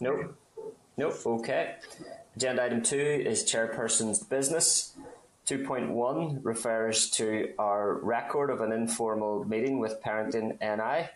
[0.00, 0.36] Nope.
[0.96, 1.26] Nope.
[1.26, 1.76] Okay.
[2.36, 4.94] Agenda item two is chairperson's business.
[5.46, 11.08] 2.1 refers to our record of an informal meeting with Parenting NI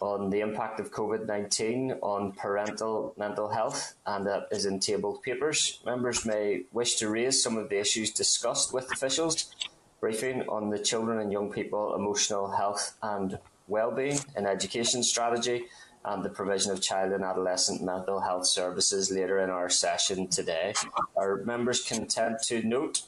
[0.00, 5.22] on the impact of COVID 19 on parental mental health, and that is in tabled
[5.22, 5.80] papers.
[5.84, 9.52] Members may wish to raise some of the issues discussed with officials.
[10.00, 15.64] Briefing on the children and young people emotional health and well-being in education strategy
[16.04, 20.74] and the provision of child and adolescent mental health services later in our session today.
[21.16, 23.02] Are members content to note?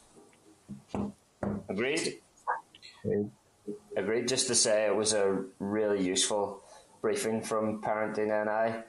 [1.69, 2.20] Agreed?
[3.05, 3.30] Agreed.
[3.97, 4.29] Agreed.
[4.29, 6.62] Just to say it was a really useful
[7.03, 8.83] briefing from Parenting NI,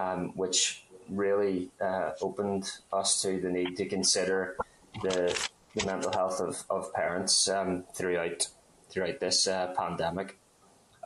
[0.00, 4.56] um, which really uh, opened us to the need to consider
[5.02, 5.36] the,
[5.74, 8.48] the mental health of, of parents um, throughout
[8.90, 10.38] throughout this uh, pandemic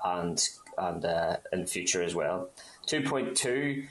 [0.05, 0.47] and
[0.79, 2.51] and uh, in future as well.
[2.87, 3.85] Two point two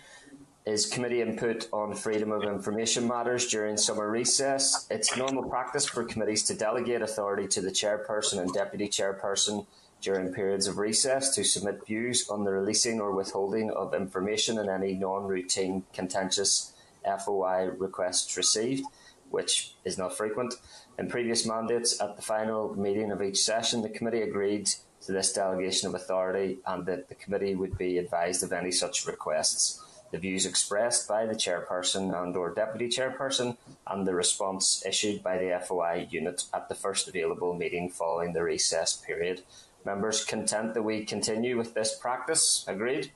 [0.65, 4.85] is committee input on freedom of information matters during summer recess.
[4.91, 9.65] It's normal practice for committees to delegate authority to the chairperson and deputy chairperson
[10.01, 14.69] during periods of recess to submit views on the releasing or withholding of information in
[14.69, 16.73] any non-routine contentious
[17.05, 18.83] FOI requests received,
[19.29, 20.55] which is not frequent.
[20.99, 24.69] In previous mandates, at the final meeting of each session, the committee agreed
[25.07, 29.07] to this delegation of authority and that the committee would be advised of any such
[29.07, 29.83] requests.
[30.11, 35.37] The views expressed by the chairperson and or deputy chairperson and the response issued by
[35.37, 39.41] the FOI unit at the first available meeting following the recess period
[39.87, 42.65] Members content that we continue with this practice?
[42.67, 43.13] Agreed?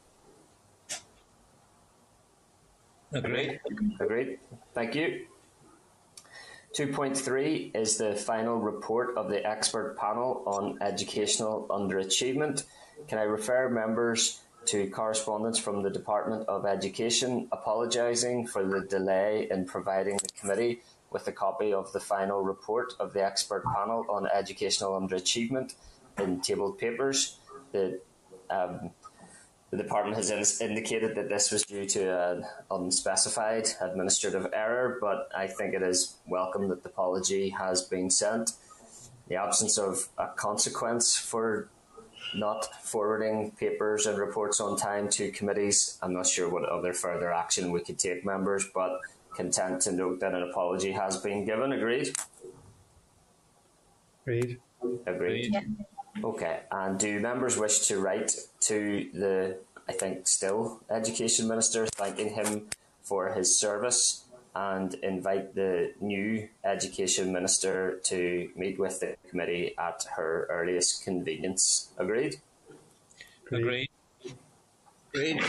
[3.14, 3.60] Agreed.
[4.00, 4.40] Agreed.
[4.74, 5.26] Thank you.
[6.78, 12.64] 2.3 is the final report of the expert panel on educational underachievement.
[13.10, 19.50] Can I refer members to correspondence from the Department of Education apologising for the delay
[19.52, 24.06] in providing the committee with a copy of the final report of the expert panel
[24.08, 25.74] on educational underachievement
[26.20, 27.38] in tabled papers.
[27.74, 28.00] The,
[28.50, 28.92] um,
[29.72, 35.48] the department has indicated that this was due to an unspecified administrative error, but I
[35.48, 38.52] think it is welcome that the apology has been sent.
[39.30, 41.70] The absence of a consequence for
[42.36, 45.98] not forwarding papers and reports on time to committees.
[46.02, 49.00] I'm not sure what other further action we could take, members, but
[49.36, 51.72] content to note that an apology has been given.
[51.72, 52.14] Agreed?
[54.24, 54.60] Agreed.
[55.08, 55.54] Agreed.
[55.54, 55.62] Yeah.
[56.24, 59.58] Okay, and do members wish to write to the,
[59.88, 62.68] I think, still Education Minister, thanking him
[63.02, 70.06] for his service and invite the new Education Minister to meet with the committee at
[70.16, 71.90] her earliest convenience?
[71.98, 72.36] Agreed?
[73.52, 73.90] Agreed.
[75.14, 75.42] Agreed.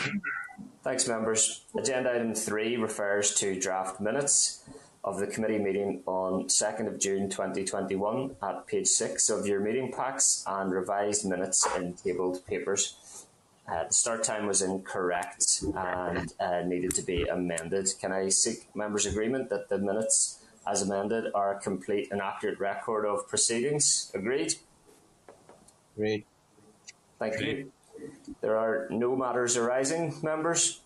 [0.83, 1.63] Thanks, members.
[1.77, 4.65] Agenda item three refers to draft minutes
[5.05, 9.93] of the committee meeting on 2nd of June 2021 at page 6 of your meeting
[9.93, 13.27] packs and revised minutes in tabled papers.
[13.69, 17.89] Uh, the start time was incorrect and uh, needed to be amended.
[18.01, 22.61] Can I seek members' agreement that the minutes as amended are a complete and accurate
[22.61, 24.11] record of proceedings?
[24.15, 24.55] Agreed?
[25.97, 26.25] Agreed.
[27.19, 27.59] Thank Agreed.
[27.59, 27.73] you.
[28.41, 30.81] There are no matters arising, members.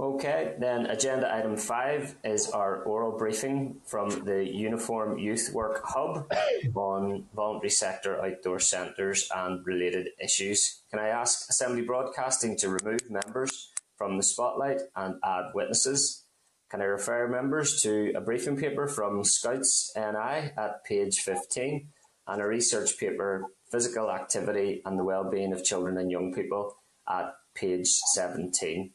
[0.00, 6.26] Okay, then agenda item five is our oral briefing from the Uniform Youth Work Hub
[6.74, 10.80] on voluntary sector outdoor centres and related issues.
[10.90, 16.24] Can I ask Assembly Broadcasting to remove members from the spotlight and add witnesses?
[16.70, 21.88] Can I refer members to a briefing paper from Scouts NI at page 15
[22.26, 27.34] and a research paper, Physical Activity and the Wellbeing of Children and Young People, at
[27.54, 28.92] page 17?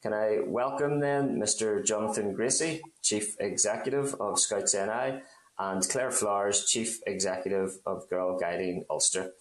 [0.00, 1.84] Can I welcome then Mr.
[1.84, 5.22] Jonathan Gracie, Chief Executive of Scouts NI,
[5.58, 9.32] and Claire Flowers, Chief Executive of Girl Guiding Ulster.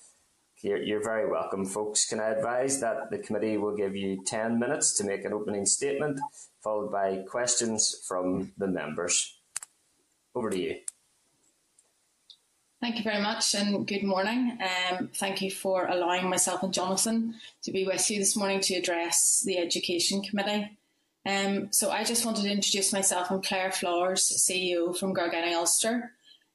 [0.64, 2.10] You're, you're, very welcome, folks.
[2.10, 5.68] Can I advise that the committee will give you 10 minutes to make an opening
[5.68, 6.20] statement,
[6.64, 9.40] followed by questions from the members.
[10.34, 10.78] Over to you.
[12.80, 14.56] Thank you very much and good morning.
[14.62, 17.34] Um, thank you for allowing myself and Jonathan
[17.64, 20.78] to be with you this morning to address the Education Committee.
[21.26, 23.32] Um, so I just wanted to introduce myself.
[23.32, 26.12] I'm Claire Flowers, CEO from Girl Guiding Ulster,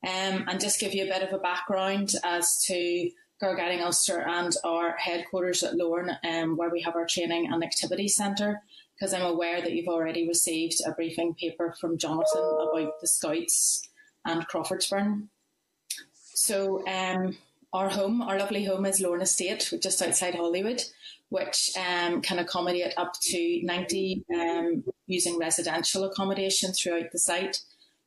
[0.06, 3.10] um, and just give you a bit of a background as to
[3.40, 7.64] Girl Guiding Ulster and our headquarters at Lorne, um, where we have our training and
[7.64, 8.62] activity centre,
[8.94, 13.88] because I'm aware that you've already received a briefing paper from Jonathan about the Scouts
[14.24, 15.28] and Crawfordsburn.
[16.44, 17.38] So um,
[17.72, 20.82] our home, our lovely home, is Lorne Estate, just outside Holywood,
[21.28, 27.60] which um, can accommodate up to 90 um, using residential accommodation throughout the site.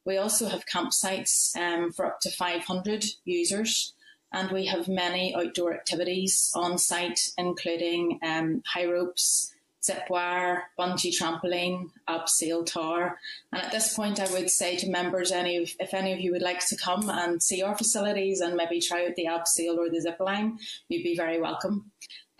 [0.03, 3.93] We also have campsites um, for up to 500 users,
[4.33, 9.54] and we have many outdoor activities on site, including um, high ropes,
[9.85, 13.19] zip wire, bungee trampoline, abseil tower.
[13.51, 16.31] And at this point, I would say to members, any of, if any of you
[16.31, 19.89] would like to come and see our facilities and maybe try out the abseil or
[19.89, 20.57] the zip line,
[20.89, 21.91] you'd be very welcome.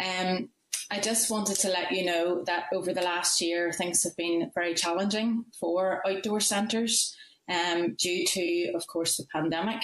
[0.03, 0.49] Um,
[0.91, 4.51] I just wanted to let you know that over the last year, things have been
[4.53, 7.15] very challenging for outdoor centres
[7.49, 9.81] um, due to, of course, the pandemic.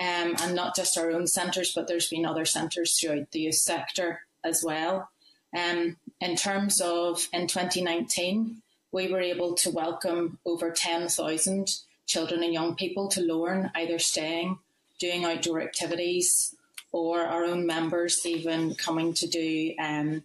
[0.00, 3.54] Um, and not just our own centres, but there's been other centres throughout the youth
[3.56, 5.10] sector as well.
[5.56, 12.52] Um, in terms of in 2019, we were able to welcome over 10,000 children and
[12.52, 14.58] young people to Lorne, either staying,
[15.00, 16.54] doing outdoor activities,
[16.92, 20.22] or our own members even coming to do um,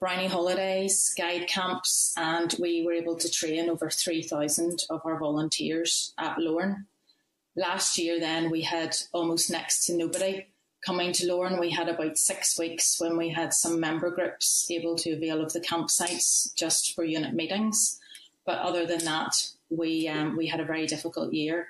[0.00, 6.38] holidays, guide camps, and we were able to train over 3,000 of our volunteers at
[6.38, 6.86] Lorne.
[7.56, 10.46] Last year, then, we had almost next to nobody
[10.84, 14.96] coming to Lorne, we had about six weeks when we had some member groups able
[14.96, 17.98] to avail of the campsites just for unit meetings.
[18.44, 21.68] But other than that, we um, we had a very difficult year.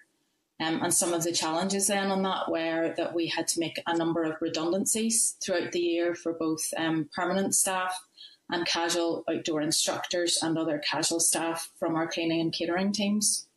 [0.61, 3.81] Um, and some of the challenges then on that were that we had to make
[3.87, 8.06] a number of redundancies throughout the year for both um, permanent staff
[8.50, 13.49] and casual outdoor instructors and other casual staff from our cleaning and catering teams.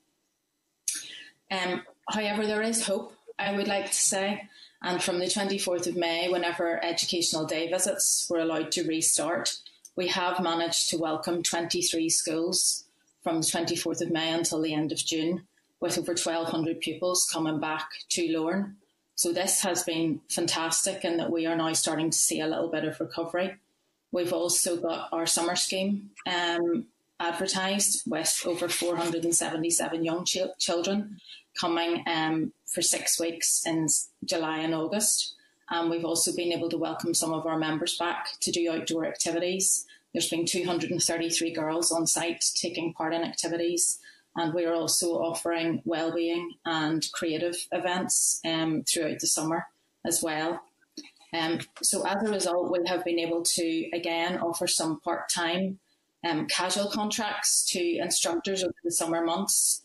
[1.51, 4.49] Um, however, there is hope, I would like to say.
[4.81, 9.57] And from the 24th of May, whenever educational day visits were allowed to restart,
[9.95, 12.85] we have managed to welcome 23 schools
[13.23, 15.47] from the 24th of May until the end of June,
[15.79, 18.77] with over 1,200 pupils coming back to Lorne.
[19.15, 22.69] So this has been fantastic in that we are now starting to see a little
[22.69, 23.55] bit of recovery.
[24.11, 26.85] We've also got our summer scheme um,
[27.19, 31.19] advertised with over 477 young ch- children
[31.59, 33.87] coming um, for six weeks in
[34.23, 35.35] July and August.
[35.69, 39.05] And we've also been able to welcome some of our members back to do outdoor
[39.05, 39.85] activities.
[40.13, 43.99] There's been 233 girls on site taking part in activities,
[44.35, 49.67] and we are also offering well-being and creative events um, throughout the summer
[50.05, 50.61] as well.
[51.33, 55.79] Um, so as a result, we have been able to again offer some part-time
[56.25, 59.81] um, casual contracts to instructors over the summer months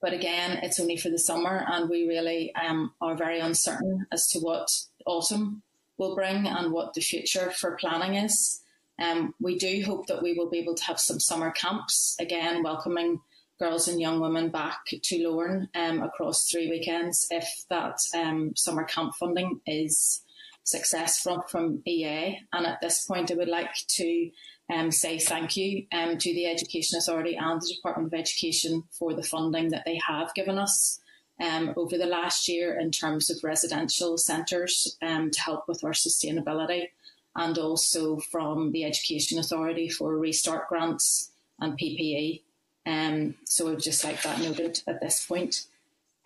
[0.00, 4.28] but again, it's only for the summer, and we really um, are very uncertain as
[4.28, 4.70] to what
[5.06, 5.62] autumn
[5.98, 8.62] will bring and what the future for planning is.
[8.98, 12.62] Um, we do hope that we will be able to have some summer camps, again,
[12.62, 13.20] welcoming
[13.58, 18.84] girls and young women back to Lorne um, across three weekends if that um, summer
[18.84, 20.22] camp funding is
[20.64, 22.38] successful from EA.
[22.54, 24.30] And at this point, I would like to
[24.72, 29.14] um, say thank you um, to the Education Authority and the Department of Education for
[29.14, 31.00] the funding that they have given us
[31.40, 35.92] um, over the last year in terms of residential centres um, to help with our
[35.92, 36.88] sustainability,
[37.36, 41.30] and also from the Education Authority for restart grants
[41.60, 42.42] and PPE.
[42.86, 45.66] Um, so I would just like that noted at this point.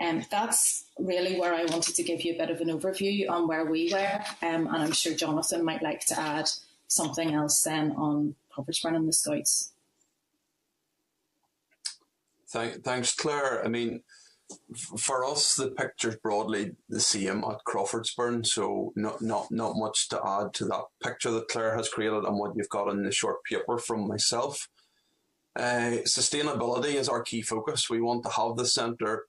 [0.01, 3.47] Um, that's really where I wanted to give you a bit of an overview on
[3.47, 6.49] where we were, um, and I'm sure Jonathan might like to add
[6.89, 9.73] something else then on Coventry and the Scouts.
[12.49, 13.65] Thank, thanks, Claire.
[13.65, 14.03] I mean,
[14.77, 20.21] for us, the picture's broadly the same at Crawfordsburn, so not not not much to
[20.25, 23.43] add to that picture that Claire has created and what you've got in the short
[23.45, 24.69] paper from myself.
[25.57, 27.89] Uh, sustainability is our key focus.
[27.89, 29.27] We want to have the centre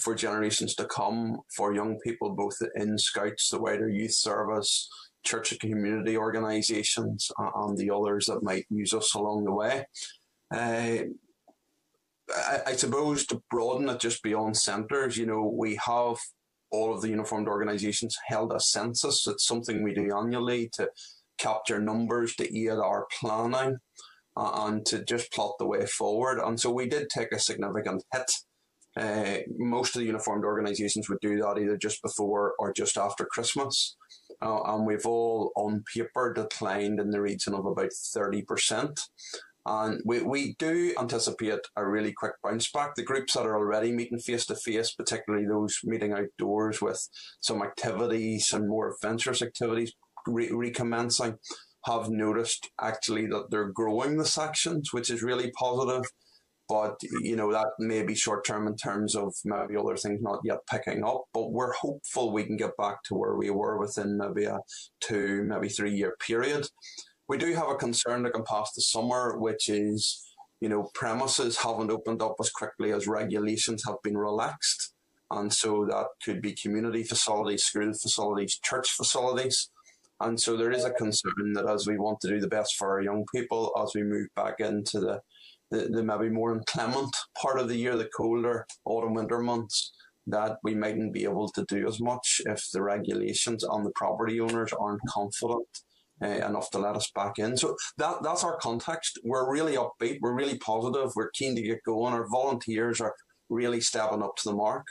[0.00, 4.88] for generations to come for young people, both in Scouts, the wider youth service,
[5.24, 9.86] church and community organisations, and the others that might use us along the way.
[10.54, 11.04] Uh,
[12.34, 16.16] I, I, suppose to broaden it just beyond centres, you know, we have
[16.70, 19.26] all of the uniformed organisations held a census.
[19.26, 20.90] It's something we do annually to
[21.38, 23.78] capture numbers to aid our planning
[24.36, 26.40] uh, and to just plot the way forward.
[26.40, 28.30] And so we did take a significant hit.
[28.96, 33.24] Uh, most of the uniformed organisations would do that either just before or just after
[33.24, 33.96] Christmas
[34.40, 39.00] uh, and we've all on paper declined in the region of about 30%.
[39.66, 42.94] And we, we do anticipate a really quick bounce back.
[42.94, 47.06] The groups that are already meeting face to face, particularly those meeting outdoors with
[47.40, 49.92] some activities and more adventurous activities
[50.26, 51.38] re- recommencing,
[51.84, 56.04] have noticed actually that they're growing the sections, which is really positive.
[56.68, 60.40] But you know that may be short term in terms of maybe other things not
[60.44, 61.24] yet picking up.
[61.32, 64.58] But we're hopeful we can get back to where we were within maybe a
[65.00, 66.68] two, maybe three year period.
[67.28, 70.24] We do have a concern looking past the summer, which is
[70.60, 74.92] you know premises haven't opened up as quickly as regulations have been relaxed,
[75.30, 79.70] and so that could be community facilities, school facilities, church facilities.
[80.20, 82.90] And so there is a concern that as we want to do the best for
[82.90, 85.20] our young people, as we move back into the
[85.70, 89.92] the, the maybe more inclement part of the year, the colder autumn winter months,
[90.26, 94.40] that we mightn't be able to do as much if the regulations on the property
[94.40, 95.66] owners aren't confident
[96.22, 97.56] uh, enough to let us back in.
[97.56, 99.18] So that that's our context.
[99.24, 100.18] We're really upbeat.
[100.20, 101.12] We're really positive.
[101.14, 102.12] We're keen to get going.
[102.12, 103.14] Our volunteers are
[103.48, 104.86] really stepping up to the mark.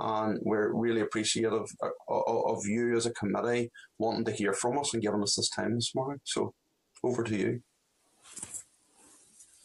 [0.00, 1.66] And we're really appreciative
[2.08, 5.50] of, of you as a committee wanting to hear from us and giving us this
[5.50, 6.20] time this morning.
[6.24, 6.54] So
[7.02, 7.62] over to you.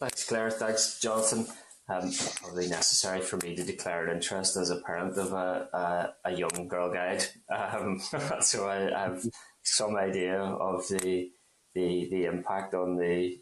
[0.04, 0.50] Thanks, Claire.
[0.50, 1.46] Thanks, Jonathan.
[1.88, 6.28] Um, probably necessary for me to declare an interest as a parent of a, a,
[6.28, 7.24] a young girl guide.
[7.48, 8.02] Um,
[8.42, 9.24] so I, have
[9.62, 11.30] some idea of the,
[11.74, 13.40] the the impact on the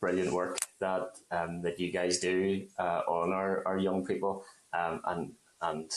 [0.00, 4.44] brilliant work that um, that you guys do uh, on our, our young people.
[4.72, 5.90] Um, and and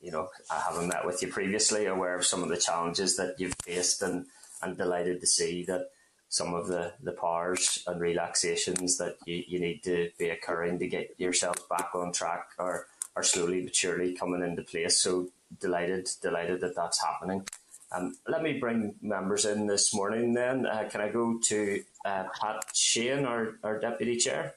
[0.00, 3.36] you know, I haven't met with you previously, aware of some of the challenges that
[3.38, 4.26] you've faced, and
[4.62, 5.90] and delighted to see that
[6.30, 10.86] some of the, the powers and relaxations that you, you need to be occurring to
[10.86, 14.96] get yourself back on track are, are slowly but surely coming into place.
[14.96, 15.28] So
[15.60, 17.46] delighted, delighted that that's happening.
[17.90, 20.66] Um, let me bring members in this morning then.
[20.66, 24.54] Uh, can I go to uh, Pat Sheehan, our, our Deputy Chair?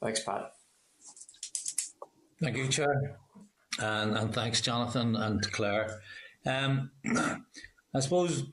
[0.00, 0.52] Thanks, Pat.
[2.40, 3.18] Thank you, Chair.
[3.80, 6.00] And, and thanks, Jonathan and Claire.
[6.46, 6.92] Um,
[7.92, 8.44] I suppose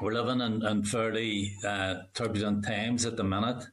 [0.00, 3.64] we're living in, in fairly uh, turbulent times at the minute,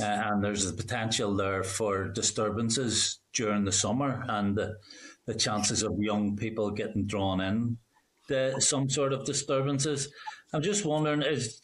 [0.00, 4.74] uh, and there's the potential there for disturbances during the summer and the,
[5.26, 7.76] the chances of young people getting drawn in
[8.28, 10.08] to some sort of disturbances.
[10.52, 11.60] I'm just wondering, is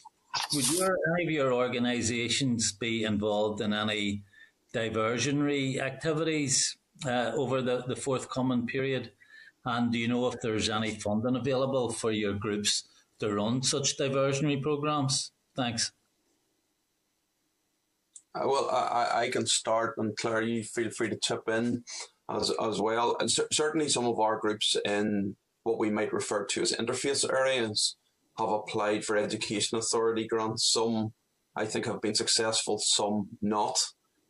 [0.53, 4.23] would your, any of your organisations be involved in any
[4.73, 9.11] diversionary activities uh, over the, the forthcoming period?
[9.65, 12.88] And do you know if there's any funding available for your groups
[13.19, 15.31] to run such diversionary programs?
[15.55, 15.91] Thanks.
[18.35, 21.83] Uh, well, I, I can start, and Claire, you feel free to chip in
[22.29, 23.17] as, as well.
[23.19, 27.27] And c- certainly, some of our groups in what we might refer to as interface
[27.29, 27.97] areas
[28.37, 30.71] have applied for education authority grants.
[30.71, 31.13] Some,
[31.55, 33.79] I think, have been successful, some not.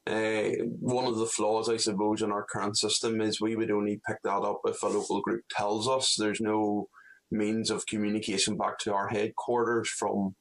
[0.08, 4.01] Uh, one of the flaws, I suppose, in our current system is we would only
[4.08, 6.15] pick that up if a local group tells us.
[6.17, 6.88] There's no
[7.31, 10.36] means of communication back to our headquarters from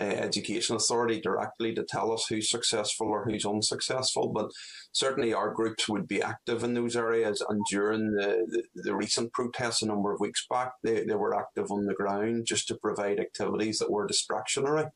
[0.00, 4.32] uh, Education Authority directly to tell us who's successful or who's unsuccessful.
[4.32, 4.50] But
[4.92, 7.44] certainly our groups would be active in those areas.
[7.46, 11.38] And during the, the, the, recent protests a number of weeks back, they, they were
[11.38, 14.90] active on the ground just to provide activities that were distractionary.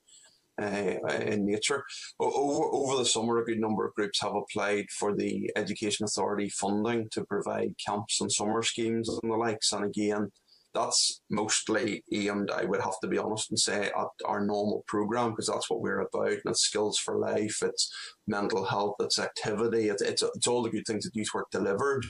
[0.59, 1.85] Uh, in nature.
[2.19, 6.49] Over, over the summer, a good number of groups have applied for the Education Authority
[6.49, 9.71] funding to provide camps and summer schemes and the likes.
[9.75, 10.31] And again,
[10.77, 15.31] that's mostly aimed, I would have to be honest and say, at our normal program
[15.31, 16.29] because that's what we're about.
[16.29, 17.91] And it's skills for life, it's
[18.27, 22.05] mental health, it's activity, it's, it's, it's all the good things that youth work delivered.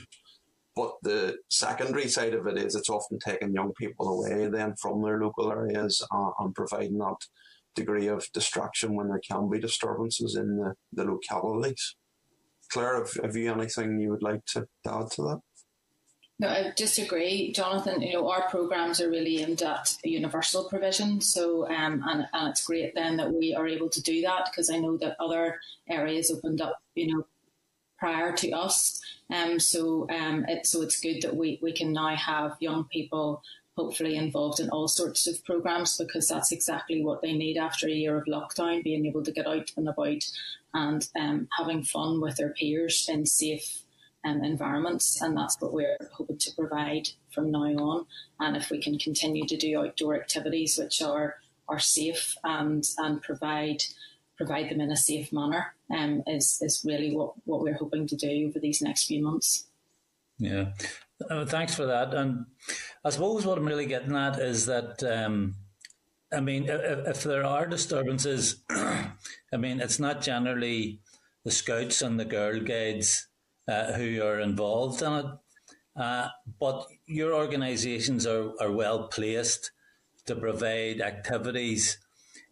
[0.75, 5.01] But the secondary side of it is it's often taking young people away then from
[5.01, 7.15] their local areas uh, and providing that
[7.73, 11.95] degree of distraction when there can be disturbances in the, the localities.
[12.69, 15.39] Claire, have, have you anything you would like to add to that?
[16.39, 18.01] No, I disagree, Jonathan.
[18.01, 21.19] You know, our programs are really aimed at universal provision.
[21.19, 24.69] So, um, and, and it's great then that we are able to do that because
[24.69, 27.25] I know that other areas opened up, you know,
[27.97, 29.01] prior to us.
[29.33, 33.41] Um, so, um, it, so it's good that we, we can now have young people
[33.75, 37.91] hopefully involved in all sorts of programs because that's exactly what they need after a
[37.91, 40.23] year of lockdown, being able to get out and about
[40.73, 43.81] and um, having fun with their peers in safe
[44.25, 48.05] um, environments, and that's what we're hoping to provide from now on.
[48.39, 51.35] And if we can continue to do outdoor activities which are
[51.69, 53.83] are safe and and provide
[54.37, 58.15] provide them in a safe manner, um, is is really what what we're hoping to
[58.15, 59.67] do over these next few months.
[60.39, 60.71] Yeah,
[61.29, 62.13] uh, thanks for that.
[62.13, 62.45] And
[63.03, 65.03] I suppose what I'm really getting at is that.
[65.03, 65.55] Um,
[66.29, 70.99] I mean, if, if, there are disturbances, I mean, it's not generally
[71.45, 73.29] the scouts and the girl guides
[73.67, 75.25] uh, who are involved in it.
[75.95, 76.27] Uh,
[76.59, 79.71] but your organisations are, are well placed
[80.25, 81.97] to provide activities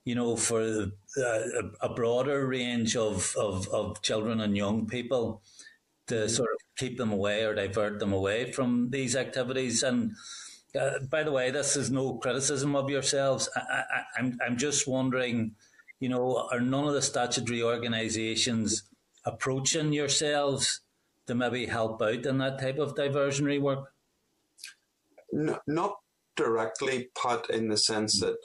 [0.06, 0.62] you know, for
[1.18, 1.40] uh,
[1.82, 5.42] a broader range of, of, of children and young people
[6.08, 6.28] to mm-hmm.
[6.28, 9.82] sort of keep them away or divert them away from these activities.
[9.82, 10.12] And
[10.80, 13.50] uh, by the way, this is no criticism of yourselves.
[13.56, 15.56] I, I, I'm I'm just wondering,
[16.00, 18.84] you know, are none of the statutory organisations
[19.26, 20.82] approaching yourselves
[21.28, 23.92] to maybe help out in that type of diversionary work?
[25.32, 25.96] No, not
[26.36, 28.38] directly, Pat, in the sense that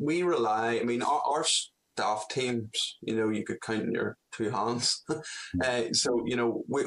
[0.00, 0.78] we rely.
[0.80, 5.02] I mean, our, our staff teams, you know, you could count in your two hands.
[5.64, 6.84] uh, so, you know, we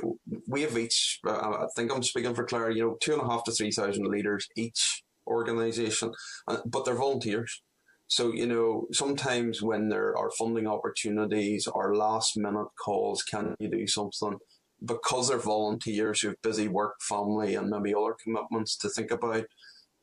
[0.48, 1.20] we have each.
[1.28, 2.72] Uh, I think I'm speaking for Claire.
[2.72, 6.12] You know, two and a half to three thousand leaders each organisation,
[6.48, 7.62] uh, but they're volunteers.
[8.08, 13.70] So, you know, sometimes when there are funding opportunities or last minute calls, can you
[13.70, 14.38] do something?
[14.86, 19.46] Because they're volunteers who have busy work, family, and maybe other commitments to think about,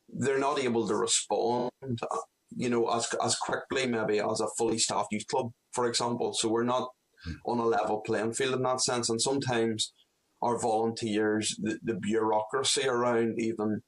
[0.09, 2.17] they're not able to respond uh,
[2.55, 6.33] you know, as as quickly maybe as a fully staffed youth club, for example.
[6.33, 6.89] So we're not
[7.23, 7.33] hmm.
[7.45, 9.09] on a level playing field in that sense.
[9.09, 9.93] And sometimes
[10.41, 13.81] our volunteers, the, the bureaucracy around even,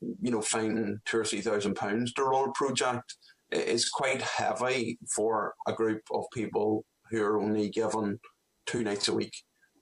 [0.00, 3.16] you know, finding two or three thousand pounds to run a project
[3.50, 8.18] is quite heavy for a group of people who are only given
[8.66, 9.34] two nights a week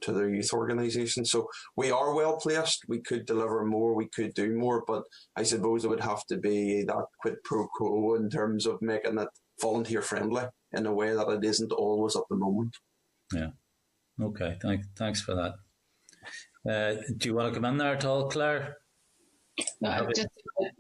[0.03, 1.25] to their youth organisation.
[1.25, 2.85] So we are well placed.
[2.89, 3.95] We could deliver more.
[3.95, 5.03] We could do more, but
[5.37, 9.19] I suppose it would have to be that quid pro quo in terms of making
[9.19, 9.29] it
[9.61, 12.77] volunteer friendly in a way that it isn't always at the moment.
[13.33, 13.51] Yeah.
[14.21, 14.59] Okay.
[14.63, 15.55] Thank, thanks for that.
[16.69, 18.77] Uh, do you want to come in there at all, Claire?
[19.81, 20.29] No, I just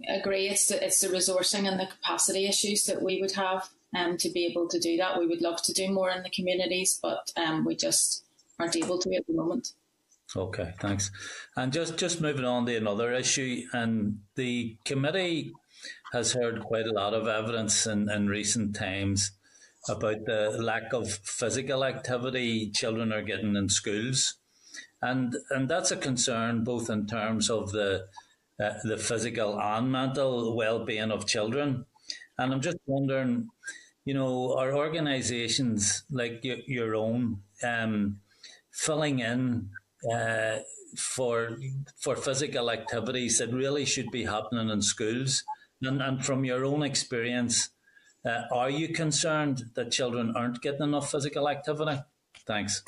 [0.08, 0.48] agree.
[0.48, 4.30] It's the, it's the resourcing and the capacity issues that we would have um, to
[4.30, 5.18] be able to do that.
[5.18, 8.24] We would love to do more in the communities, but um, we just
[8.60, 9.72] aren't able to at the moment.
[10.36, 11.10] Okay, thanks.
[11.56, 15.52] And just just moving on to another issue, and the committee
[16.12, 19.32] has heard quite a lot of evidence in, in recent times
[19.88, 24.34] about the lack of physical activity children are getting in schools,
[25.02, 28.06] and and that's a concern both in terms of the
[28.62, 31.86] uh, the physical and mental well being of children.
[32.38, 33.48] And I'm just wondering,
[34.04, 38.20] you know, are organisations like your, your own um,
[38.70, 39.70] filling in
[40.12, 40.58] uh,
[40.96, 41.56] for
[41.96, 45.44] for physical activities that really should be happening in schools.
[45.82, 47.70] And, and from your own experience,
[48.24, 52.02] uh, are you concerned that children aren't getting enough physical activity?
[52.46, 52.82] Thanks.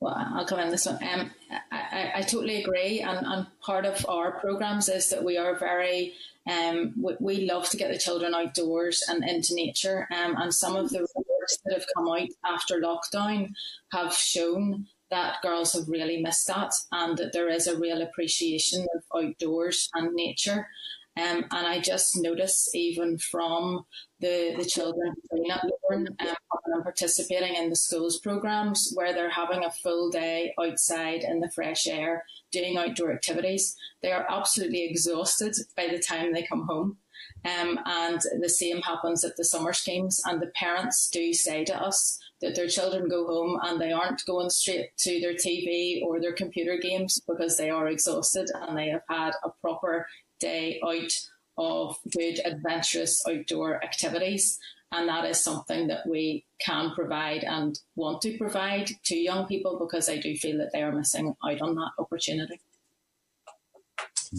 [0.00, 0.98] Well, I'll come in this one.
[1.02, 1.30] Um,
[1.72, 3.00] I, I, totally agree.
[3.00, 6.12] And, and part of our programs is that we are very
[6.46, 10.06] um, we, we, love to get the children outdoors and into nature.
[10.14, 11.06] Um, and some of the
[11.44, 13.52] reports that have come out after lockdown
[13.92, 18.86] have shown that girls have really missed that and that there is a real appreciation
[18.94, 20.68] of outdoors and nature.
[21.16, 23.86] Um, and I just notice even from
[24.18, 25.14] the, the children
[25.48, 26.34] at Lorne um,
[26.66, 31.50] and participating in the schools programs where they're having a full day outside in the
[31.50, 33.76] fresh air doing outdoor activities.
[34.02, 36.96] They are absolutely exhausted by the time they come home.
[37.44, 40.20] Um, and the same happens at the summer schemes.
[40.24, 44.24] And the parents do say to us that their children go home and they aren't
[44.26, 48.88] going straight to their TV or their computer games because they are exhausted and they
[48.88, 50.06] have had a proper
[50.40, 51.12] day out
[51.56, 54.58] of good, adventurous outdoor activities.
[54.90, 59.78] And that is something that we can provide and want to provide to young people
[59.78, 62.60] because I do feel that they are missing out on that opportunity.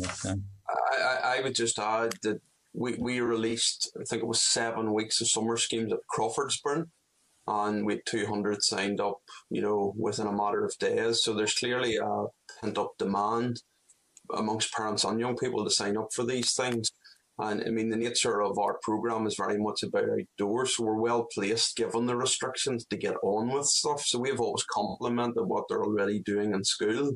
[0.01, 0.35] Okay.
[0.69, 2.41] I, I would just add that
[2.75, 6.85] we, we released, I think it was seven weeks of summer schemes at Crawfordsburn,
[7.47, 11.23] and we had 200 signed up, you know, within a matter of days.
[11.23, 12.25] So there's clearly a
[12.61, 13.61] pent up demand
[14.35, 16.89] amongst parents and young people to sign up for these things.
[17.37, 20.75] And I mean, the nature of our program is very much about outdoors.
[20.75, 24.01] So we're well placed, given the restrictions, to get on with stuff.
[24.05, 27.11] So we've always complimented what they're already doing in school.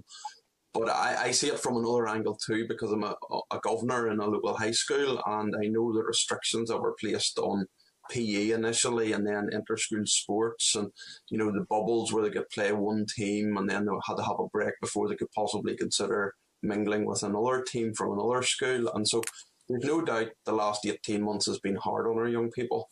[0.74, 3.16] But I, I see it from another angle too, because I'm a,
[3.52, 7.40] a governor in a local high school, and I know the restrictions that were placed
[7.40, 7.66] on
[8.12, 10.92] PE initially, and then inter-school sports, and
[11.30, 14.24] you know the bubbles where they could play one team, and then they had to
[14.24, 18.92] have a break before they could possibly consider mingling with another team from another school,
[18.94, 19.24] and so
[19.68, 22.90] there's no doubt the last 18 months has been hard on our young people.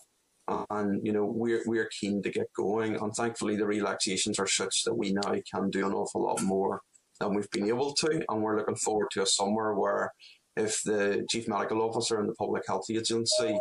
[0.70, 2.96] And, you know, we're, we're keen to get going.
[2.96, 6.82] And thankfully, the relaxations are such that we now can do an awful lot more
[7.20, 8.24] than we've been able to.
[8.30, 10.14] And we're looking forward to a summer where
[10.56, 13.60] if the Chief Medical Officer and the Public Health Agency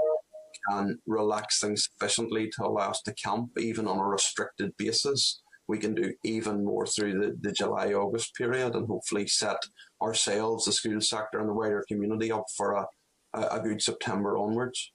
[0.68, 5.78] can relax things sufficiently to allow us to camp even on a restricted basis, we
[5.78, 9.58] can do even more through the, the July August period and hopefully set
[10.00, 12.86] ourselves, the school sector, and the wider community up for a,
[13.34, 14.92] a, a good September onwards.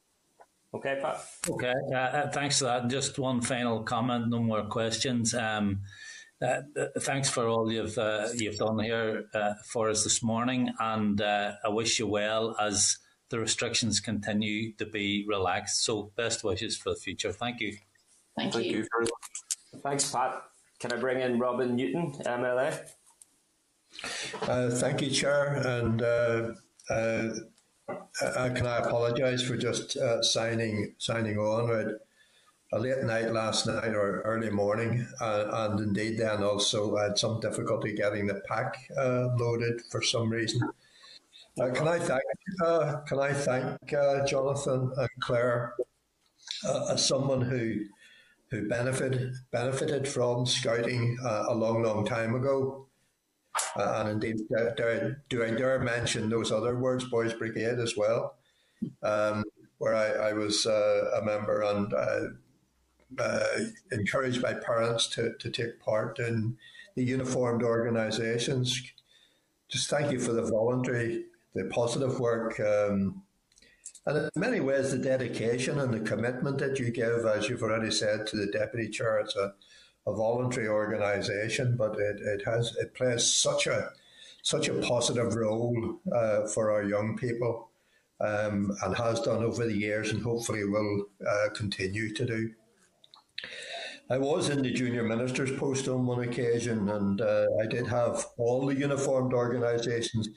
[0.73, 1.25] Okay, Pat.
[1.49, 2.87] Okay, uh, uh, thanks for that.
[2.87, 5.33] Just one final comment, no more questions.
[5.33, 5.81] Um,
[6.41, 10.71] uh, uh thanks for all you've uh, you've done here uh, for us this morning,
[10.79, 12.97] and I wish you well as
[13.29, 15.83] the restrictions continue to be relaxed.
[15.83, 17.31] So, best wishes for the future.
[17.31, 17.77] Thank you.
[18.37, 18.71] Thank, Thank you.
[18.71, 19.83] you very much.
[19.83, 20.41] Thanks, Pat.
[20.79, 22.77] Can I bring in Robin Newton, MLA?
[24.79, 26.53] thank you, Chair, and uh,
[28.49, 31.69] can I apologise for just uh, signing signing on?
[31.69, 31.95] Right?
[32.73, 37.17] A late night last night or early morning, uh, and indeed then also I had
[37.17, 40.61] some difficulty getting the pack uh, loaded for some reason.
[41.59, 42.23] Uh, can I thank
[42.63, 43.77] uh, Can I thank
[44.25, 45.73] Jonathan and Claire
[46.89, 47.81] as someone who
[48.51, 52.87] who benefited benefited from scouting a long, long time ago.
[53.75, 54.37] Uh, and indeed,
[55.29, 58.35] do, I dare mention those other words, Boys Brigade, as well,
[59.03, 59.43] um,
[59.77, 61.93] where I, I was uh, a member and
[63.19, 63.59] uh,
[63.91, 66.57] encouraged by parents to, to take part in
[66.95, 68.81] the uniformed organisations.
[69.69, 73.23] Just thank you for the voluntary, the positive work, um,
[74.05, 77.91] and in many ways the dedication and the commitment that you give, as you've already
[77.91, 79.19] said, to the deputy chair.
[79.19, 79.53] It's a
[80.07, 83.91] a voluntary organisation, but it, it has it plays such a
[84.43, 87.69] such a positive role uh, for our young people,
[88.19, 92.51] um, and has done over the years, and hopefully will uh, continue to do.
[94.11, 98.25] I was in the junior minister's post on one occasion, and uh, I did have
[98.37, 100.27] all the uniformed organisations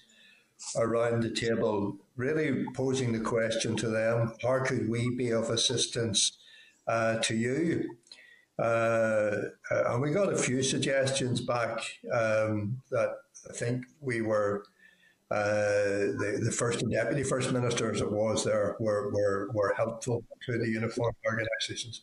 [0.77, 6.39] around the table, really posing the question to them: How could we be of assistance
[6.87, 7.97] uh, to you?
[8.61, 9.33] Uh,
[9.73, 11.81] and we got a few suggestions back
[12.13, 13.11] um, that
[13.51, 14.67] I think we were
[15.33, 19.75] uh, the, the first and deputy first minister, as it was there, were, were, were
[19.77, 22.03] helpful to the uniformed organisations.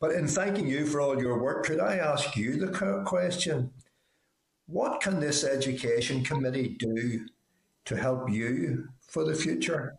[0.00, 3.70] But in thanking you for all your work, could I ask you the question?
[4.66, 7.26] What can this education committee do
[7.84, 9.98] to help you for the future?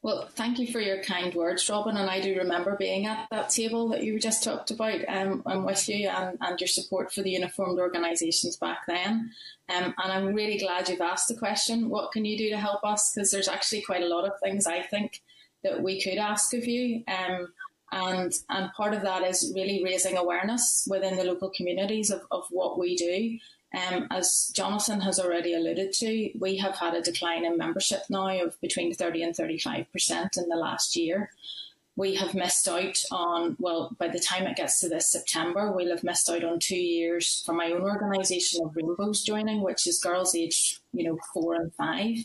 [0.00, 1.96] Well, thank you for your kind words, Robin.
[1.96, 5.00] And I do remember being at that table that you just talked about.
[5.08, 9.32] Um, I'm with you and, and your support for the uniformed organisations back then.
[9.68, 12.84] Um, and I'm really glad you've asked the question what can you do to help
[12.84, 13.12] us?
[13.12, 15.20] Because there's actually quite a lot of things I think
[15.64, 17.04] that we could ask of you.
[17.08, 17.52] Um,
[17.90, 22.44] and, and part of that is really raising awareness within the local communities of, of
[22.50, 23.38] what we do
[23.76, 28.28] um, as Jonathan has already alluded to, we have had a decline in membership now
[28.42, 31.30] of between 30 and 35% in the last year.
[31.94, 35.90] We have missed out on, well, by the time it gets to this September, we'll
[35.90, 40.00] have missed out on two years for my own organisation of Rainbows joining, which is
[40.00, 42.24] girls aged, you know, four and five.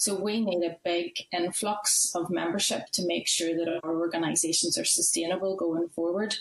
[0.00, 4.84] So we need a big influx of membership to make sure that our organisations are
[4.86, 6.36] sustainable going forward.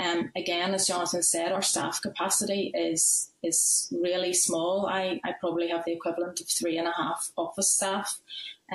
[0.00, 4.86] Um, again, as Jonathan said, our staff capacity is is really small.
[4.86, 8.22] I, I probably have the equivalent of three and a half office staff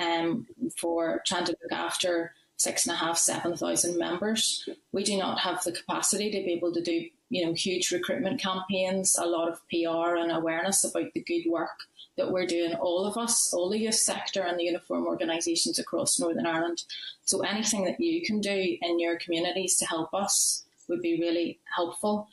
[0.00, 0.46] um,
[0.78, 4.68] for trying to look after six and a half, seven thousand members.
[4.92, 8.40] We do not have the capacity to be able to do you know huge recruitment
[8.40, 13.04] campaigns, a lot of PR and awareness about the good work that we're doing, all
[13.04, 16.84] of us, all the youth sector and the uniform organisations across Northern Ireland.
[17.24, 21.60] So anything that you can do in your communities to help us would be really
[21.74, 22.28] helpful.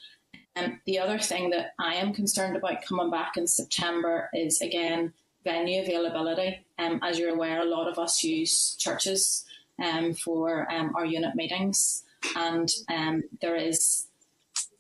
[0.56, 4.62] And um, the other thing that I am concerned about coming back in September is
[4.62, 5.14] again
[5.44, 6.66] venue availability.
[6.80, 9.46] Um, as you're aware, a lot of us use churches
[9.82, 12.04] um, for um, our unit meetings,
[12.36, 14.08] and um, there is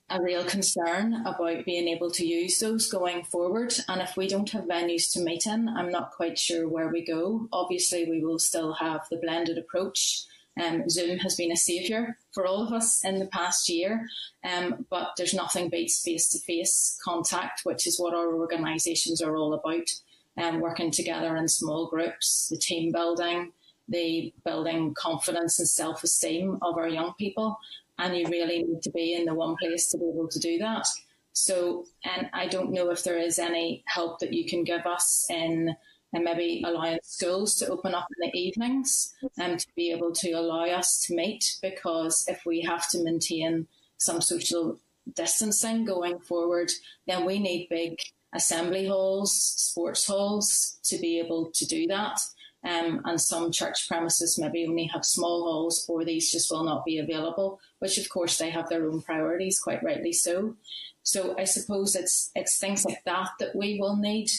[0.09, 3.73] a real concern about being able to use those going forward.
[3.87, 7.05] And if we don't have venues to meet in, I'm not quite sure where we
[7.05, 7.49] go.
[7.51, 10.25] Obviously, we will still have the blended approach
[10.61, 14.07] um, Zoom has been a saviour for all of us in the past year,
[14.43, 19.35] um, but there's nothing beats face to face contact, which is what our organisations are
[19.35, 19.89] all about.
[20.39, 23.53] Um, working together in small groups, the team building,
[23.89, 27.57] the building confidence and self esteem of our young people.
[27.99, 30.57] And you really need to be in the one place to be able to do
[30.59, 30.87] that.
[31.33, 35.25] So, and I don't know if there is any help that you can give us
[35.29, 35.75] in
[36.13, 40.11] and maybe allowing schools to open up in the evenings and um, to be able
[40.13, 44.79] to allow us to meet because if we have to maintain some social
[45.15, 46.71] distancing going forward,
[47.07, 47.99] then we need big
[48.33, 52.19] assembly halls, sports halls to be able to do that.
[52.63, 56.83] Um, and some church premises maybe only have small halls or these just will not
[56.83, 60.55] be available, which of course they have their own priorities, quite rightly so.
[61.03, 64.29] So I suppose it's it's things like that that we will need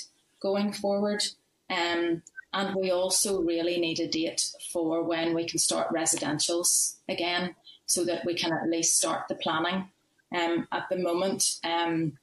[0.40, 1.22] going forward
[1.70, 7.54] Um, and we also really need a date for when we can start residentials again
[7.86, 9.90] so that we can at least start the planning.
[10.34, 12.18] Um, at the moment, um,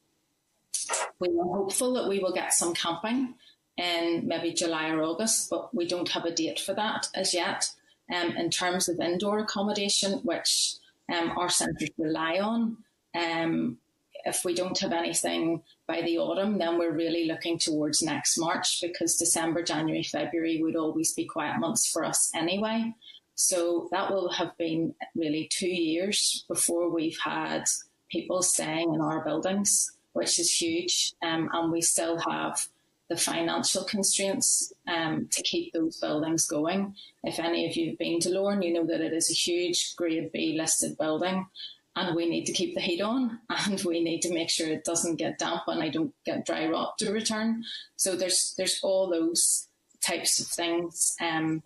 [1.19, 3.35] we are hopeful that we will get some camping
[3.77, 7.71] in maybe July or August, but we don't have a date for that as yet.
[8.13, 10.75] Um, in terms of indoor accommodation, which
[11.11, 12.77] um, our centres rely on,
[13.15, 13.77] um,
[14.25, 18.81] if we don't have anything by the autumn, then we're really looking towards next March
[18.81, 22.93] because December, January, February would always be quiet months for us anyway.
[23.35, 27.65] So that will have been really two years before we've had
[28.09, 31.13] people staying in our buildings, which is huge.
[31.21, 32.67] Um, and we still have
[33.09, 36.95] the financial constraints um, to keep those buildings going.
[37.23, 39.95] If any of you have been to Lorne, you know that it is a huge
[39.95, 41.47] Grade B listed building
[41.95, 44.83] and we need to keep the heat on and we need to make sure it
[44.83, 47.63] doesn't get damp and I don't get dry rot to return.
[47.95, 49.67] So there's there's all those
[50.03, 51.15] types of things.
[51.21, 51.63] Um,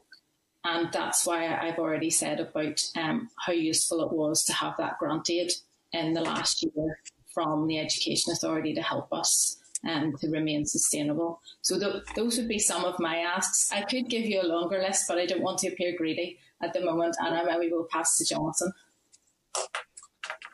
[0.66, 4.98] and that's why I've already said about um, how useful it was to have that
[5.00, 5.52] grant aid
[5.94, 7.00] in the last year
[7.34, 11.42] from the Education Authority to help us um, to remain sustainable.
[11.62, 13.72] So th- those would be some of my asks.
[13.72, 16.74] I could give you a longer list, but I don't want to appear greedy at
[16.74, 18.74] the moment, and I maybe will pass to Jonathan.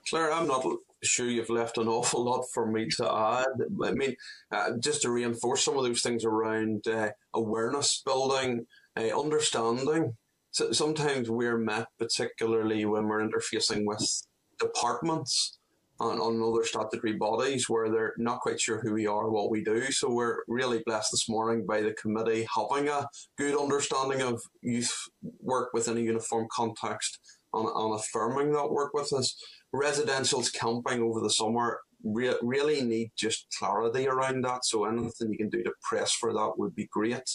[0.10, 0.64] Claire, I'm not
[1.04, 3.48] sure you've left an awful lot for me to add.
[3.84, 4.16] I mean,
[4.52, 10.16] uh, just to reinforce some of those things around uh, awareness building, uh, understanding.
[10.52, 14.28] So sometimes we're met, particularly when we're interfacing with
[14.60, 15.58] departments
[16.00, 19.64] and on other statutory bodies, where they're not quite sure who we are, what we
[19.64, 19.92] do.
[19.92, 24.94] So we're really blessed this morning by the committee having a good understanding of youth
[25.40, 27.20] work within a uniform context
[27.54, 29.36] and, and affirming that work with us
[29.74, 34.66] residentials camping over the summer re- really need just clarity around that.
[34.66, 37.30] So anything you can do to press for that would be great.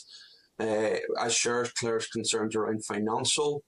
[0.59, 3.63] Uh, I share Claire's concerns around financial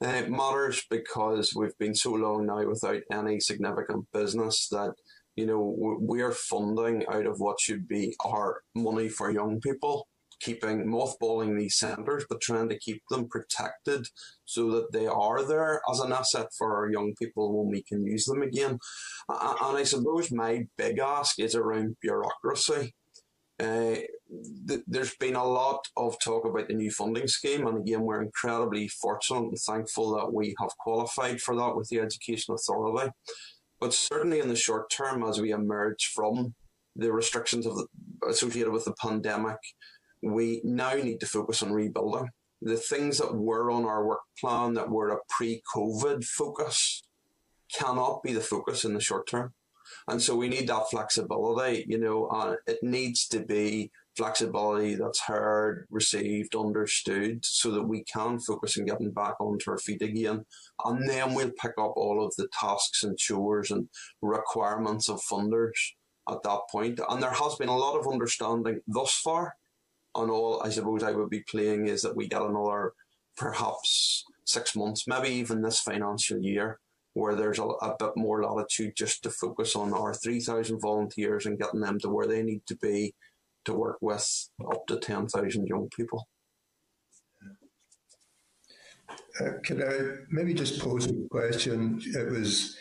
[0.00, 4.92] uh, matters because we've been so long now without any significant business that
[5.36, 10.06] you know we're funding out of what should be our money for young people
[10.40, 14.06] keeping mothballing these centres, but trying to keep them protected
[14.44, 18.04] so that they are there as an asset for our young people when we can
[18.04, 18.78] use them again.
[19.28, 22.94] And I suppose my big ask is around bureaucracy.
[23.60, 23.94] Uh,
[24.66, 28.22] th- there's been a lot of talk about the new funding scheme, and again, we're
[28.22, 33.12] incredibly fortunate and thankful that we have qualified for that with the Education Authority.
[33.80, 36.54] But certainly in the short term, as we emerge from
[36.96, 37.86] the restrictions of the,
[38.28, 39.58] associated with the pandemic,
[40.22, 42.30] we now need to focus on rebuilding.
[42.62, 47.02] The things that were on our work plan that were a pre COVID focus
[47.72, 49.52] cannot be the focus in the short term.
[50.08, 55.22] And so we need that flexibility, you know, and it needs to be flexibility that's
[55.22, 60.44] heard, received, understood, so that we can focus on getting back onto our feet again.
[60.84, 63.88] And then we'll pick up all of the tasks and chores and
[64.22, 65.72] requirements of funders
[66.28, 67.00] at that point.
[67.08, 69.56] And there has been a lot of understanding thus far
[70.14, 72.92] on all I suppose I would be playing is that we get another
[73.36, 76.78] perhaps six months, maybe even this financial year,
[77.14, 81.58] where there's a, a bit more latitude just to focus on our 3,000 volunteers and
[81.58, 83.14] getting them to where they need to be
[83.64, 86.28] to work with up to 10,000 young people.
[89.40, 90.00] Uh, I
[90.30, 92.00] maybe just pose a question?
[92.04, 92.76] It was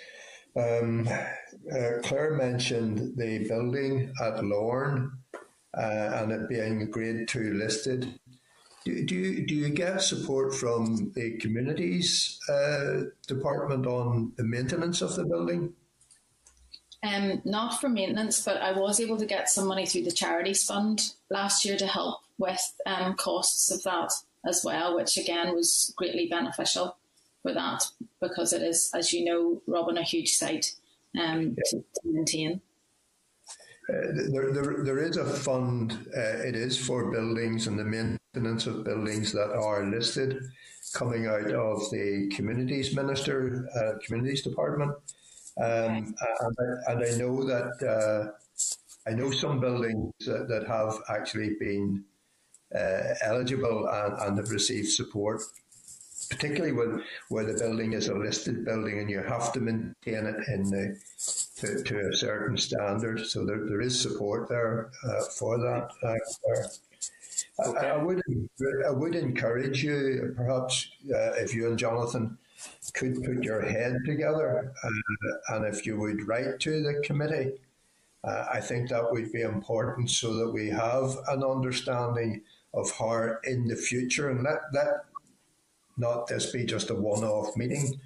[0.55, 5.11] um, uh, Claire mentioned the building at Lorne
[5.75, 8.19] uh, and it being grade two listed.
[8.85, 15.01] Do, do, you, do you get support from the communities uh, department on the maintenance
[15.01, 15.73] of the building?
[17.03, 20.63] Um, not for maintenance, but I was able to get some money through the charities
[20.63, 24.11] fund last year to help with um, costs of that
[24.45, 26.97] as well, which again was greatly beneficial
[27.41, 27.83] for that
[28.21, 30.75] because it is, as you know, Robin, a huge site
[31.19, 31.63] um, yeah.
[31.65, 32.61] to, to maintain.
[33.89, 37.83] Uh, there, there, there is a fund, uh, it is for buildings and the
[38.33, 40.41] maintenance of buildings that are listed
[40.93, 44.91] coming out of the Communities Minister, uh, Communities Department.
[45.57, 48.31] Um, and, I, and, I, know that uh,
[49.07, 52.03] I know some buildings that, that have actually been
[52.75, 55.41] uh, eligible and, and have received support
[56.29, 60.47] particularly when where the building is a listed building and you have to maintain it
[60.47, 60.97] in the
[61.57, 63.19] to, to a certain standard.
[63.27, 65.91] So there, there is support there uh, for that.
[67.59, 67.87] Okay.
[67.87, 68.21] I, I, would
[68.85, 72.37] I would encourage you, perhaps, uh, if you and Jonathan
[72.93, 77.53] could put your head together, uh, and if you would write to the committee.
[78.23, 82.41] Uh, I think that would be important so that we have an understanding
[82.73, 85.03] of how in the future, and let, let
[85.97, 87.99] not this be just a one off meeting,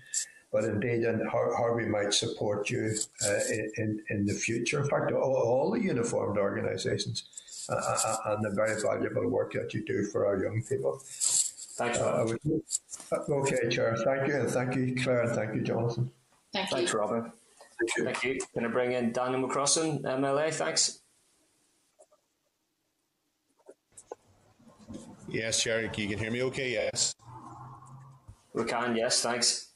[0.52, 3.40] but indeed in how, how we might support you uh,
[3.78, 4.82] in, in the future.
[4.82, 7.24] In fact, all, all the uniformed organisations
[7.70, 11.02] uh, uh, uh, and the very valuable work that you do for our young people.
[11.04, 12.62] Thanks, uh, would,
[13.30, 13.96] Okay, Chair.
[14.04, 16.12] Thank you, and thank you, Claire, and thank you, Jonathan.
[16.54, 17.00] Thank Thanks, you.
[17.00, 17.32] Robin.
[17.80, 18.04] Thank you.
[18.06, 18.40] Thank you.
[18.54, 20.54] Can I bring in Daniel McCrossan, MLA?
[20.54, 21.02] Thanks.
[25.30, 26.72] Yes, Chair, you can hear me okay?
[26.72, 27.14] Yes.
[28.54, 29.68] We can, yes, thanks.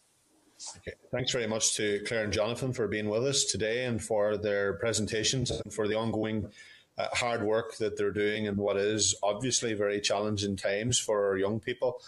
[0.77, 0.93] Okay.
[1.11, 4.73] Thanks very much to Claire and Jonathan for being with us today and for their
[4.73, 6.47] presentations and for the ongoing
[6.97, 11.59] uh, hard work that they're doing in what is obviously very challenging times for young
[11.59, 12.01] people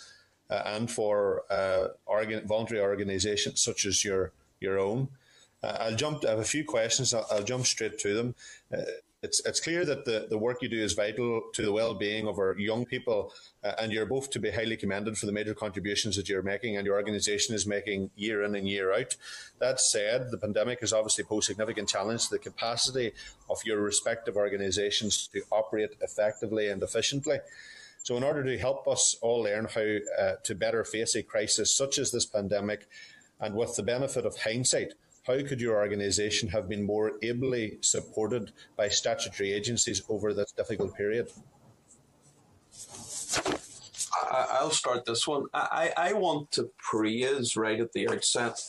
[0.49, 5.09] uh, and for uh, organ- voluntary organisations such as your your own.
[5.63, 6.25] Uh, I'll jump.
[6.25, 7.13] I have a few questions.
[7.13, 8.35] I'll, I'll jump straight to them.
[9.23, 12.37] It's, it's clear that the, the work you do is vital to the well-being of
[12.37, 13.33] our young people,
[13.63, 16.75] uh, and you're both to be highly commended for the major contributions that you're making
[16.75, 19.15] and your organisation is making year in and year out.
[19.59, 23.13] That said, the pandemic has obviously posed significant challenge to the capacity
[23.49, 27.39] of your respective organisations to operate effectively and efficiently.
[28.03, 31.73] So, in order to help us all learn how uh, to better face a crisis
[31.73, 32.87] such as this pandemic,
[33.39, 38.51] and with the benefit of hindsight, how could your organisation have been more ably supported
[38.75, 41.29] by statutory agencies over this difficult period?
[44.31, 45.45] I, will start this one.
[45.53, 48.59] I, I want to praise right at the outset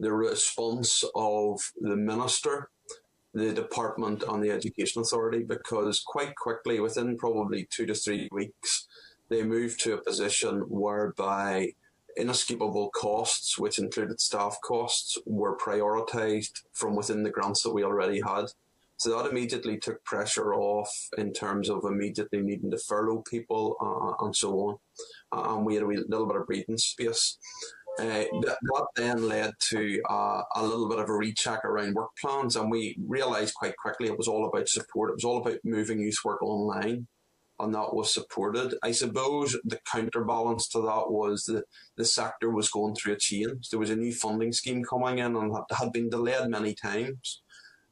[0.00, 2.70] the response of the minister,
[3.32, 8.88] the department, and the education authority because quite quickly, within probably two to three weeks,
[9.28, 11.72] they moved to a position whereby
[12.16, 18.20] inescapable costs, which included staff costs, were prioritised from within the grants that we already
[18.20, 18.46] had.
[18.96, 24.24] So that immediately took pressure off in terms of immediately needing to furlough people uh,
[24.24, 24.76] and so on.
[25.32, 27.36] Uh, and we had a little bit of breathing space.
[27.98, 32.10] Uh, that, that, then led to uh, a little bit of a recheck around work
[32.20, 35.10] plans, and we realised quite quickly it was all about support.
[35.10, 37.06] It was all about moving youth work online
[37.60, 38.74] and that was supported.
[38.82, 41.64] I suppose the counterbalance to that was that
[41.96, 43.68] the sector was going through a change.
[43.68, 47.42] There was a new funding scheme coming in and had been delayed many times.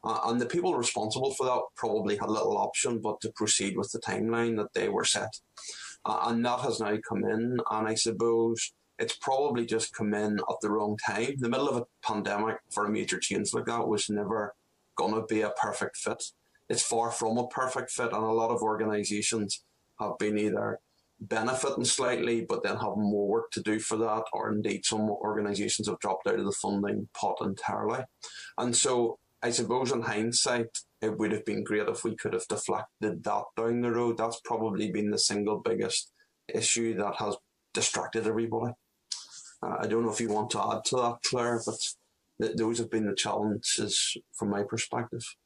[0.04, 3.92] Uh, and the people responsible for that probably had little option but to proceed with
[3.92, 5.32] the timeline that they were set.
[6.04, 10.40] Uh, and that has now come in, and I suppose it's probably just come in
[10.50, 11.34] at the wrong time.
[11.38, 14.54] The middle of a pandemic for a major change like that was never
[14.96, 16.22] going to be a perfect fit
[16.72, 19.62] it's far from a perfect fit, and a lot of organisations
[20.00, 20.80] have been either
[21.20, 25.86] benefiting slightly, but then have more work to do for that, or indeed some organisations
[25.86, 28.00] have dropped out of the funding pot entirely.
[28.56, 32.48] And so, I suppose in hindsight, it would have been great if we could have
[32.48, 34.16] deflected that down the road.
[34.16, 36.10] That's probably been the single biggest
[36.48, 37.36] issue that has
[37.74, 38.72] distracted everybody.
[39.62, 41.76] Uh, I don't know if you want to add to that, Claire, but
[42.40, 45.36] th- those have been the challenges from my perspective.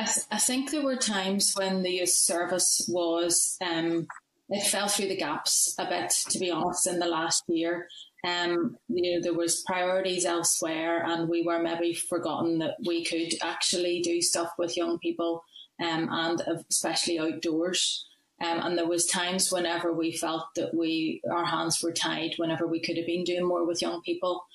[0.00, 4.06] I, I think there were times when the youth service was, um,
[4.48, 7.88] it fell through the gaps a bit, to be honest, in the last year.
[8.26, 13.34] Um, you know, there was priorities elsewhere, and we were maybe forgotten that we could
[13.42, 15.44] actually do stuff with young people,
[15.80, 18.06] um, and especially outdoors.
[18.42, 22.66] Um, and there was times whenever we felt that we our hands were tied, whenever
[22.66, 24.46] we could have been doing more with young people.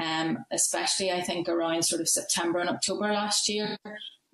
[0.00, 3.78] Um, especially I think around sort of September and October last year,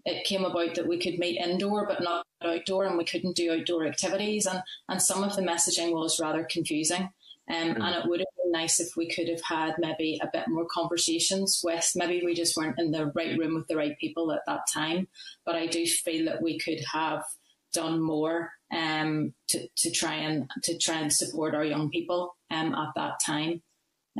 [0.05, 3.53] it came about that we could meet indoor but not outdoor and we couldn't do
[3.53, 4.47] outdoor activities.
[4.47, 7.11] And, and some of the messaging was rather confusing.
[7.51, 7.83] Um, mm.
[7.83, 10.67] and it would have been nice if we could have had maybe a bit more
[10.71, 14.43] conversations with maybe we just weren't in the right room with the right people at
[14.47, 15.09] that time
[15.45, 17.25] but I do feel that we could have
[17.73, 22.75] done more um, to, to try and to try and support our young people um,
[22.75, 23.63] at that time.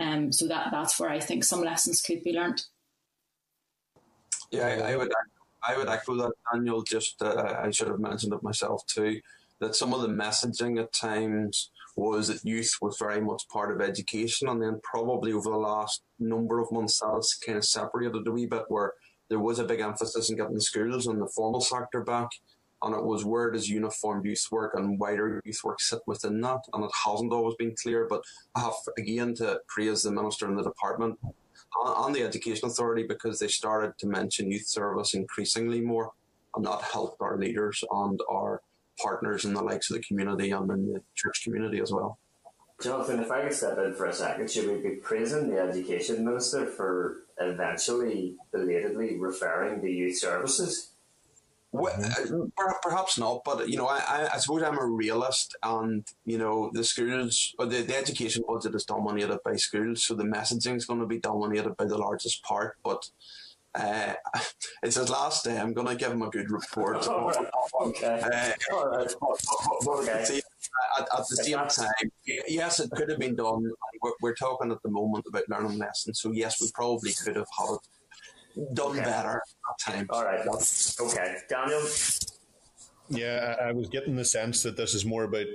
[0.01, 2.63] Um, so that that's where I think some lessons could be learned.
[4.51, 5.13] Yeah I, I would
[5.67, 6.83] I would echo that, Daniel.
[6.83, 9.21] Just uh, I should have mentioned it myself too.
[9.61, 13.87] That some of the messaging at times was that youth was very much part of
[13.87, 18.31] education, and then probably over the last number of months that's kind of separated a
[18.31, 18.95] wee bit, where
[19.29, 22.29] there was a big emphasis in getting the schools and the formal sector back,
[22.83, 26.61] and it was where does uniformed youth work and wider youth work sit within that,
[26.73, 28.07] and it hasn't always been clear.
[28.09, 28.23] But
[28.55, 31.19] I have again to praise the minister and the department
[31.77, 36.13] on the Education Authority because they started to mention youth service increasingly more,
[36.55, 38.63] and that helped our leaders and our
[39.01, 42.19] partners in the likes of the community and in the church community as well.
[42.83, 46.25] Jonathan, if I could step in for a second, should we be praising the Education
[46.25, 50.90] Minister for eventually belatedly referring to youth services?
[51.73, 56.37] Well, uh, perhaps not, but you know, I, I, suppose I'm a realist, and you
[56.37, 60.77] know, the schools or the, the education budget is dominated by schools, so the messaging
[60.77, 62.77] is going to be dominated by the largest part.
[62.83, 63.09] But
[63.77, 64.15] uh,
[64.83, 65.61] it's his last day.
[65.61, 67.07] I'm going to give him a good report.
[67.81, 68.21] okay.
[68.21, 69.15] Uh, All right.
[69.87, 70.41] okay.
[70.99, 72.11] At, at, the same time,
[72.49, 73.71] yes, it could have been done.
[74.03, 77.49] We're, we're, talking at the moment about learning lessons, so yes, we probably could have
[77.57, 77.89] had it
[78.75, 79.05] done okay.
[79.05, 80.09] better at times.
[80.11, 80.47] All right.
[80.47, 81.37] Okay.
[81.49, 81.83] Daniel?
[83.09, 85.47] Yeah, I was getting the sense that this is more about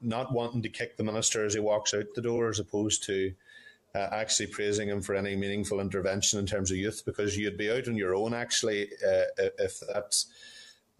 [0.00, 3.32] not wanting to kick the minister as he walks out the door as opposed to
[3.94, 7.70] uh, actually praising him for any meaningful intervention in terms of youth because you'd be
[7.70, 9.24] out on your own actually uh,
[9.58, 10.24] if that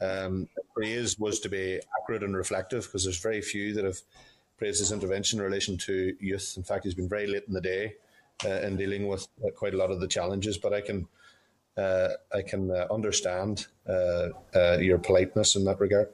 [0.01, 4.01] um, praise was to be accurate and reflective because there's very few that have
[4.59, 6.55] praised his intervention in relation to youth.
[6.57, 7.95] In fact, he's been very late in the day
[8.45, 11.07] uh, in dealing with uh, quite a lot of the challenges, but I can
[11.77, 16.09] uh, I can uh, understand uh, uh, your politeness in that regard.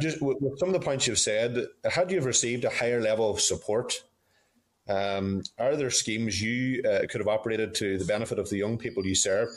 [0.00, 3.30] just with, with, some of the points you've said, had you received a higher level
[3.30, 4.04] of support,
[4.88, 9.06] um, are there schemes you could have operated to the benefit of the young people
[9.06, 9.48] you serve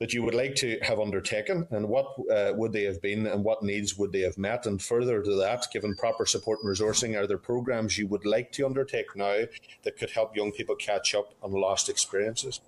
[0.00, 3.44] that you would like to have undertaken, and what uh, would they have been, and
[3.44, 4.66] what needs would they have met?
[4.66, 8.50] And further to that, given proper support and resourcing, are there programs you would like
[8.52, 9.44] to undertake now
[9.84, 12.60] that could help young people catch up on lost experiences?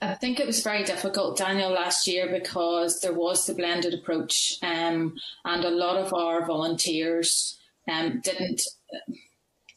[0.00, 4.58] I think it was very difficult, Daniel, last year because there was the blended approach,
[4.62, 7.58] um, and a lot of our volunteers
[7.90, 8.62] um, didn't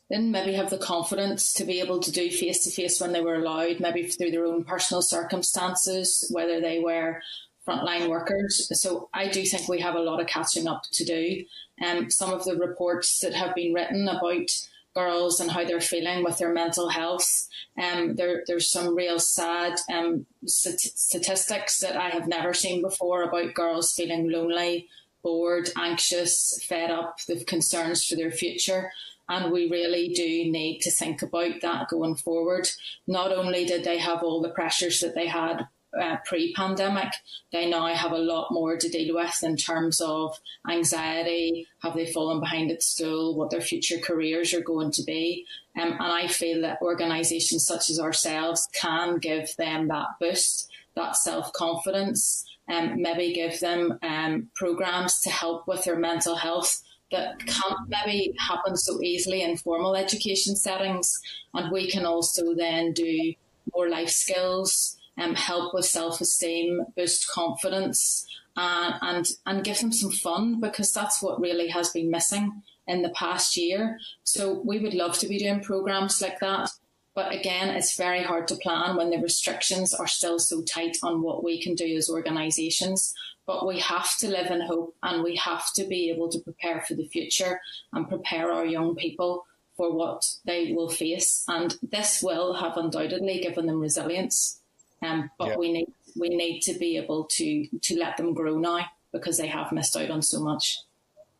[0.09, 3.21] didn't maybe have the confidence to be able to do face to face when they
[3.21, 7.21] were allowed, maybe through their own personal circumstances, whether they were
[7.67, 8.69] frontline workers.
[8.79, 11.43] So I do think we have a lot of catching up to do.
[11.83, 14.51] Um, some of the reports that have been written about
[14.95, 17.47] girls and how they're feeling with their mental health.
[17.81, 23.23] Um, there, there's some real sad um, st- statistics that I have never seen before
[23.23, 24.87] about girls feeling lonely,
[25.21, 28.91] bored, anxious, fed up, with concerns for their future.
[29.27, 32.67] And we really do need to think about that going forward.
[33.07, 35.67] Not only did they have all the pressures that they had
[35.99, 37.13] uh, pre pandemic,
[37.51, 40.39] they now have a lot more to deal with in terms of
[40.69, 41.67] anxiety.
[41.81, 43.35] Have they fallen behind at school?
[43.35, 45.45] What their future careers are going to be?
[45.79, 51.15] Um, and I feel that organisations such as ourselves can give them that boost, that
[51.15, 56.81] self confidence, and um, maybe give them um, programs to help with their mental health
[57.11, 61.19] that can't maybe happen so easily in formal education settings.
[61.53, 63.33] And we can also then do
[63.73, 69.91] more life skills um, help with self esteem, boost confidence, uh, and and give them
[69.91, 73.99] some fun because that's what really has been missing in the past year.
[74.23, 76.69] So we would love to be doing programs like that.
[77.15, 81.21] But again, it's very hard to plan when the restrictions are still so tight on
[81.21, 83.13] what we can do as organisations.
[83.47, 86.81] But we have to live in hope and we have to be able to prepare
[86.81, 87.61] for the future
[87.93, 89.45] and prepare our young people
[89.77, 91.45] for what they will face.
[91.47, 94.61] And this will have undoubtedly given them resilience.
[95.01, 95.57] Um, but yeah.
[95.57, 95.87] we need
[96.17, 99.95] we need to be able to to let them grow now because they have missed
[99.95, 100.79] out on so much.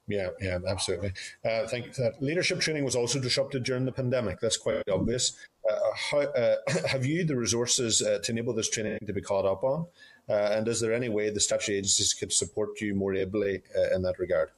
[0.08, 1.14] Yeah, yeah, absolutely.
[1.44, 4.40] Uh, I think that leadership training was also disrupted during the pandemic.
[4.40, 5.36] That's quite obvious.
[5.68, 9.46] Uh, how, uh, have you the resources uh, to enable this training to be caught
[9.46, 9.88] up on?
[10.30, 13.96] Uh, and is there any way the statutory agencies could support you more ably uh,
[13.96, 14.50] in that regard?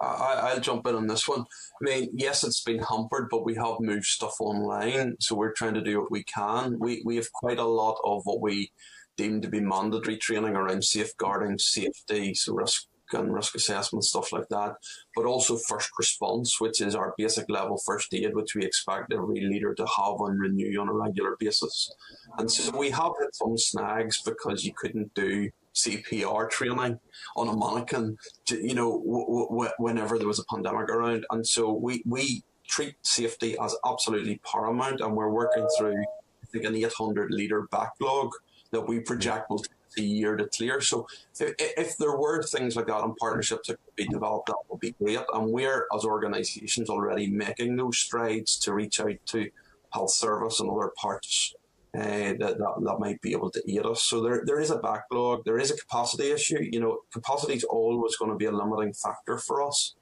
[0.00, 1.40] I, will jump in on this one.
[1.40, 5.74] I mean, yes, it's been hampered, but we have moved stuff online, so we're trying
[5.74, 6.78] to do what we can.
[6.78, 8.72] We we have quite a lot of what we
[9.16, 14.48] deem to be mandatory training around safeguarding, safety, so risk and risk assessment stuff like
[14.48, 14.74] that,
[15.14, 19.40] but also first response, which is our basic level first aid, which we expect every
[19.40, 21.92] leader to have and renew on a regular basis.
[22.38, 26.98] And so we have hit some snags because you couldn't do CPR training
[27.36, 28.16] on a mannequin,
[28.48, 31.24] you know, w- w- whenever there was a pandemic around.
[31.30, 36.64] And so we, we treat safety as absolutely paramount, and we're working through, I think,
[36.64, 38.30] an 800 litre backlog
[38.70, 40.80] that we project will take a year to clear.
[40.80, 41.06] So
[41.38, 44.80] if, if, there were things like that and partnerships that could be developed, that would
[44.80, 45.18] be great.
[45.34, 49.50] And we're, as organisations, already making those strides to reach out to
[49.92, 51.54] health service and other parts
[51.96, 52.00] uh,
[52.38, 54.02] that, that, that might be able to aid us.
[54.02, 56.58] So there, there is a backlog, there is a capacity issue.
[56.60, 59.94] You know, capacity is always going to be a limiting factor for us.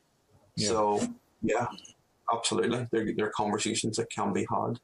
[0.56, 0.68] Yeah.
[0.68, 1.00] So,
[1.42, 1.66] yeah,
[2.32, 2.86] absolutely.
[2.90, 4.80] There, there are conversations that can be had.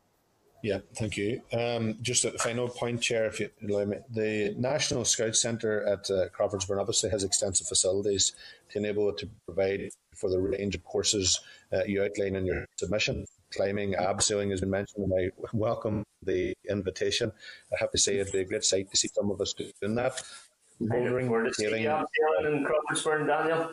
[0.62, 1.42] Yeah, thank you.
[1.52, 3.98] Um, just a final point, Chair, if you allow me.
[4.10, 8.32] The National Scout Centre at uh, Crawfordsburn obviously has extensive facilities
[8.70, 11.38] to enable it to provide for the range of courses
[11.70, 13.26] uh, you outline in your submission.
[13.56, 17.32] Climbing, abseiling has been mentioned, and I welcome the invitation.
[17.72, 19.94] I have to say it'd be a great sight to see some of us doing
[19.96, 20.22] that.
[20.80, 23.70] Bouldering, sailing, in Crawfordsburn, Daniel.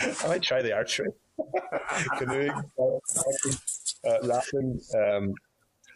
[0.00, 1.10] I might try the archery,
[2.18, 4.80] canoeing, uh, rafting.
[4.96, 5.34] Um,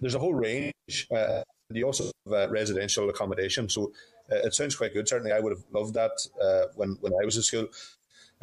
[0.01, 0.72] there's a whole range.
[1.14, 3.92] Uh, you also have uh, residential accommodation, so
[4.30, 5.09] uh, it sounds quite good.
[5.09, 7.68] Certainly, I would have loved that uh, when when I was in school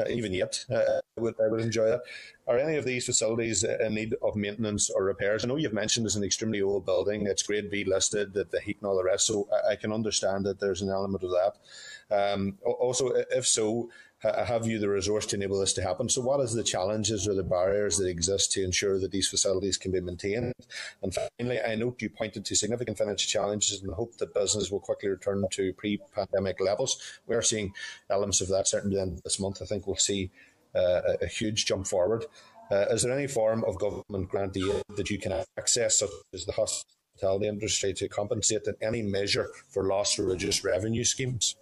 [0.10, 2.02] even yet, uh, I, would, I would enjoy that.
[2.48, 5.44] Are any of these facilities in need of maintenance or repairs?
[5.44, 7.28] I know you've mentioned it's an extremely old building.
[7.28, 9.28] It's Grade B listed, the, the heat and all the rest.
[9.28, 12.34] So I, I, can understand that there's an element of that.
[12.34, 13.89] Um, also, if so,
[14.24, 16.07] have you the resource to enable this to happen?
[16.07, 19.78] So, what is the challenges or the barriers that exist to ensure that these facilities
[19.78, 20.53] can be maintained?
[21.01, 24.80] And finally, I note you pointed to significant financial challenges and hope that business will
[24.80, 27.19] quickly return to pre-pandemic levels.
[27.28, 27.74] We are seeing
[28.09, 29.61] elements of that certainly in this month.
[29.61, 30.32] I think we'll see
[30.76, 32.26] uh, a huge jump forward.
[32.71, 36.53] Uh, is there any form of government grant that you can access, such as the
[36.53, 41.55] hospitality industry, to compensate in any measure for lost or reduced revenue schemes?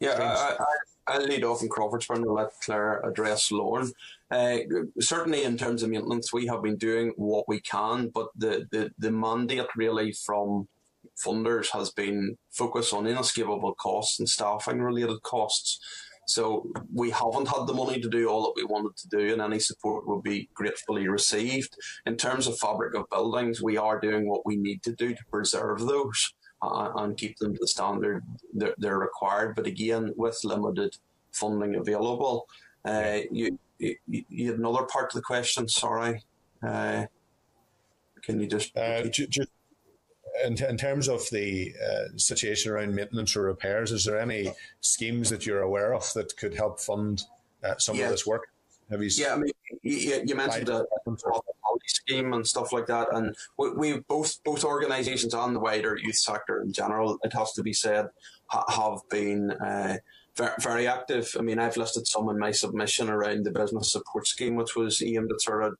[0.00, 0.64] Yeah, I,
[1.08, 3.90] I'll lead off in Crawfordsburn and let Claire address Lorne.
[4.30, 4.58] Uh,
[5.00, 8.90] certainly, in terms of maintenance, we have been doing what we can, but the, the,
[8.98, 10.68] the mandate really from
[11.24, 15.80] funders has been focused on inescapable costs and staffing related costs.
[16.26, 19.40] So we haven't had the money to do all that we wanted to do, and
[19.40, 21.74] any support would be gratefully received.
[22.04, 25.24] In terms of fabric of buildings, we are doing what we need to do to
[25.30, 29.54] preserve those uh, and keep them to the standard they're, they're, required.
[29.54, 30.96] But again, with limited
[31.32, 32.48] funding available,
[32.84, 35.68] uh, you, you, you had another part of the question.
[35.68, 36.22] Sorry,
[36.66, 37.06] uh,
[38.22, 39.50] can you just, uh, just
[40.44, 45.30] in, in, terms of the uh, situation around maintenance or repairs, is there any schemes
[45.30, 47.24] that you're aware of that could help fund
[47.64, 48.04] uh, some yeah.
[48.04, 48.48] of this work?
[48.90, 49.10] Have you?
[49.12, 49.50] Yeah, I mean,
[49.82, 50.84] you, you mentioned a,
[51.88, 56.16] scheme and stuff like that, and we, we both both organisations and the wider youth
[56.16, 58.08] sector in general, it has to be said,
[58.46, 59.50] ha- have been.
[59.52, 59.98] Uh,
[60.60, 61.34] very active.
[61.36, 65.02] I mean, I've listed some in my submission around the business support scheme, which was
[65.02, 65.74] aimed at sort of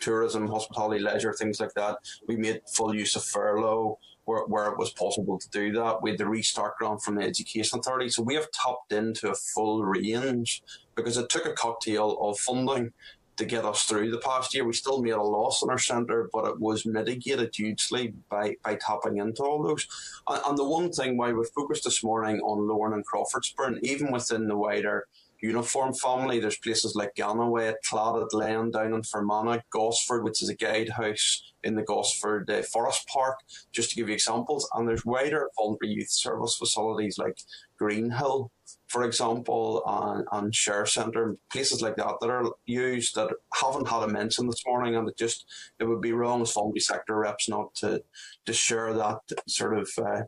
[0.00, 1.98] tourism, hospitality, leisure, things like that.
[2.26, 5.98] We made full use of furlough where, where it was possible to do that.
[6.06, 8.08] Had the restart grant from the Education Authority.
[8.08, 10.62] So we have tapped into a full range
[10.94, 12.92] because it took a cocktail of funding
[13.36, 14.64] to get us through the past year.
[14.64, 18.76] We still made a loss in our centre, but it was mitigated hugely by, by
[18.76, 19.86] tapping into all those.
[20.28, 24.12] And, and the one thing why we focused this morning on Lorne and Crawfordsburn, even
[24.12, 25.06] within the wider
[25.42, 30.56] uniform family, there's places like Gannaway, Claddagh Lane down in Fermanagh, Gosford, which is a
[30.56, 33.36] guidehouse in the Gosford uh, Forest Park,
[33.72, 34.68] just to give you examples.
[34.74, 37.38] And there's wider voluntary youth service facilities like
[37.78, 38.50] Greenhill
[38.90, 44.02] for example, and, and share centre, places like that that are used that haven't had
[44.02, 45.46] a mention this morning, and it just
[45.78, 48.02] it would be wrong as voluntary sector reps not to
[48.46, 50.22] to share that sort of uh,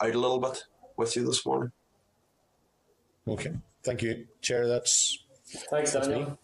[0.00, 0.62] out a little bit
[0.96, 1.72] with you this morning.
[3.26, 4.66] Okay, thank you, Chair.
[4.66, 5.24] That's
[5.70, 6.38] thanks, Daniel.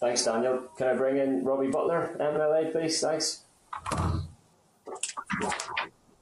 [0.00, 0.68] Thanks, Daniel.
[0.76, 3.00] Can I bring in Robbie Butler, MLA, please?
[3.00, 3.44] Thanks.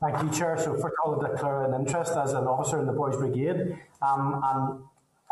[0.00, 0.56] Thank you, Chair.
[0.58, 3.78] So first of all, I declare an interest as an officer in the Boys Brigade.
[4.02, 4.82] Um, and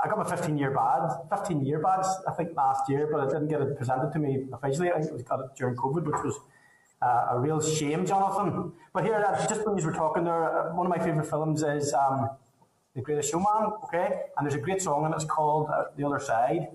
[0.03, 3.27] I got my 15 year badge, 15 year badge, I think last year, but I
[3.27, 4.91] didn't get it presented to me officially.
[4.91, 6.39] I think it was got it during COVID, which was
[7.03, 8.73] uh, a real shame, Jonathan.
[8.93, 11.93] But here, just when you were talking there, uh, one of my favourite films is
[11.93, 12.31] um,
[12.95, 14.23] The Greatest Showman, okay?
[14.37, 16.69] And there's a great song and it's called uh, The Other Side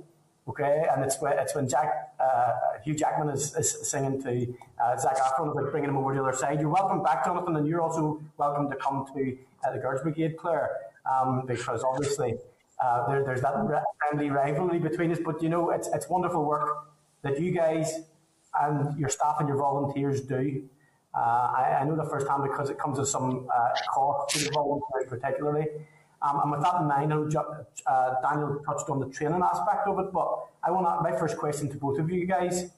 [0.47, 0.85] okay?
[0.91, 2.53] And it's when, it's when Jack uh,
[2.83, 4.53] Hugh Jackman is, is singing to
[4.83, 6.59] uh, Zac Efron, like bringing him over to the other side.
[6.59, 10.37] You're welcome back, Jonathan, and you're also welcome to come to uh, the Girls Brigade,
[10.37, 10.71] Claire,
[11.11, 12.35] um, because obviously
[12.83, 13.53] uh, there, there's that
[13.99, 15.19] friendly rivalry between us.
[15.23, 16.89] But you know, it's it's wonderful work
[17.23, 18.01] that you guys
[18.61, 20.63] and your staff and your volunteers do.
[21.13, 24.43] Uh, I, I, know the first hand because it comes with some uh, cost to
[24.43, 25.67] the volunteers, particularly.
[26.25, 30.11] Um, and with that in mind, uh, Daniel touched on the training aspect of it,
[30.11, 32.71] but I want to, my first question to both of you guys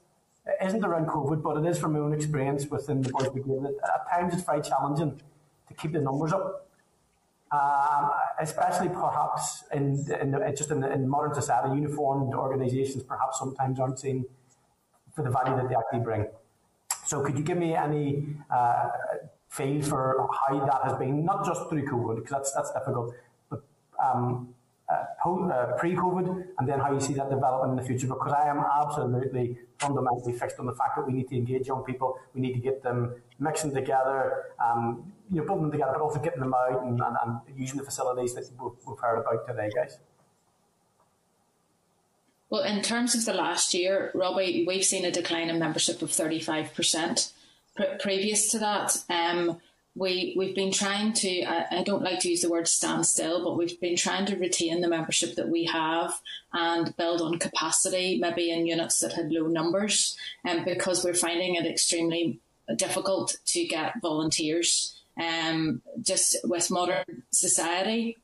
[0.47, 3.65] it isn't around COVID, but it is from my own experience within the Boys Brigade.
[3.83, 5.19] At times it's very challenging
[5.67, 6.69] to keep the numbers up,
[7.51, 13.39] um, especially perhaps in, in the, just in, the, in modern society, uniformed organisations perhaps
[13.39, 14.25] sometimes aren't seen
[15.15, 16.25] for the value that they actually bring.
[17.05, 18.89] So could you give me any uh,
[19.49, 23.13] feel for how that has been, not just through COVID, because that's, that's difficult,
[25.77, 28.07] pre-COVID, and then how you see that developing in the future.
[28.07, 31.83] Because I am absolutely fundamentally fixed on the fact that we need to engage young
[31.83, 36.01] people, we need to get them mixing together, um, you know, putting them together, but
[36.01, 39.47] also getting them out and, and, and using the facilities that we've, we've heard about
[39.47, 39.99] today, guys.
[42.49, 46.09] Well, in terms of the last year, Robbie, we've seen a decline in membership of
[46.09, 47.33] 35%.
[47.99, 49.59] Previous to that, um,
[49.97, 53.43] we we've been trying to I, I, don't like to use the word stand still
[53.43, 56.13] but we've been trying to retain the membership that we have
[56.53, 61.13] and build on capacity maybe in units that had low numbers and um, because we're
[61.13, 62.39] finding it extremely
[62.75, 68.17] difficult to get volunteers um, just with modern society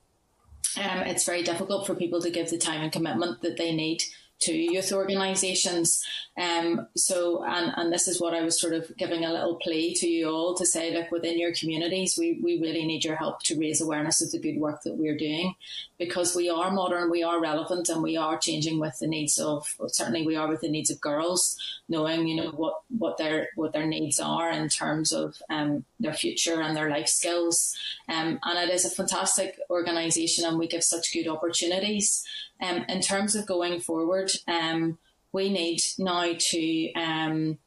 [0.77, 4.03] um, it's very difficult for people to give the time and commitment that they need
[4.43, 6.03] to youth organisations.
[6.35, 9.93] Um, so, and, and this is what I was sort of giving a little plea
[9.95, 13.43] to you all to say, look, within your communities, we, we really need your help
[13.43, 15.53] to raise awareness of the good work that we're doing
[15.99, 19.75] because we are modern, we are relevant, and we are changing with the needs of,
[19.87, 21.55] certainly we are with the needs of girls,
[21.87, 26.13] knowing, you know, what, what their, what their needs are in terms of um, their
[26.13, 27.75] future and their life skills.
[28.09, 32.25] Um, and it is a fantastic organisation and we give such good opportunities.
[32.59, 34.97] Um, in terms of going forward, um,
[35.33, 37.57] we need now to um,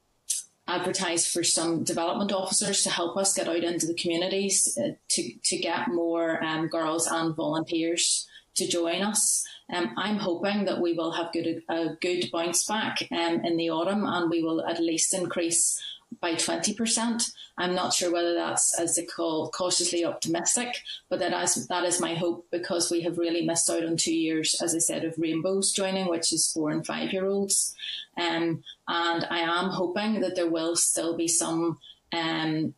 [0.69, 5.33] advertise for some development officers to help us get out into the communities uh, to,
[5.45, 9.45] to get more um, girls and volunteers to join us.
[9.73, 13.71] Um, I'm hoping that we will have good, a good bounce back um, in the
[13.71, 15.81] autumn and we will at least increase
[16.21, 17.31] by 20%.
[17.59, 20.77] I'm not sure whether that's, as they call, cautiously optimistic,
[21.09, 24.15] but that is, that is my hope because we have really missed out on two
[24.15, 27.75] years, as I said, of rainbows joining, which is four and five year olds.
[28.19, 31.79] Um, and I am hoping that there will still be some
[32.13, 32.75] um,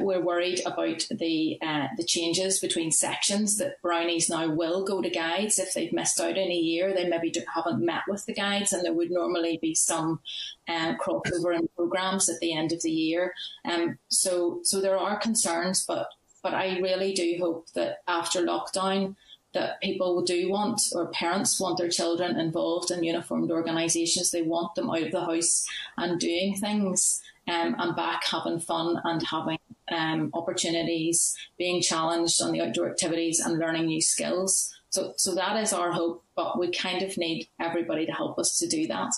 [0.00, 5.10] we're worried about the uh, the changes between sections that brownies now will go to
[5.10, 6.94] guides if they've missed out in a year.
[6.94, 10.20] They maybe haven't met with the guides and there would normally be some
[10.68, 13.32] uh, crossover in programs at the end of the year.
[13.64, 16.08] Um, so so there are concerns but
[16.42, 19.16] but I really do hope that after lockdown
[19.52, 24.74] that people do want or parents want their children involved in uniformed organisations they want
[24.74, 29.58] them out of the house and doing things um, and back having fun and having
[29.90, 34.74] um, opportunities, being challenged on the outdoor activities and learning new skills.
[34.90, 38.58] So, so that is our hope, but we kind of need everybody to help us
[38.58, 39.12] to do that.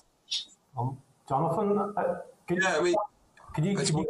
[0.79, 2.95] Um, Jonathan, uh, could, yeah, I mean,
[3.55, 4.07] could you, could you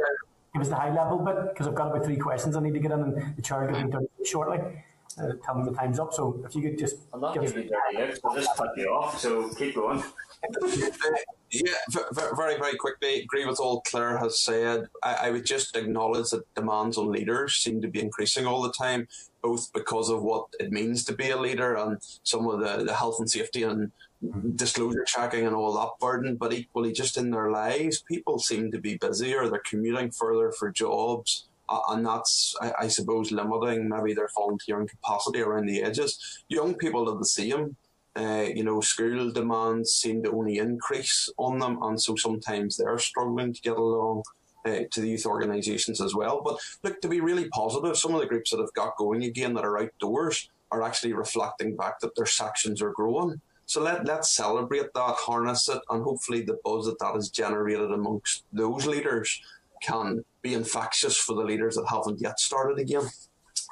[0.52, 1.36] give us the high level bit?
[1.48, 3.82] Because I've got about three questions I need to get in, and the chair will
[3.82, 4.58] give me shortly.
[5.18, 6.12] Uh, tell me the time's up.
[6.12, 6.96] So if you could just.
[7.12, 10.02] I'm not giving you 30 minutes, I'll just cut you off, so keep going.
[11.54, 11.74] Yeah,
[12.34, 14.88] very, very quickly, agree with all Claire has said.
[15.02, 18.72] I, I, would just acknowledge that demands on leaders seem to be increasing all the
[18.72, 19.06] time,
[19.42, 22.94] both because of what it means to be a leader and some of the, the
[22.94, 23.92] health and safety and
[24.56, 28.80] disclosure checking and all that burden, but equally just in their lives, people seem to
[28.80, 31.48] be busier, they're commuting further for jobs.
[31.88, 36.44] And that's, I, I, suppose, limiting maybe their volunteering capacity around the edges.
[36.48, 37.76] Young people are the same
[38.14, 42.98] uh, you know, school demands seem to only increase on them, and so sometimes they're
[42.98, 44.22] struggling to get along.
[44.64, 46.40] Uh, to the youth organisations as well.
[46.40, 49.54] But look, to be really positive, some of the groups that have got going again
[49.54, 53.40] that are outdoors are actually reflecting back that their sections are growing.
[53.66, 57.90] So let, let's celebrate that, harness it, and hopefully the buzz that that has generated
[57.90, 59.40] amongst those leaders
[59.82, 63.08] can be infectious for the leaders that haven't yet started again.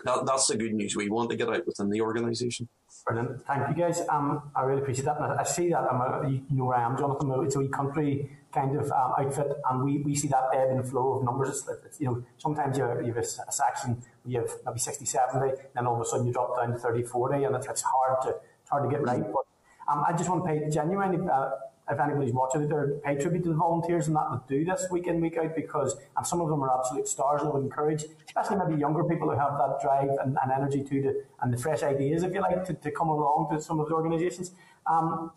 [0.05, 2.69] That, that's the good news we want to get out within the organisation.
[3.07, 3.47] Brilliant.
[3.47, 4.03] Thank you, guys.
[4.09, 5.17] Um, I really appreciate that.
[5.21, 7.33] And I, see that I'm a, you know where I am, Jonathan.
[7.45, 10.89] It's a wee country kind of um, outfit, and we, we see that ebb and
[10.89, 11.67] flow of numbers.
[11.69, 14.79] It's, it's, you know, sometimes you have, you have a, a, section you have maybe
[14.79, 17.67] 60, 70, then all of a sudden you drop down to 30, 40, and it's,
[17.67, 19.23] it's hard to it's hard to get right.
[19.23, 19.45] But
[19.91, 21.51] um, I just want to pay genuinely uh,
[21.91, 24.87] if anybody's watching it, they're pay tribute to the volunteers and that that do this
[24.91, 27.65] week in, week out because, and some of them are absolute stars and I would
[27.65, 31.53] encourage, especially maybe younger people who have that drive and, and energy to, to, and
[31.53, 34.53] the fresh ideas, if you like, to, to come along to some of the organisations.
[34.87, 35.33] Um,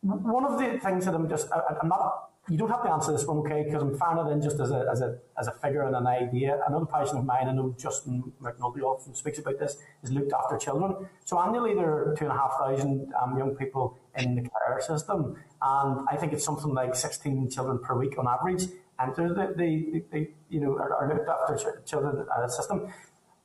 [0.00, 3.12] one of the things that I'm just, I, I'm not you don't have to answer
[3.12, 5.52] this one, okay, because I'm firing it in just as a, as a, as a
[5.52, 6.60] figure and an idea.
[6.68, 10.58] Another passion of mine, I know Justin McNulty often speaks about this, is looked after
[10.58, 11.08] children.
[11.24, 14.82] So annually there are two and a half thousand um, young people in the care
[14.82, 15.34] system.
[15.62, 18.64] And I think it's something like 16 children per week on average
[19.00, 22.92] enter the, the, the, the you know, are, looked after children uh, system.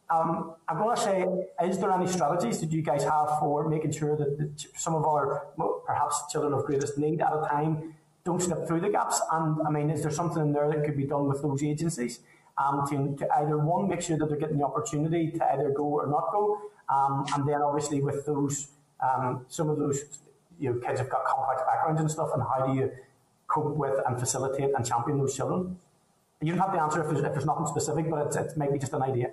[0.09, 1.25] Um, I'm going to say,
[1.65, 5.47] is there any strategies that you guys have for making sure that some of our
[5.85, 7.93] perhaps children of greatest need at a time
[8.27, 9.21] don't slip through the gaps?
[9.31, 12.19] And I mean, is there something in there that could be done with those agencies
[12.61, 15.85] um, to, to either one make sure that they're getting the opportunity to either go
[15.99, 16.43] or not go,
[16.95, 18.55] um, and then obviously with those
[19.07, 20.19] um, some of those
[20.59, 22.91] you know kids have got complex backgrounds and stuff, and how do you
[23.47, 25.77] cope with and facilitate and champion those children?
[26.41, 28.77] You don't have to answer if there's, if there's nothing specific, but it's, it's maybe
[28.77, 29.31] just an idea.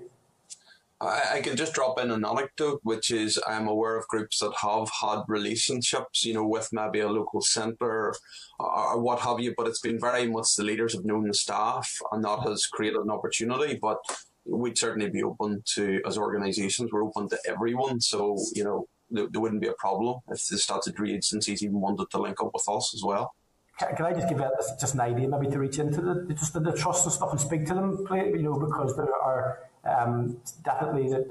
[1.04, 4.52] I, I can just drop in an anecdote, which is I'm aware of groups that
[4.60, 8.14] have had relationships, you know, with maybe a local centre or,
[8.58, 11.90] or what have you, but it's been very much the leaders have known the staff
[12.12, 13.78] and that has created an opportunity.
[13.80, 13.98] But
[14.46, 18.00] we'd certainly be open to, as organisations, we're open to everyone.
[18.00, 22.10] So, you know, there, there wouldn't be a problem if the statutory agencies even wanted
[22.10, 23.34] to link up with us as well.
[23.78, 24.50] Can, I just give a,
[24.80, 27.40] just an idea, maybe to reach into the just the, the trust and stuff and
[27.40, 31.28] speak to them, you know, because there are um, definitely that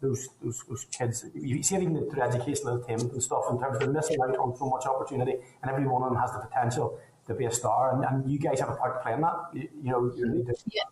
[0.00, 3.82] those, those, those kids, you see it even through educational attainment and stuff in terms
[3.82, 6.98] of missing out on so much opportunity, and every one of them has the potential
[7.26, 9.34] to be a star, and, and you guys have a part to play in that.
[9.52, 10.54] You, you know, you really do.
[10.66, 10.82] Yeah.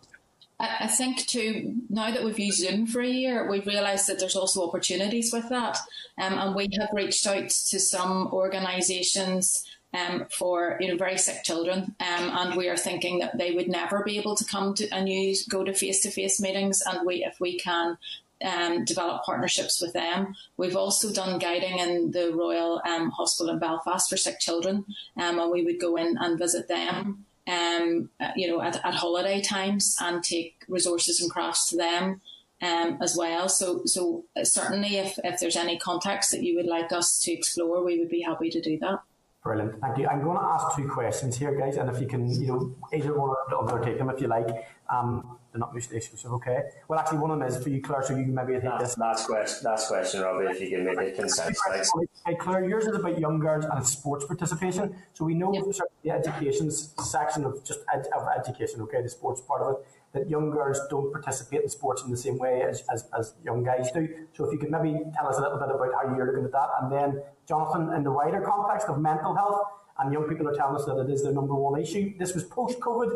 [0.57, 4.37] I think too, now that we've used Zoom for a year, we've realised that there's
[4.37, 5.77] also opportunities with that.
[6.17, 9.65] Um, and we have reached out to some organisations
[9.95, 13.67] um, for you know very sick children, um, and we are thinking that they would
[13.67, 17.05] never be able to come to and use go to face to face meetings, and
[17.05, 17.97] we if we can
[18.43, 20.35] um, develop partnerships with them.
[20.57, 24.85] We've also done guiding in the Royal um, Hospital in Belfast for sick children,
[25.17, 29.41] um, and we would go in and visit them, um, you know, at, at, holiday
[29.41, 32.21] times and take resources and crafts to them
[32.61, 33.47] um, as well.
[33.47, 37.83] So, so certainly, if, if there's any contacts that you would like us to explore,
[37.83, 38.99] we would be happy to do that.
[39.45, 40.07] Brilliant, thank you.
[40.07, 43.15] I'm going to ask two questions here, guys, and if you can, you know, either
[43.15, 44.47] one or undertake them if you like.
[44.89, 46.63] Um, they're not mutually exclusive, okay?
[46.87, 48.81] Well, actually, one of them is for you, Claire, so you can maybe take last,
[48.81, 48.97] this.
[48.97, 51.91] Last question, last question, Robbie, if you can make it concise, thanks.
[52.25, 54.95] Hey, Claire, yours is about young girls and sports participation.
[55.13, 55.63] So we know yep.
[56.03, 60.29] the education section of just ed- of education, okay, the sports part of it, that
[60.29, 63.91] young girls don't participate in sports in the same way as, as, as young guys
[63.91, 64.07] do.
[64.33, 66.51] So if you could maybe tell us a little bit about how you're looking at
[66.53, 69.61] that, and then Jonathan, in the wider context of mental health,
[69.99, 72.17] and young people are telling us that it is their number one issue.
[72.17, 73.11] This was post COVID,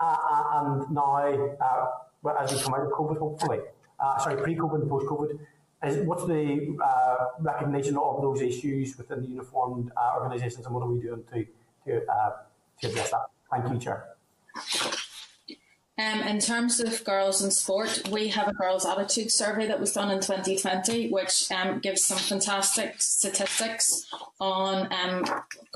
[0.00, 3.60] uh, uh, and now, uh, as we come out of COVID, hopefully,
[4.00, 5.38] uh, sorry, pre COVID and post COVID,
[6.06, 10.90] what's the uh, recognition of those issues within the uniformed uh, organisations, and what are
[10.90, 11.44] we doing to
[11.84, 12.00] to,
[12.80, 13.26] to address that?
[13.50, 15.05] Thank you, Chair.
[15.98, 19.94] Um, in terms of girls in sport, we have a girls' attitude survey that was
[19.94, 24.06] done in 2020, which um, gives some fantastic statistics
[24.38, 25.24] on um,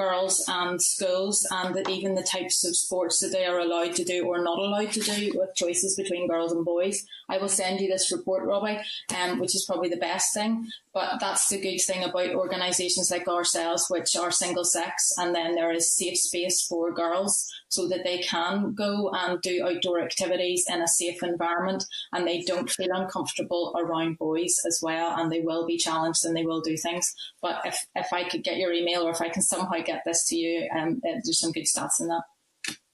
[0.00, 4.04] girls and schools and that even the types of sports that they are allowed to
[4.04, 7.04] do or not allowed to do with choices between girls and boys.
[7.28, 8.80] I will send you this report, Robbie,
[9.20, 10.66] um, which is probably the best thing.
[10.94, 15.54] But that's the good thing about organisations like ourselves, which are single sex, and then
[15.54, 20.64] there is safe space for girls so that they can go and do outdoor activities
[20.68, 25.40] in a safe environment and they don't feel uncomfortable around boys as well and they
[25.40, 27.14] will be challenged and they will do things.
[27.40, 30.26] But if, if I could get your email or if I can somehow get this
[30.28, 32.22] to you, um, there's some good stats in that.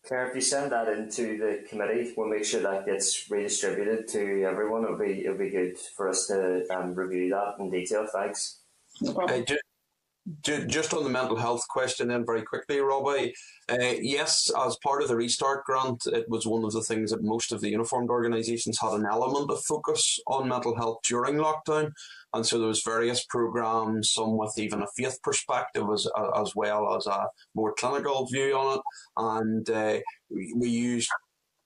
[0.07, 4.45] Claire, if you send that into the committee, we'll make sure that gets redistributed to
[4.45, 4.85] everyone.
[4.85, 8.07] It'll be it'll be good for us to um, review that in detail.
[8.13, 8.61] Thanks.
[9.01, 9.45] No problem.
[9.49, 9.55] Uh,
[10.43, 13.33] just on the mental health question, then very quickly, Robbie.
[13.69, 17.23] Uh, yes, as part of the Restart grant, it was one of the things that
[17.23, 21.93] most of the uniformed organisations had an element of focus on mental health during lockdown,
[22.37, 26.07] and so there was various programs, some with even a faith perspective as
[26.37, 28.83] as well as a more clinical view on it,
[29.17, 29.99] and uh,
[30.31, 31.11] we, used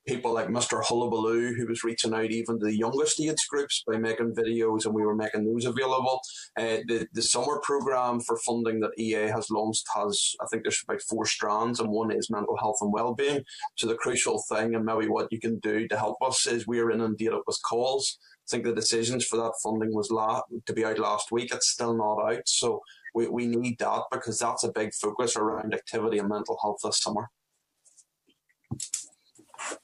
[0.07, 0.83] people like Mr.
[0.83, 4.95] Hullabaloo, who was reaching out even to the youngest age groups by making videos, and
[4.95, 6.21] we were making those available.
[6.59, 10.83] Uh, the the summer program for funding that EA has launched has, I think, there's
[10.87, 13.43] about four strands, and one is mental health and well-being.
[13.77, 16.81] So the crucial thing, and maybe what you can do to help us, is we
[16.81, 18.19] are inundated with calls.
[18.51, 21.55] Think the decisions for that funding was la- to be out last week.
[21.55, 22.83] It's still not out, so
[23.15, 27.01] we, we need that because that's a big focus around activity and mental health this
[27.01, 27.29] summer.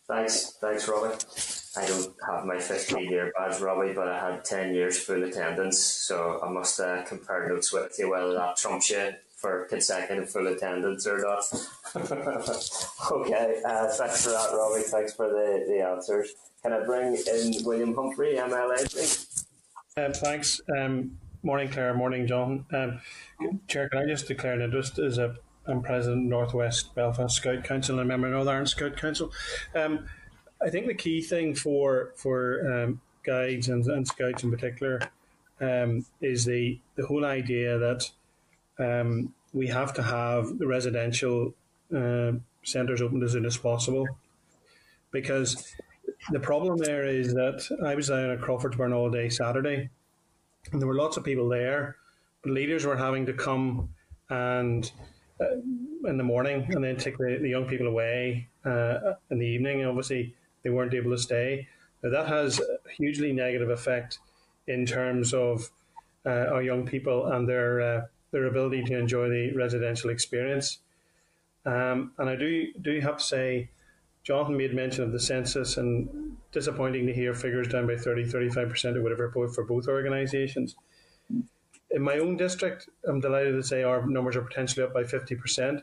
[0.09, 1.15] Thanks, thanks, Robbie.
[1.77, 5.79] I don't have my 15 year badge, Robbie, but I had 10 years full attendance,
[5.79, 10.47] so I must uh, compare notes with you whether that trumps you for consecutive full
[10.47, 11.45] attendance or not.
[13.13, 14.83] okay, uh, thanks for that, Robbie.
[14.83, 16.33] Thanks for the, the answers.
[16.67, 19.47] Can I bring in William Humphrey, MLA, please?
[19.97, 20.61] Um, thanks.
[20.77, 21.95] Um, morning, Claire.
[21.95, 22.67] Morning, John.
[22.73, 23.01] Um,
[23.69, 25.37] Chair, can I just declare an interest as a
[25.69, 29.31] I'm president of Northwest Belfast Scout Council and a member of Northern Ireland Scout Council.
[29.77, 30.07] Um,
[30.61, 35.03] I think the key thing for for um, guides and, and, scouts in particular
[35.61, 38.11] um, is the the whole idea that
[38.81, 41.55] um, we have to have the residential
[41.97, 42.33] uh,
[42.65, 44.09] centres open as soon as possible,
[45.13, 45.77] because
[46.31, 49.91] the problem there is that I was down at Crawfordsburn all day Saturday,
[50.73, 51.97] and there were lots of people there,
[52.43, 53.91] but leaders were having to come
[54.29, 54.91] and
[55.41, 59.47] uh, in the morning and then take the, the young people away uh, in the
[59.47, 59.81] evening.
[59.81, 61.69] And obviously, they weren't able to stay.
[62.03, 64.19] Now, that has a hugely negative effect
[64.67, 65.71] in terms of
[66.25, 68.03] uh, our young people and their uh,
[68.33, 70.79] their ability to enjoy the residential experience.
[71.65, 73.71] Um, and I do do have to say,
[74.27, 78.97] Jonathan made mention of the census, and disappointing to hear figures down by 30, 35%
[78.97, 80.75] or whatever for both organisations.
[81.93, 85.81] In my own district, I'm delighted to say our numbers are potentially up by 50%.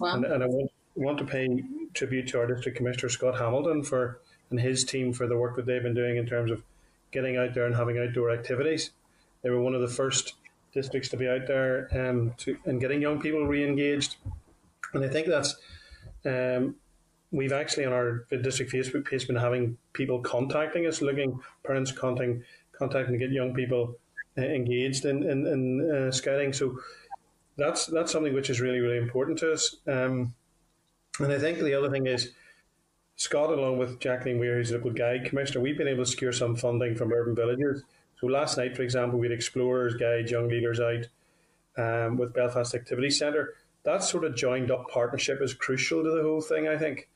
[0.00, 0.14] Wow.
[0.14, 1.62] And, and I want, want to pay
[1.94, 4.20] tribute to our district commissioner, Scott Hamilton, for
[4.50, 6.62] and his team for the work that they've been doing in terms of
[7.12, 8.90] getting out there and having outdoor activities.
[9.42, 10.34] They were one of the first
[10.72, 14.16] districts to be out there um, to, and getting young people re-engaged.
[14.92, 15.56] And I think that's
[16.24, 16.76] um,
[17.32, 22.42] we've actually on our district Facebook page been having people contacting us, looking parents contacting
[22.72, 23.96] contacting to get young people
[24.38, 26.52] uh, engaged in in, in uh, scouting.
[26.52, 26.78] So
[27.56, 29.76] that's that's something which is really really important to us.
[29.86, 30.34] Um,
[31.18, 32.32] and I think the other thing is
[33.16, 36.54] Scott, along with Jacqueline Weir, who's local guide commissioner, we've been able to secure some
[36.54, 37.82] funding from urban villagers.
[38.20, 41.06] So last night, for example, we had explorers, guides, young leaders out
[41.78, 43.54] um, with Belfast Activity Centre.
[43.84, 47.08] That sort of joined up partnership is crucial to the whole thing, I think.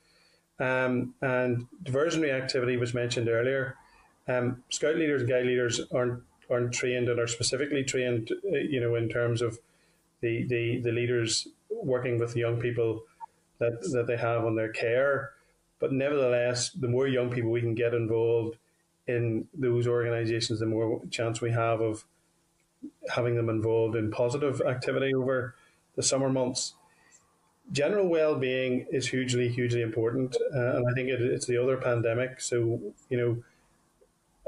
[0.60, 3.76] Um, and diversionary activity was mentioned earlier.
[4.28, 8.80] Um, Scout leaders and guide leaders aren't aren't trained and are specifically trained, uh, you
[8.80, 9.58] know, in terms of
[10.20, 13.04] the, the, the leaders working with young people
[13.58, 15.30] that, that they have on their care.
[15.78, 18.56] But nevertheless, the more young people we can get involved
[19.06, 22.04] in those organisations, the more chance we have of
[23.08, 25.54] having them involved in positive activity over
[25.96, 26.74] the summer months.
[27.72, 32.40] General well-being is hugely, hugely important, uh, and I think it, it's the other pandemic.
[32.40, 33.42] So, you know,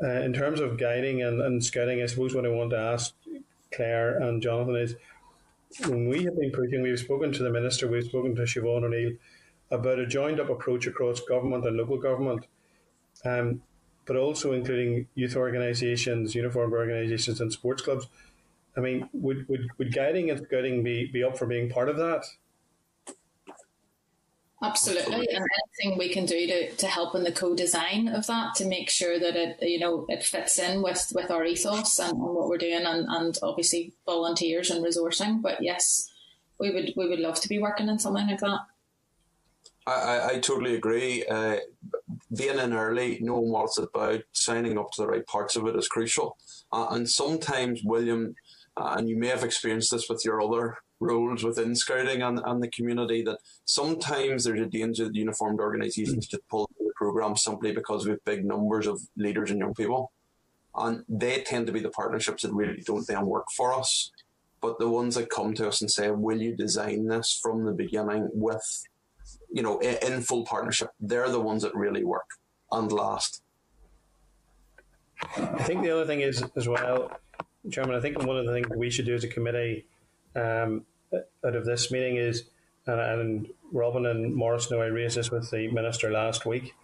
[0.03, 3.15] uh, in terms of guiding and, and scouting, I suppose what I want to ask
[3.73, 4.97] Claire and Jonathan is
[5.87, 9.13] when we have been pushing, we've spoken to the minister, we've spoken to Siobhan O'Neill
[9.71, 12.47] about a joined up approach across government and local government,
[13.25, 13.63] um,
[14.05, 18.09] but also including youth organisations, uniformed organisations, and sports clubs.
[18.77, 21.97] I mean, would, would, would guiding and scouting be, be up for being part of
[21.99, 22.25] that?
[24.63, 25.45] Absolutely, and
[25.81, 29.19] anything we can do to, to help in the co-design of that to make sure
[29.19, 32.59] that it you know it fits in with, with our ethos and, and what we're
[32.59, 35.43] doing, and, and obviously volunteers and resourcing.
[35.43, 36.09] But yes,
[36.61, 38.61] we would we would love to be working in something like that.
[39.85, 41.25] I, I totally agree.
[41.27, 41.57] Uh,
[42.37, 45.77] being in early, knowing what it's about, signing up to the right parts of it
[45.77, 46.37] is crucial.
[46.73, 48.37] Uh, and sometimes, William,
[48.77, 52.63] uh, and you may have experienced this with your other roles within scouting and, and
[52.63, 57.73] the community that sometimes there's a danger that uniformed organisations just pull the program simply
[57.73, 60.13] because we have big numbers of leaders and young people.
[60.75, 64.11] And they tend to be the partnerships that really don't then work for us.
[64.61, 67.73] But the ones that come to us and say, Will you design this from the
[67.73, 68.65] beginning with,
[69.53, 70.91] you know, in full partnership?
[71.01, 72.29] They're the ones that really work
[72.71, 73.43] and last.
[75.37, 77.11] I think the other thing is as well,
[77.71, 79.87] Chairman, I think one of the things we should do as a committee
[80.35, 82.45] um, out of this meeting is,
[82.87, 86.75] and, and Robin and Morris know I raised this with the minister last week,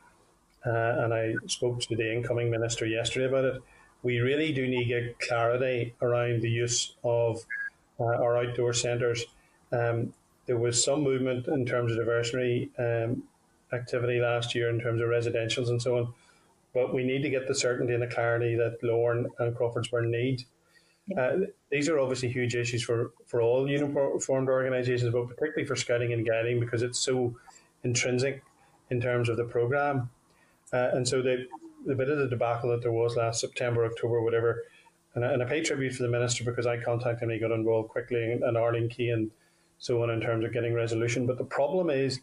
[0.67, 3.63] uh, and I spoke to the incoming minister yesterday about it.
[4.03, 7.45] We really do need to get clarity around the use of
[7.99, 9.25] uh, our outdoor centres.
[9.73, 10.15] Um,
[10.47, 13.25] there was some movement in terms of diversionary um,
[13.73, 16.15] activity last year in terms of residentials and so on,
[16.73, 20.45] but we need to get the certainty and the clarity that Lorne and Crawfordsburn need
[21.17, 21.37] uh,
[21.71, 26.27] these are obviously huge issues for, for all uniformed organisations, but particularly for scouting and
[26.27, 27.35] guiding because it's so
[27.85, 28.43] intrinsic
[28.91, 30.11] in terms of the programme.
[30.73, 31.47] Uh, and so the,
[31.87, 34.65] the bit of the debacle that there was last September, October, whatever,
[35.15, 37.53] and I, and I pay tribute to the minister because I contacted him, he got
[37.53, 39.31] involved quickly, and, and Arlene Key and
[39.79, 41.27] so on in terms of getting resolution.
[41.27, 42.21] But the problem is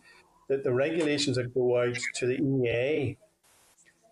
[0.47, 3.17] that the regulations that go out to the EA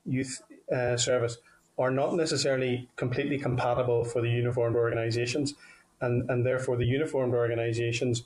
[0.06, 0.42] youth
[0.74, 1.38] uh, service
[1.78, 5.56] are not necessarily completely compatible for the uniformed organisations,
[6.02, 8.24] and, and therefore the uniformed organisations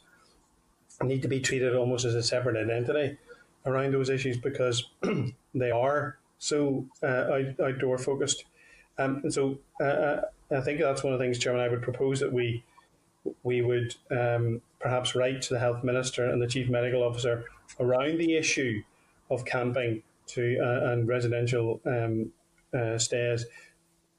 [1.03, 3.17] need to be treated almost as a separate identity
[3.65, 4.89] around those issues because
[5.55, 8.45] they are so uh, out, outdoor focused.
[8.97, 10.21] Um, and so uh, uh,
[10.51, 12.63] I think that's one of the things, Chairman, I would propose that we
[13.43, 17.43] we would um, perhaps write to the health minister and the chief medical officer
[17.77, 18.81] around the issue
[19.29, 22.31] of camping to uh, and residential um,
[22.77, 23.45] uh, stays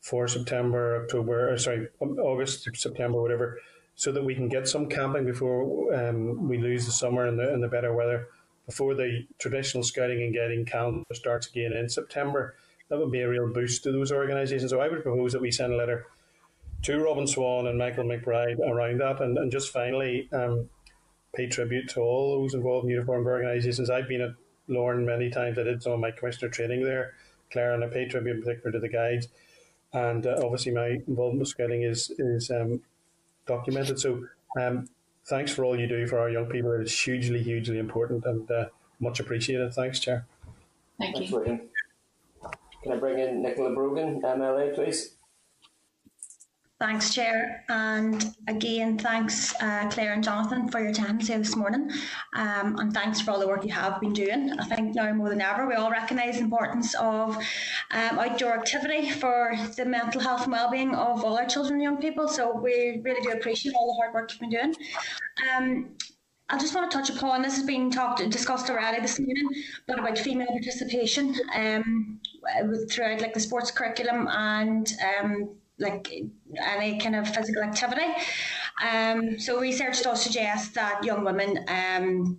[0.00, 3.58] for September, October, or sorry, August, September, whatever,
[3.94, 7.52] so that we can get some camping before um, we lose the summer and the,
[7.52, 8.28] and the better weather,
[8.66, 12.54] before the traditional scouting and guiding calendar starts again in September.
[12.88, 14.70] That would be a real boost to those organisations.
[14.70, 16.06] So I would propose that we send a letter
[16.82, 19.20] to Robin Swann and Michael McBride around that.
[19.20, 20.70] And, and just finally, um,
[21.34, 23.90] pay tribute to all those involved in uniformed organisations.
[23.90, 24.30] I've been at
[24.68, 25.58] Lorne many times.
[25.58, 27.14] I did some of my commissioner training there
[27.50, 29.28] Claire, and I pay tribute in particular to the guides.
[29.92, 32.82] And uh, obviously, my involvement with scouting is is um,
[33.46, 33.98] documented.
[33.98, 34.26] So,
[34.60, 34.88] um,
[35.26, 36.72] thanks for all you do for our young people.
[36.72, 38.66] It is hugely, hugely important and uh,
[39.00, 39.72] much appreciated.
[39.72, 40.26] Thanks, Chair.
[40.98, 41.36] Thank Thanks, you.
[41.36, 41.60] William.
[42.82, 45.17] Can I bring in Nicola Brogan, MLA, please?
[46.80, 47.64] Thanks, Chair.
[47.68, 51.90] And again, thanks, uh, Claire and Jonathan, for your time here this morning.
[52.34, 54.52] Um, and thanks for all the work you have been doing.
[54.60, 57.36] I think now more than ever, we all recognise the importance of
[57.90, 61.96] um, outdoor activity for the mental health and well-being of all our children and young
[61.96, 62.28] people.
[62.28, 64.74] So we really do appreciate all the hard work you've been doing.
[65.56, 65.88] Um,
[66.48, 69.48] I just want to touch upon this has been talked discussed already this morning,
[69.88, 72.20] but about female participation um,
[72.88, 76.10] throughout like the sports curriculum and um, like
[76.60, 78.06] any kind of physical activity.
[78.84, 82.38] Um, so research does suggest that young women um,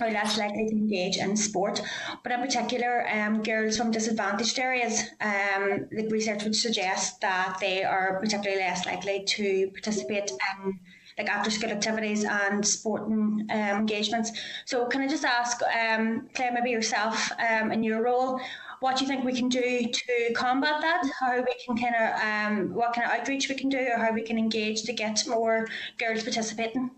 [0.00, 1.82] are less likely to engage in sport,
[2.22, 5.02] but in particular, um, girls from disadvantaged areas.
[5.20, 10.78] Um, the research would suggest that they are particularly less likely to participate in
[11.18, 14.30] like after school activities and sporting um, engagements.
[14.64, 18.40] So, can I just ask, um, Claire, maybe yourself um, in your role,
[18.80, 21.02] what do you think we can do to combat that?
[21.18, 24.12] How we can kind of, um, what kind of outreach we can do, or how
[24.12, 25.68] we can engage to get more
[25.98, 26.90] girls participating?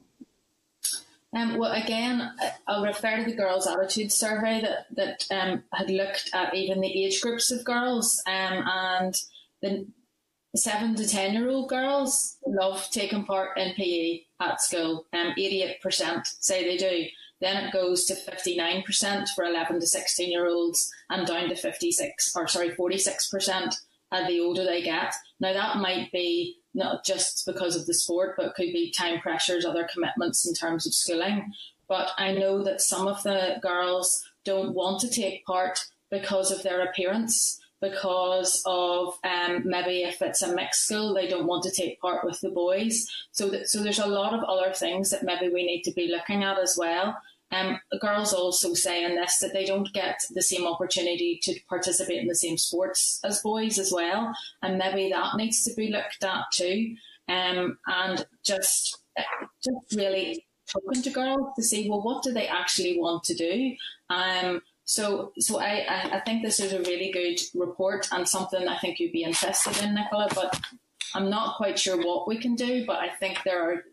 [1.34, 2.30] Um, well, again,
[2.66, 7.04] I'll refer to the girls' attitude survey that that um, had looked at even the
[7.04, 9.14] age groups of girls, um, and
[9.62, 9.86] the
[10.54, 15.06] seven to ten year old girls love taking part in PE at school.
[15.14, 17.06] Um, eighty-eight percent say they do.
[17.42, 21.56] Then it goes to fifty-nine percent for eleven to sixteen year olds, and down to
[21.56, 23.74] fifty-six or sorry, forty-six percent
[24.12, 25.12] as the older they get.
[25.40, 29.64] Now that might be not just because of the sport, but could be time pressures,
[29.64, 31.52] other commitments in terms of schooling.
[31.88, 35.78] But I know that some of the girls don't want to take part
[36.10, 41.46] because of their appearance, because of um, maybe if it's a mixed school, they don't
[41.46, 43.06] want to take part with the boys.
[43.32, 46.44] So so there's a lot of other things that maybe we need to be looking
[46.44, 47.16] at as well.
[47.52, 52.22] Um, girls also say in this that they don't get the same opportunity to participate
[52.22, 54.32] in the same sports as boys as well,
[54.62, 56.96] and maybe that needs to be looked at too.
[57.28, 58.98] Um, and just
[59.62, 63.74] just really talking to girls to see well what do they actually want to do.
[64.08, 68.78] Um, so so I, I think this is a really good report and something I
[68.78, 70.28] think you'd be interested in, Nicola.
[70.34, 70.58] But
[71.14, 73.84] I'm not quite sure what we can do, but I think there are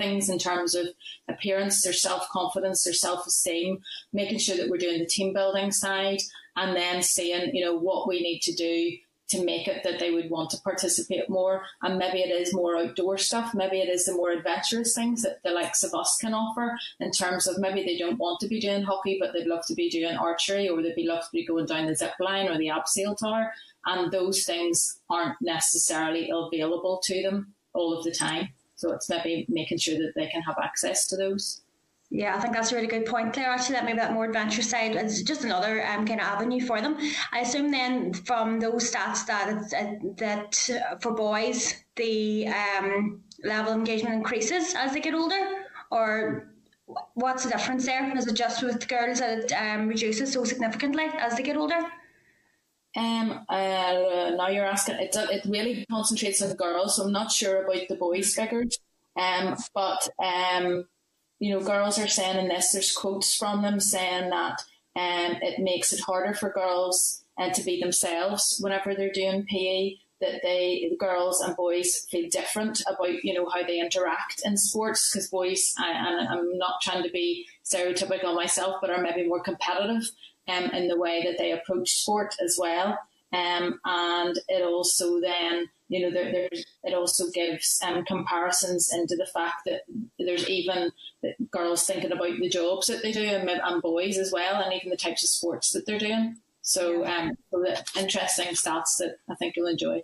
[0.00, 0.86] things in terms of
[1.28, 3.80] appearance, their self confidence, their self esteem,
[4.12, 6.20] making sure that we're doing the team building side,
[6.56, 8.96] and then seeing, you know, what we need to do
[9.30, 11.62] to make it that they would want to participate more.
[11.82, 13.54] And maybe it is more outdoor stuff.
[13.54, 17.12] Maybe it is the more adventurous things that the likes of us can offer in
[17.12, 19.88] terms of maybe they don't want to be doing hockey, but they'd love to be
[19.88, 22.68] doing archery or they'd be love to be going down the zip line or the
[22.68, 23.52] abseil tower.
[23.86, 28.48] And those things aren't necessarily available to them all of the time.
[28.80, 31.60] So it's maybe making sure that they can have access to those.
[32.08, 33.50] Yeah, I think that's a really good point, Claire.
[33.50, 36.80] Actually, that maybe that more adventure side is just another um, kind of avenue for
[36.80, 36.96] them.
[37.30, 43.74] I assume then from those stats that it's, uh, that for boys the um, level
[43.74, 46.48] of engagement increases as they get older, or
[47.12, 48.16] what's the difference there?
[48.16, 51.82] Is it just with girls that it um, reduces so significantly as they get older?
[52.96, 57.62] Um, uh, now you're asking, it, it really concentrates on girls, so I'm not sure
[57.62, 58.78] about the boys' figures.
[59.16, 60.86] Um, but, um,
[61.38, 64.62] you know, girls are saying in this, there's quotes from them saying that
[64.96, 69.94] um, it makes it harder for girls uh, to be themselves whenever they're doing PE,
[70.20, 75.10] that they, girls and boys feel different about, you know, how they interact in sports,
[75.10, 79.40] because boys, I, and I'm not trying to be stereotypical myself, but are maybe more
[79.40, 80.10] competitive
[80.48, 82.98] um, in the way that they approach sport as well.
[83.32, 89.14] Um, and it also then, you know, there, there's, it also gives um, comparisons into
[89.14, 89.82] the fact that
[90.18, 90.90] there's even
[91.52, 94.90] girls thinking about the jobs that they do and, and boys as well, and even
[94.90, 96.38] the types of sports that they're doing.
[96.62, 100.02] So, um, so the interesting stats that I think you'll enjoy.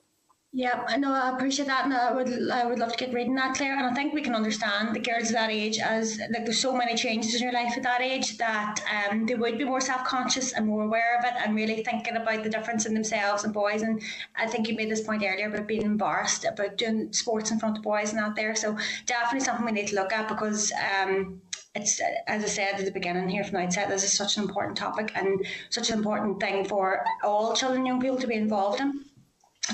[0.53, 1.13] Yeah, I know.
[1.13, 3.77] I appreciate that, and I would, I would love to get reading that, Claire.
[3.77, 6.75] And I think we can understand the girls of that age as like there's so
[6.75, 10.05] many changes in your life at that age that um, they would be more self
[10.05, 13.53] conscious and more aware of it, and really thinking about the difference in themselves and
[13.53, 13.83] boys.
[13.83, 14.01] And
[14.35, 17.77] I think you made this point earlier about being embarrassed about doing sports in front
[17.77, 18.55] of boys and out there.
[18.57, 20.73] So definitely something we need to look at because.
[20.73, 21.43] Um,
[21.75, 24.45] it's as I said at the beginning here from the outset, this is such an
[24.45, 28.35] important topic and such an important thing for all children and young people to be
[28.35, 29.05] involved in.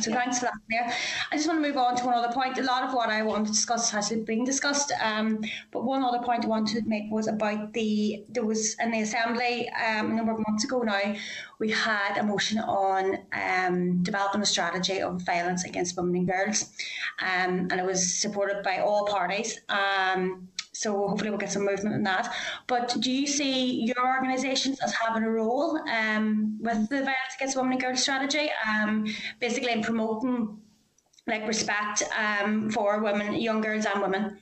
[0.00, 0.92] So thanks for that, Claire.
[1.30, 2.56] I just want to move on to one other point.
[2.56, 6.20] A lot of what I want to discuss has been discussed, um, but one other
[6.20, 10.14] point I wanted to make was about the there was in the assembly um, a
[10.14, 11.14] number of months ago now
[11.62, 16.70] we had a motion on um, developing a strategy of violence against women and girls,
[17.20, 19.60] um, and it was supported by all parties.
[19.68, 20.48] Um,
[20.82, 22.34] so hopefully we'll get some movement in that.
[22.66, 27.56] But do you see your organisations as having a role um, with the Violence Against
[27.56, 29.06] Women and Girls strategy, um,
[29.38, 30.60] basically in promoting
[31.26, 34.38] like respect um, for women, young girls and women?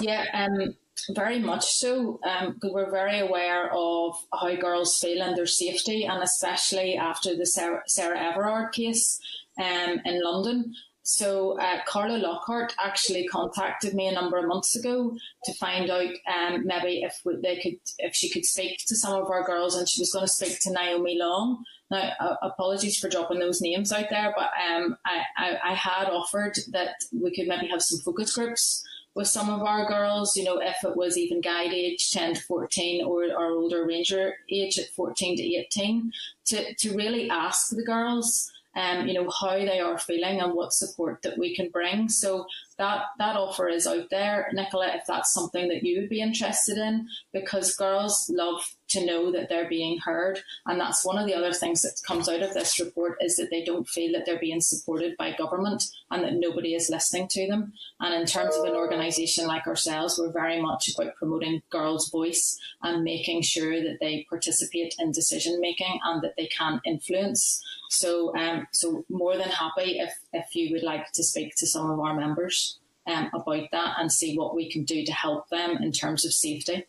[0.00, 0.74] Yeah, um,
[1.10, 2.20] very much so.
[2.24, 7.46] Um, we're very aware of how girls feel and their safety, and especially after the
[7.46, 9.18] Sarah, Sarah Everard case
[9.58, 10.74] um, in London.
[11.06, 16.10] So uh, Carla Lockhart actually contacted me a number of months ago to find out
[16.34, 19.88] um, maybe if they could, if she could speak to some of our girls, and
[19.88, 21.62] she was going to speak to Naomi Long.
[21.92, 26.08] Now, uh, apologies for dropping those names out there, but um, I, I, I had
[26.08, 28.84] offered that we could maybe have some focus groups
[29.14, 32.40] with some of our girls, you know, if it was even guide age 10 to
[32.40, 36.12] 14 or our older ranger age at 14 to 18,
[36.46, 40.72] to, to really ask the girls um, you know, how they are feeling and what
[40.72, 42.08] support that we can bring.
[42.08, 42.46] So
[42.78, 46.76] that that offer is out there, Nicola, if that's something that you would be interested
[46.76, 50.40] in, because girls love to know that they're being heard.
[50.66, 53.50] And that's one of the other things that comes out of this report is that
[53.50, 57.48] they don't feel that they're being supported by government and that nobody is listening to
[57.48, 57.72] them.
[58.00, 62.58] And in terms of an organisation like ourselves, we're very much about promoting girls' voice
[62.82, 67.62] and making sure that they participate in decision making and that they can influence.
[67.90, 71.90] So, um, so more than happy if, if you would like to speak to some
[71.90, 72.65] of our members
[73.06, 76.32] um, about that and see what we can do to help them in terms of
[76.32, 76.86] safety.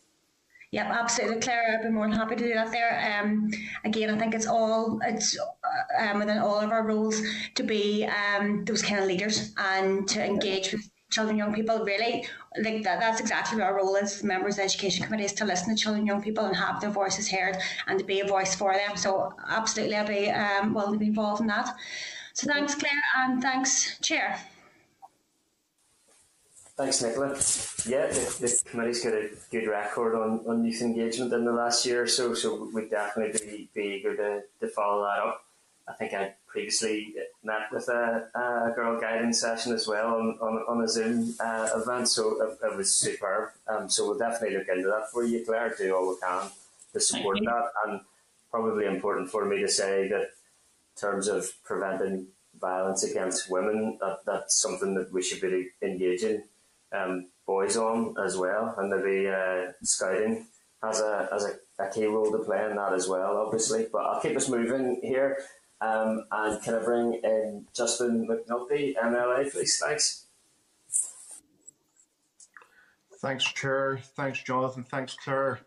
[0.70, 1.78] Yep, absolutely, Claire.
[1.78, 2.70] I'd be more than happy to do that.
[2.70, 3.50] There, um,
[3.84, 7.22] again, I think it's all it's uh, um, within all of our roles
[7.54, 11.82] to be um, those kind of leaders and to engage with children, young people.
[11.86, 12.26] Really,
[12.62, 13.00] like that.
[13.00, 15.82] That's exactly what our role as members of the education committee is to listen to
[15.82, 17.56] children, young people, and have their voices heard
[17.86, 18.94] and to be a voice for them.
[18.94, 21.74] So, absolutely, I'll be um, willing to be involved in that.
[22.34, 24.38] So, thanks, Claire, and thanks, Chair.
[26.78, 27.30] Thanks, Nicola.
[27.86, 31.84] Yeah, the, the, committee's got a good record on, on youth engagement in the last
[31.84, 35.44] year or so, so we'd definitely be, be eager to, to follow that up.
[35.88, 40.64] I think I previously met with a, a girl guidance session as well on, on,
[40.68, 43.48] on a Zoom uh, event, so it, it, was superb.
[43.66, 46.48] Um, so we'll definitely look into that for you, Claire, do all we can
[46.92, 47.72] to support that.
[47.86, 48.02] And
[48.52, 52.28] probably important for me to say that in terms of preventing
[52.60, 56.44] violence against women, that, that's something that we should be engaging
[56.92, 60.46] um, boys on as well, and maybe uh, scouting
[60.82, 63.86] has a has a, a, key role to play in that as well, obviously.
[63.92, 65.38] But I'll keep us moving here,
[65.80, 69.78] um, and can I bring in Justin McNulty, MLA, please?
[69.78, 70.26] Thanks.
[73.20, 73.98] Thanks, Chair.
[74.14, 74.84] Thanks, Jonathan.
[74.84, 75.58] Thanks, Claire.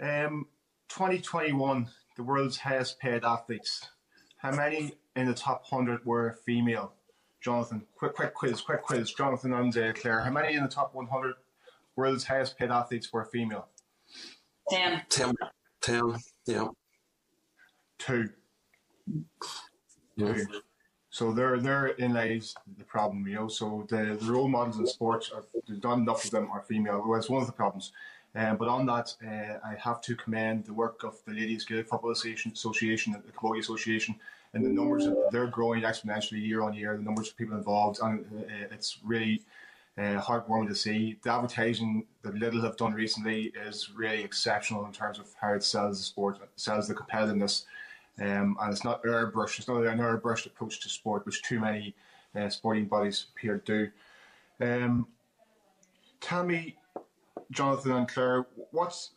[0.00, 0.46] Um,
[0.88, 3.88] 2021, the world's highest paid athletes.
[4.36, 6.92] How many in the top 100 were female?
[7.42, 9.12] Jonathan, quick, quick quiz, quick quiz.
[9.12, 11.34] Jonathan and uh, Claire, how many in the top 100
[11.96, 13.68] world's highest paid athletes were female?
[14.68, 15.02] Ten.
[15.08, 15.34] Ten.
[15.82, 16.16] Ten.
[16.46, 16.68] Yeah.
[17.98, 18.28] Two.
[20.16, 20.34] Yeah.
[20.34, 20.46] Two.
[21.10, 23.48] So there, therein lies the problem, you know.
[23.48, 27.04] So the, the role models in sports, are, not enough of them are female.
[27.06, 27.92] Well, it's one of the problems.
[28.34, 31.88] Um, but on that, uh, I have to commend the work of the Ladies Gaelic
[31.88, 34.14] Football Association, Association the Camogie Association,
[34.54, 36.96] and the numbers they're growing exponentially year on year.
[36.96, 39.42] The numbers of people involved, and uh, it's really
[39.98, 41.18] uh, heartwarming to see.
[41.22, 45.64] The advertising that Lidl have done recently is really exceptional in terms of how it
[45.64, 47.64] sells the sport, sells the competitiveness,
[48.20, 49.58] um, and it's not airbrushed.
[49.58, 51.94] It's not an airbrushed approach to sport, which too many
[52.34, 53.90] uh, sporting bodies appear to
[54.60, 54.66] do.
[54.66, 55.06] Um,
[56.20, 56.76] tell me,
[57.50, 59.10] Jonathan and Claire, what's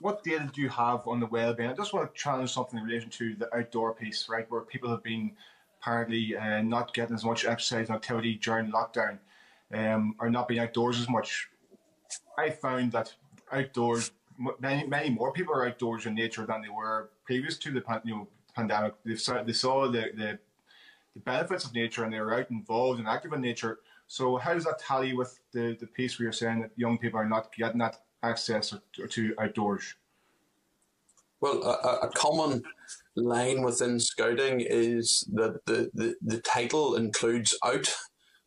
[0.00, 1.70] what data do you have on the well-being?
[1.70, 4.90] I just want to challenge something in relation to the outdoor piece, right, where people
[4.90, 5.32] have been
[5.80, 9.18] apparently uh, not getting as much exercise and activity during lockdown,
[9.74, 11.48] um, or not being outdoors as much.
[12.38, 13.12] I found that
[13.52, 14.12] outdoors,
[14.60, 18.14] many many more people are outdoors in nature than they were previous to the you
[18.14, 18.94] know pandemic.
[19.04, 20.38] They saw they saw the, the
[21.14, 23.80] the benefits of nature and they were out involved and active in nature.
[24.06, 27.20] So how does that tally with the, the piece where you're saying that young people
[27.20, 29.94] are not getting that access or to outdoors?
[31.40, 32.62] Well, a, a, common
[33.16, 37.88] line within scouting is that the, the, the title includes out.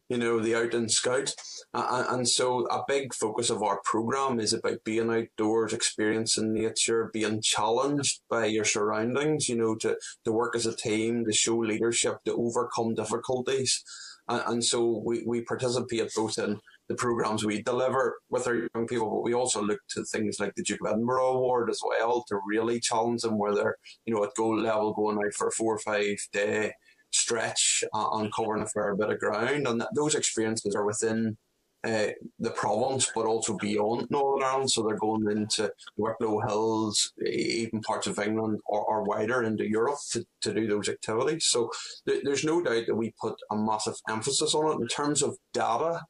[0.10, 1.34] you know, the out and scout.
[1.74, 7.10] Uh, and so a big focus of our program is about being outdoors, experiencing nature,
[7.14, 11.58] being challenged by your surroundings, you know, to, to work as a team, to show
[11.58, 13.84] leadership, to overcome difficulties.
[14.28, 16.60] And, and so we, we participate both in
[16.94, 20.54] the programs we deliver with our young people, but we also look to things like
[20.56, 23.76] the Duke of Edinburgh Award as well to really challenge them where they're,
[24.06, 26.74] you know, at goal level going out for a four or five day
[27.12, 29.68] stretch uh, on covering a fair bit of ground.
[29.68, 31.38] And those experiences are within
[31.84, 32.08] uh,
[32.40, 34.72] the province, but also beyond Northern Ireland.
[34.72, 40.00] So they're going into Wicklow Hills, even parts of England or, or wider into Europe
[40.12, 41.46] to, to do those activities.
[41.46, 41.72] So
[42.08, 45.38] th- there's no doubt that we put a massive emphasis on it in terms of
[45.54, 46.02] data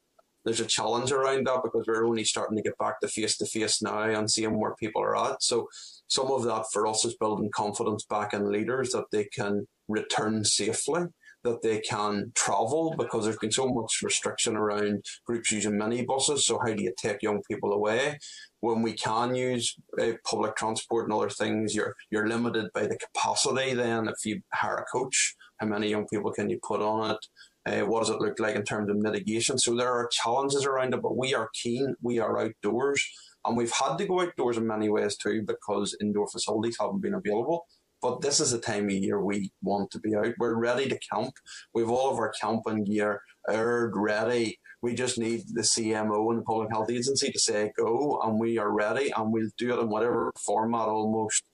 [0.44, 3.46] there's a challenge around that because we're only starting to get back to face to
[3.46, 5.42] face now and seeing where people are at.
[5.42, 5.68] So
[6.06, 10.44] some of that for us is building confidence back in leaders that they can return
[10.44, 11.04] safely,
[11.44, 16.40] that they can travel because there's been so much restriction around groups using minibuses.
[16.40, 18.18] So how do you take young people away?
[18.60, 22.96] When we can use uh, public transport and other things, you're you're limited by the
[22.96, 23.74] capacity.
[23.74, 27.26] Then, if you hire a coach, how many young people can you put on it?
[27.66, 29.58] Uh, what does it look like in terms of mitigation?
[29.58, 31.94] So there are challenges around it, but we are keen.
[32.02, 33.06] We are outdoors,
[33.44, 37.14] and we've had to go outdoors in many ways too because indoor facilities haven't been
[37.14, 37.66] available.
[38.02, 40.34] But this is the time of year we want to be out.
[40.38, 41.32] We're ready to camp.
[41.72, 44.58] We've all of our camping gear aired, ready.
[44.82, 48.58] We just need the CMO and the Public Health Agency to say go, and we
[48.58, 51.44] are ready, and we'll do it in whatever format almost.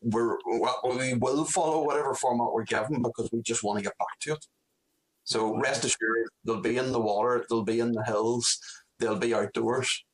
[0.00, 0.38] We're,
[0.96, 4.32] we will follow whatever format we're given because we just want to get back to
[4.32, 4.46] it.
[5.24, 8.58] So rest assured, they'll be in the water, they'll be in the hills,
[8.98, 10.04] they'll be outdoors.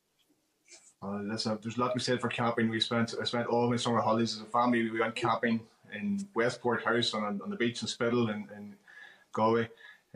[1.03, 2.69] Uh, there's a lot to be said for camping.
[2.69, 4.91] We spent I spent all my summer holidays as a family.
[4.91, 5.61] We went camping
[5.93, 8.75] in Westport House on, on the beach in Spiddal in, in
[9.33, 9.71] Galway.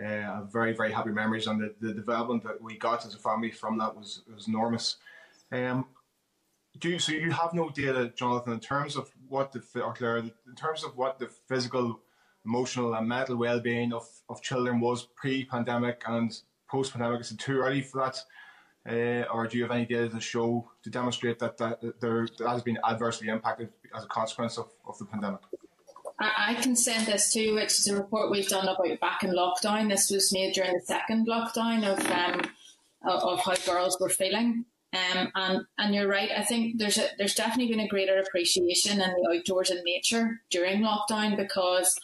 [0.05, 3.51] Uh, very very happy memories, and the, the development that we got as a family
[3.51, 4.97] from that was was enormous.
[5.53, 5.87] Um,
[6.79, 10.19] do you, so you have no data, Jonathan, in terms of what the or Claire,
[10.19, 12.01] in terms of what the physical
[12.45, 16.33] emotional and mental well-being of, of children was pre-pandemic and
[16.69, 17.21] post-pandemic?
[17.21, 18.19] Is it too early for that?
[18.89, 22.49] Uh, or do you have any data to show to demonstrate that, that, there that
[22.49, 25.41] has been adversely impacted as a consequence of, of the pandemic?
[26.19, 29.31] I can send this to you, which is a report we've done about back in
[29.31, 29.89] lockdown.
[29.89, 32.51] This was made during the second lockdown of um,
[33.05, 34.65] of how girls were feeling.
[34.95, 36.31] Um, and and you're right.
[36.37, 40.43] I think there's a, there's definitely been a greater appreciation in the outdoors and nature
[40.51, 41.99] during lockdown because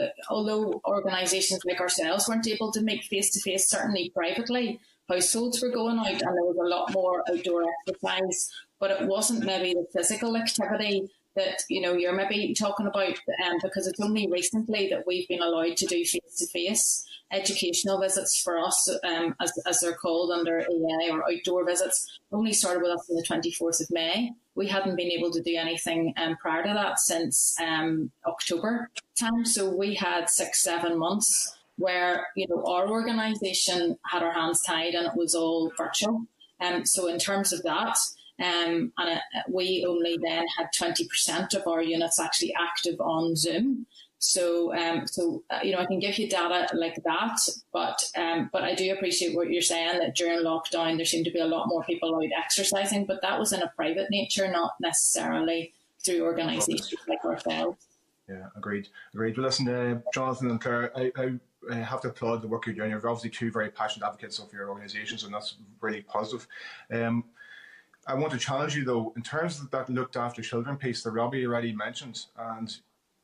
[0.00, 5.60] Uh, although organisations like ourselves weren't able to meet face to face, certainly privately, households
[5.60, 9.74] were going out and there was a lot more outdoor exercise, but it wasn't maybe
[9.74, 14.88] the physical activity that you know you're maybe talking about um, because it's only recently
[14.88, 19.52] that we've been allowed to do face to face educational visits for us, um, as,
[19.66, 23.80] as they're called under EA or outdoor visits, only started with us on the 24th
[23.80, 24.32] of May.
[24.54, 29.44] We hadn't been able to do anything um, prior to that since um, October time.
[29.44, 34.94] So we had six, seven months where, you know, our organisation had our hands tied
[34.94, 36.26] and it was all virtual.
[36.60, 37.96] Um, so in terms of that,
[38.40, 43.86] um, and it, we only then had 20% of our units actually active on Zoom.
[44.18, 47.38] So, um, so uh, you know, I can give you data like that,
[47.72, 51.30] but um, but I do appreciate what you're saying that during lockdown there seemed to
[51.30, 54.72] be a lot more people out exercising, but that was in a private nature, not
[54.78, 55.72] necessarily
[56.04, 57.78] through organisations like ourselves.
[58.28, 59.36] Yeah, agreed, agreed.
[59.36, 61.32] Well, listen, uh, Jonathan and Claire, I, I,
[61.72, 62.90] I, have to applaud the work you're doing.
[62.90, 66.46] You're obviously two very passionate advocates of your organisations, and that's really positive.
[66.92, 67.24] Um,
[68.10, 71.12] I want to challenge you though, in terms of that looked after children piece that
[71.12, 72.68] Robbie already mentioned, and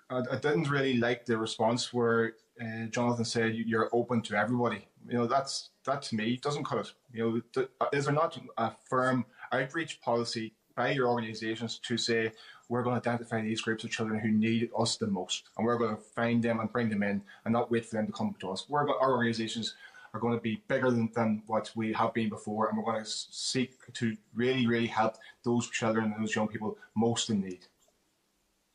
[0.08, 4.86] I, I didn't really like the response where uh, Jonathan said you're open to everybody.
[5.08, 6.92] You know, that's that to me doesn't cut it.
[7.12, 12.30] You know, is there not a firm outreach policy by your organisations to say
[12.68, 15.78] we're going to identify these groups of children who need us the most, and we're
[15.78, 18.36] going to find them and bring them in, and not wait for them to come
[18.38, 18.66] to us.
[18.68, 19.74] We're our organisations
[20.16, 23.04] are going to be bigger than, than what we have been before, and we're going
[23.04, 27.66] to seek to really, really help those children and those young people most in need.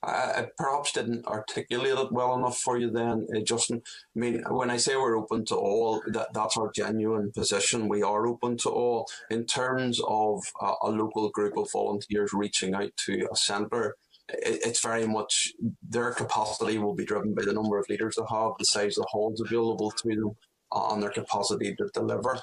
[0.03, 3.83] I perhaps didn't articulate it well enough for you then, uh, Justin.
[4.15, 7.87] I mean, when I say we're open to all, that, that's our genuine position.
[7.87, 9.07] We are open to all.
[9.29, 13.95] In terms of a, a local group of volunteers reaching out to a centre,
[14.29, 15.53] it, it's very much
[15.87, 19.03] their capacity will be driven by the number of leaders they have, the size of
[19.03, 20.35] the halls available to them,
[20.73, 22.39] and their capacity to deliver.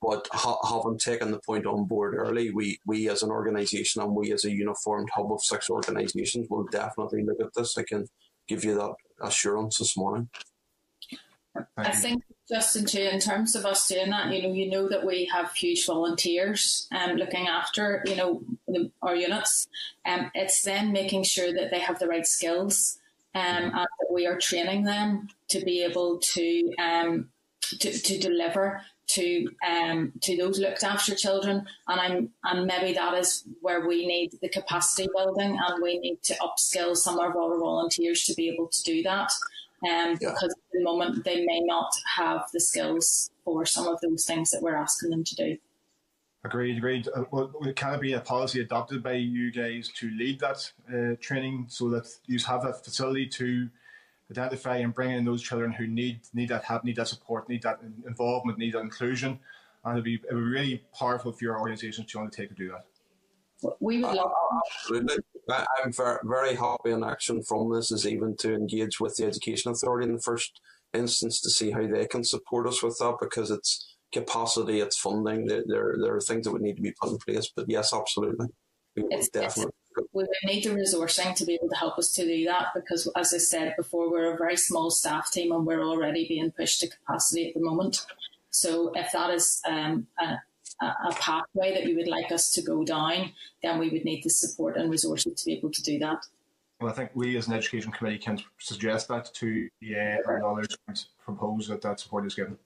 [0.00, 4.14] But ha- having taken the point on board early, we, we as an organisation and
[4.14, 7.78] we as a uniformed hub of six organisations will definitely look at this.
[7.78, 8.06] I can
[8.48, 10.28] give you that assurance this morning.
[11.76, 15.06] I think just in, in terms of us doing that, you know, you know that
[15.06, 19.68] we have huge volunteers um, looking after, you know, the, our units.
[20.04, 22.98] Um, it's then making sure that they have the right skills
[23.34, 27.28] um, and that we are training them to be able to um,
[27.78, 33.14] to, to deliver to um, to those looked after children, and I'm and maybe that
[33.14, 37.58] is where we need the capacity building, and we need to upskill some of our
[37.58, 39.30] volunteers to be able to do that,
[39.84, 40.30] um, yeah.
[40.30, 44.50] because at the moment they may not have the skills for some of those things
[44.50, 45.58] that we're asking them to do.
[46.44, 47.08] Agreed, agreed.
[47.14, 51.14] Uh, well, can it be a policy adopted by you guys to lead that uh,
[51.20, 53.68] training so that you have a facility to
[54.38, 57.62] identify and bring in those children who need need that help, need that support, need
[57.62, 59.38] that involvement, need that inclusion,
[59.84, 62.84] and it'd be, it'd be really powerful for your organisation to undertake to do that.
[63.80, 64.32] We would love
[64.66, 65.18] absolutely.
[65.48, 69.70] I'm very, very happy in action from this is even to engage with the Education
[69.70, 70.60] Authority in the first
[70.94, 75.46] instance to see how they can support us with that because it's capacity, it's funding.
[75.46, 77.50] There, there, there are things that would need to be put in place.
[77.54, 78.48] But yes, absolutely.
[78.96, 82.24] We it's, definitely we would need the resourcing to be able to help us to
[82.24, 85.84] do that because, as I said before, we're a very small staff team and we're
[85.84, 88.04] already being pushed to capacity at the moment.
[88.50, 90.38] So, if that is um, a,
[90.84, 93.32] a pathway that you would like us to go down,
[93.62, 96.26] then we would need the support and resources to be able to do that.
[96.80, 100.76] Well, I think we as an education committee can suggest that to yeah, and others
[101.24, 102.58] propose that that support is given.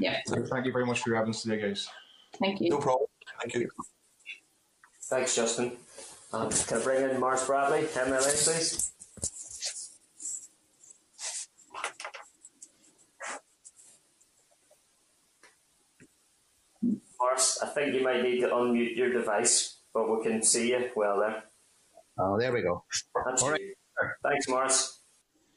[0.00, 0.20] Yeah.
[0.26, 1.88] So thank you very much for your evidence today, guys.
[2.38, 2.70] Thank you.
[2.70, 3.08] No problem.
[3.40, 3.70] Thank you.
[5.02, 5.72] Thanks, Justin.
[6.34, 8.92] Um, can I bring in Maurice Bradley, MLA, please?
[17.20, 20.90] Maurice, I think you might need to unmute your device, but we can see you
[20.96, 21.44] well there.
[22.18, 22.82] Oh, there we go.
[23.26, 23.60] That's All right.
[24.22, 25.00] Thanks, Maurice.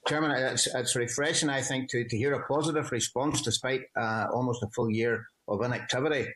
[0.07, 4.61] Chairman, it's, it's refreshing, I think, to, to hear a positive response despite uh, almost
[4.61, 6.27] a full year of inactivity.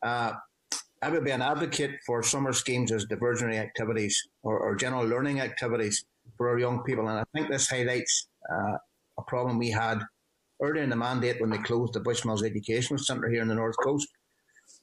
[0.00, 0.32] Uh,
[1.02, 5.40] I would be an advocate for summer schemes as diversionary activities or, or general learning
[5.40, 6.04] activities
[6.36, 7.08] for our young people.
[7.08, 8.76] And I think this highlights uh,
[9.18, 10.00] a problem we had
[10.62, 13.76] earlier in the mandate when they closed the Bushmills Educational Centre here in the North
[13.82, 14.08] Coast.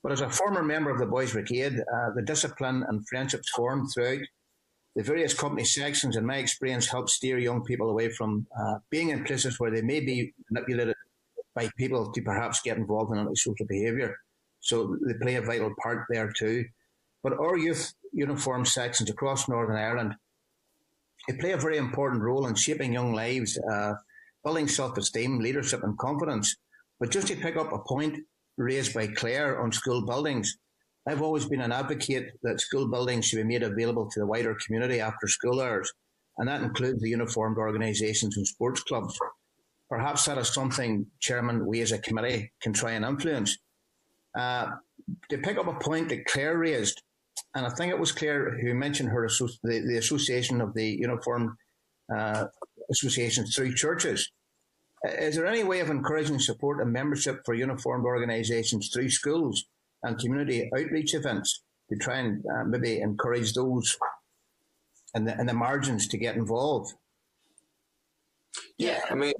[0.01, 3.89] But as a former member of the Boys Brigade, uh, the discipline and friendships formed
[3.93, 4.21] throughout
[4.95, 9.09] the various company sections, in my experience, help steer young people away from uh, being
[9.09, 10.95] in places where they may be manipulated
[11.53, 14.15] by people to perhaps get involved in antisocial behaviour.
[14.59, 16.65] So they play a vital part there too.
[17.23, 20.15] But our youth uniform sections across Northern Ireland,
[21.27, 23.93] they play a very important role in shaping young lives, uh,
[24.43, 26.55] building self-esteem, leadership and confidence.
[26.99, 28.17] But just to pick up a point
[28.57, 30.57] raised by Claire on school buildings,
[31.07, 34.57] I've always been an advocate that school buildings should be made available to the wider
[34.65, 35.91] community after school hours,
[36.37, 39.17] and that includes the uniformed organisations and sports clubs.
[39.89, 43.57] Perhaps that is something, Chairman, we as a committee can try and influence.
[44.37, 44.71] Uh,
[45.29, 47.01] to pick up a point that Claire raised,
[47.55, 51.57] and I think it was Claire who mentioned her the, the association of the uniform
[52.15, 52.45] uh,
[52.91, 54.29] associations through churches.
[55.03, 59.65] Is there any way of encouraging support and membership for uniformed organisations through schools
[60.03, 63.97] and community outreach events to try and uh, maybe encourage those
[65.15, 66.93] in the, in the margins to get involved?
[68.77, 69.33] Yeah, I mean,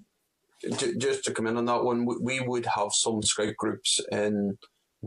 [0.97, 4.57] just to come in on that one, we would have some scout groups in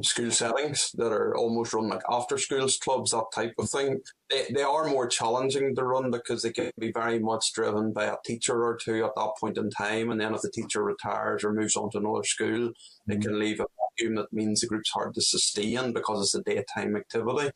[0.02, 4.00] school settings that are almost run like after schools clubs, that type of thing.
[4.30, 8.06] They, they are more challenging to run because they can be very much driven by
[8.06, 10.10] a teacher or two at that point in time.
[10.10, 13.12] And then if the teacher retires or moves on to another school, mm-hmm.
[13.12, 13.66] they can leave a
[13.98, 17.50] vacuum that means the group's hard to sustain because it's a daytime activity.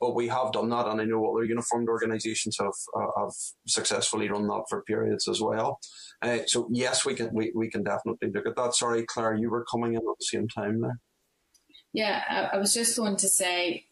[0.00, 3.32] But we have done that, and I know other uniformed organisations have uh, have
[3.66, 5.80] successfully run that for periods as well.
[6.22, 8.74] Uh, so yes, we can we, we can definitely look at that.
[8.74, 11.00] Sorry, Claire, you were coming in at the same time there.
[11.92, 13.84] Yeah, I, I was just going to say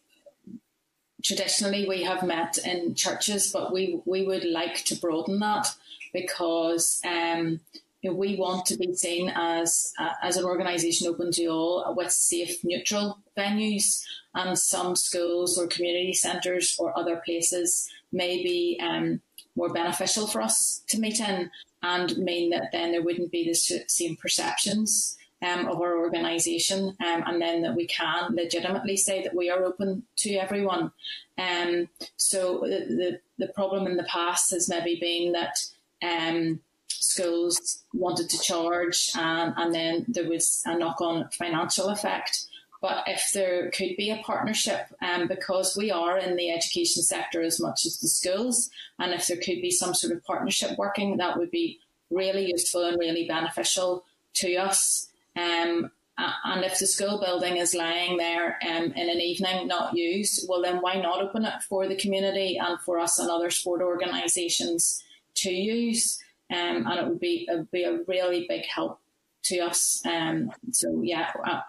[1.23, 5.73] traditionally we have met in churches, but we, we would like to broaden that
[6.13, 7.59] because um,
[8.01, 11.93] you know, we want to be seen as uh, as an organisation open to all
[11.95, 14.03] with safe, neutral venues.
[14.35, 19.19] And some schools or community centres or other places may be um,
[19.55, 21.49] more beneficial for us to meet in
[21.81, 23.55] and mean that then there wouldn't be the
[23.87, 29.35] same perceptions um, of our organisation, um, and then that we can legitimately say that
[29.35, 30.91] we are open to everyone.
[31.37, 35.57] Um, so the, the, the problem in the past has maybe been that
[36.03, 42.45] um, schools wanted to charge, and, and then there was a knock-on financial effect.
[42.79, 47.41] But if there could be a partnership, um, because we are in the education sector
[47.41, 48.69] as much as the schools,
[48.99, 51.79] and if there could be some sort of partnership working, that would be
[52.11, 54.05] really useful and really beneficial
[54.35, 55.06] to us.
[55.37, 60.47] Um, and if the school building is lying there um, in an evening not used,
[60.49, 63.81] well, then why not open it for the community and for us and other sport
[63.81, 65.03] organisations
[65.35, 66.17] to use?
[66.51, 68.99] Um, and it would be, it would be a really big help
[69.43, 70.01] to us.
[70.05, 71.61] Um, so, yeah, uh,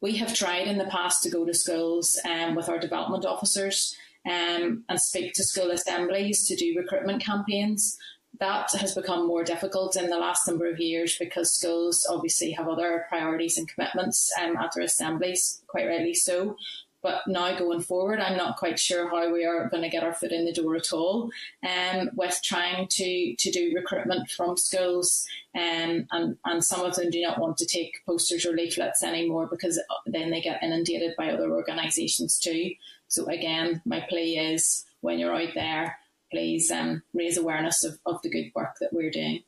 [0.00, 3.96] we have tried in the past to go to schools um, with our development officers
[4.24, 7.98] um, and speak to school assemblies to do recruitment campaigns
[8.38, 12.68] that has become more difficult in the last number of years because schools obviously have
[12.68, 16.56] other priorities and commitments um, at their assemblies, quite rightly so.
[17.02, 20.12] But now going forward, I'm not quite sure how we are going to get our
[20.12, 21.30] foot in the door at all
[21.64, 25.24] um, with trying to, to do recruitment from schools.
[25.54, 29.46] Um, and, and some of them do not want to take posters or leaflets anymore
[29.46, 32.72] because then they get inundated by other organisations too.
[33.06, 35.98] So again, my plea is when you're out there,
[36.36, 39.42] please um, raise awareness of, of the good work that we're doing.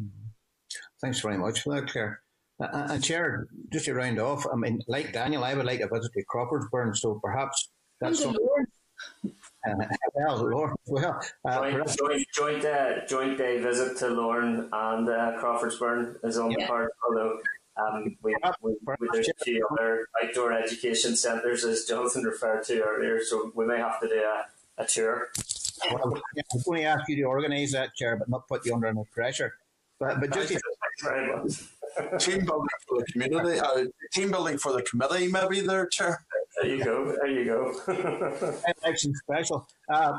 [0.00, 0.28] Mm-hmm.
[1.00, 2.20] Thanks very much for that, Claire.
[2.60, 5.78] Uh, uh, and Chair, just to round off, I mean, like Daniel, I would like
[5.78, 7.70] to visit to Crawfordsburn, so perhaps
[8.00, 8.46] that's something.
[9.66, 15.08] Uh, well, Lord, well, uh, joint, joint, joint, uh, joint, day visit to Lorne and
[15.08, 16.58] uh, Crawfordsburn is on yeah.
[16.60, 17.38] the card, although
[17.78, 22.82] um, we, we, we, there's a few other outdoor education centres, as Jonathan referred to
[22.82, 25.30] earlier, so we may have to do a, a tour.
[25.90, 28.86] Well, I'm going to ask you to organise that, Chair, but not put you under
[28.86, 29.54] any pressure.
[29.98, 30.48] But, but just
[32.18, 36.24] team building for the community, uh, team building for the committee, maybe there, Chair.
[36.60, 37.16] There you go.
[37.20, 37.74] There you go.
[38.82, 39.66] Election special.
[39.88, 40.18] Uh,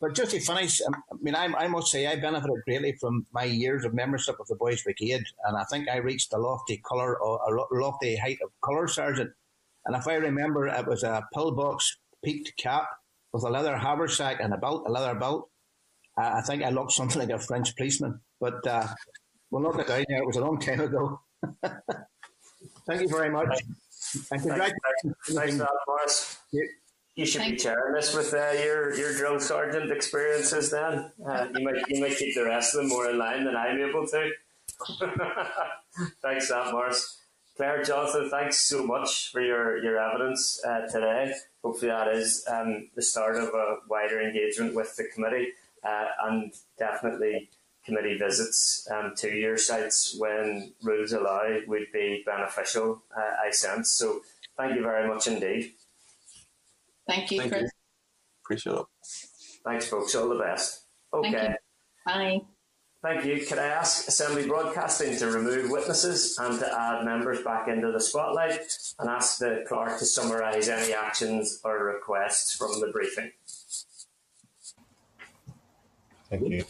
[0.00, 3.24] but just to finish, um, I mean, I, I, must say I benefited greatly from
[3.32, 6.82] my years of membership of the Boys Brigade, and I think I reached a lofty
[6.88, 9.30] colour, or a lofty height of colour sergeant.
[9.86, 12.88] And if I remember, it was a pillbox peaked cap
[13.32, 15.48] with a leather haversack and a belt, a leather belt.
[16.18, 18.86] Uh, I think I looked something like a French policeman, but uh,
[19.50, 20.18] we'll knock it down there.
[20.18, 21.20] It was a long time ago.
[22.86, 23.62] Thank you very much.
[24.30, 25.14] And congratulations.
[25.28, 26.38] Thanks, thanks Maurice.
[26.52, 26.62] Yeah.
[27.14, 30.70] You should be sharing this with uh, your your drill sergeant experiences.
[30.70, 33.54] Then uh, you might you might keep the rest of them more in line than
[33.54, 34.30] I'm able to.
[36.22, 37.21] thanks, Sam Maurice.
[37.56, 42.88] Claire Jonathan, thanks so much for your your evidence uh, today hopefully that is um,
[42.94, 45.48] the start of a wider engagement with the committee
[45.84, 47.48] uh, and definitely
[47.84, 53.90] committee visits um, to your sites when rules allow would be beneficial, uh, I sense.
[53.90, 54.20] So
[54.56, 55.72] thank you very much indeed.
[57.08, 57.62] Thank you, thank Chris.
[57.62, 57.68] You.
[58.44, 58.86] Appreciate it.
[59.64, 60.14] Thanks, folks.
[60.14, 60.82] All the best.
[61.12, 61.54] Okay.
[62.06, 62.42] Bye.
[63.02, 63.44] Thank you.
[63.44, 68.00] Could I ask Assembly Broadcasting to remove witnesses and to add members back into the
[68.00, 68.60] spotlight
[69.00, 73.32] and ask the clerk to summarise any actions or requests from the briefing?
[76.30, 76.64] Thank you.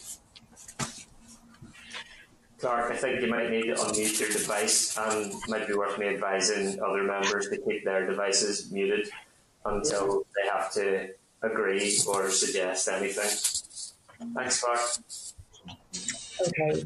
[2.57, 6.07] Clerk, I think you might need to unmute your device and might be worth me
[6.07, 9.07] advising other members to keep their devices muted
[9.65, 11.09] until they have to
[11.43, 14.33] agree or suggest anything.
[14.33, 14.79] Thanks, Clerk.
[16.47, 16.85] Okay.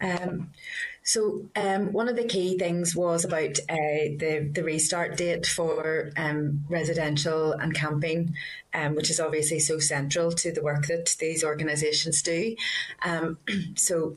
[0.00, 0.50] Um,
[1.04, 6.10] so um, one of the key things was about uh, the the restart date for
[6.16, 8.34] um, residential and camping,
[8.72, 12.56] um, which is obviously so central to the work that these organisations do.
[13.04, 13.38] Um,
[13.76, 14.16] so.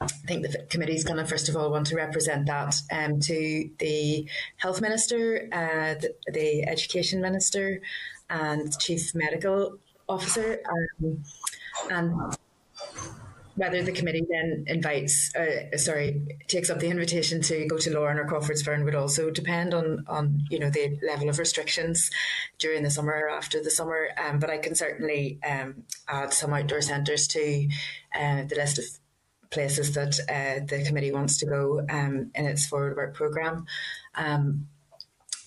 [0.00, 3.20] I think the committee is going to first of all want to represent that um,
[3.20, 7.80] to the health minister, uh, the, the, education minister,
[8.28, 10.60] and chief medical officer,
[11.00, 11.24] um,
[11.90, 12.36] and
[13.56, 18.18] whether the committee then invites, uh, sorry, takes up the invitation to go to Lorne
[18.18, 22.10] or Crawfordsburn would also depend on, on you know, the level of restrictions
[22.58, 24.08] during the summer or after the summer.
[24.16, 27.68] Um, but I can certainly um, add some outdoor centres to
[28.14, 28.84] uh, the list of
[29.50, 33.66] places that uh, the committee wants to go um, in its forward work programme.
[34.16, 34.66] Um,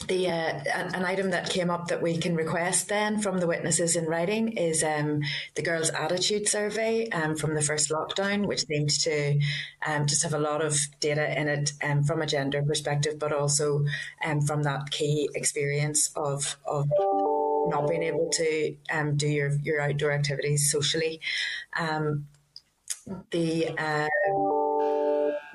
[0.06, 0.62] the uh,
[0.94, 4.50] an, item that came up that we can request then from the witnesses in writing
[4.50, 5.22] is um,
[5.56, 9.40] the girls' attitude survey um, from the first lockdown, which seemed to
[9.88, 13.34] um, just have a lot of data in it um, from a gender perspective, but
[13.34, 13.86] also
[14.24, 16.88] um, from that key experience of of
[17.70, 21.20] not being able to um, do your your outdoor activities socially.
[23.32, 24.08] the uh,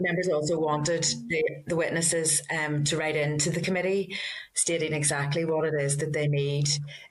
[0.03, 4.17] members also wanted the, the witnesses um, to write into the committee
[4.55, 6.69] stating exactly what it is that they need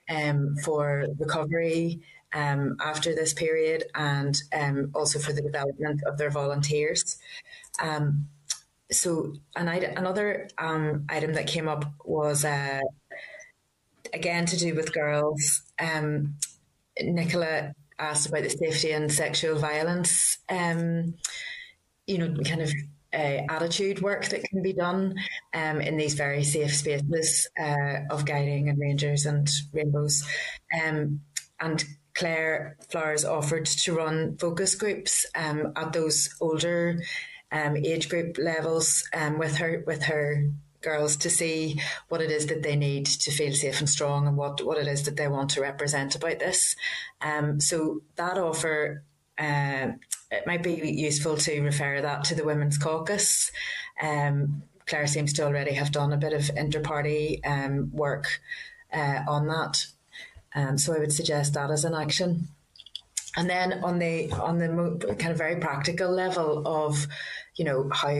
[0.08, 2.00] um, for recovery
[2.32, 7.18] um, after this period and um, also for the development of their volunteers.
[7.80, 8.28] Um,
[8.90, 12.80] so an another um, item that came up was uh,
[14.12, 15.62] again to do with girls.
[17.00, 20.38] Nicola asked about the safety and sexual violence
[22.06, 22.70] you know, kind of
[23.14, 25.14] uh, attitude work that can be done
[25.54, 30.24] um, in these very safe spaces uh, of guiding and rangers and rainbows.
[30.82, 31.20] Um,
[31.60, 31.84] and
[32.14, 37.02] Claire Flowers offered to run focus groups um, at those older
[37.50, 40.50] um, age group levels um, with her with her
[40.80, 44.36] girls to see what it is that they need to feel safe and strong and
[44.36, 46.74] what, what it is that they want to represent about this.
[47.20, 49.04] Um, so that offer
[49.38, 49.92] uh,
[50.32, 53.52] it might be useful to refer that to the Women's Caucus.
[54.02, 58.40] Um, Claire seems to already have done a bit of inter-party um, work
[58.92, 59.86] uh, on that,
[60.54, 62.48] um, so I would suggest that as an action.
[63.36, 67.06] And then on the on the kind of very practical level of,
[67.56, 68.14] you know, how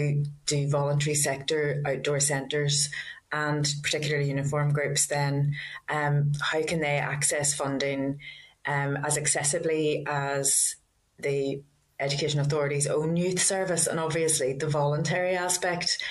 [0.47, 2.89] do voluntary sector outdoor centres
[3.31, 5.55] and particularly uniform groups then,
[5.89, 8.21] um, how can they access funding
[8.67, 10.77] um, as accessibly as
[11.19, 11.63] the
[12.03, 16.03] Education Authority's own youth service, and obviously the voluntary aspect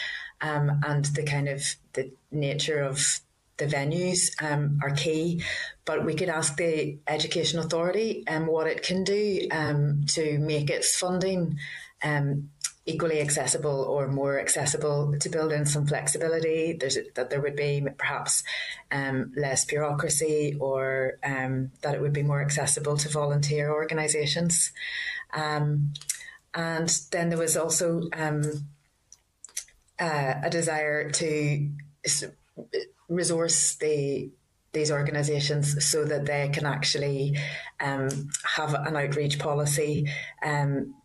[0.42, 3.20] um, and the kind of the nature of
[3.58, 5.44] the venues um, are key.
[5.86, 10.70] But we could ask the Education Authority um, what it can do um, to make
[10.70, 11.60] its funding
[12.04, 12.50] um,
[12.86, 17.86] equally accessible or more accessible to build in some flexibility there's that there would be
[17.98, 18.44] perhaps
[18.92, 24.72] um, less bureaucracy or um, that it would be more accessible to volunteer organizations
[25.34, 25.94] um,
[26.54, 28.44] and then there was also um,
[30.00, 31.70] uh, a desire to
[33.08, 34.32] resource the
[34.74, 37.38] these organisations so that they can actually
[37.82, 40.10] um, have an outreach policy.
[40.42, 40.96] Um,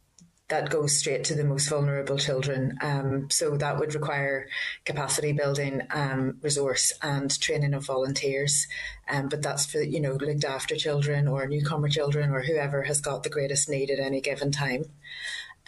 [0.48, 2.78] that goes straight to the most vulnerable children.
[2.80, 4.46] Um, so that would require
[4.84, 8.68] capacity building, um, resource, and training of volunteers.
[9.08, 13.00] Um, but that's for you know looked after children or newcomer children or whoever has
[13.00, 14.84] got the greatest need at any given time.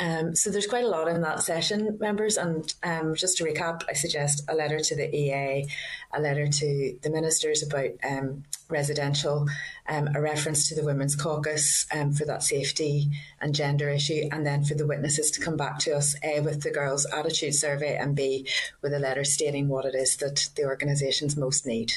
[0.00, 2.36] Um, so there's quite a lot in that session, members.
[2.36, 5.66] And um, just to recap, I suggest a letter to the EA,
[6.14, 9.46] a letter to the ministers about um, residential,
[9.88, 13.10] um, a reference to the Women's Caucus um, for that safety
[13.40, 16.62] and gender issue, and then for the witnesses to come back to us, A, with
[16.62, 18.46] the girls' attitude survey, and B,
[18.82, 21.92] with a letter stating what it is that the organisations most need.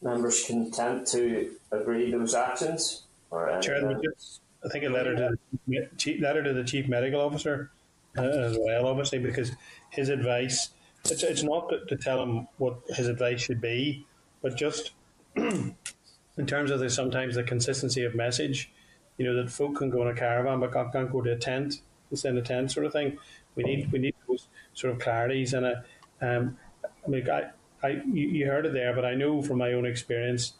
[0.00, 3.02] Members content to agree those actions?
[3.30, 4.00] Or Chair,
[4.64, 7.70] I think a letter to the chief, letter to the chief medical officer
[8.16, 9.52] uh, as well, obviously, because
[9.90, 10.70] his advice.
[11.04, 14.04] It's, it's not to, to tell him what his advice should be,
[14.42, 14.92] but just
[15.36, 15.76] in
[16.46, 18.70] terms of the sometimes the consistency of message.
[19.16, 21.36] You know that folk can go in a caravan, but can't, can't go to a
[21.36, 21.82] tent,
[22.12, 23.18] It's in a tent sort of thing.
[23.56, 25.84] We need we need those sort of clarities and a.
[26.20, 27.50] Um, I mean, I,
[27.82, 30.52] I you, you heard it there, but I know from my own experience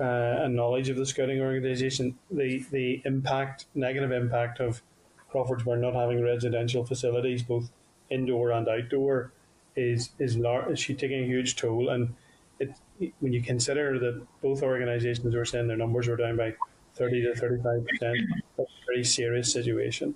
[0.00, 4.82] uh, and knowledge of the scouting organisation, the the impact, negative impact of
[5.28, 7.70] Crawford's Crawfordsburn not having residential facilities, both
[8.10, 9.32] indoor and outdoor,
[9.76, 10.72] is is large.
[10.72, 11.88] Is she taking a huge toll?
[11.88, 12.14] And
[12.58, 12.74] it
[13.20, 16.54] when you consider that both organisations were saying their numbers were down by
[16.94, 18.18] thirty to thirty five percent,
[18.56, 20.14] that's a very serious situation.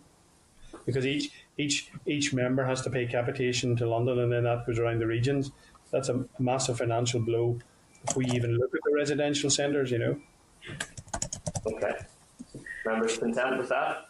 [0.86, 4.78] Because each each each member has to pay capitation to London, and then that goes
[4.78, 5.50] around the regions.
[5.90, 7.58] That's a massive financial blow
[8.16, 10.18] we even look at the residential centres, you know.
[11.66, 11.92] Okay.
[12.84, 14.08] Members content with that?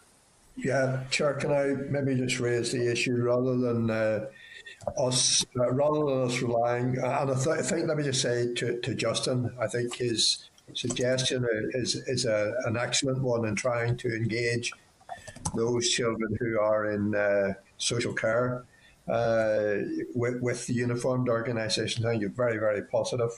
[0.55, 4.25] Yeah, Chair, can I maybe just raise the issue rather than uh,
[4.97, 8.53] us, uh, rather than us relying, and I, th- I, think, let me just say
[8.55, 13.97] to, to Justin, I think his suggestion is, is a, an excellent one in trying
[13.97, 14.71] to engage
[15.55, 18.65] those children who are in uh, social care
[19.07, 19.77] uh,
[20.13, 22.05] with, with the uniformed organisations.
[22.05, 23.31] I think you're very, very positive.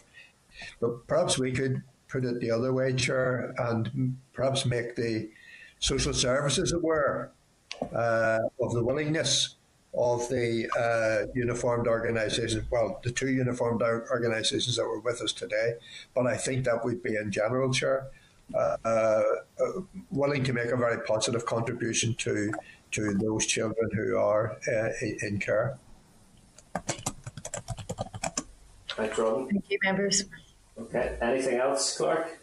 [0.79, 5.29] But perhaps we could put it the other way, Chair, and perhaps make the
[5.79, 7.31] social services aware
[7.93, 9.55] uh, of the willingness
[9.93, 15.73] of the uh, uniformed organisations, well, the two uniformed organisations that were with us today,
[16.15, 18.07] but I think that would be in general, Chair,
[18.55, 19.21] uh, uh,
[20.11, 22.51] willing to make a very positive contribution to
[22.91, 24.89] to those children who are uh,
[25.21, 25.77] in care.
[28.89, 29.47] Thanks, Robin.
[29.47, 30.25] Thank you, members.
[30.79, 31.17] Okay.
[31.21, 32.39] Anything else, Clerk?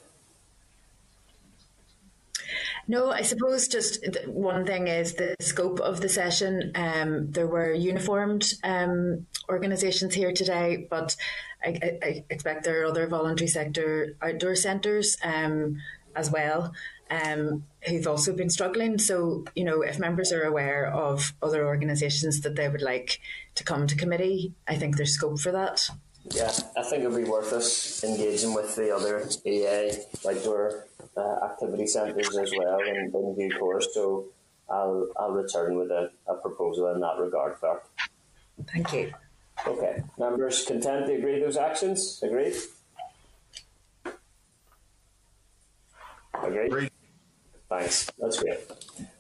[2.91, 6.73] No, I suppose just one thing is the scope of the session.
[6.75, 11.15] Um, there were uniformed um, organisations here today, but
[11.63, 15.77] I, I, expect there are other voluntary sector outdoor centres um,
[16.17, 16.73] as well
[17.11, 18.99] um, who've also been struggling.
[18.99, 23.21] So, you know, if members are aware of other organisations that they would like
[23.57, 25.91] to come to committee, I think there's scope for that.
[26.25, 29.93] Yeah, I think it'd be worth us engaging with the other EA
[30.29, 30.87] outdoor
[31.17, 33.89] uh, activity centres as well in, in due course.
[33.93, 34.27] So
[34.69, 37.89] I'll, I'll return with a, a proposal in that regard, Clerk.
[38.73, 39.13] Thank you.
[39.67, 42.21] Okay, members content to agree those actions?
[42.23, 42.55] Agreed?
[46.35, 46.67] Agreed?
[46.67, 46.91] Agreed.
[47.69, 48.59] Thanks, that's great.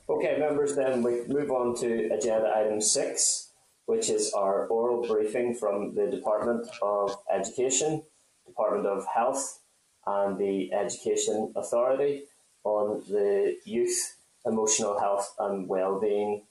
[0.08, 3.47] Okay, members, then we move on to agenda item six,
[3.88, 8.02] which is our oral briefing from the Department of Education,
[8.46, 9.60] Department of Health,
[10.06, 12.24] and the Education Authority
[12.64, 16.42] on the Youth Emotional Health and Wellbeing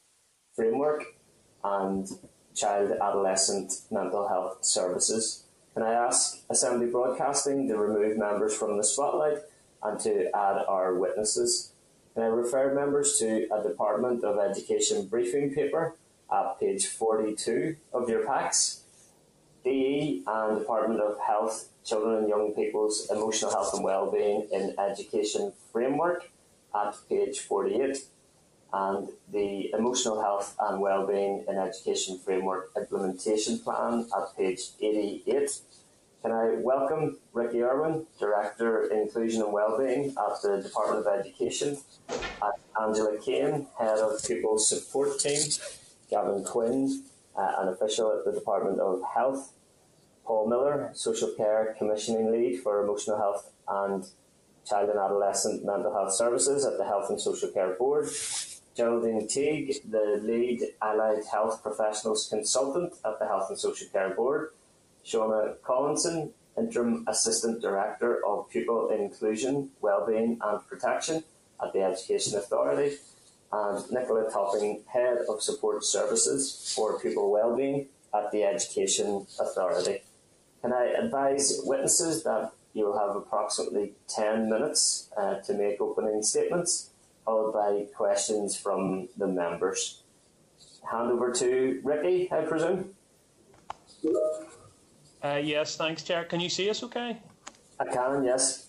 [0.55, 1.03] Framework
[1.63, 2.07] and
[2.55, 5.43] Child Adolescent Mental Health Services.
[5.75, 9.43] Can I ask Assembly Broadcasting to remove members from the spotlight
[9.83, 11.71] and to add our witnesses?
[12.15, 15.93] Can I refer members to a Department of Education briefing paper
[16.31, 18.83] at page 42 of your packs?
[19.63, 25.51] DE and Department of Health, Children and Young People's Emotional Health and Wellbeing in Education
[25.71, 26.29] Framework
[26.73, 27.97] at page 48
[28.73, 35.59] and the Emotional Health and Wellbeing in Education Framework Implementation Plan at page 88.
[36.21, 41.77] Can I welcome Ricky Irwin, Director Inclusion and Wellbeing at the Department of Education,
[42.09, 45.41] and Angela Kane, Head of Pupil Support Team,
[46.09, 47.03] Gavin Quinn,
[47.35, 49.53] uh, an official at the Department of Health,
[50.25, 54.05] Paul Miller, Social Care Commissioning Lead for Emotional Health and
[54.65, 58.09] Child and Adolescent Mental Health Services at the Health and Social Care Board,
[58.75, 64.49] Geraldine Teague, the Lead Allied Health Professionals Consultant at the Health and Social Care Board,
[65.05, 71.23] Shauna Collinson, Interim Assistant Director of Pupil Inclusion, Wellbeing and Protection
[71.63, 72.97] at the Education Authority,
[73.51, 80.01] and Nicola Topping, Head of Support Services for Pupil Wellbeing at the Education Authority.
[80.61, 86.21] Can I advise witnesses that you will have approximately 10 minutes uh, to make opening
[86.21, 86.91] statements,
[87.25, 90.03] followed by questions from the members.
[90.91, 92.91] Hand over to Ricky, I presume.
[95.23, 96.23] Uh, yes, thanks, Chair.
[96.25, 97.17] Can you see us okay?
[97.79, 98.67] I can, yes.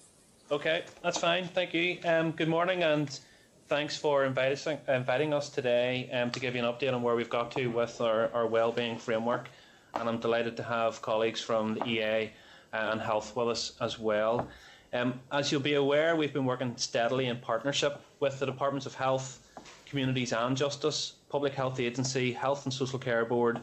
[0.51, 1.47] Okay, that's fine.
[1.49, 1.99] Thank you.
[2.05, 3.21] Um, good morning and
[3.69, 7.53] thanks for inviting, us today um, to give you an update on where we've got
[7.53, 9.49] to with our, our wellbeing framework.
[9.95, 12.31] And I'm delighted to have colleagues from the EA
[12.73, 14.49] uh, and Health with us as well.
[14.95, 18.95] Um, as you'll be aware, we've been working steadily in partnership with the Departments of
[18.95, 19.47] Health,
[19.85, 23.61] Communities and Justice, Public Health Agency, Health and Social Care Board,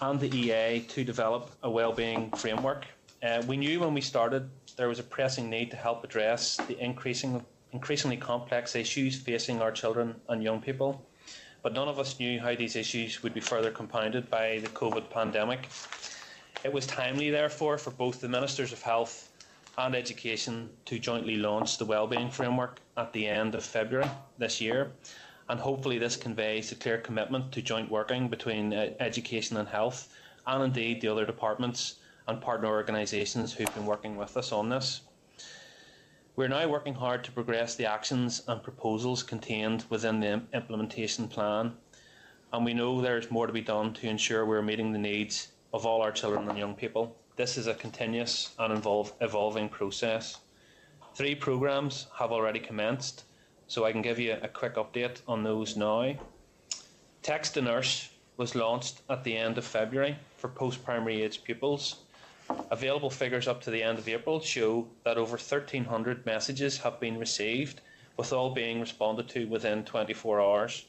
[0.00, 2.86] and the EA to develop a wellbeing framework.
[3.20, 6.78] Uh, we knew when we started there was a pressing need to help address the
[6.78, 7.44] increasing,
[7.74, 11.06] increasingly complex issues facing our children and young people,
[11.62, 15.10] but none of us knew how these issues would be further compounded by the COVID
[15.10, 15.68] pandemic.
[16.64, 19.30] It was timely, therefore, for both the Ministers of Health
[19.76, 24.92] and Education to jointly launch the Wellbeing Framework at the end of February this year
[25.48, 30.14] and hopefully this conveys a clear commitment to joint working between uh, education and health,
[30.46, 31.96] and indeed the other departments
[32.28, 35.02] and partner organisations who've been working with us on this.
[36.36, 41.74] We're now working hard to progress the actions and proposals contained within the implementation plan,
[42.52, 45.86] and we know there's more to be done to ensure we're meeting the needs of
[45.86, 47.16] all our children and young people.
[47.36, 50.38] This is a continuous and involve, evolving process.
[51.14, 53.26] Three programmes have already commenced
[53.68, 56.16] so I can give you a quick update on those now.
[57.22, 62.03] Text to Nurse was launched at the end of February for post primary age pupils.
[62.70, 67.18] Available figures up to the end of April show that over 1,300 messages have been
[67.18, 67.80] received,
[68.16, 70.84] with all being responded to within 24 hours.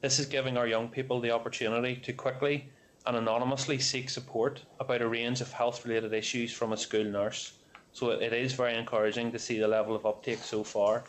[0.00, 2.68] This is giving our young people the opportunity to quickly
[3.06, 7.54] and anonymously seek support about a range of health related issues from a school nurse.
[7.92, 11.04] So it is very encouraging to see the level of uptake so far.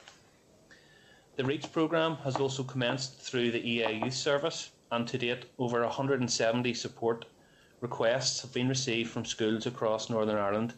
[1.35, 5.81] The REACH programme has also commenced through the EA Youth Service, and to date, over
[5.81, 7.25] 170 support
[7.81, 10.73] requests have been received from schools across Northern Ireland.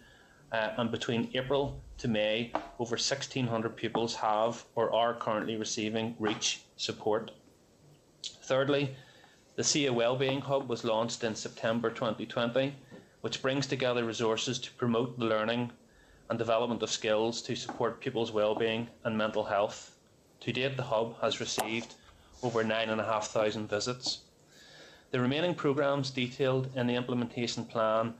[0.51, 6.61] Uh, and between April to May, over 1,600 pupils have or are currently receiving REACH
[6.77, 7.31] support.
[8.43, 8.95] Thirdly,
[9.55, 12.75] the SIA Wellbeing Hub was launched in September 2020,
[13.21, 15.71] which brings together resources to promote the learning
[16.29, 19.97] and development of skills to support pupils' wellbeing and mental health
[20.41, 21.95] to date, the hub has received
[22.43, 24.19] over 9,500 visits.
[25.11, 28.13] The remaining programmes detailed in the implementation plan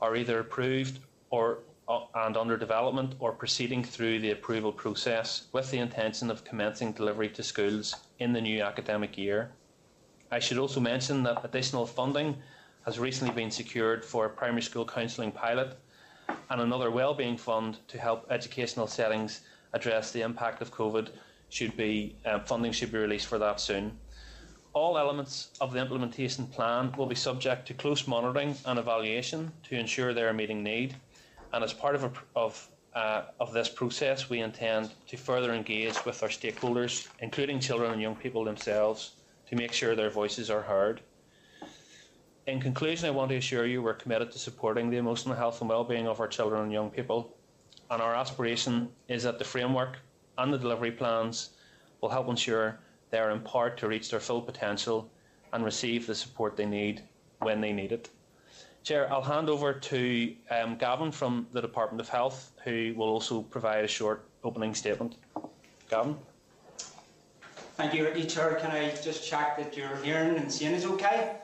[0.00, 0.98] are either approved
[1.30, 6.44] or uh, and under development or proceeding through the approval process with the intention of
[6.44, 9.52] commencing delivery to schools in the new academic year.
[10.30, 12.36] I should also mention that additional funding
[12.84, 15.78] has recently been secured for a primary school counselling pilot
[16.50, 19.40] and another wellbeing fund to help educational settings
[19.72, 21.08] address the impact of COVID
[21.48, 23.98] should be uh, funding should be released for that soon.
[24.74, 29.78] All elements of the implementation plan will be subject to close monitoring and evaluation to
[29.78, 30.96] ensure they are meeting need.
[31.52, 36.04] And as part of, a, of, uh, of this process, we intend to further engage
[36.04, 39.12] with our stakeholders, including children and young people themselves,
[39.48, 41.00] to make sure their voices are heard.
[42.48, 45.70] In conclusion, I want to assure you we're committed to supporting the emotional health and
[45.70, 47.32] well-being of our children and young people,
[47.90, 49.98] and our aspiration is that the framework
[50.36, 51.50] and the delivery plans
[52.00, 52.80] will help ensure
[53.14, 55.08] they are empowered to reach their full potential
[55.52, 57.00] and receive the support they need
[57.38, 58.10] when they need it.
[58.82, 63.40] Chair, I'll hand over to um, Gavin from the Department of Health, who will also
[63.42, 65.14] provide a short opening statement.
[65.88, 66.16] Gavin.
[67.76, 68.24] Thank you, Ricky.
[68.24, 71.36] Chair, can I just check that your hearing and seeing is okay?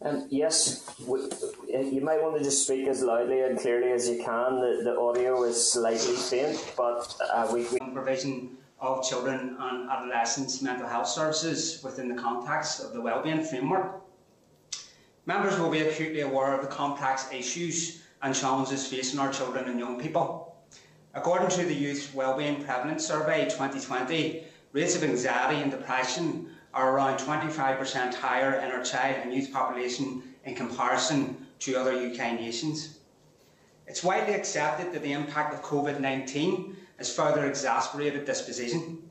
[0.00, 1.20] Um, yes, we,
[1.68, 4.60] you might want to just speak as loudly and clearly as you can.
[4.60, 10.60] The, the audio is slightly faint, but uh, we, we provision of children and adolescents
[10.60, 14.02] mental health services within the context of the wellbeing framework.
[15.26, 19.78] Members will be acutely aware of the complex issues and challenges facing our children and
[19.78, 20.56] young people.
[21.14, 27.18] According to the Youth Wellbeing Prevalence Survey 2020, rates of anxiety and depression are around
[27.18, 32.98] 25% higher in our child and youth population in comparison to other UK nations.
[33.86, 38.80] It's widely accepted that the impact of COVID 19 has further exacerbated this position.
[38.80, 39.06] Mm-hmm.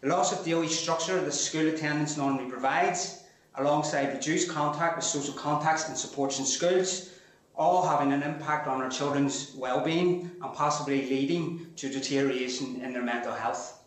[0.00, 3.22] The loss of daily structure that school attendance normally provides,
[3.54, 7.10] alongside reduced contact with social contacts and supports in schools,
[7.56, 13.02] all having an impact on our children's well-being and possibly leading to deterioration in their
[13.02, 13.80] mental health.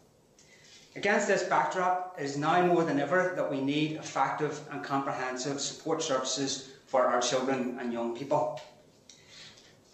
[0.96, 5.60] Against this backdrop, it is now more than ever that we need effective and comprehensive
[5.60, 8.60] support services for our children and young people.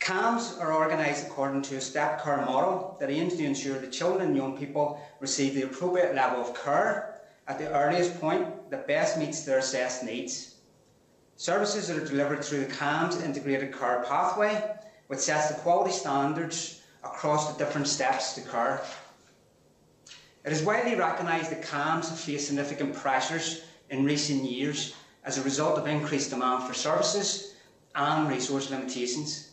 [0.03, 4.27] CAMHS are organised according to a step care model that aims to ensure that children
[4.27, 9.17] and young people receive the appropriate level of care at the earliest point that best
[9.17, 10.55] meets their assessed needs.
[11.37, 14.75] Services are delivered through the CAMHS integrated care pathway,
[15.07, 18.81] which sets the quality standards across the different steps to care.
[20.43, 25.43] It is widely recognised that CAMHS have faced significant pressures in recent years as a
[25.43, 27.55] result of increased demand for services
[27.95, 29.52] and resource limitations.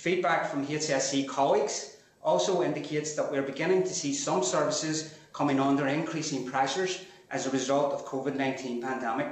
[0.00, 5.86] Feedback from HSE colleagues also indicates that we're beginning to see some services coming under
[5.88, 9.26] increasing pressures as a result of COVID-19 pandemic,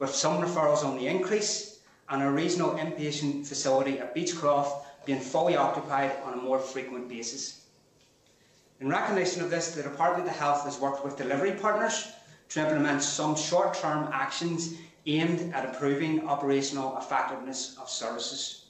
[0.00, 5.54] with some referrals on the increase and a regional inpatient facility at Beechcroft being fully
[5.54, 7.66] occupied on a more frequent basis.
[8.80, 12.10] In recognition of this, the Department of Health has worked with delivery partners
[12.48, 14.74] to implement some short-term actions
[15.06, 18.63] aimed at improving operational effectiveness of services.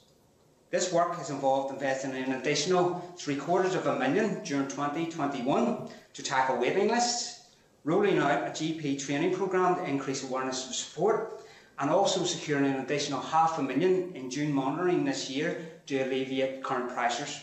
[0.75, 5.87] This work has involved investing in an additional three quarters of a million during 2021
[6.11, 7.47] to tackle waiting lists,
[7.85, 11.39] rolling out a GP training programme to increase awareness of support,
[11.79, 16.61] and also securing an additional half a million in June monitoring this year to alleviate
[16.61, 17.41] current pressures.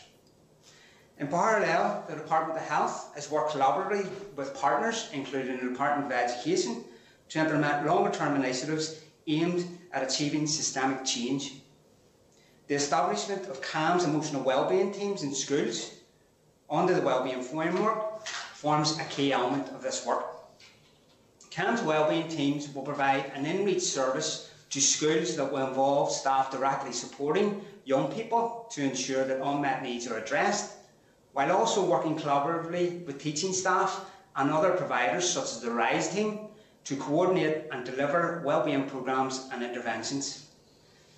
[1.19, 6.19] In parallel, the Department of Health has worked collaboratively with partners, including the Department of
[6.19, 6.85] Education,
[7.31, 11.62] to implement longer term initiatives aimed at achieving systemic change.
[12.73, 15.91] The establishment of CAMHS emotional wellbeing teams in schools
[16.71, 20.25] under the wellbeing framework forms a key element of this work.
[21.51, 26.93] CAMHS wellbeing teams will provide an in-reach service to schools that will involve staff directly
[26.93, 30.73] supporting young people to ensure that unmet needs are addressed
[31.35, 36.49] while also working collaboratively with teaching staff and other providers such as the RISE team
[36.85, 40.47] to coordinate and deliver wellbeing programmes and interventions.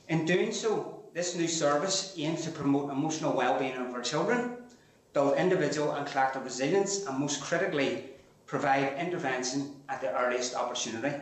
[0.08, 4.56] In doing so, this new service aims to promote emotional well-being of our children,
[5.12, 8.10] build individual and collective resilience, and most critically,
[8.46, 11.16] provide intervention at the earliest opportunity.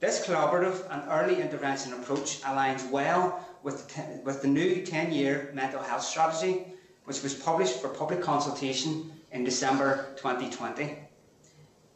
[0.00, 5.82] This collaborative and early intervention approach aligns well with the, with the new 10-year mental
[5.82, 6.64] health strategy
[7.04, 10.96] which was published for public consultation in December 2020.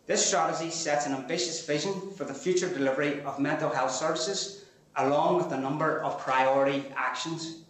[0.06, 4.61] This strategy sets an ambitious vision for the future delivery of mental health services,
[4.97, 7.64] along with a number of priority actions.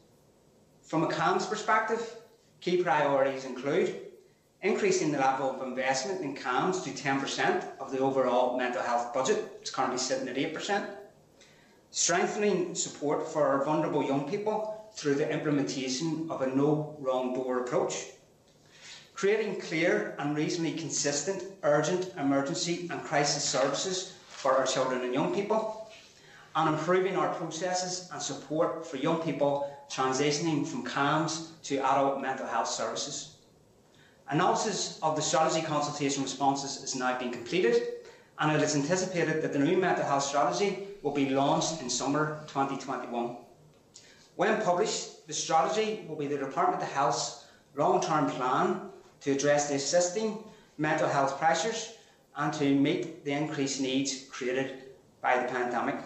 [0.83, 2.17] From a CAMHS perspective,
[2.61, 4.01] key priorities include
[4.63, 9.59] increasing the level of investment in CAMHS to 10% of the overall mental health budget,
[9.61, 10.87] it's currently sitting at 8%,
[11.91, 17.61] strengthening support for our vulnerable young people through the implementation of a no wrong door
[17.61, 18.07] approach,
[19.15, 25.35] creating clear and reasonably consistent urgent emergency and crisis services for our children and young
[25.35, 25.82] people,
[26.55, 32.47] and improving our processes and support for young people transitioning from CAMHS to adult mental
[32.47, 33.37] health services.
[34.29, 37.83] Analysis of the strategy consultation responses is now being completed,
[38.39, 42.45] and it is anticipated that the new mental health strategy will be launched in summer
[42.49, 43.37] 2021.
[44.37, 47.45] When published, the strategy will be the Department of Health's
[47.77, 50.43] long term plan to address the existing
[50.79, 51.95] mental health pressures
[52.37, 54.85] and to meet the increased needs created
[55.21, 55.97] by the pandemic.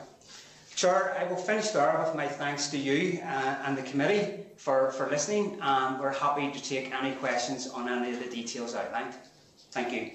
[0.76, 4.90] Chair, I will finish there with my thanks to you uh, and the committee for,
[4.90, 9.14] for listening, and we're happy to take any questions on any of the details outlined.
[9.70, 10.10] Thank you.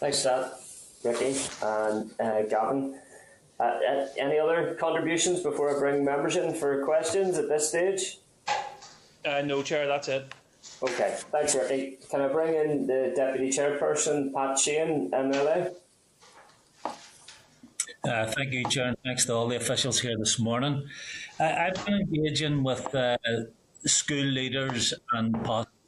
[0.00, 0.50] Thanks, Dad,
[1.04, 2.98] Ricky, and uh, Gavin.
[3.60, 8.18] Uh, uh, any other contributions before I bring members in for questions at this stage?
[9.24, 10.32] Uh, no, Chair, that's it.
[10.82, 11.98] Okay, thanks, Ricky.
[12.10, 15.72] Can I bring in the Deputy Chairperson, Pat Sheehan, MLA?
[18.02, 20.88] Uh, thank you, Chair, and thanks to all the officials here this morning.
[21.38, 23.18] Uh, I've been engaging with uh,
[23.84, 25.36] school leaders and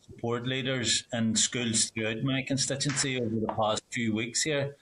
[0.02, 4.76] support leaders in schools throughout my constituency over the past few weeks here.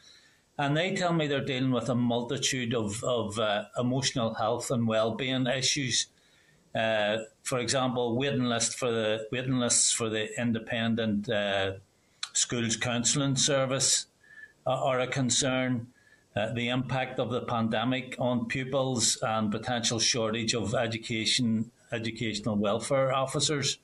[0.59, 4.89] And they tell me they're dealing with a multitude of, of uh, emotional health and
[4.89, 6.09] well-being issues.
[6.75, 11.75] Uh, for example, waiting list for the waiting lists for the independent uh,
[12.33, 14.07] schools counselling service
[14.67, 15.87] are a concern.
[16.37, 23.13] Uh, the impact of the pandemic on pupils and potential shortage of education educational welfare
[23.13, 23.79] officers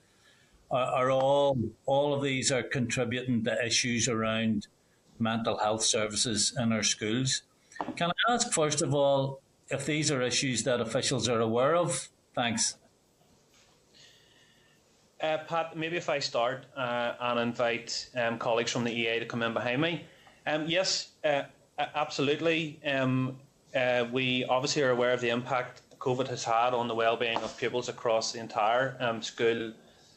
[0.70, 4.68] are, are all all of these are contributing to issues around
[5.18, 7.43] mental health services in our schools.
[7.97, 12.09] Can I ask first of all if these are issues that officials are aware of?
[12.35, 12.77] Thanks.
[15.20, 19.27] Uh, Pat, maybe if I start uh, and invite um, colleagues from the EA to
[19.27, 20.05] come in behind me.
[20.47, 21.44] Um, yes, uh,
[21.78, 22.81] absolutely.
[22.85, 23.36] Um,
[23.74, 27.57] uh, we obviously are aware of the impact COVID has had on the well-being of
[27.59, 29.73] pupils across the entire um, school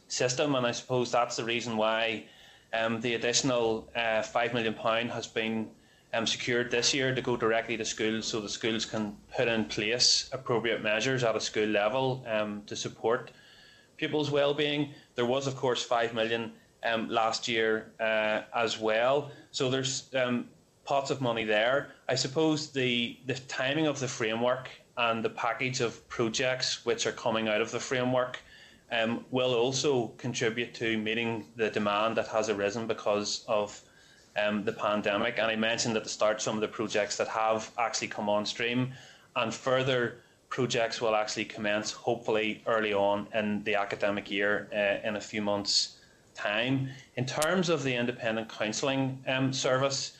[0.08, 2.26] system, and I suppose that's the reason why
[2.74, 5.70] um, the additional uh, five million pound has been
[6.14, 9.66] um, secured this year to go directly to schools, so the schools can put in
[9.66, 13.32] place appropriate measures at a school level um, to support
[13.98, 14.94] pupils' well-being.
[15.16, 16.54] There was, of course, five million
[16.84, 19.32] um, last year uh, as well.
[19.52, 20.48] So there's um,
[20.90, 21.90] pots of money there.
[22.08, 24.66] I suppose the the timing of the framework
[24.98, 28.40] and the package of projects which are coming out of the framework
[28.92, 33.80] um, will also contribute to meeting the demand that has arisen because of
[34.42, 35.38] um, the pandemic.
[35.38, 38.44] And I mentioned at the start some of the projects that have actually come on
[38.48, 38.92] stream,
[39.36, 40.02] and further
[40.50, 45.44] projects will actually commence hopefully early on in the academic year uh, in a few
[45.44, 46.00] months'
[46.34, 46.90] time.
[47.16, 50.14] In terms of the independent counselling um, service,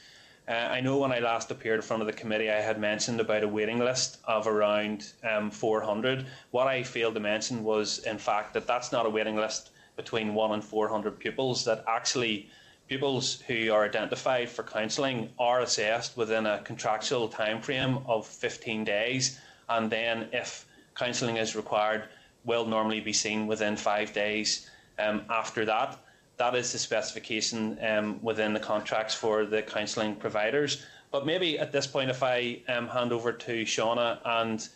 [0.50, 3.20] uh, I know when I last appeared in front of the committee, I had mentioned
[3.20, 6.26] about a waiting list of around um, 400.
[6.50, 10.34] What I failed to mention was, in fact, that that's not a waiting list between
[10.34, 12.50] one and 400 pupils, that actually
[12.88, 18.84] pupils who are identified for counselling are assessed within a contractual time frame of 15
[18.84, 19.40] days,
[19.70, 20.66] and then if
[20.96, 22.06] counselling is required,
[22.44, 24.68] will normally be seen within five days
[24.98, 26.00] um, after that
[26.40, 30.86] that is the specification um, within the contracts for the counselling providers.
[31.12, 34.68] But maybe at this point, if I um, hand over to Shauna and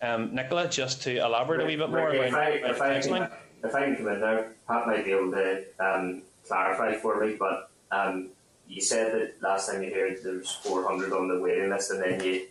[0.00, 3.30] um, Nicola just to elaborate a wee bit more if I, if, I can,
[3.64, 7.34] if I can come in there, Pat might be able to um, clarify for me,
[7.36, 8.28] but um,
[8.68, 12.00] you said that last time you heard there was 400 on the waiting list and
[12.00, 12.46] then you,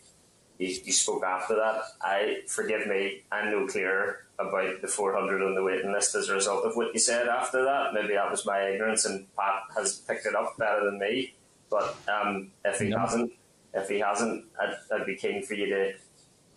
[0.58, 1.84] you, you spoke after that.
[2.02, 6.34] I Forgive me, I'm no clearer about the 400 on the waiting list as a
[6.34, 7.94] result of what you said after that.
[7.94, 11.34] Maybe that was my ignorance, and Pat has picked it up better than me.
[11.70, 13.00] But um, if he no.
[13.00, 13.34] hasn't,
[13.74, 15.94] if he hasn't, I'd, I'd, be keen for you to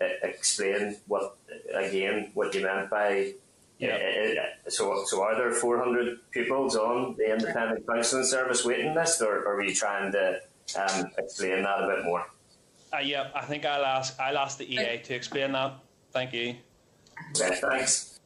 [0.02, 1.36] uh, explain what
[1.74, 3.32] again what you meant by.
[3.78, 3.96] Yeah.
[3.96, 9.22] Uh, uh so, so are there 400 pupils on the independent counselling service waiting list,
[9.22, 10.40] or, or are you trying to
[10.78, 12.26] um, explain that a bit more?
[12.92, 15.74] Uh, yeah, I think I'll ask I'll ask the EA to explain that.
[16.12, 16.56] Thank you.
[17.34, 18.20] Thanks.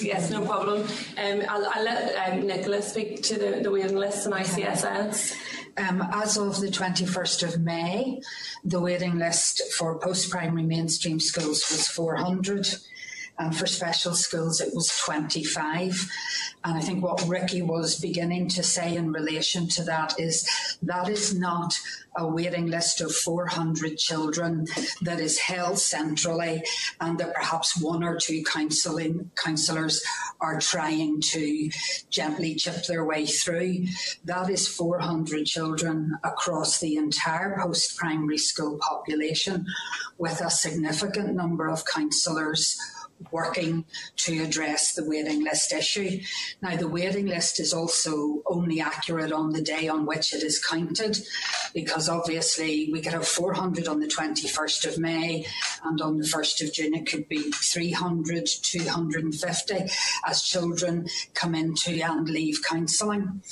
[0.00, 0.82] Yes, no problem.
[1.18, 5.36] Um, I'll, I'll, let um, Nicola speak to the, the waiting list and ICSS.
[5.76, 8.20] Um, as of the 21st of May,
[8.64, 12.66] the waiting list for post primary mainstream schools was 400
[13.40, 16.08] and for special schools it was 25.
[16.62, 20.48] And I think what Ricky was beginning to say in relation to that is
[20.82, 21.74] that is not
[22.16, 24.66] a waiting list of 400 children
[25.02, 26.62] that is held centrally
[27.00, 30.02] and that perhaps one or two counselling counsellors
[30.40, 31.70] are trying to
[32.10, 33.86] gently chip their way through.
[34.24, 39.64] That is 400 children across the entire post primary school population
[40.18, 42.78] with a significant number of counsellors
[43.30, 43.84] working
[44.16, 46.20] to address the waiting list issue.
[46.62, 50.62] Now, the waiting list is also only accurate on the day on which it is
[50.64, 51.18] counted,
[51.74, 55.46] because obviously we could have 400 on the 21st of May,
[55.84, 59.74] and on the 1st of June it could be 300, 250
[60.26, 63.42] as children come into and leave counselling.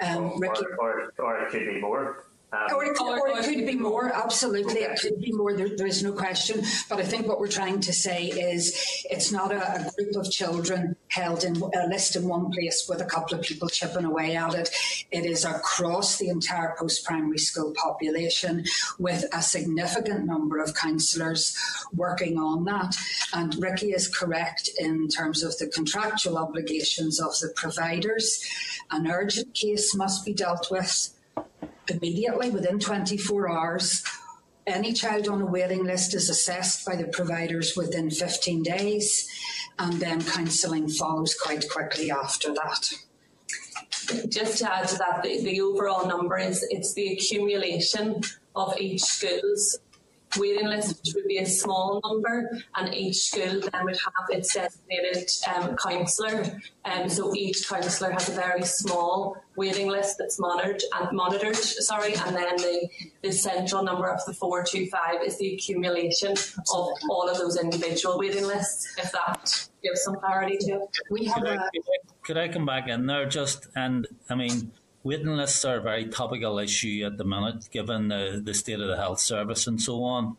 [0.00, 0.46] Um, or,
[0.80, 2.24] or, or, it could be more.
[2.52, 4.80] Um, or, it, or, it, could be more, absolutely.
[4.80, 6.62] It could be more, there, there is no question.
[6.90, 8.76] But I think what we're trying to say is
[9.08, 13.00] it's not a, a, group of children held in a list in one place with
[13.00, 14.68] a couple of people chipping away at it.
[15.10, 18.66] It is across the entire post primary school population
[18.98, 21.56] with a significant number of counsellors
[21.94, 22.94] working on that.
[23.32, 28.44] And Ricky is correct in terms of the contractual obligations of the providers.
[28.90, 31.14] An urgent case must be dealt with
[31.88, 34.04] immediately within 24 hours.
[34.66, 39.28] Any child on a waiting list is assessed by the providers within 15 days,
[39.78, 42.88] and then counselling follows quite quickly after that.
[44.28, 48.20] Just to add to that, the, the overall number is it's the accumulation
[48.54, 49.78] of each school's
[50.38, 54.54] waiting list, which would be a small number, and each school then would have its
[54.54, 56.44] designated um, counsellor.
[56.84, 61.56] Um, so each counsellor has a very small waiting list that's monitored and monitored.
[61.56, 62.88] Sorry, and then the,
[63.22, 67.58] the central number of the four two five is the accumulation of all of those
[67.60, 68.94] individual waiting lists.
[68.98, 71.42] If that gives some clarity to it, we have.
[71.42, 71.68] Could I,
[72.22, 74.72] could I come back in there just and I mean
[75.04, 78.88] waiting lists are a very topical issue at the minute, given the, the state of
[78.88, 80.36] the health service and so on.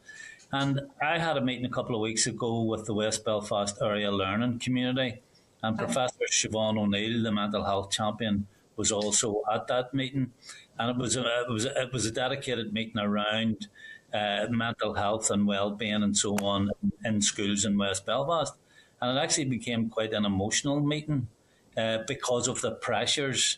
[0.51, 4.11] And I had a meeting a couple of weeks ago with the West Belfast area
[4.11, 5.21] learning community,
[5.61, 5.85] and okay.
[5.85, 10.31] Professor Siobhan O'Neill, the mental health champion, was also at that meeting,
[10.77, 13.67] and it was a, it was a, it was a dedicated meeting around
[14.13, 16.69] uh, mental health and well-being and so on
[17.03, 18.53] in schools in West Belfast,
[19.01, 21.27] and it actually became quite an emotional meeting
[21.75, 23.57] uh, because of the pressures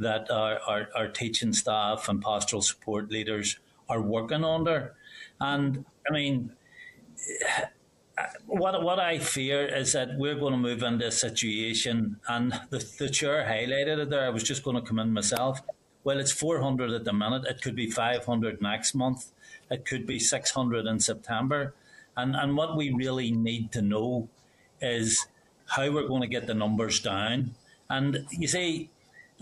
[0.00, 3.58] that our, our, our teaching staff and pastoral support leaders
[3.88, 4.94] are working under.
[5.40, 6.52] And I mean,
[8.46, 12.78] what what I fear is that we're going to move into a situation, and the,
[12.98, 14.26] the chair highlighted it there.
[14.26, 15.60] I was just going to come in myself.
[16.02, 17.44] Well, it's 400 at the minute.
[17.46, 19.32] It could be 500 next month.
[19.70, 21.74] It could be 600 in September.
[22.16, 24.28] And and what we really need to know
[24.80, 25.26] is
[25.66, 27.54] how we're going to get the numbers down.
[27.88, 28.90] And you see,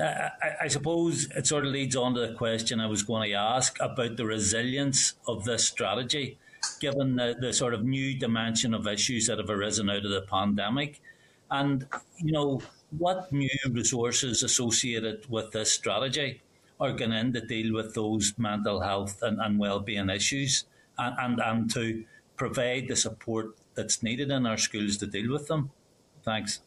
[0.01, 0.31] I,
[0.63, 3.79] I, suppose it sort of leads on to the question I was going to ask
[3.81, 6.39] about the resilience of this strategy,
[6.81, 10.23] given the, the sort of new dimension of issues that have arisen out of the
[10.23, 11.01] pandemic.
[11.51, 11.87] And,
[12.19, 16.43] you know, what new resources associated with this strategy
[16.81, 20.65] are going in to deal with those mental health and, and well-being issues
[20.97, 22.05] and, and, and to
[22.37, 25.71] provide the support that's needed in our schools to deal with them?
[26.23, 26.61] Thanks.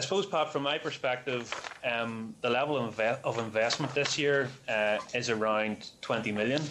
[0.00, 1.52] I suppose, Pat, from my perspective,
[1.84, 6.62] um, the level of, inve- of, investment this year uh, is around 20 million.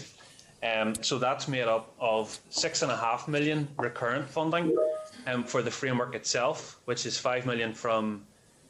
[0.64, 4.76] Um, so that's made up of six and a half million recurrent funding
[5.28, 8.26] um, for the framework itself, which is five million from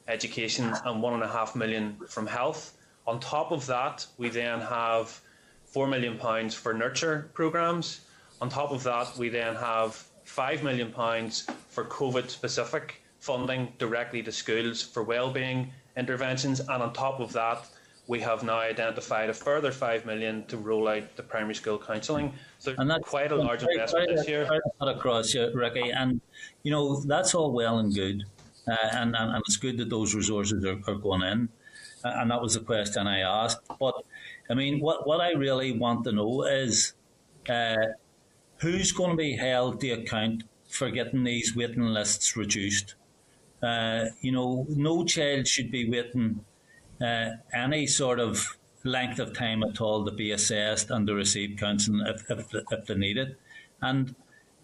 [0.08, 2.76] education and one and a half million from health.
[3.06, 5.22] On top of that, we then have
[5.64, 8.02] four million pounds for nurture programs.
[8.42, 14.22] On top of that, we then have five million pounds for COVID specific funding directly
[14.22, 17.66] to schools for wellbeing interventions, and on top of that,
[18.06, 22.32] we have now identified a further five million to roll out the primary school counselling.
[22.58, 24.48] So and that's quite a large very, investment very, this year.
[24.80, 26.20] across you, Ricky, and
[26.64, 28.24] you know that's all well and good,
[28.66, 31.48] uh, and, and, and it's good that those resources are, are going in,
[32.04, 33.60] uh, and that was the question I asked.
[33.78, 33.94] But
[34.48, 36.94] I mean, what what I really want to know is.
[37.48, 37.76] Uh,
[38.60, 42.94] who's going to be held to account for getting these waiting lists reduced?
[43.62, 46.44] Uh, you know, no child should be waiting
[47.00, 51.58] uh, any sort of length of time at all to be assessed and to receive
[51.58, 53.38] counselling if, if, if they need it.
[53.82, 54.14] And,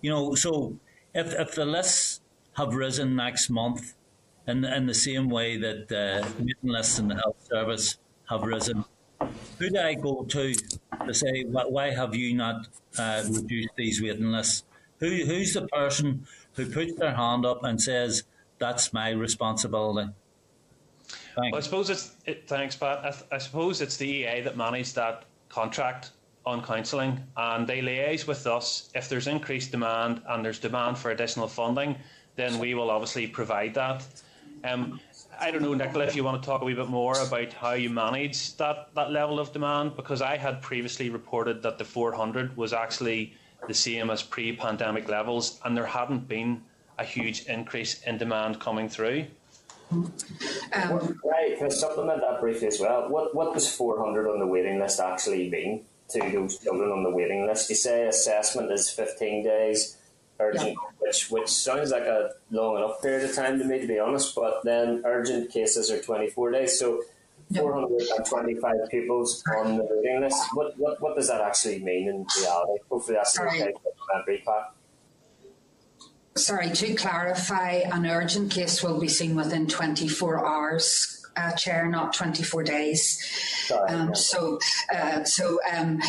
[0.01, 0.78] you know, so
[1.14, 2.20] if, if the lists
[2.56, 3.94] have risen next month
[4.47, 7.98] in, in the same way that uh, waiting lists in the health service
[8.31, 8.85] have risen,
[9.59, 10.55] who do I go to
[11.06, 12.68] to say, why have you not
[12.98, 14.64] uh, reduced these waiting lists?
[15.01, 18.24] Who, who's the person who puts their hand up and says,
[18.58, 20.10] that's my responsibility.
[21.08, 21.52] Thanks.
[21.52, 22.98] Well, I suppose it's it, thanks, Pat.
[22.98, 26.10] I, th- I, suppose it's the EA that manage that contract
[26.44, 31.10] on counselling, and they liaise with us if there's increased demand and there's demand for
[31.10, 31.96] additional funding.
[32.36, 34.04] Then we will obviously provide that.
[34.64, 35.00] Um,
[35.38, 37.72] I don't know, Nicola, if you want to talk a wee bit more about how
[37.72, 42.56] you manage that, that level of demand, because I had previously reported that the 400
[42.56, 43.34] was actually
[43.68, 46.62] the same as pre-pandemic levels, and there hadn't been
[46.98, 49.27] a huge increase in demand coming through.
[49.90, 50.10] Um,
[51.24, 53.09] right, can I supplement that briefly as well?
[53.09, 57.10] What what does 400 on the waiting list actually mean to those children on the
[57.10, 57.70] waiting list?
[57.70, 59.97] You say assessment is 15 days,
[60.40, 60.74] urgent, yeah.
[60.98, 64.35] which which sounds like a long enough period of time to me, to be honest.
[64.35, 67.02] But then urgent cases are 24 days, so
[67.55, 70.43] 425 pupils on the waiting list.
[70.55, 72.82] What, what what does that actually mean in reality?
[72.90, 73.62] Hopefully, that's Sorry.
[73.62, 73.73] okay.
[76.36, 82.12] Sorry, to clarify, an urgent case will be seen within 24 hours uh, chair, not
[82.12, 83.24] 24 days.
[83.66, 84.14] Sorry, um.
[84.14, 84.58] So,
[84.94, 86.00] uh, so um,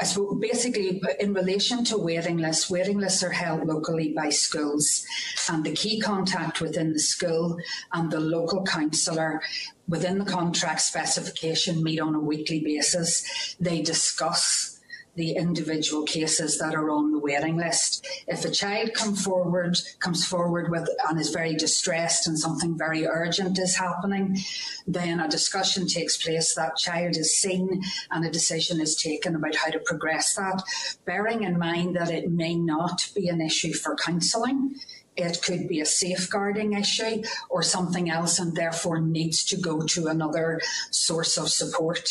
[0.00, 5.04] I suppose basically, in relation to waiting lists, waiting lists are held locally by schools,
[5.50, 7.56] and the key contact within the school
[7.92, 9.42] and the local counsellor
[9.88, 13.56] within the contract specification meet on a weekly basis.
[13.60, 14.73] They discuss
[15.16, 18.06] the individual cases that are on the waiting list.
[18.26, 23.06] If a child come forward comes forward with and is very distressed and something very
[23.06, 24.38] urgent is happening,
[24.86, 26.54] then a discussion takes place.
[26.54, 30.62] That child is seen and a decision is taken about how to progress that,
[31.04, 34.74] bearing in mind that it may not be an issue for counselling.
[35.16, 40.08] It could be a safeguarding issue or something else, and therefore needs to go to
[40.08, 40.60] another
[40.90, 42.10] source of support.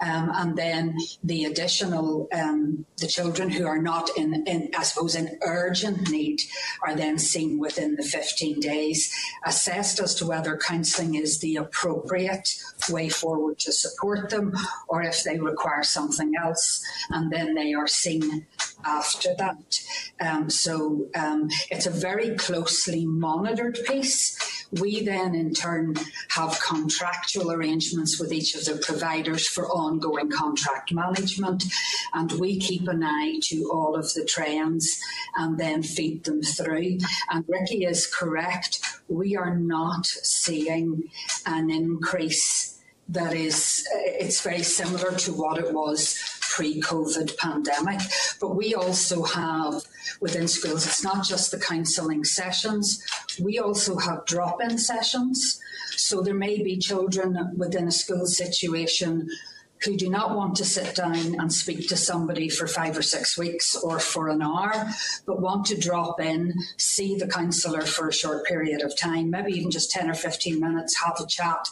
[0.00, 5.14] Um, and then the additional, um, the children who are not in, in, I suppose,
[5.14, 6.40] in urgent need
[6.82, 9.14] are then seen within the 15 days,
[9.44, 12.48] assessed as to whether counselling is the appropriate
[12.90, 14.54] way forward to support them
[14.88, 18.46] or if they require something else, and then they are seen
[18.84, 19.80] after that.
[20.20, 24.61] Um, so um, it's a very closely monitored piece.
[24.80, 25.96] We then, in turn,
[26.30, 31.64] have contractual arrangements with each of the providers for ongoing contract management,
[32.14, 34.98] and we keep an eye to all of the trends
[35.36, 36.98] and then feed them through.
[37.30, 41.10] And Ricky is correct, we are not seeing
[41.44, 42.78] an increase
[43.08, 48.00] that is it's very similar to what it was pre-COVID pandemic.
[48.40, 49.82] But we also have
[50.20, 53.04] within schools, it's not just the counselling sessions,
[53.40, 55.60] we also have drop-in sessions.
[55.96, 59.28] So there may be children within a school situation
[59.84, 63.36] who do not want to sit down and speak to somebody for five or six
[63.36, 64.72] weeks or for an hour,
[65.26, 69.52] but want to drop in, see the counsellor for a short period of time, maybe
[69.52, 71.66] even just 10 or 15 minutes, have a chat,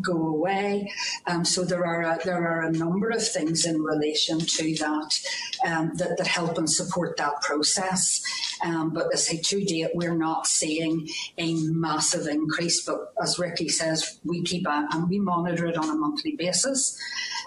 [0.00, 0.90] go away.
[1.26, 5.20] Um, so there are, a, there are a number of things in relation to that
[5.66, 8.22] um, that, that help and support that process.
[8.64, 11.08] Um, but as I say, to date, we're not seeing
[11.38, 12.84] a massive increase.
[12.84, 16.98] But as Ricky says, we keep a, and we monitor it on a monthly basis.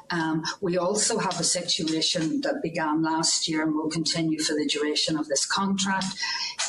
[0.09, 4.65] Um, we also have a situation that began last year and will continue for the
[4.67, 6.07] duration of this contract,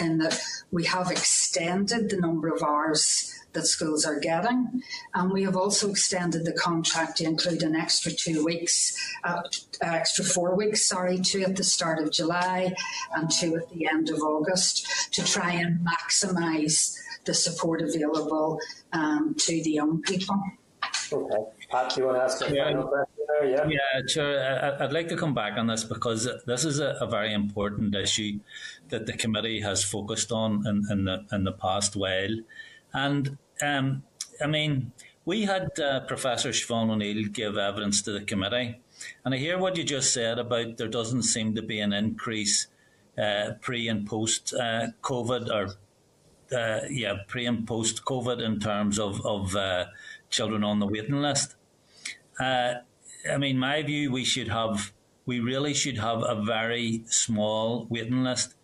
[0.01, 0.41] in that
[0.71, 4.83] we have extended the number of hours that schools are getting.
[5.15, 8.95] And we have also extended the contract to include an extra two weeks,
[9.25, 9.41] uh,
[9.81, 12.75] extra four weeks, sorry, two at the start of July
[13.15, 16.95] and two at the end of August to try and maximise
[17.25, 18.61] the support available
[18.93, 20.41] um, to the young people.
[21.11, 21.45] Okay.
[21.71, 22.65] Pat, do you want to ask a Yeah.
[22.65, 23.47] final question there?
[23.47, 23.69] Yeah.
[23.69, 27.95] Yeah, I'd like to come back on this because this is a, a very important
[27.95, 28.41] issue
[28.89, 32.37] that the committee has focused on in, in the in the past while,
[32.93, 34.03] and um,
[34.43, 34.93] I mean,
[35.25, 38.81] we had uh, Professor Siobhan O'Neill give evidence to the committee,
[39.25, 42.67] and I hear what you just said about there doesn't seem to be an increase
[43.17, 45.75] uh, pre and post uh, COVID or
[46.57, 49.87] uh, yeah pre and post COVID in terms of of uh,
[50.31, 51.57] children on the waiting list.
[53.31, 54.93] I mean, my view, we should have,
[55.27, 58.55] we really should have a very small waiting list.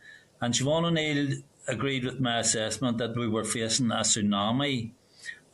[0.41, 4.93] And Siobhan O'Neill agreed with my assessment that we were facing a tsunami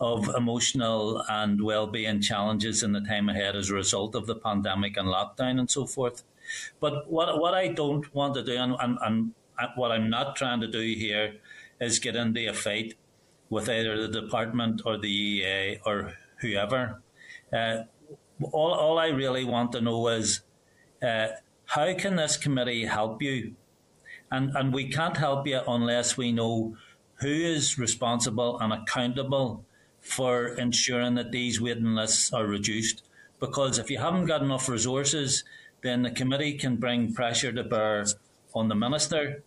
[0.01, 4.97] of emotional and well-being challenges in the time ahead as a result of the pandemic
[4.97, 6.25] and lockdown and so forth.
[6.81, 9.35] But what what I don't want to do, and, and, and
[9.77, 11.35] what I'm not trying to do here,
[11.81, 12.95] is get into a fight
[13.51, 17.03] with either the department or the EA or whoever.
[17.53, 17.83] Uh,
[18.53, 20.41] all, all I really want to know is
[21.03, 21.29] uh,
[21.67, 23.55] how can this committee help you?
[24.31, 26.77] And, and we can't help you unless we know
[27.17, 29.65] who is responsible and accountable
[30.01, 33.03] for ensuring that these waiting lists are reduced.
[33.39, 35.45] Because if you haven't got enough resources,
[35.83, 38.07] then the committee can bring pressure to bear
[38.55, 39.43] on the minister.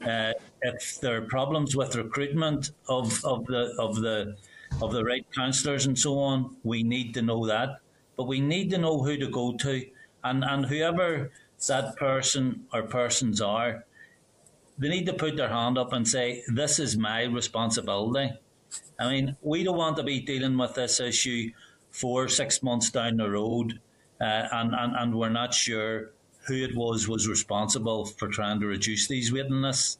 [0.00, 0.32] Uh,
[0.62, 4.36] if there are problems with recruitment of, of the of the
[4.80, 7.80] of the right counsellors and so on, we need to know that.
[8.16, 9.86] But we need to know who to go to,
[10.22, 11.30] and and whoever
[11.68, 13.84] that person or persons are,
[14.78, 18.34] they need to put their hand up and say, This is my responsibility.
[18.98, 21.50] I mean, we don't want to be dealing with this issue
[21.90, 23.80] four, six months down the road,
[24.20, 26.12] uh, and, and, and we're not sure
[26.46, 29.98] who it was was responsible for trying to reduce these waiting lists.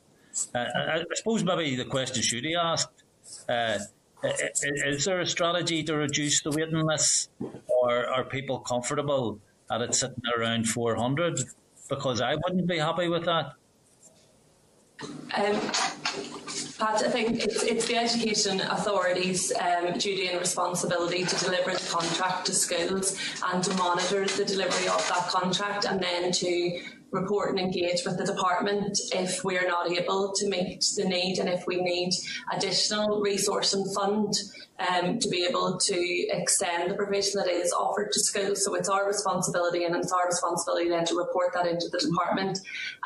[0.54, 3.04] Uh, I, I, suppose maybe the question should be asked
[3.48, 3.78] uh,
[4.22, 7.30] is there a strategy to reduce the waiting list,
[7.66, 9.40] or are people comfortable
[9.70, 11.40] at it sitting around 400?
[11.88, 13.52] Because I wouldn't be happy with that.
[15.34, 15.60] Um,
[16.78, 21.88] Pat, I think it's, it's the education authorities' um, duty and responsibility to deliver the
[21.90, 23.18] contract to schools
[23.52, 26.82] and to monitor the delivery of that contract and then to
[27.12, 31.48] report and engage with the department if we're not able to meet the need and
[31.48, 32.10] if we need
[32.52, 34.34] additional resource and fund
[34.78, 38.64] um, to be able to extend the provision that is offered to schools.
[38.64, 42.58] So it's our responsibility and it's our responsibility then to report that into the department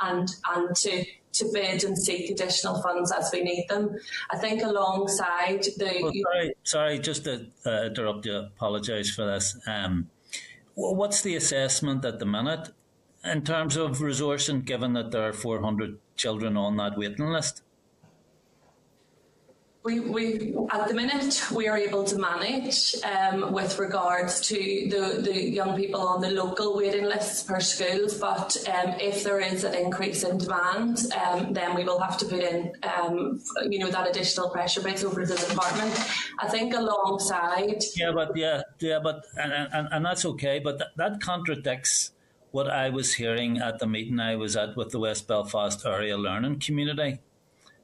[0.03, 3.95] and, and to to bid and seek additional funds as we need them.
[4.31, 5.99] I think alongside the.
[6.01, 9.55] Well, sorry, sorry, just to uh, interrupt you, apologise for this.
[9.67, 10.09] Um,
[10.77, 12.71] what's the assessment at the minute
[13.27, 17.63] in terms of resourcing, given that there are 400 children on that waiting list?
[19.87, 25.23] We, we, at the minute, we are able to manage um, with regards to the,
[25.23, 28.19] the young people on the local waiting lists per schools.
[28.19, 32.25] But um, if there is an increase in demand, um, then we will have to
[32.25, 33.41] put in, um,
[33.71, 35.95] you know, that additional pressure base over to the department.
[36.41, 37.85] I think alongside.
[37.95, 40.59] Yeah, but yeah, yeah, but and, and, and that's okay.
[40.59, 42.11] But th- that contradicts
[42.57, 46.17] what I was hearing at the meeting I was at with the West Belfast area
[46.17, 47.19] learning community,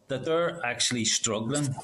[0.08, 1.74] that they're actually struggling.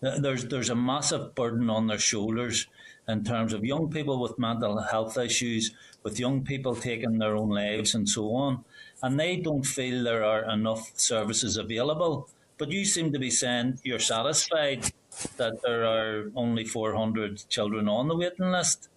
[0.00, 2.68] There's there's a massive burden on their shoulders
[3.06, 5.72] in terms of young people with mental health issues,
[6.02, 8.64] with young people taking their own lives and so on,
[9.02, 12.30] and they don't feel there are enough services available.
[12.56, 14.90] But you seem to be saying you're satisfied
[15.36, 18.88] that there are only 400 children on the waiting list.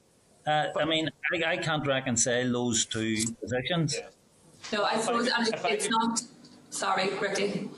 [0.48, 3.98] Uh, I mean, I, I, can't reconcile those two positions.
[4.72, 6.22] No, I suppose I, it's not.
[6.70, 7.70] Sorry, Ricky.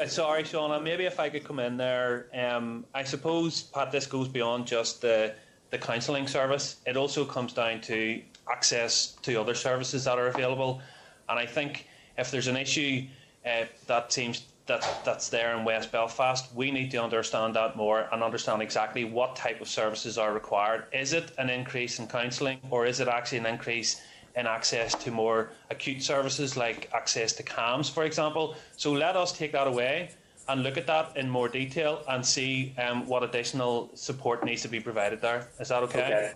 [0.00, 0.82] Uh, sorry, Shauna.
[0.82, 5.00] Maybe if I could come in there, um, I suppose Pat, this goes beyond just
[5.00, 5.34] the
[5.70, 6.76] the counselling service.
[6.86, 10.80] It also comes down to access to other services that are available,
[11.28, 13.06] and I think if there's an issue
[13.44, 16.54] uh, that seems that that's there in West Belfast.
[16.54, 20.86] We need to understand that more and understand exactly what type of services are required.
[20.92, 24.00] Is it an increase in counselling, or is it actually an increase
[24.36, 28.56] in access to more acute services like access to CAMHS, for example?
[28.76, 30.10] So let us take that away
[30.48, 34.68] and look at that in more detail and see um, what additional support needs to
[34.68, 35.48] be provided there.
[35.60, 36.32] Is that okay?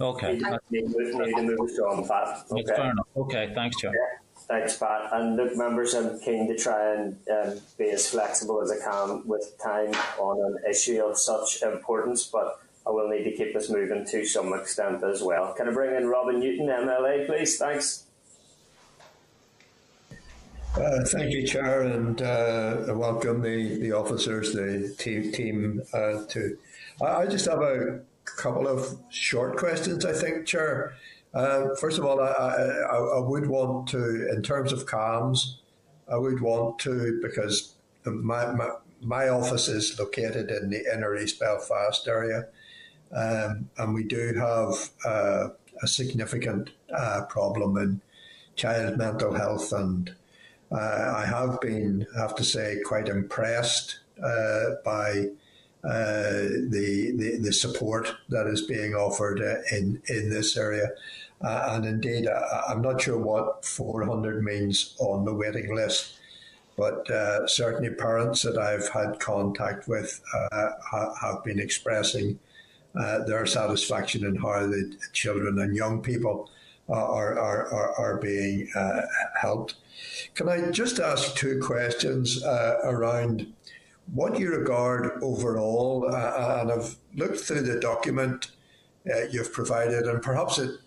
[0.00, 0.38] Okay.
[0.38, 0.38] Okay.
[0.70, 2.44] Need, need to move on, Pat.
[2.50, 2.62] Okay.
[2.64, 3.06] Fair enough.
[3.16, 3.52] Okay.
[3.54, 4.21] Thanks, Chair.
[4.52, 4.58] Yeah.
[4.58, 5.08] Thanks, Pat.
[5.12, 9.26] And look, members, I'm keen to try and um, be as flexible as I can
[9.26, 13.70] with time on an issue of such importance, but I will need to keep this
[13.70, 15.54] moving to some extent as well.
[15.54, 17.56] Can I bring in Robin Newton, MLA, please?
[17.56, 18.04] Thanks.
[20.74, 26.56] Uh, thank you, Chair, and uh, welcome the, the officers, the team, team uh, to.
[27.00, 30.94] I, I just have a couple of short questions, I think, Chair.
[31.34, 35.54] Uh, first of all, I, I, I, would want to, in terms of CAMHS,
[36.10, 38.68] I would want to, because my, my,
[39.00, 42.48] my office is located in the inner East Belfast area,
[43.12, 45.48] um, and we do have uh,
[45.82, 48.00] a significant uh, problem in
[48.54, 49.72] child mental health.
[49.72, 50.14] And
[50.70, 55.28] uh, I have been, I have to say, quite impressed uh, by
[55.84, 59.40] uh, the, the, the support that is being offered
[59.72, 60.90] in in this area.
[61.42, 66.18] Uh, and indeed, I, am not sure what 400 means on the waiting list,
[66.76, 70.70] but uh, certainly parents that I've had contact with uh,
[71.20, 72.38] have been expressing
[72.94, 76.50] uh, their satisfaction in how the children and young people
[76.88, 78.68] are, are, are, are being
[79.40, 79.76] helped.
[80.34, 83.52] Can I just ask two questions around
[84.12, 88.50] what you regard overall, uh, and I've looked through the document
[89.12, 90.80] uh, you've provided, and perhaps it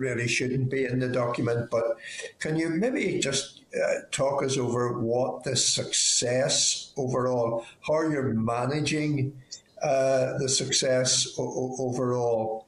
[0.00, 1.96] really shouldn't be in the document, but
[2.38, 9.38] can you maybe just uh, talk us over what the success overall, how you're managing
[9.82, 12.66] uh, the success o- overall?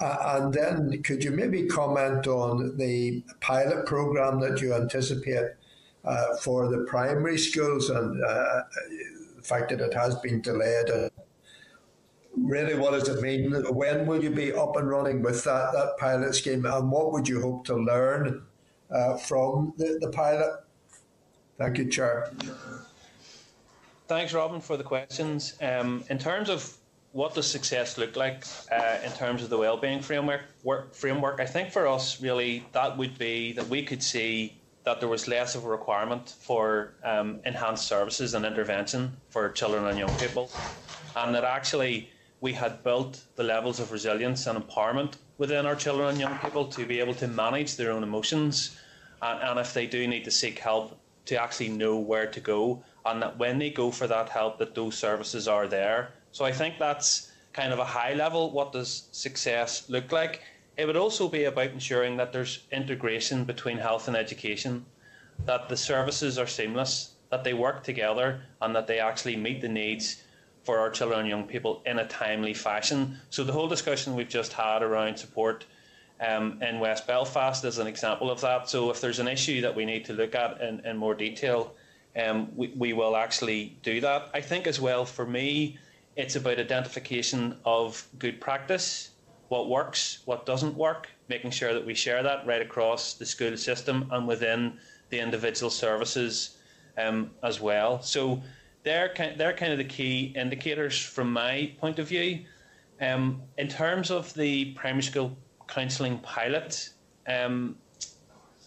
[0.00, 5.52] Uh, and then could you maybe comment on the pilot program that you anticipate
[6.04, 8.62] uh, for the primary schools and uh,
[9.36, 11.10] the fact that it has been delayed.
[12.36, 13.52] Really, what does it mean?
[13.52, 17.28] When will you be up and running with that, that pilot scheme, and what would
[17.28, 18.42] you hope to learn
[18.90, 20.64] uh, from the, the pilot?
[21.58, 22.32] Thank you, Chair.
[24.08, 25.54] Thanks, Robin, for the questions.
[25.60, 26.76] Um, in terms of
[27.12, 31.46] what does success look like uh, in terms of the wellbeing framework, work, framework, I
[31.46, 35.54] think for us, really, that would be that we could see that there was less
[35.54, 40.50] of a requirement for um, enhanced services and intervention for children and young people,
[41.14, 42.10] and that actually
[42.42, 46.66] we had built the levels of resilience and empowerment within our children and young people
[46.66, 48.76] to be able to manage their own emotions,
[49.22, 52.82] and, and if they do need to seek help, to actually know where to go,
[53.06, 56.10] and that when they go for that help, that those services are there.
[56.32, 58.50] So I think that's kind of a high level.
[58.50, 60.42] What does success look like?
[60.76, 64.84] It would also be about ensuring that there's integration between health and education,
[65.46, 69.68] that the services are seamless, that they work together, and that they actually meet the
[69.68, 70.24] needs
[70.64, 73.18] for our children and young people in a timely fashion.
[73.30, 75.64] So the whole discussion we've just had around support
[76.20, 78.68] um, in West Belfast is an example of that.
[78.68, 81.74] So if there's an issue that we need to look at in, in more detail,
[82.16, 84.30] um, we, we will actually do that.
[84.32, 85.78] I think as well for me,
[86.14, 89.10] it's about identification of good practice,
[89.48, 93.56] what works, what doesn't work, making sure that we share that right across the school
[93.56, 94.78] system and within
[95.10, 96.58] the individual services
[96.98, 98.00] um, as well.
[98.02, 98.42] So
[98.82, 102.44] they're kind, they're kind of the key indicators from my point of view.
[103.00, 105.36] Um, in terms of the primary school
[105.68, 106.90] counselling pilot,
[107.26, 107.76] um,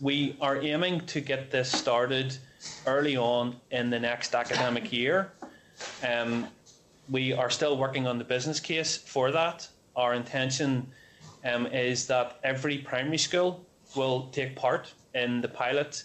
[0.01, 2.37] we are aiming to get this started
[2.85, 5.31] early on in the next academic year.
[6.07, 6.47] Um,
[7.09, 9.67] we are still working on the business case for that.
[9.95, 10.87] Our intention
[11.45, 13.65] um, is that every primary school
[13.95, 16.03] will take part in the pilot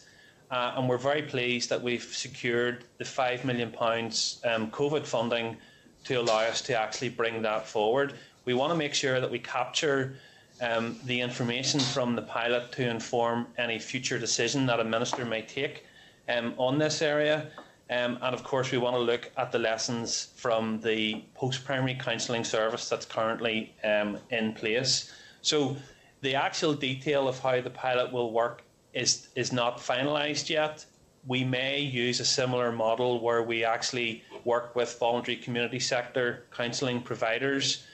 [0.51, 5.57] uh, and we're very pleased that we've secured the £5 million um, COVID funding
[6.05, 8.15] to allow us to actually bring that forward.
[8.45, 10.17] We want to make sure that we capture
[10.61, 15.43] um, the information from the pilot to inform any future decision that a minister may
[15.43, 15.87] take
[16.29, 17.49] um, on this area.
[17.91, 21.95] Um, and of course, we want to look at the lessons from the post primary
[21.95, 25.13] counselling service that's currently um, in place.
[25.43, 25.77] So,
[26.23, 30.85] the actual detail of how the pilot will work is is not finalised yet.
[31.27, 37.03] We may use a similar model where we actually work with voluntary community sector counselling
[37.03, 37.85] providers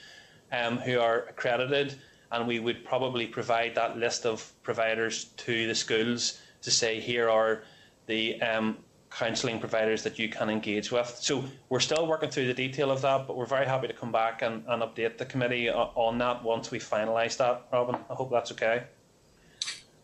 [0.51, 1.95] um, who are accredited,
[2.31, 7.29] and we would probably provide that list of providers to the schools to say here
[7.29, 7.63] are
[8.05, 8.77] the um,
[9.09, 11.17] counselling providers that you can engage with.
[11.19, 14.11] So we're still working through the detail of that, but we're very happy to come
[14.11, 17.95] back and, and update the committee on that once we finalise that, Robin.
[18.09, 18.83] I hope that's okay.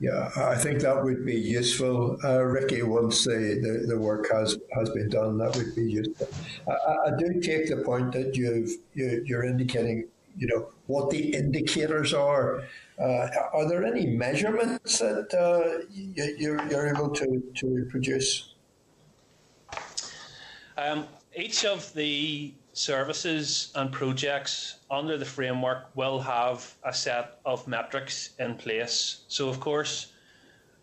[0.04, 2.84] Yeah, I think that would be useful, uh, Ricky.
[2.84, 6.28] Once the, the, the, work has, has been done, that would be useful.
[6.68, 11.34] I, I do take the point that you've you, you're indicating, you know, what the
[11.34, 12.64] indicators are.
[13.00, 18.56] Uh, are there any measurements that uh, you, you're, you're able to, to produce?
[20.76, 27.68] Um, each of the services and projects under the framework will have a set of
[27.68, 29.22] metrics in place.
[29.28, 30.12] So, of course,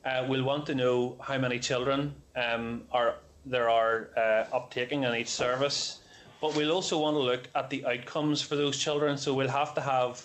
[0.04, 5.14] uh, we'll want to know how many children um, are there are uh, uptaking in
[5.14, 6.00] each service,
[6.40, 9.18] but we'll also want to look at the outcomes for those children.
[9.18, 10.24] So, we'll have to have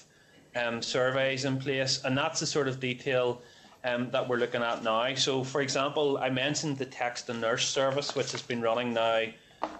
[0.55, 3.41] um, surveys in place, and that's the sort of detail.
[3.83, 5.13] Um, that we're looking at now.
[5.13, 9.25] So, for example, I mentioned the text and nurse service, which has been running now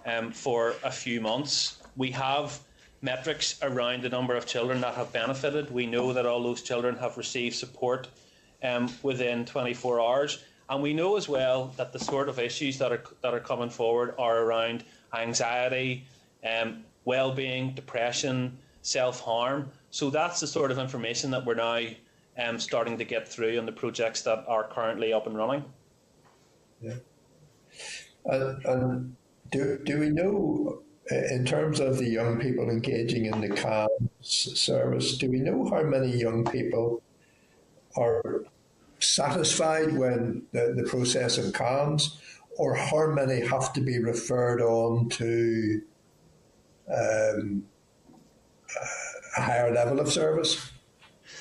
[0.05, 1.81] um, for a few months.
[1.95, 2.59] We have
[3.01, 5.71] metrics around the number of children that have benefited.
[5.71, 8.07] We know that all those children have received support
[8.63, 10.43] um, within 24 hours.
[10.69, 13.69] And we know as well that the sort of issues that are, that are coming
[13.69, 14.83] forward are around
[15.13, 16.05] anxiety,
[16.43, 19.69] um, well being, depression, self harm.
[19.91, 21.81] So that's the sort of information that we're now
[22.37, 25.63] um, starting to get through on the projects that are currently up and running.
[26.81, 26.95] Yeah.
[28.25, 29.15] And, and
[29.51, 30.81] do, do we know,
[31.11, 35.69] uh, in terms of the young people engaging in the CAMHS service, do we know
[35.69, 37.01] how many young people
[37.95, 38.43] are
[38.99, 42.17] satisfied when the, the process of CAMHS,
[42.57, 45.81] or how many have to be referred on to
[46.89, 47.65] um,
[49.37, 50.71] a higher level of service?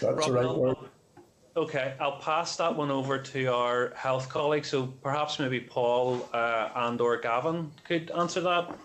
[0.00, 0.76] That's the right word.
[1.56, 4.64] Okay, I'll pass that one over to our health colleague.
[4.64, 8.76] So perhaps maybe Paul uh, and or Gavin could answer that.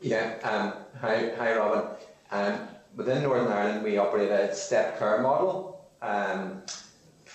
[0.00, 0.34] Yeah.
[0.42, 1.90] Um, hi, hi, Robin.
[2.30, 5.84] Um, within Northern Ireland, we operate a step care model.
[6.00, 6.62] Um,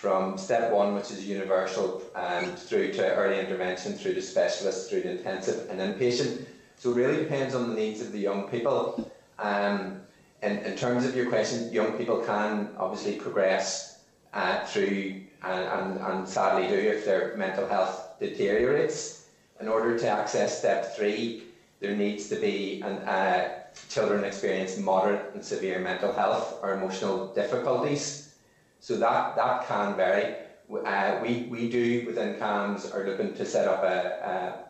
[0.00, 5.02] from step one, which is universal, um, through to early intervention, through to specialists, through
[5.02, 6.46] to intensive and inpatient.
[6.78, 9.12] So it really depends on the needs of the young people.
[9.38, 10.00] Um,
[10.42, 14.00] in, in terms of your question, young people can obviously progress
[14.32, 19.26] uh, through and, and, and sadly do if their mental health deteriorates.
[19.60, 21.44] In order to access step three,
[21.80, 27.28] there needs to be an, uh, children experience moderate and severe mental health or emotional
[27.34, 28.34] difficulties.
[28.80, 30.36] So that, that can vary.
[30.84, 34.64] Uh, we, we do within CAMHS are looking to set up a,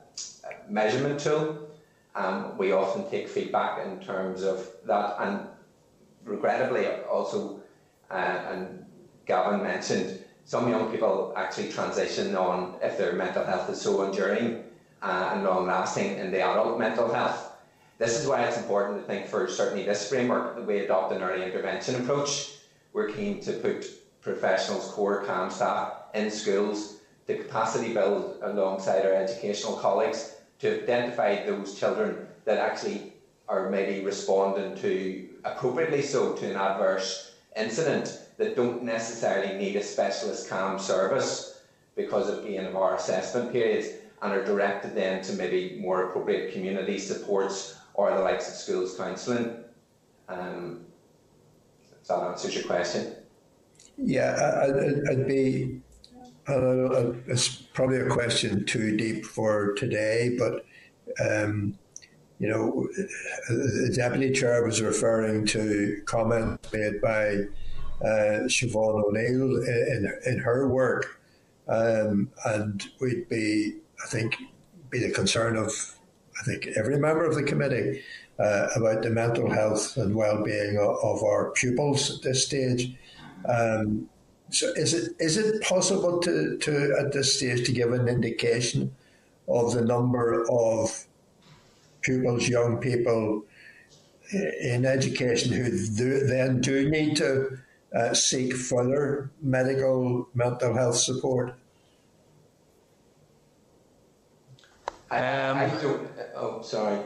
[0.45, 1.69] a, a measurement tool.
[2.15, 5.47] Um, we often take feedback in terms of that, and
[6.25, 7.63] regrettably, also,
[8.11, 8.87] uh, and
[9.27, 14.65] Gavin mentioned, some young people actually transition on if their mental health is so enduring
[15.03, 17.53] uh, and long lasting in the adult mental health.
[17.99, 21.23] This is why it's important to think for certainly this framework that we adopt an
[21.23, 22.55] early intervention approach.
[22.93, 23.87] We're keen to put
[24.23, 26.95] professionals, core CAMHS staff in schools
[27.27, 33.13] to capacity build alongside our educational colleagues to identify those children that actually
[33.49, 39.83] are maybe responding to appropriately so to an adverse incident that don't necessarily need a
[39.83, 41.63] specialist CAMHS service
[41.97, 43.89] because of end of our assessment periods
[44.23, 48.97] and are directed then to maybe more appropriate community supports or the likes of schools
[48.97, 49.65] counselling.
[50.29, 50.87] Um,
[52.01, 53.15] if that answers your question.
[53.97, 54.65] Yeah,
[55.11, 55.81] I'd, be.
[56.47, 60.65] It's probably a question too deep for today, but
[61.21, 61.79] um,
[62.41, 62.89] you know,
[63.49, 67.35] the deputy chair was referring to comments made by
[68.03, 71.21] uh, Siobhan O'Neill in, in her work,
[71.69, 74.37] um, and we'd be, I think,
[74.89, 75.71] be the concern of,
[76.41, 78.03] I think, every member of the committee
[78.39, 82.97] uh, about the mental health and well-being of, of our pupils at this stage.
[83.47, 84.09] Um,
[84.49, 88.97] so, is it is it possible to, to at this stage to give an indication
[89.47, 91.07] of the number of
[92.03, 93.45] pupils, young people
[94.33, 97.59] in education who do, then do need to
[97.95, 101.55] uh, seek further medical mental health support?
[105.11, 106.09] Um, I, don't.
[106.37, 107.01] Oh, sorry.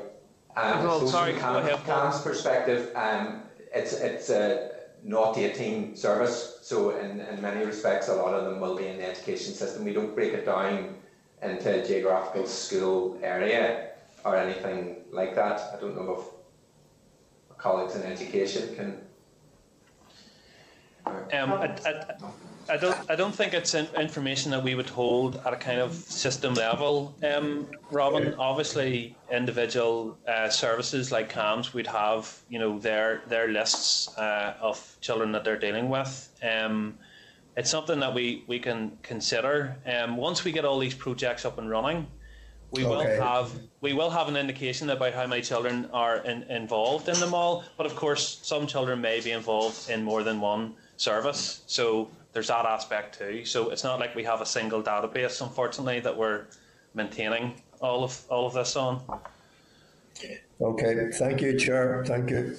[0.57, 1.33] Um, well, so sorry.
[1.33, 3.43] From CAMHS, CAM's perspective, um,
[3.75, 4.73] it's it's a
[5.03, 8.99] not 18 service, so in, in many respects, a lot of them will be in
[8.99, 9.85] the education system.
[9.85, 10.97] We don't break it down
[11.43, 13.94] into a geographical school area
[14.25, 15.61] or anything like that.
[15.77, 19.01] I don't know if colleagues in education can
[21.07, 22.05] um, I, I,
[22.69, 23.11] I, don't.
[23.11, 27.15] I don't think it's information that we would hold at a kind of system level,
[27.23, 28.35] um, Robin.
[28.39, 34.97] Obviously, individual uh, services like CAMHS would have, you know, their their lists uh, of
[35.01, 36.31] children that they're dealing with.
[36.43, 36.99] Um,
[37.57, 39.77] it's something that we, we can consider.
[39.87, 42.09] Um, once we get all these projects up and running,
[42.75, 43.19] we okay.
[43.19, 47.19] will have we will have an indication about how many children are in, involved in
[47.21, 47.65] them all.
[47.77, 51.63] But of course, some children may be involved in more than one service.
[51.67, 53.45] So there's that aspect too.
[53.45, 56.47] So it's not like we have a single database, unfortunately, that we're
[56.95, 59.03] maintaining all of all of this on.
[60.61, 62.05] Okay, thank you, Chair.
[62.07, 62.57] Thank you.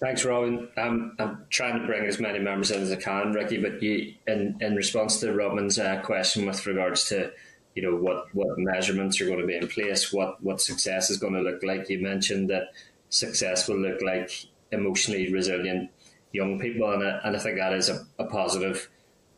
[0.00, 0.68] Thanks, Robin.
[0.76, 3.58] I'm, I'm trying to bring as many members in as I can, Ricky.
[3.58, 7.30] But you, in in response to Robin's uh, question with regards to,
[7.74, 11.18] you know, what what measurements are going to be in place, what what success is
[11.18, 11.88] going to look like.
[11.88, 12.72] You mentioned that
[13.08, 15.90] success will look like emotionally resilient
[16.32, 18.88] young people, and I, and I think that is a, a positive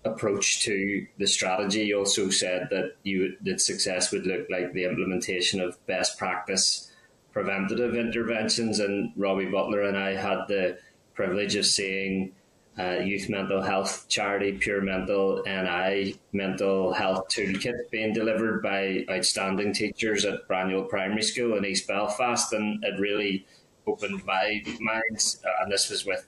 [0.04, 1.86] approach to the strategy.
[1.86, 6.90] You also said that you that success would look like the implementation of best practice
[7.32, 8.78] preventative interventions.
[8.78, 10.78] And Robbie Butler and I had the
[11.14, 12.32] privilege of seeing
[12.78, 19.72] uh, youth mental health charity Pure Mental NI mental health toolkit being delivered by outstanding
[19.72, 23.46] teachers at Braniel Primary School in East Belfast, and it really
[23.86, 25.36] opened my mind.
[25.44, 26.26] Uh, and this was with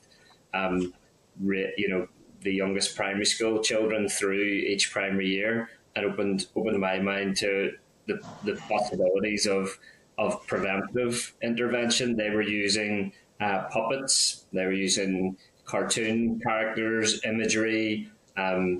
[0.55, 0.95] um,
[1.41, 2.07] re, you know,
[2.43, 7.73] the youngest primary school children through each primary year and opened opened my mind to
[8.07, 9.79] the, the possibilities of
[10.19, 12.17] of preventive intervention.
[12.17, 15.37] They were using uh, puppets, they were using
[15.67, 18.79] cartoon characters, imagery, um,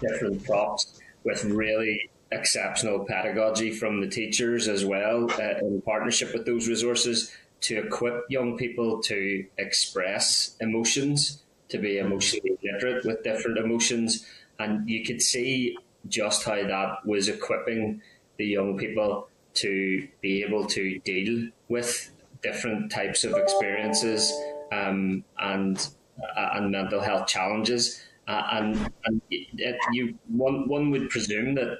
[0.00, 6.46] different props with really exceptional pedagogy from the teachers as well uh, in partnership with
[6.46, 13.58] those resources to equip young people to express emotions, to be emotionally literate with different
[13.58, 14.26] emotions.
[14.58, 15.76] And you could see
[16.08, 18.02] just how that was equipping
[18.36, 22.10] the young people to be able to deal with
[22.42, 24.32] different types of experiences
[24.72, 25.88] um, and
[26.36, 28.02] uh, and mental health challenges.
[28.28, 31.78] Uh, and and it, you one one would presume that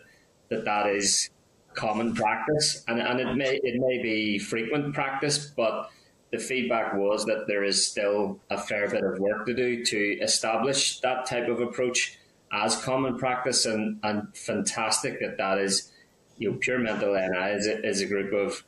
[0.51, 1.31] that that is
[1.75, 5.91] common practice, and, and it may it may be frequent practice, but
[6.33, 10.19] the feedback was that there is still a fair bit of work to do to
[10.21, 12.19] establish that type of approach
[12.53, 15.91] as common practice, and, and fantastic that that is,
[16.39, 18.65] you know, Pure Mental NI is a, is a group of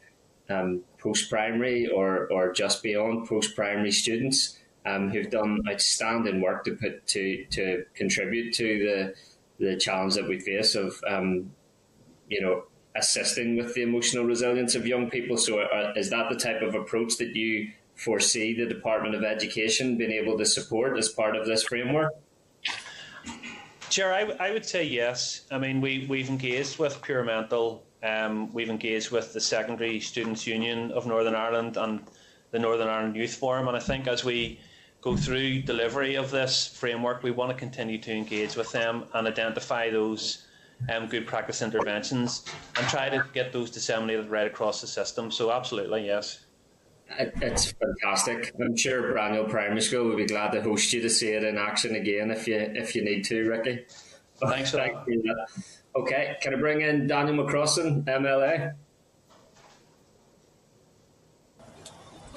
[0.48, 6.64] um, post primary or, or just beyond post primary students um, who've done outstanding work
[6.64, 9.14] to put to to contribute to the
[9.64, 11.52] the challenge that we face of um,
[12.28, 12.64] you know
[12.96, 15.36] assisting with the emotional resilience of young people.
[15.36, 19.96] So, uh, is that the type of approach that you foresee the Department of Education
[19.96, 22.12] being able to support as part of this framework?
[23.90, 25.42] Chair, I, I would say yes.
[25.50, 30.46] I mean, we, we've engaged with Pure Mental, um, we've engaged with the Secondary Students'
[30.46, 32.00] Union of Northern Ireland and
[32.50, 34.60] the Northern Ireland Youth Forum, and I think as we
[35.00, 39.26] go through delivery of this framework, we want to continue to engage with them and
[39.26, 40.46] identify those
[40.92, 42.44] um, good practice interventions
[42.76, 45.30] and try to get those disseminated right across the system.
[45.30, 46.44] So, absolutely, yes.
[47.18, 48.52] It's fantastic.
[48.60, 51.58] I'm sure Braniel Primary School will be glad to host you to see it in
[51.58, 53.84] action again if you if you need to, Ricky.
[54.40, 55.46] Thanks for that.
[55.96, 58.74] Okay, can I bring in Daniel McCrossan, MLA?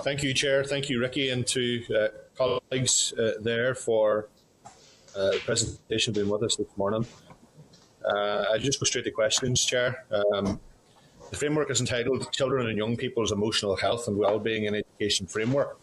[0.01, 0.63] Thank you, Chair.
[0.63, 2.07] Thank you, Ricky, and to uh,
[2.37, 4.29] colleagues uh, there for
[5.15, 7.03] uh, the presentation being with us this morning.
[8.05, 10.05] Uh, I'll just go straight to questions, Chair.
[10.11, 10.59] Um,
[11.31, 15.79] the framework is entitled Children and Young People's Emotional Health and Wellbeing in Education Framework.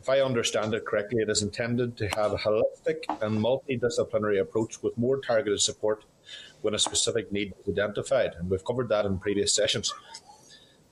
[0.00, 4.82] If I understand it correctly, it is intended to have a holistic and multidisciplinary approach
[4.82, 6.04] with more targeted support
[6.62, 9.92] when a specific need is identified, and we've covered that in previous sessions.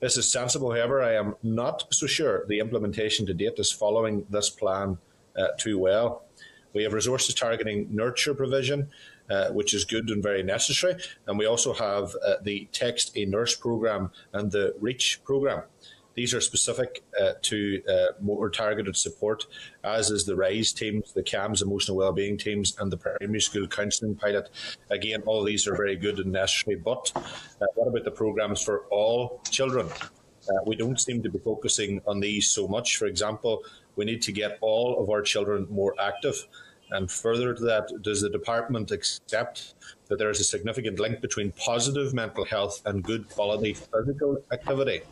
[0.00, 4.26] This is sensible, however, I am not so sure the implementation to date is following
[4.28, 4.98] this plan
[5.36, 6.24] uh, too well.
[6.74, 8.88] We have resources targeting nurture provision,
[9.30, 10.96] uh, which is good and very necessary.
[11.26, 15.62] And we also have uh, the Text a Nurse program and the REACH program.
[16.14, 19.46] These are specific uh, to uh, more targeted support,
[19.82, 24.14] as is the RISE teams, the CAMHS emotional wellbeing teams, and the primary school counselling
[24.14, 24.50] pilot.
[24.90, 26.76] Again, all these are very good and necessary.
[26.76, 29.88] But uh, what about the programs for all children?
[30.48, 32.96] Uh, we don't seem to be focusing on these so much.
[32.96, 33.62] For example,
[33.96, 36.46] we need to get all of our children more active.
[36.90, 39.74] And further to that, does the department accept
[40.08, 45.02] that there is a significant link between positive mental health and good quality physical activity?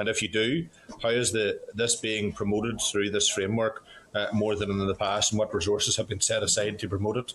[0.00, 0.66] And if you do,
[1.02, 5.32] how is the, this being promoted through this framework uh, more than in the past,
[5.32, 7.34] and what resources have been set aside to promote it?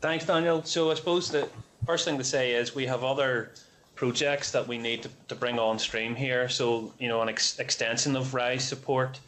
[0.00, 0.62] Thanks, Daniel.
[0.64, 1.48] So I suppose the
[1.86, 3.52] first thing to say is we have other
[3.94, 6.48] projects that we need to, to bring on stream here.
[6.48, 9.20] So, you know, an ex- extension of RISE support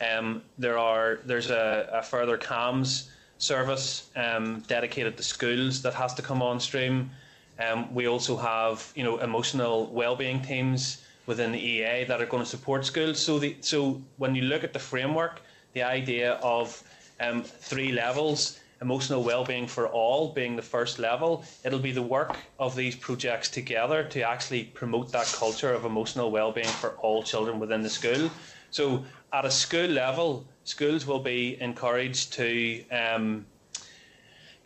[0.00, 3.08] um, there are there's a, a further CAMHS
[3.38, 7.10] service um, dedicated to schools that has to come on stream.
[7.58, 12.42] Um, we also have you know emotional well-being teams within the EA that are going
[12.42, 13.18] to support schools.
[13.18, 15.42] So the so when you look at the framework,
[15.72, 16.82] the idea of
[17.20, 22.36] um, three levels emotional well-being for all being the first level it'll be the work
[22.58, 27.58] of these projects together to actually promote that culture of emotional well-being for all children
[27.58, 28.30] within the school
[28.70, 29.02] so
[29.32, 33.46] at a school level, schools will be encouraged to um,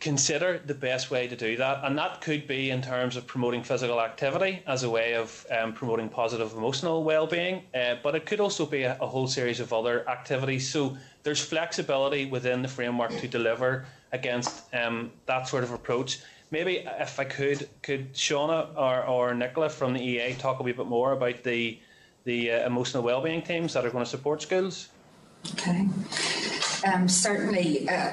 [0.01, 1.83] consider the best way to do that.
[1.83, 5.73] And that could be in terms of promoting physical activity as a way of um,
[5.73, 9.71] promoting positive emotional well-being, uh, but it could also be a, a, whole series of
[9.71, 10.67] other activities.
[10.67, 16.19] So there's flexibility within the framework to deliver against um, that sort of approach.
[16.49, 20.73] Maybe if I could, could Shauna or, or Nicola from the EA talk a wee
[20.73, 21.79] bit more about the
[22.23, 24.89] the uh, emotional wellbeing teams that are going to support schools?
[25.53, 25.87] Okay.
[26.91, 28.11] Um, certainly, uh,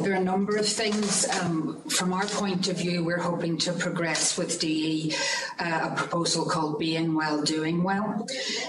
[0.00, 1.26] there are a number of things.
[1.40, 5.14] Um, from our point of view, we're hoping to progress with DE
[5.58, 8.26] uh, a proposal called Being Well, Doing Well.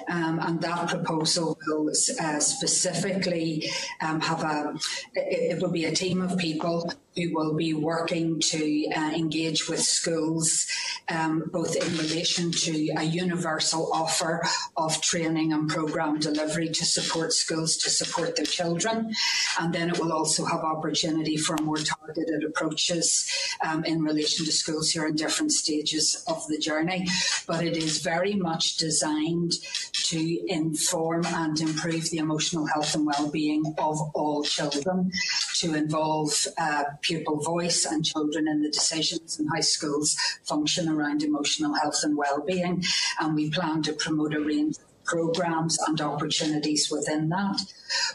[0.09, 3.69] Um, and that proposal will uh, specifically
[4.01, 4.79] um, have a,
[5.15, 6.89] it will be a team of people
[7.19, 10.65] who will be working to uh, engage with schools,
[11.09, 14.41] um, both in relation to a universal offer
[14.77, 19.13] of training and programme delivery to support schools to support their children.
[19.59, 23.29] And then it will also have opportunity for more targeted approaches
[23.65, 27.07] um, in relation to schools who are in different stages of the journey.
[27.47, 29.53] But it is very much designed
[29.93, 35.11] to inform and improve the emotional health and well-being of all children,
[35.55, 41.23] to involve uh, pupil voice and children in the decisions and how schools function around
[41.23, 42.83] emotional health and well-being.
[43.19, 47.59] And we plan to promote a range of programs and opportunities within that.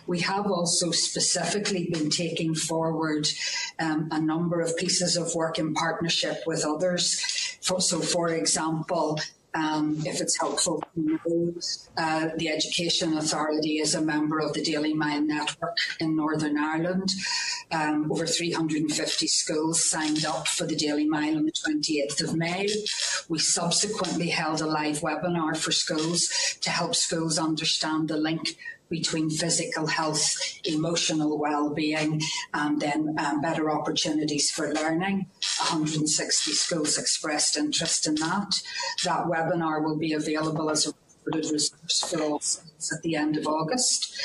[0.07, 3.27] We have also specifically been taking forward
[3.81, 7.21] um, a number of pieces of work in partnership with others.
[7.61, 9.19] For, so, for example,
[9.55, 11.55] um, if it's helpful to know,
[11.97, 17.11] uh, the Education Authority is a member of the Daily Mile Network in Northern Ireland.
[17.71, 22.69] Um, over 350 schools signed up for the Daily Mile on the 28th of May.
[23.29, 28.57] We subsequently held a live webinar for schools to help schools understand the link
[28.95, 32.23] between physical health, emotional well-being,
[32.53, 35.27] and then um, better opportunities for learning.
[35.59, 38.63] 160 schools expressed interest in that.
[39.05, 40.93] That webinar will be available as a
[41.27, 44.17] recorded resource for all schools at the end of August.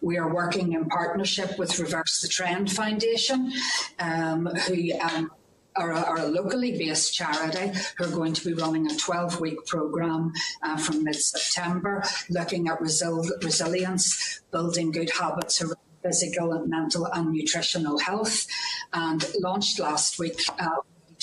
[0.00, 3.52] We are working in partnership with Reverse the Trend Foundation,
[4.00, 5.30] um, who um,
[5.78, 9.40] are a, are a, locally based charity who are going to be running a 12
[9.40, 10.32] week programme
[10.62, 17.06] uh, from mid September looking at resil- resilience, building good habits around physical and mental
[17.06, 18.46] and nutritional health.
[18.92, 20.68] And launched last week, uh,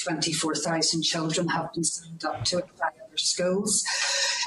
[0.03, 3.83] 24,000 children have been signed up to it by other schools.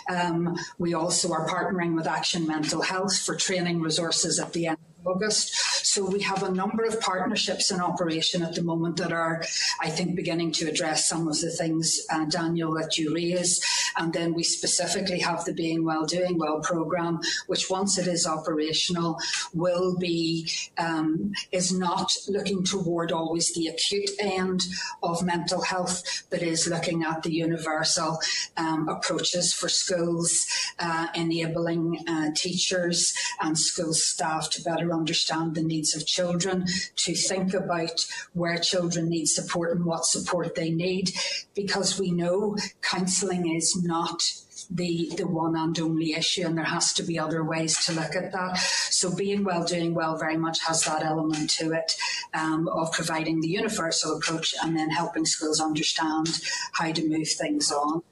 [0.08, 4.78] Um, we also are partnering with Action Mental Health for training resources at the end
[5.06, 5.54] August.
[5.86, 9.44] So we have a number of partnerships in operation at the moment that are,
[9.80, 13.64] I think, beginning to address some of the things, uh, Daniel, that you raise.
[13.96, 18.26] And then we specifically have the Being Well, Doing Well programme, which once it is
[18.26, 19.18] operational
[19.54, 24.64] will be, um, is not looking toward always the acute end
[25.02, 28.18] of mental health, but is looking at the universal
[28.56, 30.46] um, approaches for schools,
[30.78, 36.66] uh, enabling uh, teachers and school staff to better understand the needs of children,
[37.04, 41.06] to think about where children need support and what support they need,
[41.54, 44.22] because we know counselling is not
[44.70, 48.16] the the one and only issue and there has to be other ways to look
[48.16, 48.56] at that.
[48.90, 51.92] So being well doing well very much has that element to it
[52.34, 56.28] um, of providing the universal approach and then helping schools understand
[56.72, 58.02] how to move things on.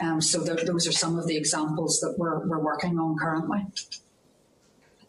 [0.00, 3.66] Um, so th- those are some of the examples that we're, we're working on currently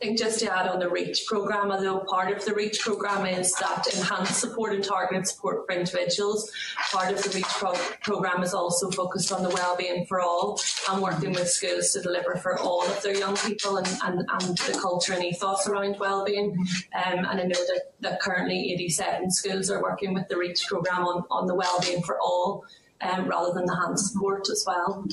[0.04, 3.54] think just to add on the REACH programme, although part of the REACH programme is
[3.54, 6.52] that enhanced support and targeted support for individuals,
[6.92, 10.60] part of the REACH pro- programme is also focused on the wellbeing for all
[10.90, 14.58] and working with schools to deliver for all of their young people and, and, and
[14.58, 16.52] the culture and ethos around wellbeing.
[16.94, 21.06] Um, and I know that, that currently 87 schools are working with the REACH programme
[21.06, 22.66] on, on the wellbeing for all
[23.04, 25.06] um, rather than the hand support as well.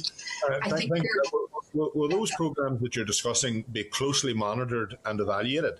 [0.48, 0.92] Uh, I think
[1.72, 5.74] will, will those programs that you're discussing be closely monitored and evaluated?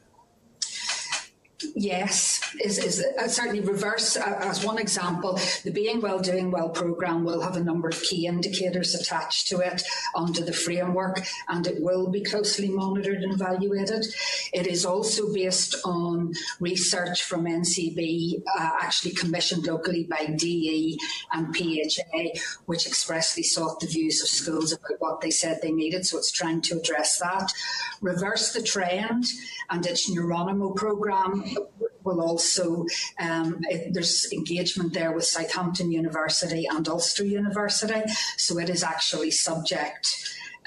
[1.75, 4.17] Yes, is, is uh, certainly reverse.
[4.17, 8.01] Uh, as one example, the Being Well Doing Well programme will have a number of
[8.01, 9.83] key indicators attached to it
[10.15, 14.07] under the framework, and it will be closely monitored and evaluated.
[14.53, 20.99] It is also based on research from NCB, uh, actually commissioned locally by DE
[21.33, 26.07] and PHA, which expressly sought the views of schools about what they said they needed.
[26.07, 27.53] So it's trying to address that.
[28.01, 29.27] Reverse the trend
[29.69, 31.45] and its Neuronimo programme
[32.05, 32.87] will also
[33.19, 38.03] um, it, there's engagement there with Southampton University and Ulster University,
[38.37, 40.09] so it is actually subject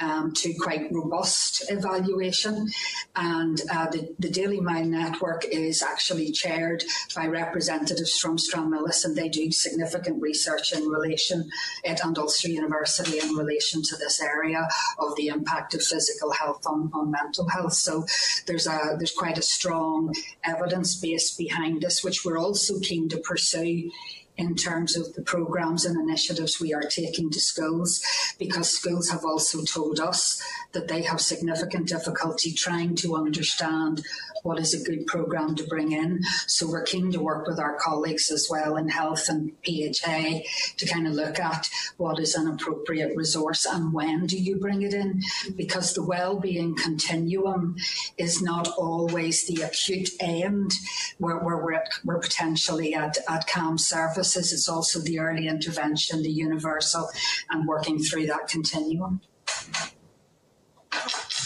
[0.04, 2.70] um, to quite robust evaluation.
[3.16, 6.84] And uh, the, the Daily Mile Network is actually chaired
[7.16, 11.50] by representatives from Stranmillis, and they do significant research in relation
[11.86, 14.68] at and Ulster University in relation to this area
[15.00, 17.74] of the impact of physical health on, on mental health.
[17.74, 18.06] So
[18.46, 23.18] there's a there's quite a strong evidence base behind this, which we're also keen to
[23.18, 23.90] pursue
[24.38, 28.02] in terms of the programs and initiatives we are taking to schools
[28.40, 34.02] because schools have also told us that they have significant difficulty trying to understand
[34.44, 36.22] what is a good program to bring in.
[36.48, 40.42] So we're keen to work with our colleagues as well in health and PHA
[40.78, 44.82] to kind of look at what is an appropriate resource and when do you bring
[44.82, 45.22] it in
[45.56, 47.76] because the well-being continuum
[48.18, 50.74] is not always the acute end
[51.20, 54.54] where, where we're, we're potentially at, at CAMHS services.
[54.54, 57.10] It's also the early intervention, the universal
[57.50, 59.22] and working through that continuum.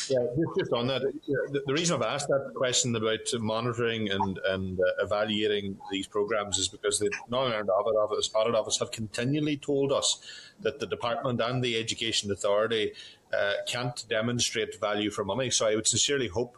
[0.10, 0.20] Yeah,
[0.58, 5.04] just, on that, the, the, reason I've asked that question about monitoring and, and uh,
[5.04, 9.92] evaluating these programs is because the Northern Ireland Audit Office, Audit Office have continually told
[9.92, 10.20] us
[10.62, 12.94] that the department and the Education Authority
[13.38, 15.50] uh, can't demonstrate value for money.
[15.50, 16.58] So I would sincerely hope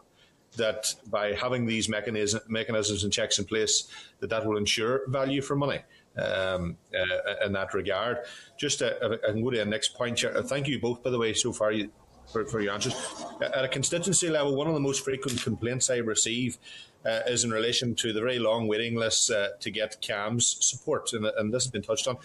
[0.56, 3.88] that by having these mechanism, mechanisms and checks in place,
[4.20, 5.80] that that will ensure value for money.
[6.16, 8.18] Um, uh, in that regard,
[8.58, 10.18] just uh, I can go to the next point.
[10.46, 11.70] Thank you both, by the way, so far.
[11.70, 11.90] You,
[12.30, 12.94] for, for your answers.
[13.40, 16.58] At a constituency level, one of the most frequent complaints I receive
[17.04, 21.12] uh, is in relation to the very long waiting lists uh, to get CAMHS support,
[21.12, 22.18] and, and, this has been touched on.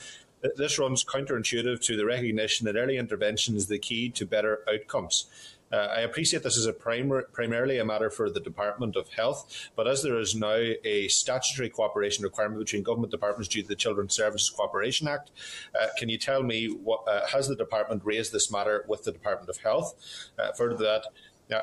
[0.57, 5.25] this runs counterintuitive to the recognition that early intervention is the key to better outcomes.
[5.71, 9.69] Uh, I appreciate this is a primar- primarily a matter for the Department of Health,
[9.75, 13.75] but as there is now a statutory cooperation requirement between government departments due to the
[13.75, 15.31] Children's Services Cooperation Act,
[15.79, 19.11] uh, can you tell me what uh, has the department raised this matter with the
[19.11, 19.95] Department of Health?
[20.37, 21.05] Uh, further to that,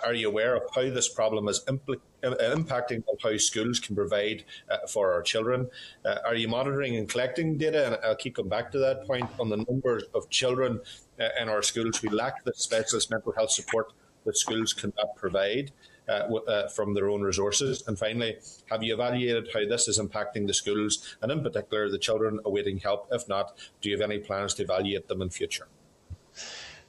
[0.05, 3.97] are you aware of how this problem is impl- uh, impacting on how schools can
[3.97, 5.69] provide uh, for our children?
[6.05, 7.87] Uh, are you monitoring and collecting data?
[7.87, 10.81] And I'll keep coming back to that point on the numbers of children
[11.21, 13.93] uh, in our schools who lack the specialist mental health support
[14.25, 15.73] that schools cannot provide.
[16.09, 17.85] Uh, uh, from their own resources?
[17.87, 18.37] And finally,
[18.67, 22.79] have you evaluated how this is impacting the schools and, in particular, the children awaiting
[22.79, 23.07] help?
[23.13, 25.69] If not, do you have any plans to evaluate them in future?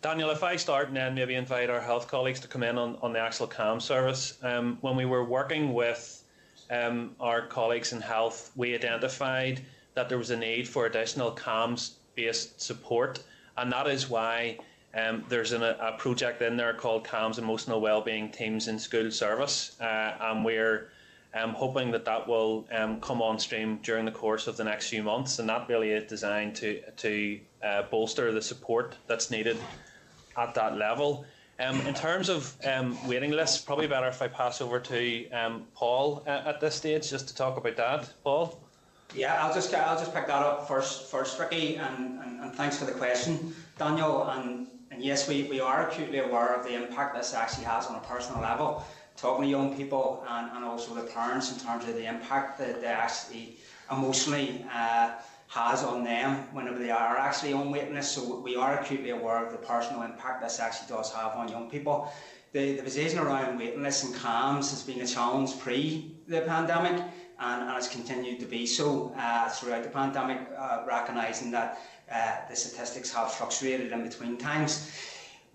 [0.04, 2.98] Daniel, if I start and then maybe invite our health colleagues to come in on,
[3.02, 4.38] on the actual CAMHS service.
[4.44, 6.26] Um, when we were working with
[6.70, 9.62] um, our colleagues in health, we identified
[9.94, 13.24] that there was a need for additional CAMHS based support,
[13.56, 14.58] and that is why
[14.94, 19.80] um, there's an, a project in there called CAMHS Emotional Wellbeing Teams in School Service,
[19.80, 20.90] uh, and we're
[21.34, 24.90] um, hoping that that will um, come on stream during the course of the next
[24.90, 29.56] few months, and that really is designed to to uh, bolster the support that's needed
[30.38, 31.26] at that level.
[31.60, 35.68] Um, in terms of um, waiting lists, probably better if I pass over to um,
[35.76, 38.12] Paul uh, at this stage just to talk about that.
[38.24, 38.60] Paul.
[39.16, 42.78] Yeah, I'll just I'll just pick that up first, first Ricky, and, and, and thanks
[42.78, 44.28] for the question, Daniel.
[44.30, 47.96] And, and yes, we, we are acutely aware of the impact this actually has on
[47.96, 48.84] a personal level.
[49.16, 52.82] Talking to young people and, and also the parents in terms of the impact that
[52.82, 53.58] they actually
[53.92, 55.12] emotionally uh,
[55.54, 58.16] has on them whenever they are actually on waiting lists.
[58.16, 61.70] So we are acutely aware of the personal impact this actually does have on young
[61.70, 62.12] people.
[62.54, 67.04] The, the position around waiting lists and CAMHS has been a challenge pre the pandemic
[67.40, 71.80] and, and has continued to be so uh, throughout the pandemic, uh, recognising that
[72.12, 74.92] uh, the statistics have fluctuated in between times.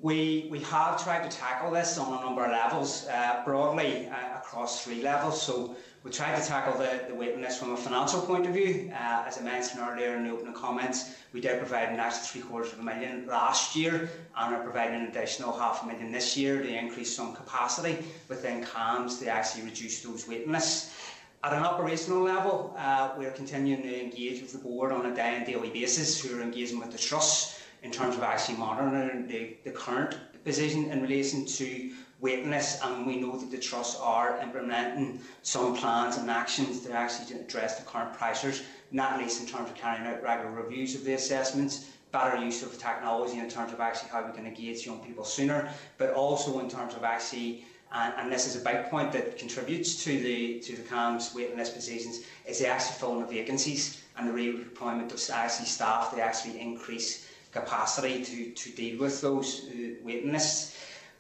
[0.01, 4.39] We, we have tried to tackle this on a number of levels, uh, broadly uh,
[4.39, 5.43] across three levels.
[5.43, 5.75] So
[6.08, 8.90] we tried to tackle the, the waiting list from a financial point of view.
[8.94, 12.48] Uh, as I mentioned earlier in the opening comments, we did provide an extra three
[12.48, 16.34] quarters of a million last year and are providing an additional half a million this
[16.34, 20.96] year to increase some capacity within CAMHS to actually reduce those waiting lists.
[21.44, 25.34] At an operational level, uh, we're continuing to engage with the board on a day
[25.36, 29.56] and daily basis who are engaging with the trust in terms of actually monitoring the,
[29.64, 31.90] the current position in relation to
[32.20, 36.92] waiting lists and we know that the trusts are implementing some plans and actions to
[36.92, 41.05] actually address the current pressures, not least in terms of carrying out regular reviews of
[41.05, 44.98] the assessments, better use of technology in terms of actually how we can engage young
[45.00, 49.12] people sooner, but also in terms of actually and, and, this is a big point
[49.12, 53.30] that contributes to the to the CAMHS waiting list positions is the actually filling of
[53.30, 59.22] vacancies and the redeployment of actually staff to actually increase capacity to, to deal with
[59.22, 60.76] those uh, waiting lists.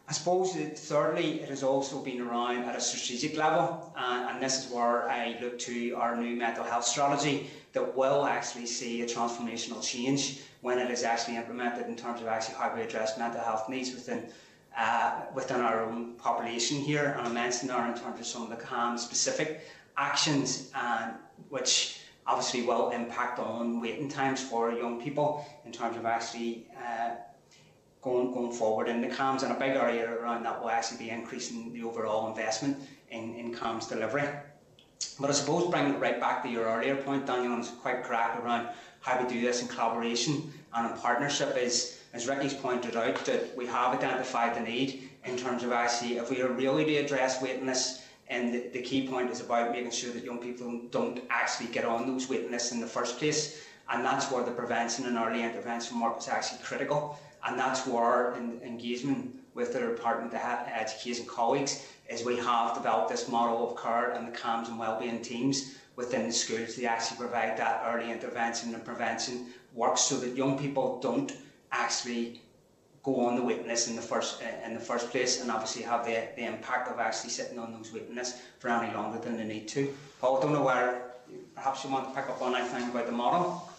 [0.08, 4.42] I suppose that thirdly, it has also been around at a strategic level, uh, and
[4.42, 9.02] this is where I look to our new mental health strategy that will actually see
[9.02, 13.18] a transformational change when it is actually implemented in terms of actually how we address
[13.18, 14.30] mental health needs within
[14.78, 17.14] uh, within our own population here.
[17.18, 19.60] And I mentioned there in terms of some of the CAMHS specific
[19.98, 21.10] actions, uh,
[21.50, 27.10] which obviously will impact on waiting times for young people in terms of actually uh,
[28.08, 31.10] going going forward And the CAMHS and a big area around that will actually be
[31.10, 32.76] increasing the overall investment
[33.10, 34.28] in, in CAMHS delivery.
[35.20, 38.38] But I suppose bringing it right back to your earlier point, Daniel, it's quite correct
[38.40, 38.68] around
[39.00, 43.56] how we do this in collaboration and in partnership is, as Ricky's pointed out, that
[43.56, 47.42] we have identified the need in terms of actually, if we are really to address
[47.42, 51.22] waiting lists, and the, the key point is about making sure that young people don't
[51.30, 53.62] actually get on those waiting lists in the first place.
[53.90, 58.34] And that's where the prevention and early intervention work is actually critical and that's where
[58.34, 63.82] in engagement with the Department of Education colleagues is we have developed this model of
[63.82, 68.10] care and the CAMHS and wellbeing teams within the schools to actually provide that early
[68.10, 71.32] intervention and prevention work so that young people don't
[71.72, 72.40] actually
[73.02, 76.28] go on the list in the first in the first place and obviously have the,
[76.36, 79.66] the impact of actually sitting on those waiting lists for any longer than they need
[79.68, 79.92] to.
[80.20, 81.12] Paul, I don't know where
[81.54, 83.70] perhaps you want to pick up on anything about the model.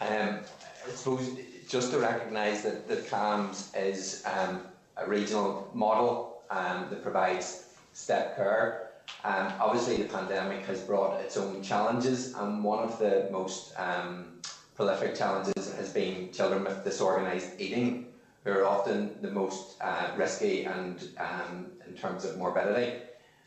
[0.00, 0.40] Um,
[0.86, 4.62] I suppose just to recognise that, that CAMHS is um,
[4.96, 8.90] a regional model um, that provides step care.
[9.24, 14.40] Um, obviously, the pandemic has brought its own challenges, and one of the most um,
[14.74, 18.06] prolific challenges has been children with disorganised eating,
[18.44, 23.00] who are often the most uh, risky and um, in terms of morbidity.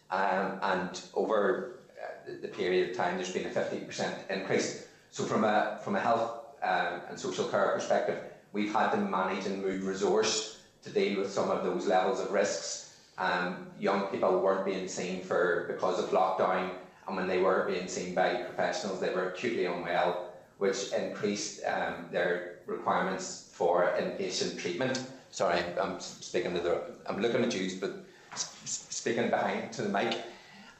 [0.09, 4.87] Um, and over uh, the period of time, there's been a 50% increase.
[5.11, 8.19] So, from a from a health um, and social care perspective,
[8.51, 12.31] we've had to manage and move resource to deal with some of those levels of
[12.31, 12.97] risks.
[13.17, 16.71] Um, young people weren't being seen for because of lockdown,
[17.07, 22.05] and when they were being seen by professionals, they were acutely unwell, which increased um,
[22.11, 25.03] their requirements for inpatient treatment.
[25.31, 26.81] Sorry, I'm speaking to the.
[27.07, 28.05] I'm looking at you, but
[28.35, 30.17] speaking behind to the mic.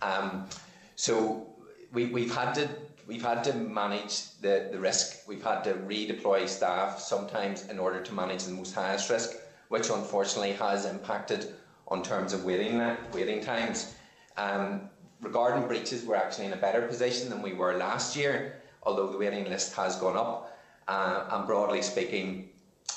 [0.01, 0.47] Um,
[0.95, 1.47] so
[1.91, 2.67] we, we've had to
[3.07, 5.27] we've had to manage the, the risk.
[5.27, 9.37] We've had to redeploy staff sometimes in order to manage the most highest risk,
[9.69, 11.55] which unfortunately has impacted
[11.87, 12.79] on terms of waiting
[13.13, 13.95] waiting times.
[14.35, 14.89] Um,
[15.21, 19.17] regarding breaches, we're actually in a better position than we were last year, although the
[19.17, 20.53] waiting list has gone up.
[20.87, 22.49] Uh, and broadly speaking,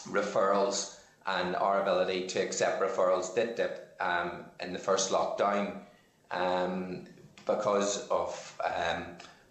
[0.08, 5.78] referrals and our ability to accept referrals did dip um, in the first lockdown
[6.30, 7.04] um,
[7.46, 8.56] because of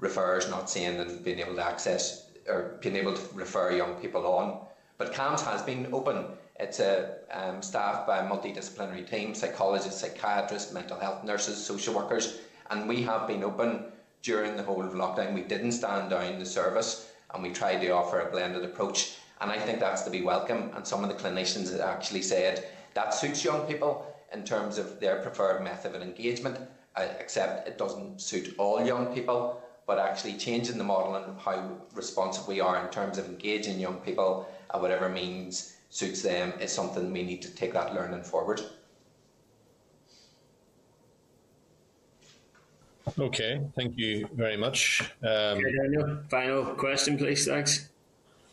[0.02, 4.26] referrers not seeing and being able to access or being able to refer young people
[4.26, 4.66] on.
[4.98, 6.26] But CAMHS has been open.
[6.60, 12.40] It's a um, staffed by a multidisciplinary team, psychologists, psychiatrists, mental health nurses, social workers,
[12.69, 13.86] and we have been open
[14.22, 15.34] during the whole lockdown.
[15.34, 19.16] We didn't stand down the service and we tried to offer a blended approach.
[19.42, 20.72] And I think that's to be welcome.
[20.76, 25.18] And some of the clinicians actually said that suits young people in terms of their
[25.18, 26.58] preferred method of engagement,
[26.95, 29.61] uh, except it doesn't suit all young people.
[29.90, 33.95] But actually, changing the model and how responsive we are in terms of engaging young
[33.95, 38.61] people at whatever means suits them is something we need to take that learning forward.
[43.18, 45.11] Okay, thank you very much.
[45.24, 47.48] Um, okay, Daniel, final question, please.
[47.48, 47.90] Thanks.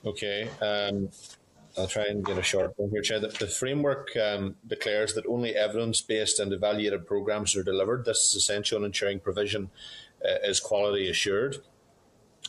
[0.06, 1.10] Okay, um,
[1.76, 3.20] I'll try and get a short one here, Chair.
[3.20, 8.06] The, the framework um, declares that only evidence based and evaluated programmes are delivered.
[8.06, 9.68] This is essential in ensuring provision
[10.22, 11.58] is quality assured.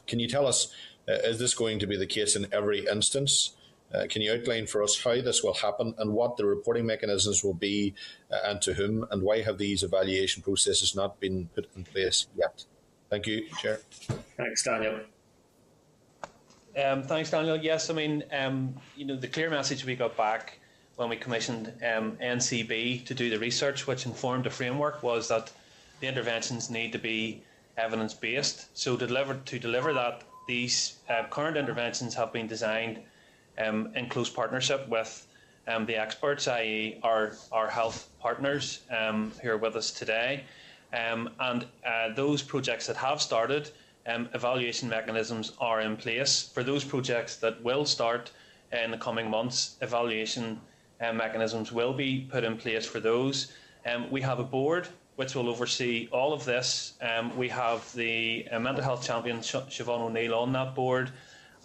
[0.07, 0.73] Can you tell us,
[1.07, 3.53] uh, is this going to be the case in every instance?
[3.93, 7.43] Uh, can you outline for us how this will happen and what the reporting mechanisms
[7.43, 7.93] will be
[8.31, 12.27] uh, and to whom, and why have these evaluation processes not been put in place
[12.35, 12.65] yet?
[13.09, 13.79] Thank you, Chair.
[14.35, 14.99] Thanks, Daniel.
[16.83, 17.55] Um, thanks, Daniel.
[17.55, 20.59] Yes, I mean, um, you know, the clear message we got back
[20.97, 25.51] when we commissioned um, NCB to do the research, which informed the framework, was that
[26.01, 27.43] the interventions need to be
[27.77, 28.67] evidence based.
[28.77, 32.99] So, to deliver to deliver that, these uh, current interventions have been designed
[33.57, 35.27] um, in close partnership with
[35.67, 40.43] um, the experts, i.e., our our health partners um, who are with us today,
[40.93, 43.71] um, and uh, those projects that have started
[44.07, 46.49] um, evaluation mechanisms are in place.
[46.53, 48.31] For those projects that will start
[48.71, 50.59] in the coming months, evaluation
[51.01, 53.51] um, mechanisms will be put in place for those.
[53.85, 56.93] Um, we have a board which will oversee all of this.
[57.01, 61.11] Um, we have the uh, mental health champion Siobhan O'Neill on that board,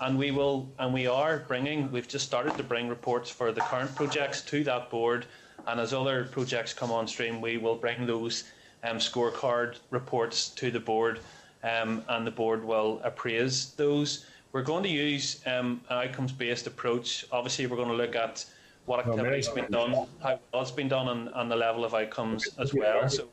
[0.00, 1.92] and we will and we are bringing.
[1.92, 5.26] We've just started to bring reports for the current projects to that board,
[5.66, 8.44] and as other projects come on stream, we will bring those
[8.84, 11.20] um, scorecard reports to the board
[11.62, 14.26] um, and the board will appraise those.
[14.52, 17.24] We're going to use um, an outcomes based approach.
[17.32, 18.44] Obviously, we're going to look at
[18.84, 21.94] what activities have been done, how well it's been done, and, and the level of
[21.94, 23.08] outcomes as well.
[23.08, 23.28] So,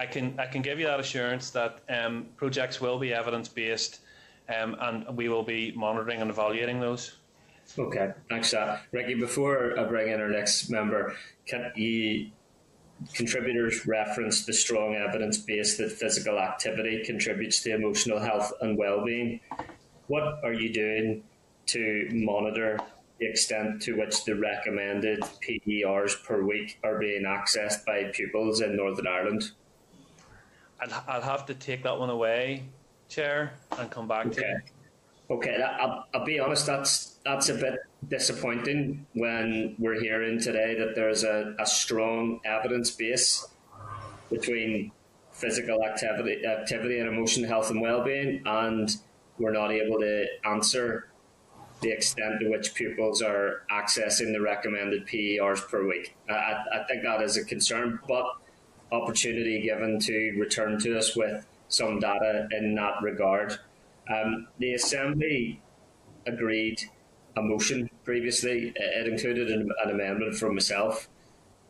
[0.00, 4.00] I can I can give you that assurance that um, projects will be evidence based,
[4.48, 7.16] um, and we will be monitoring and evaluating those.
[7.78, 8.82] Okay, thanks, that.
[8.92, 9.14] Ricky.
[9.14, 11.14] Before I bring in our next member,
[11.46, 12.30] can you
[13.14, 19.40] contributors reference the strong evidence base that physical activity contributes to emotional health and well-being.
[20.06, 21.22] What are you doing
[21.66, 22.78] to monitor
[23.18, 28.60] the extent to which the recommended PE hours per week are being accessed by pupils
[28.62, 29.52] in Northern Ireland?
[30.80, 32.64] I'll, I'll have to take that one away,
[33.08, 34.40] Chair, and come back okay.
[34.40, 35.36] to you.
[35.36, 36.66] Okay, I'll, I'll be honest.
[36.66, 37.74] That's that's a bit
[38.08, 43.46] disappointing when we're hearing today that there's a, a strong evidence base
[44.30, 44.90] between
[45.32, 48.96] physical activity, activity and emotional health and well-being, and
[49.38, 51.08] we're not able to answer
[51.80, 56.14] the extent to which pupils are accessing the recommended PE hours per week.
[56.28, 58.26] I, I think that is a concern, but
[58.92, 63.58] opportunity given to return to us with some data in that regard.
[64.12, 65.60] Um, the Assembly
[66.26, 66.82] agreed
[67.36, 68.72] a motion previously.
[68.74, 71.08] It included an, an amendment from myself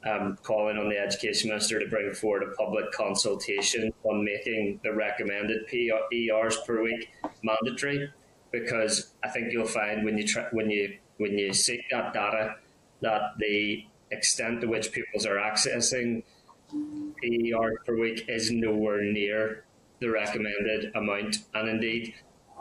[0.05, 4.93] um, calling on the Education Minister to bring forward a public consultation on making the
[4.93, 7.11] recommended ERs per week
[7.43, 8.11] mandatory.
[8.51, 12.57] Because I think you'll find when you when you when you seek that data
[13.01, 16.25] that the extent to which pupils are accessing
[16.71, 19.65] PER per week is nowhere near
[20.01, 22.15] the recommended amount, and indeed,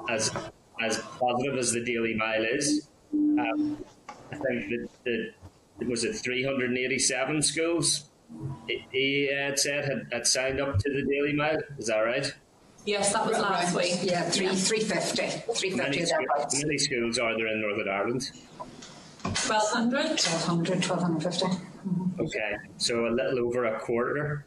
[0.10, 0.32] as
[0.82, 3.84] as positive as the Daily Mile is, um,
[4.32, 4.70] I think
[5.04, 5.34] that,
[5.80, 8.10] that was it 387 schools
[8.92, 11.60] he had said had, had signed up to the Daily Mile.
[11.78, 12.34] Is that right?
[12.86, 14.00] Yes, that was last week.
[14.04, 15.24] Yeah, three, 350.
[15.24, 16.20] How 350 many, is how
[16.54, 18.32] many schools are there in Northern Ireland?
[19.24, 20.02] 1200.
[20.02, 21.46] 1200, 1250.
[22.20, 24.46] Okay, so a little over a quarter.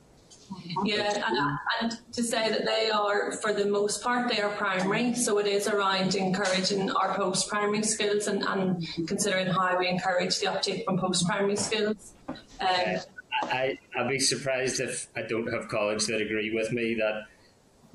[0.85, 5.15] Yeah, and, and to say that they are, for the most part, they are primary,
[5.15, 10.39] so it is around encouraging our post primary schools and, and considering how we encourage
[10.41, 12.13] the uptake from post primary schools.
[12.29, 12.97] Um,
[13.45, 17.25] I, I'd be surprised if I don't have colleagues that agree with me that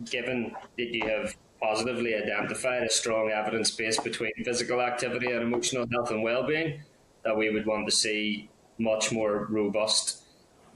[0.10, 5.86] given that you have positively identified a strong evidence base between physical activity and emotional
[5.92, 6.82] health and well-being,
[7.24, 10.24] that we would want to see much more robust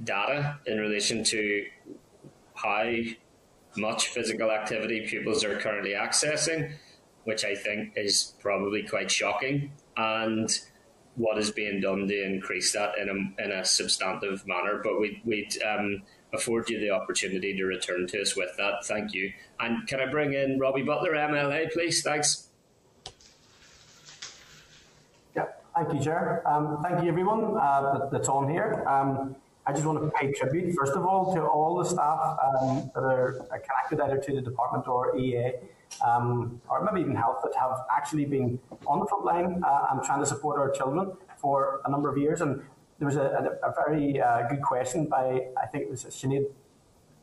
[0.04, 1.66] data in relation to
[2.56, 2.92] how
[3.78, 6.74] much physical activity pupils are currently accessing,
[7.24, 10.50] which I think is probably quite shocking, and
[11.16, 14.82] what is being done to increase that in a, in a substantive manner.
[14.84, 18.86] But we, we'd um, afford you the opportunity to return to us with that.
[18.86, 19.32] Thank you.
[19.60, 22.02] And can I bring in Robbie Butler, MLA, please?
[22.02, 22.48] Thanks.
[25.36, 26.44] Yeah, thank you, Chair.
[26.46, 28.84] Um, thank you, everyone uh, that's on here.
[28.88, 29.36] Um,
[29.66, 33.04] I just want to pay tribute, first of all, to all the staff um, that
[33.04, 35.54] are connected either to the department or EA,
[36.06, 40.04] um, or maybe even health, that have actually been on the front line uh, and
[40.04, 42.42] trying to support our children for a number of years.
[42.42, 42.62] And
[42.98, 46.46] there was a, a, a very uh, good question by, I think it was Sinead,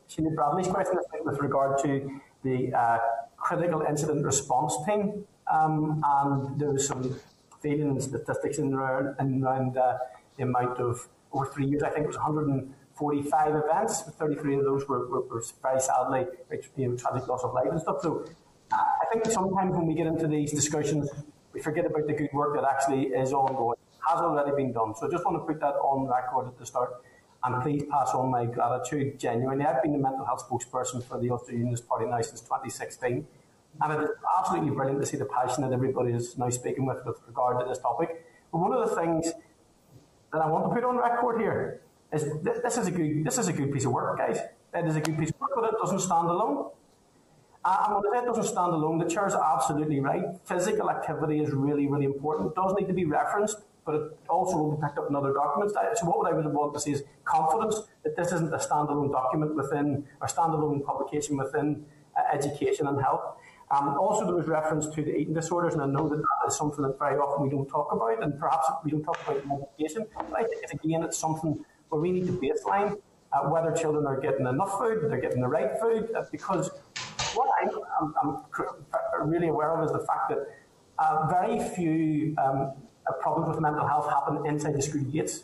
[0.09, 2.99] Sinead Bradley's question, think, with regard to the uh,
[3.35, 5.25] critical incident response team.
[5.51, 7.19] Um, and there was some
[7.61, 9.97] feeling and statistics in around, in around uh,
[10.37, 11.83] the amount of over three years.
[11.83, 14.01] I think it was 145 events.
[14.01, 16.25] 33 of those were, were, were very sadly
[16.77, 17.97] you know, tragic loss of life and stuff.
[18.01, 18.25] So
[18.71, 21.09] I think sometimes when we get into these discussions,
[21.53, 24.95] we forget about the good work that actually is ongoing, has already been done.
[24.95, 26.91] So I just want to put that on record at the start.
[27.41, 29.65] And please pass on my gratitude genuinely.
[29.65, 33.25] I've been the mental health spokesperson for the Ulster Unionist Party now since 2016.
[33.81, 37.05] And it is absolutely brilliant to see the passion that everybody is now speaking with
[37.05, 38.25] with regard to this topic.
[38.51, 39.31] But one of the things
[40.33, 43.37] that I want to put on record here is th- this is a good this
[43.37, 44.39] is a good piece of work, guys.
[44.73, 46.71] It is a good piece of work, but it doesn't stand alone.
[47.65, 50.23] And when it doesn't stand alone, the chair is absolutely right.
[50.45, 52.51] Physical activity is really, really important.
[52.51, 55.33] It does need to be referenced, but it also will be picked up in other
[55.33, 55.73] documents.
[55.73, 59.55] So what I would want to see is confidence that this isn't a standalone document
[59.55, 61.85] within, or standalone publication within
[62.15, 63.35] uh, education and health.
[63.71, 66.57] Um, also, there was reference to the eating disorders, and I know that that is
[66.57, 70.07] something that very often we don't talk about, and perhaps we don't talk about medication.
[70.15, 72.99] But I think, it's, again, it's something where we need to baseline
[73.31, 76.71] uh, whether children are getting enough food, they're getting the right food, uh, because
[77.35, 77.69] what I'm,
[78.23, 78.37] I'm,
[79.21, 80.57] I'm really aware of is the fact that
[80.97, 82.71] uh, very few um,
[83.07, 85.43] uh, problems with mental health happen inside the school gates.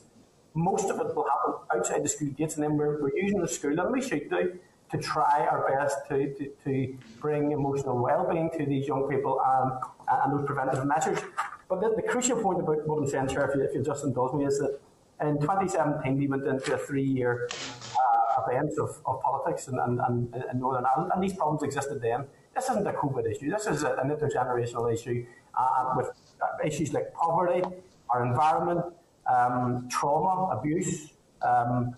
[0.56, 3.48] Most of it will happen outside the school gates, and then we're, we're using the
[3.48, 4.58] school, and we should do,
[4.96, 9.80] to try our best to, to, to bring emotional well-being to these young people um,
[10.24, 11.20] and those preventative measures.
[11.68, 14.46] But the, the crucial point about saying, Chair, if you, if you just indulge me,
[14.46, 14.80] is that
[15.22, 20.60] in 2017 we went into a three-year uh, event of, of politics in, in, in,
[20.60, 22.26] Northern Ireland, and these problems existed then.
[22.54, 23.50] This isn't a COVID issue.
[23.50, 25.26] This is an intergenerational issue
[25.58, 26.08] uh, with
[26.42, 27.64] uh, issues like poverty,
[28.10, 28.86] our environment,
[29.26, 31.96] um, trauma, abuse, um,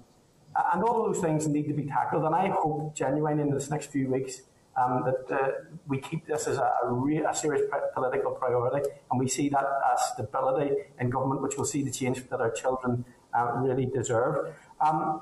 [0.74, 2.24] and all of those things need to be tackled.
[2.24, 4.42] And I hope genuinely in this next few weeks
[4.76, 5.52] um, that uh,
[5.88, 7.64] we keep this as a, a, re- a serious
[7.94, 12.27] political priority and we see that as stability in government, which will see the change
[12.30, 13.03] that our children
[13.38, 14.53] uh, really deserve.
[14.82, 15.22] Um,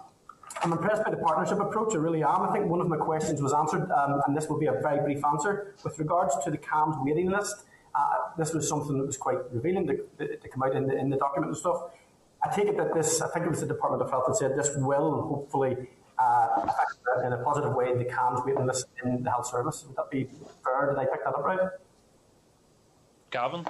[0.62, 2.44] I'm impressed by the partnership approach, I really am.
[2.44, 5.02] I think one of my questions was answered, um, and this will be a very
[5.02, 5.76] brief answer.
[5.84, 9.88] With regards to the CAMHS waiting list, uh, this was something that was quite revealing
[9.88, 11.82] to, to come out in the, in the document and stuff.
[12.46, 14.56] I take it that this, I think it was the Department of Health that said
[14.56, 19.32] this will hopefully uh, affect in a positive way the CAMHS waiting list in the
[19.32, 19.84] health service.
[19.88, 20.28] Would that be
[20.64, 20.92] fair?
[20.92, 21.60] Did I pick that up right?
[23.32, 23.66] Gavin?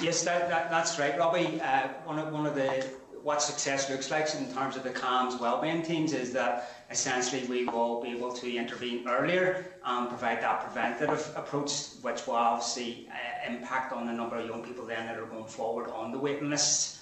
[0.00, 1.60] Yes, that, that, that's right, Robbie.
[1.60, 2.84] Uh, one, of, one of the
[3.22, 7.66] what success looks like in terms of the CAMHS wellbeing teams is that essentially we
[7.66, 13.52] will be able to intervene earlier and provide that preventative approach, which will obviously uh,
[13.52, 16.50] impact on the number of young people then that are going forward on the waiting
[16.50, 16.99] lists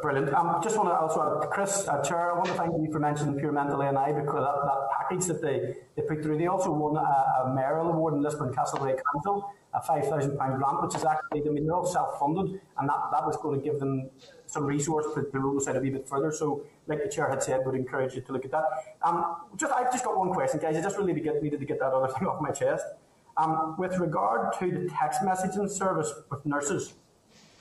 [0.00, 0.32] Brilliant.
[0.32, 3.38] Um, just want to also, Chris, uh, Chair, I want to thank you for mentioning
[3.38, 6.96] Pure Mental NI because that, that package that they, they put through, they also won
[6.96, 11.66] a, a award in Lisburn Castlereagh Council, a £5,000 grant, which is actually, I mean,
[11.66, 14.08] they're all self-funded, and that, that was going to give them
[14.46, 16.32] some resource to, to roll this out a wee bit further.
[16.32, 18.64] So, like the Chair had said, would encourage you to look at that.
[19.02, 20.76] Um, just, I've just got one question, guys.
[20.76, 22.86] I just really get, needed to get that other thing off my chest.
[23.36, 26.94] Um, with regard to the text messaging service with nurses,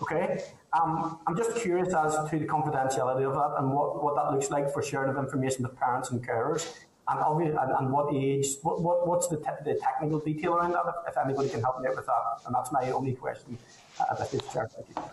[0.02, 4.32] okay, um, I'm just curious as to the confidentiality of that and what, what that
[4.34, 6.74] looks like for sharing of information with parents and carers.
[7.08, 10.72] And, obviously, and, and what age, what, what, what's the, te the technical detail around
[10.72, 12.46] that, if, if, anybody can help me out with that.
[12.46, 13.58] And that's my only question
[14.00, 15.04] at this stage, Thank you.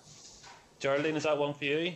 [0.79, 1.95] Geraldine, is that one for you?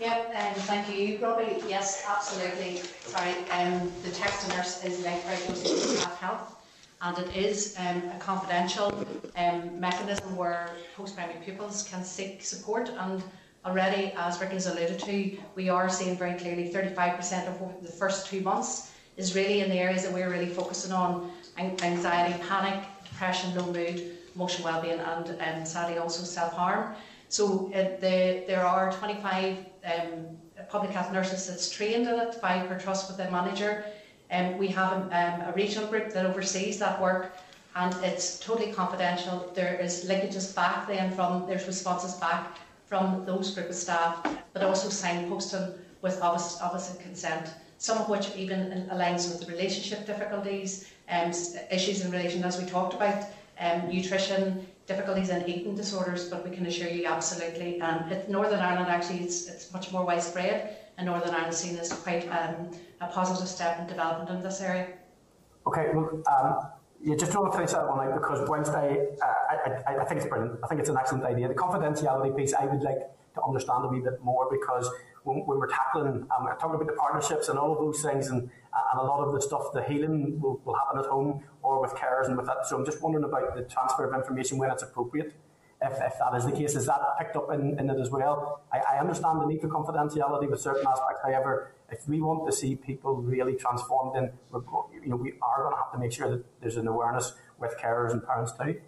[0.00, 1.62] Yeah, um, thank you, Robbie.
[1.68, 2.82] Yes, absolutely.
[3.00, 6.53] Sorry, um, the text nurse is linked very closely to staff health,
[7.02, 9.06] and it is um, a confidential
[9.36, 12.90] um, mechanism where post-primary pupils can seek support.
[12.98, 13.22] And
[13.64, 18.26] already, as Ricky has alluded to, we are seeing very clearly 35% of the first
[18.26, 23.54] two months is really in the areas that we're really focusing on: anxiety, panic, depression,
[23.54, 26.94] low mood, emotional well-being, and um, sadly also self-harm.
[27.28, 30.36] So uh, the, there are 25 um,
[30.68, 33.84] public health nurses that's trained in it, five per trust with a manager.
[34.30, 37.36] Um, we have a, um, a regional group that oversees that work
[37.76, 39.50] and it's totally confidential.
[39.54, 44.62] There is linkages back then from, there's responses back from those group of staff, but
[44.62, 51.32] also signposting with opposite consent, some of which even aligns with relationship difficulties, um,
[51.70, 53.24] issues in relation, as we talked about,
[53.58, 57.80] um, nutrition, difficulties in eating disorders, but we can assure you absolutely.
[57.80, 61.76] And um, Northern Ireland actually it's, it's much more widespread, and Northern Ireland is seen
[61.76, 64.88] as quite um, a positive step in development in this area.
[65.66, 66.70] Okay, well, um,
[67.02, 70.20] you just want to finish that one out because Wednesday, uh, I, I, I think
[70.20, 70.58] it's brilliant.
[70.62, 71.48] I think it's an excellent idea.
[71.48, 72.98] The confidentiality piece, I would like
[73.34, 74.90] to understand a wee bit more because
[75.24, 78.28] when, when we're tackling, um, we're talking about the partnerships and all of those things,
[78.28, 81.80] and, and a lot of the stuff, the healing will, will happen at home or
[81.80, 82.66] with carers and with that.
[82.66, 85.34] So I'm just wondering about the transfer of information when it's appropriate.
[85.84, 88.62] If, if that is the case, is that picked up in, in it as well?
[88.72, 91.20] I, I understand the need for confidentiality with certain aspects.
[91.22, 94.32] However, if we want to see people really transformed, then
[95.02, 97.76] you know we are going to have to make sure that there's an awareness with
[97.78, 98.80] carers and parents too.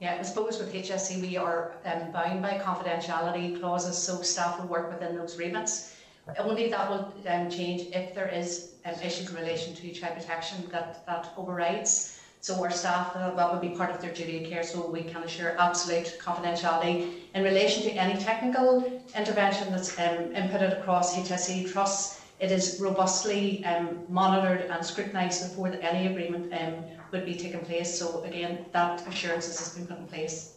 [0.00, 4.68] Yeah, I suppose with HSC we are um, bound by confidentiality clauses, so staff will
[4.68, 5.94] work within those remits.
[6.38, 10.68] Only that will um, change if there is um, issues in relation to child protection
[10.70, 12.17] that, that overrides.
[12.40, 15.02] So our staff, uh, that would be part of their duty of care, so we
[15.02, 17.12] can assure absolute confidentiality.
[17.34, 23.64] In relation to any technical intervention that's um, inputted across HSC trusts, it is robustly
[23.64, 27.98] um, monitored and scrutinised before any agreement um, would be taking place.
[27.98, 30.54] So again, that assurance has been put in place.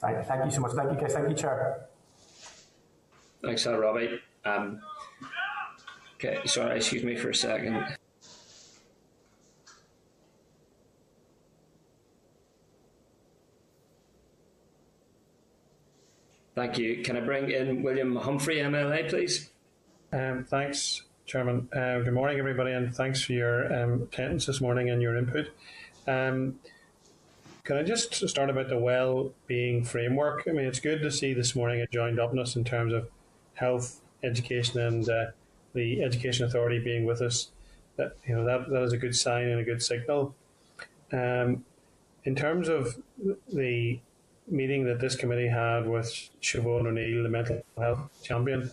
[0.00, 0.72] Thank, thank you so much.
[0.72, 1.14] Thank you, guys.
[1.14, 1.86] Thank you, Chair.
[3.42, 4.20] Thanks, Robbie.
[4.44, 4.80] Um,
[6.16, 7.96] okay, sorry, excuse me for a second.
[16.60, 17.02] Thank you.
[17.02, 19.48] Can I bring in William Humphrey, MLA, please?
[20.12, 21.70] Um, thanks, Chairman.
[21.72, 25.46] Uh, good morning, everybody, and thanks for your um, attendance this morning and your input.
[26.06, 26.60] Um,
[27.64, 30.44] can I just start about the well-being framework?
[30.46, 33.08] I mean, it's good to see this morning a joined upness in terms of
[33.54, 35.26] health, education, and uh,
[35.72, 37.48] the Education Authority being with us.
[37.96, 40.34] That you know that that is a good sign and a good signal.
[41.10, 41.64] Um,
[42.24, 42.98] in terms of
[43.50, 43.98] the
[44.50, 46.06] meeting that this committee had with
[46.42, 48.70] Siobhan O'Neill, the mental health champion,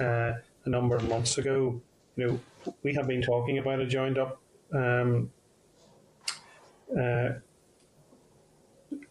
[0.00, 0.32] uh,
[0.64, 1.80] a number of months ago,
[2.16, 4.40] you know, we have been talking about a joined up
[4.72, 5.30] um,
[6.98, 7.30] uh,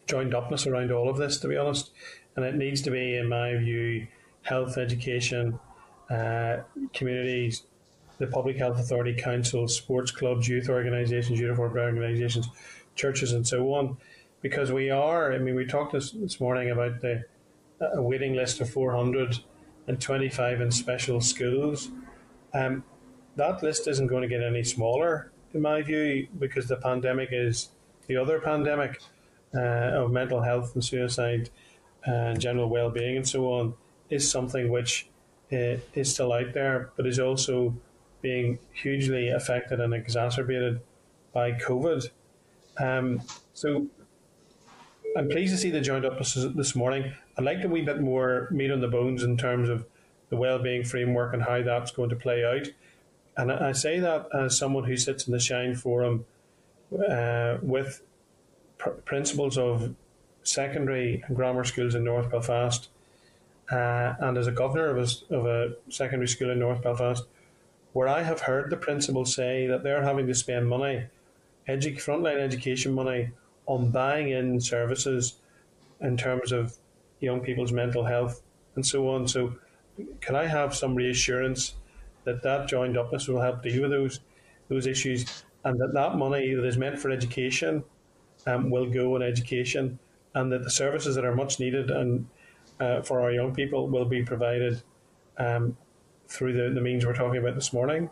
[0.07, 1.91] joined upness around all of this, to be honest.
[2.35, 4.07] And it needs to be, in my view,
[4.41, 5.59] health, education,
[6.09, 6.57] uh,
[6.93, 7.63] communities,
[8.17, 12.49] the Public Health Authority, councils, sports clubs, youth organisations, uniform organisations,
[12.95, 13.97] churches, and so on.
[14.43, 17.23] Because we are, I mean, we talked this, this morning about the
[17.93, 21.89] a waiting list of 425 in special schools.
[22.53, 22.83] Um,
[23.35, 27.69] that list isn't going to get any smaller, in my view, because the pandemic is
[28.07, 29.01] the other pandemic
[29.55, 31.49] uh, of mental health and suicide
[32.07, 33.73] uh, and general well-being and so on
[34.09, 35.07] is something which
[35.51, 37.73] uh, is still out there, but is also
[38.21, 40.81] being hugely affected and exacerbated
[41.33, 42.09] by COVID.
[42.79, 43.21] Um,
[43.53, 43.87] so
[45.15, 47.13] I'm pleased to see the joined up this morning.
[47.37, 49.85] I'd like a wee bit more meat on the bones in terms of
[50.29, 52.67] the well-being framework and how that's going to play out.
[53.37, 56.25] And I say that as someone who sits in the Shine Forum
[57.07, 58.01] uh, with
[58.77, 59.93] pr- principals of
[60.43, 62.89] secondary and grammar schools in North Belfast,
[63.71, 67.23] uh, and as a governor of a, of a secondary school in North Belfast,
[67.93, 71.05] where I have heard the principals say that they're having to spend money,
[71.67, 73.29] edu- frontline education money,
[73.65, 75.35] on buying in services
[76.01, 76.77] in terms of
[77.19, 78.41] young people's mental health
[78.75, 79.27] and so on.
[79.27, 79.55] So,
[80.21, 81.75] can I have some reassurance
[82.23, 84.19] that that joined upness will help deal with those
[84.69, 87.83] those issues, and that that money that is meant for education
[88.47, 89.99] um, will go in education,
[90.33, 92.27] and that the services that are much needed and
[92.79, 94.81] uh, for our young people will be provided
[95.37, 95.77] um,
[96.27, 98.09] through the, the means we're talking about this morning?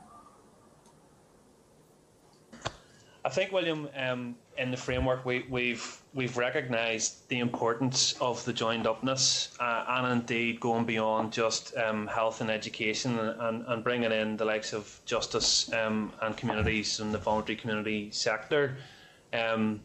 [3.24, 8.52] I think, William, um, in the framework, we, we've we've recognised the importance of the
[8.54, 14.12] joined upness uh, and indeed going beyond just um, health and education and, and bringing
[14.12, 18.76] in the likes of justice um, and communities and the voluntary community sector.
[19.34, 19.82] Um,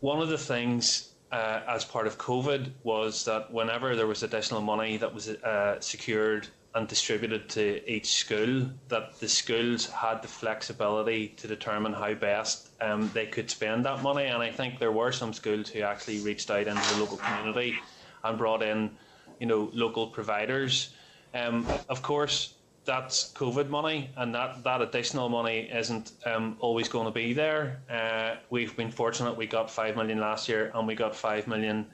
[0.00, 4.60] one of the things uh, as part of COVID was that whenever there was additional
[4.60, 10.28] money that was uh, secured and distributed to each school, that the schools had the
[10.28, 14.24] flexibility to determine how best um, they could spend that money.
[14.24, 17.76] And I think there were some schools who actually reached out into the local community
[18.24, 18.90] and brought in,
[19.38, 20.94] you know, local providers.
[21.32, 22.54] Um, of course,
[22.84, 27.80] that's COVID money, and that, that additional money isn't um, always going to be there.
[27.88, 31.86] Uh, we've been fortunate; we got five million last year, and we got five million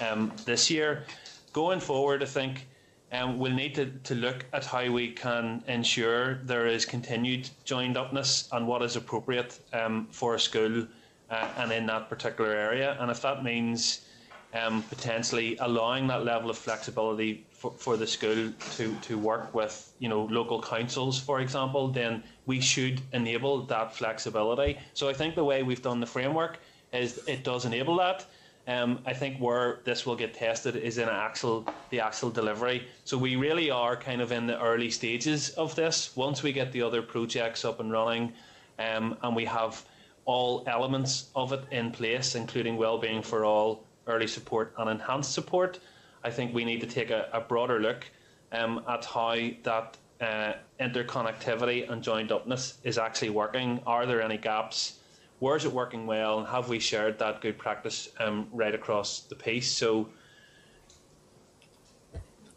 [0.00, 1.04] um, this year.
[1.52, 2.66] Going forward, I think
[3.14, 7.96] um, we'll need to, to look at how we can ensure there is continued joined
[7.96, 10.86] upness and what is appropriate um, for a school
[11.30, 12.96] uh, and in that particular area.
[13.00, 14.04] And if that means
[14.52, 19.92] um, potentially allowing that level of flexibility for, for the school to, to work with
[19.98, 24.78] you know local councils, for example, then we should enable that flexibility.
[24.92, 26.58] So I think the way we've done the framework
[26.92, 28.26] is it does enable that.
[28.66, 32.86] Um, I think where this will get tested is in actual the actual delivery.
[33.04, 36.16] So we really are kind of in the early stages of this.
[36.16, 38.32] Once we get the other projects up and running,
[38.78, 39.84] um, and we have
[40.24, 45.78] all elements of it in place, including well-being for all, early support, and enhanced support,
[46.22, 48.06] I think we need to take a, a broader look
[48.52, 53.80] um, at how that uh, interconnectivity and joined upness is actually working.
[53.86, 55.00] Are there any gaps?
[55.38, 59.20] Where is it working well, and have we shared that good practice um, right across
[59.20, 59.70] the piece?
[59.70, 60.08] So,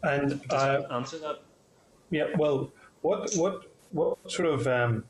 [0.02, 1.42] and uh, answer that.
[2.10, 2.28] Yeah.
[2.36, 5.04] Well, what what what sort of um,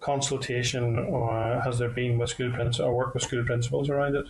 [0.00, 4.16] consultation or uh, has there been with school principals or work with school principals around
[4.16, 4.26] it?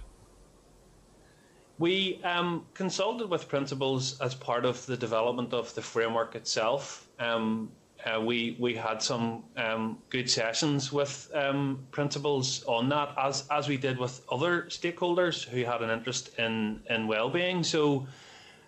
[1.78, 7.09] We um, consulted with principals as part of the development of the framework itself.
[7.18, 7.73] Um,
[8.05, 13.68] uh, we we had some um, good sessions with um, principals on that, as as
[13.68, 17.62] we did with other stakeholders who had an interest in in well-being.
[17.65, 18.07] So,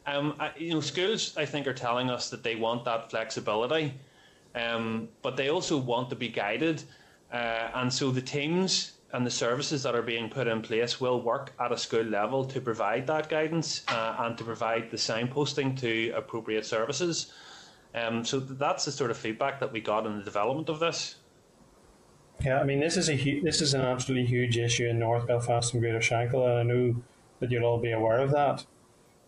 [0.07, 3.95] um, I, you know, schools I think are telling us that they want that flexibility,
[4.55, 6.83] um, but they also want to be guided,
[7.33, 11.21] uh, and so the teams and the services that are being put in place will
[11.21, 15.79] work at a school level to provide that guidance uh, and to provide the signposting
[15.79, 17.33] to appropriate services.
[17.97, 21.17] Um, so that's the sort of feedback that we got in the development of this.
[22.45, 25.27] Yeah, I mean, this is a hu- this is an absolutely huge issue in North
[25.27, 27.03] Belfast and Greater Shankill, and I know
[27.41, 28.67] that you'll all be aware of that.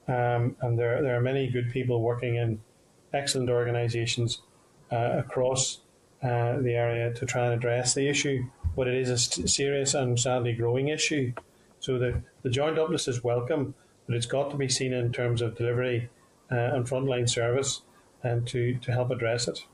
[0.06, 2.60] Um, and there there are many good people working in
[3.14, 4.42] excellent organisations
[4.92, 5.80] uh, across
[6.22, 8.44] uh, the area to try and address the issue.
[8.76, 11.32] But it is a st- serious and sadly growing issue.
[11.80, 13.74] So the the joint upness is welcome,
[14.06, 16.10] but it's got to be seen in terms of delivery
[16.52, 17.80] uh, and frontline service
[18.22, 19.64] and to, to help address it.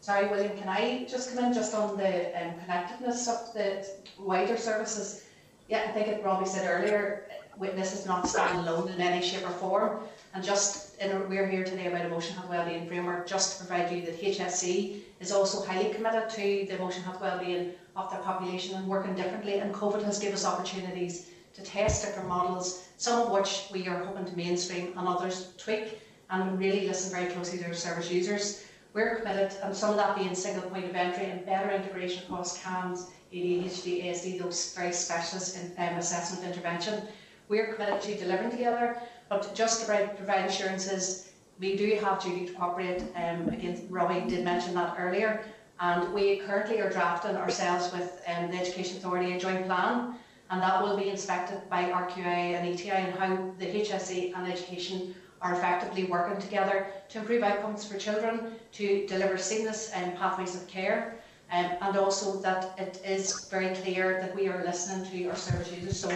[0.00, 4.56] Sorry, William, can I just come in just on the um, connectedness of the wider
[4.56, 5.24] services?
[5.68, 7.26] Yeah, I think it Robbie said earlier,
[7.56, 10.00] Witness is not standing alone in any shape or form.
[10.34, 14.02] And just in we're here today about emotional health wellbeing framework, just to provide you
[14.02, 18.88] that HSC is also highly committed to the emotional health wellbeing of their population and
[18.88, 19.60] working differently.
[19.60, 24.02] And COVID has given us opportunities to test different models, some of which we are
[24.02, 26.00] hoping to mainstream and others tweak
[26.42, 28.64] and really listen very closely to our service users.
[28.92, 32.60] We're committed, and some of that being single point of entry and better integration across
[32.62, 37.02] CAMHS, ADHD, ASD, those very specialist in, um, assessment intervention.
[37.48, 38.96] We're committed to delivering together,
[39.28, 43.02] but just to provide, assurances, we do have duty to cooperate.
[43.16, 43.56] Um,
[43.88, 45.44] Robbie did mention that earlier,
[45.80, 50.14] and we currently are drafting ourselves with um, the Education Authority a joint plan,
[50.50, 55.14] and that will be inspected by RQI and ETI and how the HSC and education
[55.44, 60.66] are effectively working together to improve outcomes for children, to deliver seamless um, pathways of
[60.66, 61.16] care,
[61.52, 65.70] um, and also that it is very clear that we are listening to our service
[65.70, 66.00] users.
[66.00, 66.08] So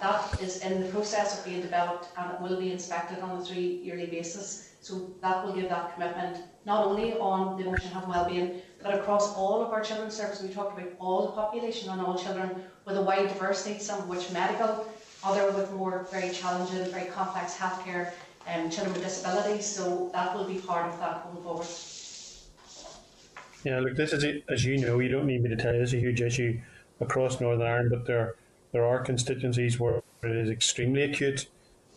[0.00, 3.44] that is in the process of being developed and it will be inspected on a
[3.44, 4.72] three yearly basis.
[4.80, 8.94] So that will give that commitment not only on the emotional health and wellbeing, but
[8.94, 10.48] across all of our children's services.
[10.48, 14.08] We talk about all the population and all children with a wide diversity, some of
[14.08, 14.86] which medical,
[15.22, 18.12] other with more very challenging, very complex healthcare
[18.46, 19.66] um, children with disabilities.
[19.66, 21.66] So that will be part of that going forward.
[23.64, 25.90] Yeah, look, this is, as you know, you don't need me to tell you, this
[25.90, 26.60] is a huge issue
[27.00, 28.36] across Northern Ireland, but there
[28.72, 31.48] there are constituencies where it is extremely acute,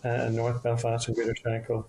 [0.04, 1.86] uh, and North Belfast and Greater Shankill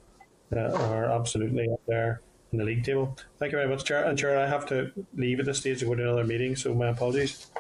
[0.55, 2.21] uh, are absolutely up there
[2.53, 3.17] in the league table.
[3.39, 4.05] Thank you very much, Chair.
[4.05, 6.75] And Chair, I have to leave at this stage to go to another meeting, so
[6.75, 7.51] my apologies.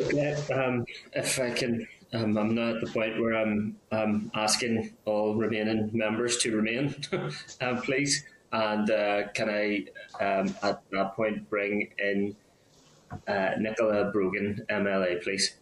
[0.00, 4.94] Okay, um, if I can, um, I'm now at the point where I'm um, asking
[5.04, 6.94] all remaining members to remain,
[7.60, 8.24] um, please.
[8.52, 9.84] And uh, can I,
[10.20, 12.34] um, at that point, bring in
[13.28, 15.54] uh, Nicola Brogan, MLA, please?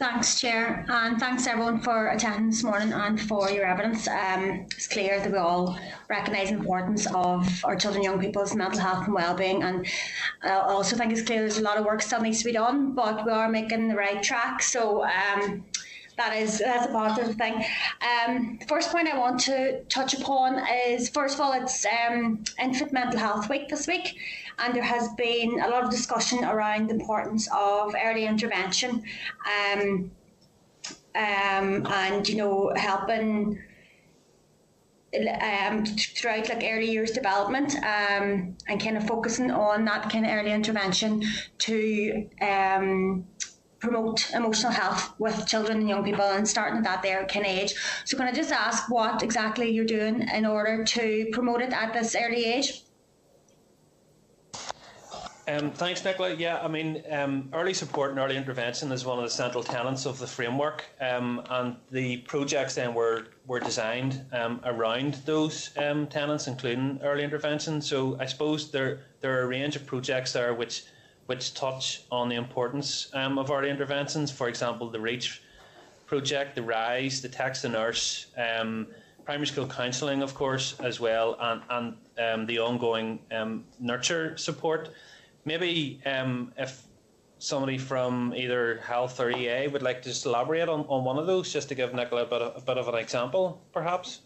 [0.00, 4.08] Thanks, Chair, and thanks everyone for attending this morning and for your evidence.
[4.08, 8.54] Um, it's clear that we all recognise the importance of our children and young people's
[8.54, 9.86] mental health and well-being, and
[10.42, 12.94] I also think it's clear there's a lot of work still needs to be done,
[12.94, 14.62] but we are making the right track.
[14.62, 15.04] So.
[15.04, 15.64] Um,
[16.20, 17.64] that is that's a positive thing.
[18.10, 22.44] Um, the first point I want to touch upon is first of all, it's um,
[22.60, 24.18] Infant Mental Health Week this week,
[24.58, 29.02] and there has been a lot of discussion around the importance of early intervention
[29.56, 30.10] um,
[31.14, 33.58] um, and you know helping
[35.40, 40.32] um, throughout like early years development um, and kind of focusing on that kind of
[40.32, 41.22] early intervention
[41.58, 43.24] to um,
[43.80, 47.74] promote emotional health with children and young people and starting at that there kind age.
[48.04, 51.92] So can I just ask what exactly you're doing in order to promote it at
[51.92, 52.84] this early age?
[55.48, 56.34] Um, thanks, Nicola.
[56.34, 60.06] Yeah, I mean, um, early support and early intervention is one of the central tenets
[60.06, 66.06] of the framework, um, and the projects then were were designed um, around those um,
[66.06, 67.80] tenets, including early intervention.
[67.80, 70.84] So I suppose there there are a range of projects there which
[71.30, 74.32] which touch on the importance um, of early interventions.
[74.32, 75.40] For example, the REACH
[76.06, 78.26] project, the RISE, the Text the Nurse,
[79.24, 81.36] primary school counselling, of course, as well,
[81.70, 83.20] and and the ongoing
[83.78, 84.88] nurture support.
[85.44, 86.82] Maybe um, if
[87.38, 91.28] somebody from either health or EA would like to just elaborate on, on one of
[91.28, 94.22] those, just to give Nicola a bit of, a bit of an example, perhaps.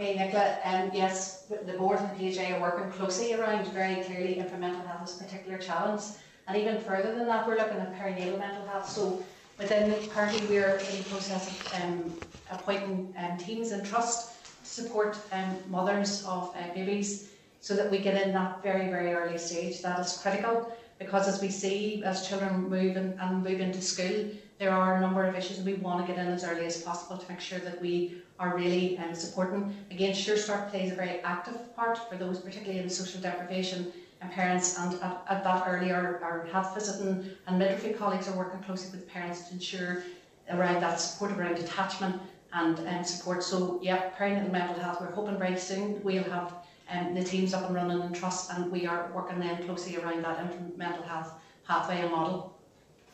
[0.00, 4.38] Okay, Nicola, um, yes, the board and the PJ are working closely around very clearly
[4.38, 6.00] infant health as a particular challenge.
[6.48, 8.88] And even further than that, we're looking at perinatal mental health.
[8.88, 9.22] So
[9.58, 12.14] within the party, we're in the process of um,
[12.50, 17.98] appointing um, teams and trust to support um, mothers of uh, babies so that we
[17.98, 19.82] get in that very, very early stage.
[19.82, 24.30] That is critical because as we see as children move and, and move into school,
[24.58, 27.18] there are a number of issues we want to get in as early as possible
[27.18, 29.76] to make sure that we are really um, supporting.
[29.90, 34.32] Again, Sure Start plays a very active part for those, particularly in social deprivation and
[34.32, 38.98] parents and at, at that early our, health visiting and midwifery colleagues are working closely
[38.98, 40.02] with parents to ensure
[40.50, 42.20] around that support around attachment
[42.52, 43.42] and um, support.
[43.42, 46.54] So yeah, perinatal mental health, we're hoping very soon we'll have
[46.90, 50.24] um, the team's up and running in trust and we are working then closely around
[50.24, 51.34] that mental health
[51.66, 52.58] pathway and model.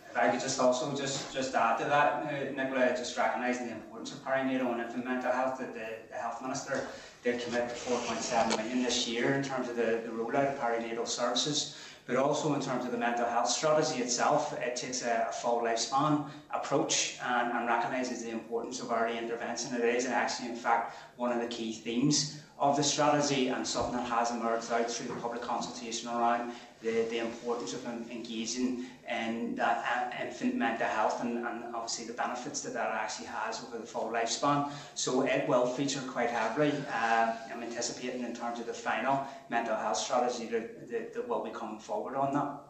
[0.08, 3.74] If I could just also just, just add to that, uh, Nicola, just recognising the
[3.74, 6.86] importance of perinatal and infant mental health, that the, the Health Minister
[7.22, 11.06] did commit to 4.7 million this year in terms of the, the rollout of perinatal
[11.06, 11.76] services
[12.06, 15.60] but also in terms of the mental health strategy itself, it takes a, a full
[15.62, 19.74] lifespan approach and, and recognises the importance of early intervention.
[19.74, 23.96] It is actually, in fact, one of the key themes of the strategy and something
[23.96, 29.54] that has emerged out through the public consultation around the, the importance of engaging in
[29.54, 33.86] that infant mental health and, and obviously the benefits that that actually has over the
[33.86, 34.70] full lifespan.
[34.94, 36.72] So it will feature quite heavily.
[36.92, 41.44] Uh, I'm anticipating in terms of the final mental health strategy that, that, that will
[41.44, 42.65] be coming forward on that.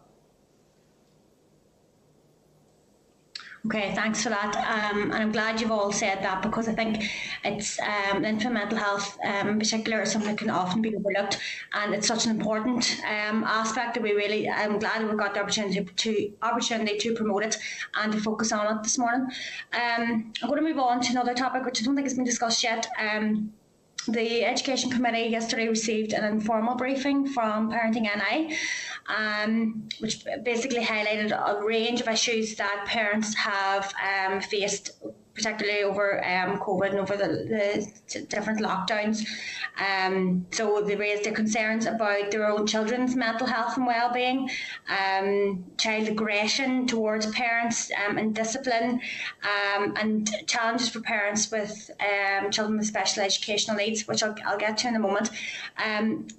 [3.67, 4.55] Okay, thanks for that.
[4.55, 7.11] Um, and I'm glad you've all said that because I think
[7.45, 11.41] it's um, infant mental health um, in particular is something that can often be overlooked
[11.73, 15.41] and it's such an important um, aspect that we really, I'm glad we've got the
[15.41, 17.59] opportunity to, opportunity to promote it
[17.95, 19.23] and to focus on it this morning.
[19.73, 22.25] Um, I'm going to move on to another topic which I don't think has been
[22.25, 22.87] discussed yet.
[23.01, 23.53] Um,
[24.09, 28.57] the Education Committee yesterday received an informal briefing from Parenting NI
[29.09, 34.91] um, which basically highlighted a range of issues that parents have um, faced
[35.37, 39.25] particularly over um, COVID and over the, the different lockdowns.
[39.79, 44.49] Um, so they raised their concerns about their own children's mental health and well-being,
[44.89, 49.01] um, child aggression towards parents um, and discipline,
[49.43, 54.59] um, and challenges for parents with um, children with special educational needs, which I'll, I'll
[54.59, 55.31] get to in a moment.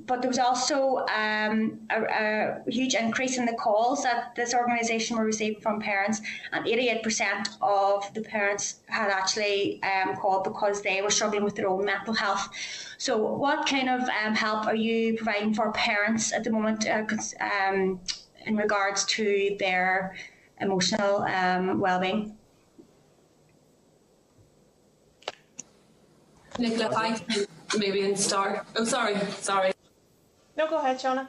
[0.08, 5.26] But there was also a, a, huge increase in the calls that this organisation were
[5.26, 11.10] receiving from parents, and 88% of the parents had actually um, called because they were
[11.10, 12.50] struggling with their own mental health.
[12.98, 17.04] So, what kind of um, help are you providing for parents at the moment uh,
[17.42, 18.00] um,
[18.46, 20.16] in regards to their
[20.60, 22.38] emotional um, well-being?
[26.58, 27.46] Nicola, if I can
[27.78, 28.66] maybe start.
[28.76, 29.74] Oh, sorry, sorry.
[30.56, 31.28] No, go ahead, Shauna.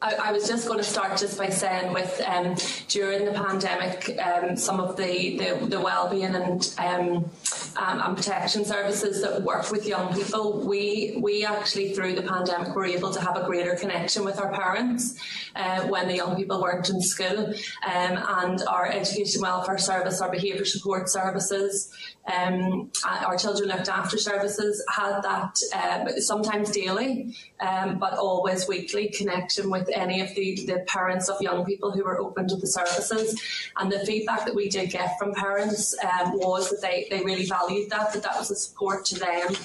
[0.00, 2.54] I, I, was just going to start just by saying with um,
[2.86, 7.30] during the pandemic, um, some of the, the, the well-being and um,
[7.78, 12.74] um, and protection services that work with young people, we we actually through the pandemic
[12.74, 15.18] were able to have a greater connection with our parents
[15.54, 17.54] uh, when the young people weren't in school, um,
[17.86, 21.92] and our education welfare service, our behaviour support services,
[22.26, 29.08] um, our children looked after services had that uh, sometimes daily, um, but always weekly
[29.08, 32.66] connection with any of the, the parents of young people who were open to the
[32.66, 33.40] services.
[33.76, 37.46] And the feedback that we did get from parents um, was that they, they really
[37.46, 39.56] valued that, that that was a support to them.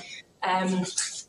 [0.43, 0.85] Um,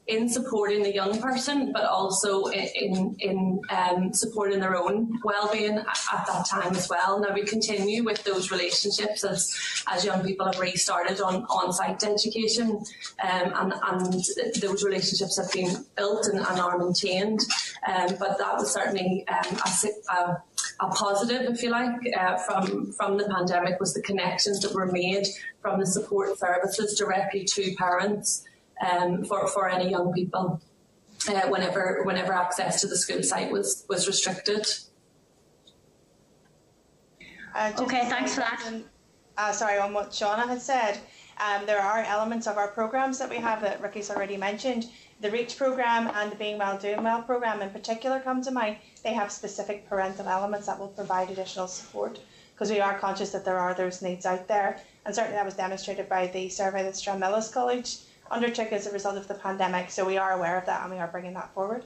[0.07, 5.99] in supporting the young person, but also in in um, supporting their own well-being at,
[6.13, 7.21] at, that time as well.
[7.21, 9.55] Now we continue with those relationships as
[9.89, 12.85] as young people have restarted on on-site education,
[13.23, 14.25] um, and and
[14.61, 17.41] those relationships have been built and, and are maintained.
[17.87, 20.43] Um, but that was certainly um, a, a,
[20.81, 24.91] a, positive, if you like, uh, from from the pandemic was the connections that were
[24.93, 25.27] made
[25.63, 28.45] from the support services directly to parents
[28.81, 30.61] um, for for any young people
[31.29, 34.67] uh, whenever whenever access to the school site was was restricted.
[37.55, 38.73] Uh, okay, thanks for that.
[39.39, 40.99] uh, sorry, on what Shauna had said,
[41.39, 44.87] um, there are elements of our programs that we have that Ricky's already mentioned.
[45.21, 48.77] The REACH program and the Being Well Doing Well program in particular come to mind.
[49.05, 52.19] They have specific parental elements that will provide additional support
[52.55, 54.81] because we are conscious that there are those needs out there.
[55.07, 57.99] And certainly that was demonstrated by the survey that Stranmillis College
[58.31, 59.91] undertook as a result of the pandemic.
[59.91, 61.85] So we are aware of that and we are bringing that forward.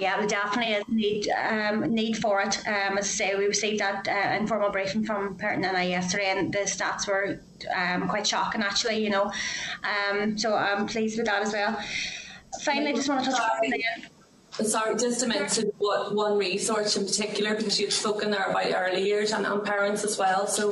[0.00, 2.58] Yeah, there definitely is need um, need for it.
[2.66, 6.52] Um, as I say, we received that uh, informal briefing from Parenting NI yesterday, and
[6.52, 7.40] the stats were
[7.72, 9.04] um, quite shocking, actually.
[9.04, 9.32] You know,
[9.84, 11.78] um, so I'm pleased with that as well.
[12.62, 17.04] Finally, I just want to touch on Sorry, just to mention what one resource in
[17.04, 20.46] particular, because you've spoken there about early years and, and parents as well.
[20.46, 20.70] So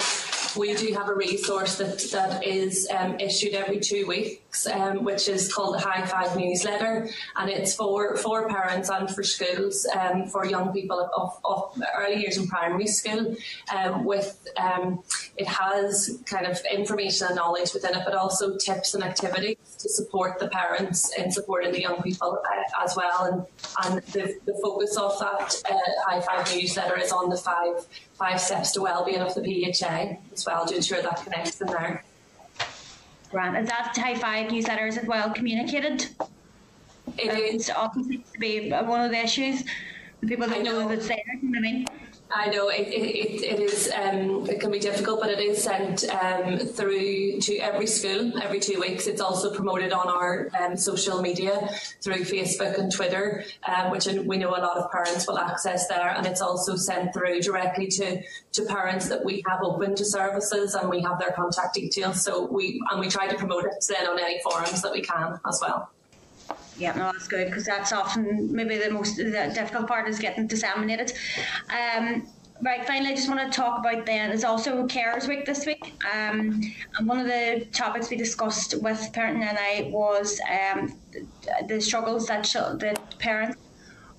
[0.57, 4.42] we do have a resource that, that is um, issued every two weeks,
[4.73, 9.23] um, which is called the High Five newsletter, and it's for, for parents and for
[9.23, 13.35] schools, um, for young people of, of early years in primary school.
[13.75, 15.03] Um, with um,
[15.37, 19.89] it has kind of information and knowledge within it, but also tips and activities to
[19.89, 23.25] support the parents in supporting the young people uh, as well.
[23.25, 23.47] And
[23.85, 28.41] and the, the focus of that uh, High Five newsletter is on the five five
[28.41, 32.05] steps to well-being of the PHA as well to ensure that connects in there.
[33.33, 36.07] Grant, is that High Five newsletter is it well communicated?
[37.19, 39.65] It um, is obviously to be one of the issues.
[40.21, 41.87] The people that know, know that say it, you know I mean?
[42.35, 46.05] I know it, it, it is um, it can be difficult, but it is sent
[46.11, 49.07] um, through to every school every two weeks.
[49.07, 51.69] It's also promoted on our um, social media
[52.01, 56.11] through Facebook and Twitter, um, which we know a lot of parents will access there,
[56.11, 60.75] and it's also sent through directly to to parents that we have open to services,
[60.75, 62.23] and we have their contact details.
[62.23, 65.39] So we and we try to promote it then on any forums that we can
[65.47, 65.91] as well.
[66.79, 70.47] Yeah, no, that's good because that's often maybe the most the difficult part is getting
[70.47, 71.13] disseminated.
[71.71, 72.27] Um,
[72.63, 75.93] right, finally, I just want to talk about then is also Carers Week this week.
[76.15, 76.63] Um,
[76.97, 80.99] and one of the topics we discussed with Parenting NI was um,
[81.69, 83.59] the, struggles that the parents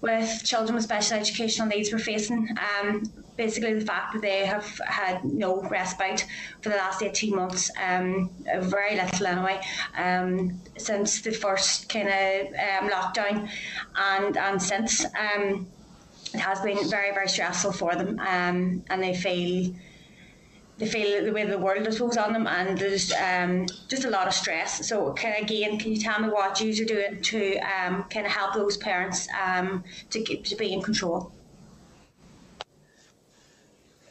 [0.01, 2.49] with children with special educational needs were facing.
[2.81, 3.03] Um,
[3.35, 6.25] basically, the fact that they have had no respite
[6.61, 8.29] for the last 18 months, um,
[8.59, 9.61] very little anyway,
[9.97, 13.49] um, since the first kind of um, lockdown,
[13.95, 15.05] and, and since.
[15.05, 15.67] Um,
[16.33, 19.71] it has been very, very stressful for them, um, and they feel
[20.77, 24.09] they feel the way the world is suppose on them and there's um, just a
[24.09, 27.57] lot of stress so of again can you tell me what you are doing to
[27.59, 31.31] um, kind of help those parents um, to, keep, to be in control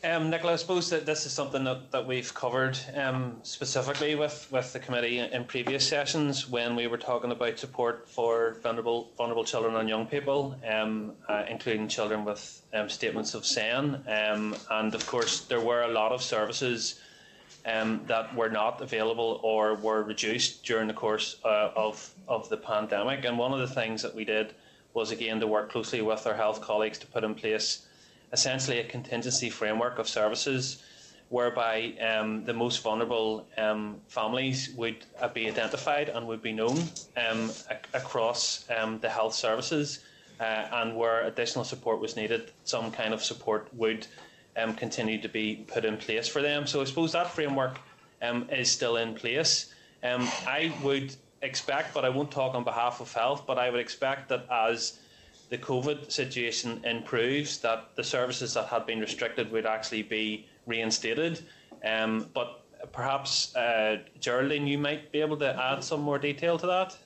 [0.04, 4.48] um, Nicola, I suppose that this is something that, that we've covered um, specifically with,
[4.50, 9.44] with the committee in previous sessions when we were talking about support for vulnerable vulnerable
[9.44, 14.02] children and young people, um, uh, including children with um, statements of SEN.
[14.08, 17.00] Um, and of course, there were a lot of services
[17.64, 22.56] um, that were not available or were reduced during the course uh, of, of the
[22.56, 23.24] pandemic.
[23.24, 24.54] And one of the things that we did
[24.94, 27.86] was again to work closely with our health colleagues to put in place
[28.32, 30.82] essentially a contingency framework of services
[31.28, 36.76] whereby um, the most vulnerable um, families would uh, be identified and would be known
[37.16, 40.00] um, ac- across um, the health services,
[40.40, 44.06] uh, and where additional support was needed, some kind of support would
[44.58, 46.66] um, continue to be put in place for them.
[46.66, 47.78] So I suppose that framework
[48.20, 49.72] um, is still in place.
[50.04, 54.28] I would expect, but I won't talk on behalf of health, but I would expect
[54.28, 54.98] that as
[55.52, 61.44] the COVID situation improves, that the services that had been restricted would actually be reinstated.
[61.84, 66.66] Um, but perhaps, uh, Geraldine, you might be able to add some more detail to
[66.66, 66.96] that.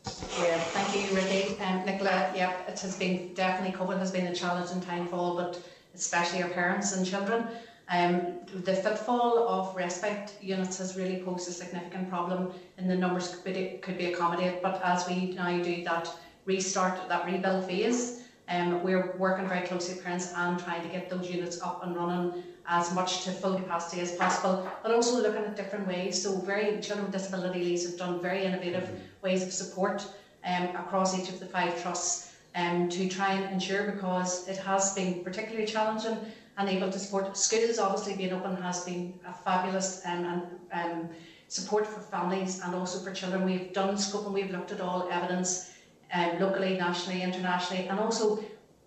[0.41, 1.59] Yeah, thank you, Ricky.
[1.59, 5.35] Um, Nicola, yeah, it has been definitely COVID has been a challenging time for all,
[5.35, 5.61] but
[5.93, 7.49] especially our parents and children.
[7.89, 13.35] Um, the footfall of respite units has really posed a significant problem in the numbers
[13.35, 14.63] could be, could be accommodated.
[14.63, 16.09] But as we now do that
[16.45, 21.11] restart, that rebuild phase, um, we're working very closely with parents and trying to get
[21.11, 25.45] those units up and running as much to full capacity as possible, but also looking
[25.45, 26.23] at different ways.
[26.23, 28.89] So, very children with disability leads have done very innovative
[29.23, 30.07] ways of support
[30.45, 34.95] um, across each of the five trusts um, to try and ensure because it has
[34.95, 36.19] been particularly challenging
[36.59, 37.79] and able to support schools.
[37.79, 40.43] Obviously, being open has been a fabulous um, and
[40.73, 41.09] um,
[41.49, 43.45] support for families and also for children.
[43.45, 45.73] We've done scope and we've looked at all evidence
[46.13, 48.43] um, locally, nationally, internationally, and also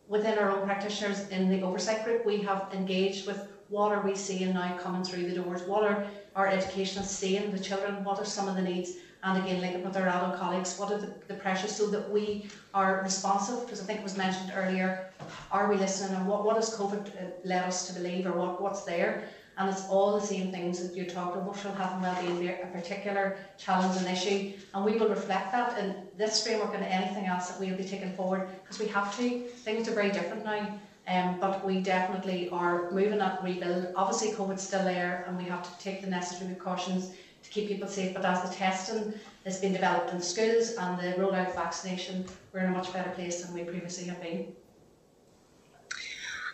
[0.08, 4.16] within our own practitioners in the oversight group, we have engaged with what are we
[4.16, 5.62] seeing now coming through the doors?
[5.64, 8.04] What are our educationists seeing the children?
[8.04, 8.94] What are some of the needs?
[9.22, 12.48] And again, linking with our adult colleagues, what are the, the pressures so that we
[12.74, 13.66] are responsive?
[13.66, 15.12] Because I think it was mentioned earlier,
[15.52, 18.62] are we listening and what, what has COVID uh, led us to believe or what,
[18.62, 19.30] what's there?
[19.60, 21.58] And it's all the same things that you talked about.
[21.58, 26.42] Health and well-being a particular challenge and issue, and we will reflect that in this
[26.42, 29.42] framework and anything else that we'll be taking forward because we have to.
[29.68, 30.80] Things are very different now.
[31.08, 33.88] Um, but we definitely are moving that rebuild.
[33.96, 37.88] Obviously, COVID's still there, and we have to take the necessary precautions to keep people
[37.88, 38.14] safe.
[38.14, 39.14] But as the testing
[39.44, 43.10] has been developed in schools and the rollout of vaccination, we're in a much better
[43.10, 44.54] place than we previously have been.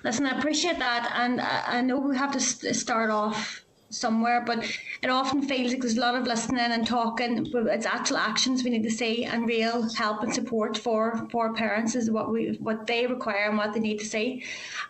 [0.05, 4.63] Listen, I appreciate that, and uh, I, know we have to start off somewhere, but
[5.01, 8.63] it often feels like there's a lot of listening and talking, but it's actual actions
[8.63, 12.57] we need to see and real help and support for for parents is what we
[12.59, 14.43] what they require and what they need to see.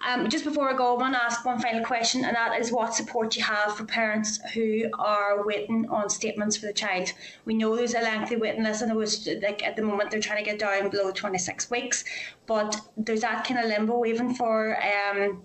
[0.06, 2.72] Um, just before I go, I want to ask one final question, and that is
[2.72, 7.12] what support you have for parents who are waiting on statements for the child.
[7.46, 10.20] We know there's a lengthy waiting list, and it was like at the moment they're
[10.20, 12.04] trying to get down below 26 weeks,
[12.46, 14.78] but there's that kind of limbo even for.
[14.82, 15.44] Um,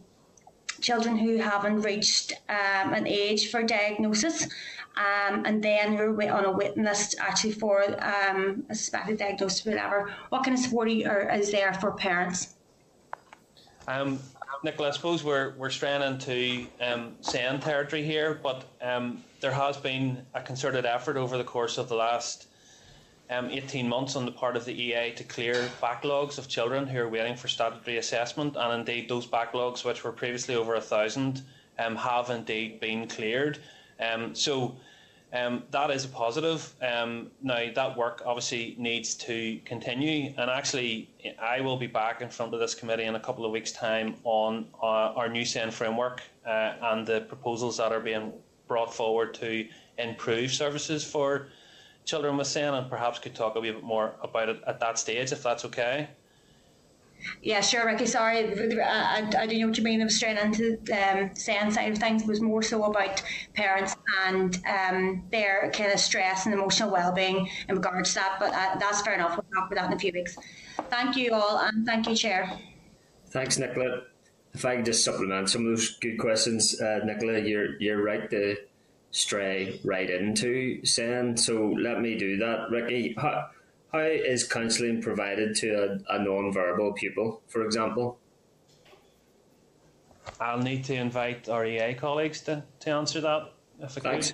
[0.80, 4.48] children who haven't reached um, an age for diagnosis.
[4.96, 9.64] Um, and then who are on a waiting list actually for um, a suspected diagnosis,
[9.64, 10.12] whatever.
[10.30, 12.56] What kind of support are, is there for parents?
[13.86, 14.18] Um,
[14.62, 20.26] Nicola, I suppose we're, we're straying into um, territory here, but um, there has been
[20.34, 22.48] a concerted effort over the course of the last
[23.30, 26.98] um, 18 months on the part of the EA to clear backlogs of children who
[26.98, 31.42] are waiting for statutory assessment, and indeed those backlogs, which were previously over a thousand,
[31.78, 33.58] um, have indeed been cleared.
[34.00, 34.76] Um, so
[35.32, 36.74] um, that is a positive.
[36.82, 41.08] Um, now that work obviously needs to continue, and actually
[41.40, 44.16] I will be back in front of this committee in a couple of weeks' time
[44.24, 48.32] on uh, our new SEN framework uh, and the proposals that are being
[48.66, 49.68] brought forward to
[49.98, 51.46] improve services for
[52.04, 54.98] children with SEN and perhaps could talk a wee bit more about it at that
[54.98, 56.08] stage, if that's okay.
[57.42, 58.06] Yeah, sure, Ricky.
[58.06, 58.38] Sorry,
[58.82, 60.00] I, I, do know what you mean.
[60.00, 62.22] I was straight into the um, SEN side of things.
[62.22, 63.22] It was more so about
[63.54, 63.96] parents
[64.26, 68.36] and um, their kind of stress and emotional well-being in regards to that.
[68.40, 69.36] But uh, that's fair enough.
[69.36, 70.36] We'll talk about that in a few weeks.
[70.88, 72.58] Thank you all, and thank you, Chair.
[73.28, 74.02] Thanks, Nicola.
[74.54, 78.28] If I can just supplement some of those good questions, uh, Nicola, you're you're right.
[78.28, 78.56] The
[79.10, 81.36] stray right into SEN.
[81.36, 82.70] So let me do that.
[82.70, 83.48] Ricky, how,
[83.92, 88.18] how is counselling provided to a, a non-verbal pupil, for example?
[90.40, 93.52] I'll need to invite our EA colleagues to, to answer that.
[93.80, 94.32] If I Thanks.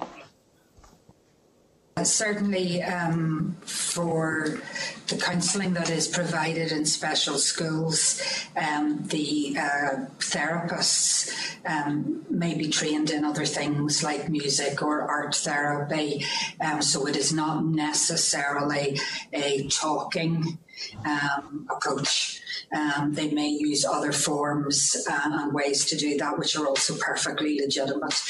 [2.02, 3.56] Certainly, um,
[3.96, 4.60] for
[5.06, 8.20] the counselling that is provided in special schools,
[8.54, 11.32] um, the uh, therapists
[11.64, 16.26] um, may be trained in other things like music or art therapy,
[16.60, 19.00] um, so it is not necessarily
[19.32, 20.58] a talking
[21.06, 22.42] um, approach.
[22.76, 26.96] Um, they may use other forms uh, and ways to do that, which are also
[26.98, 28.20] perfectly legitimate,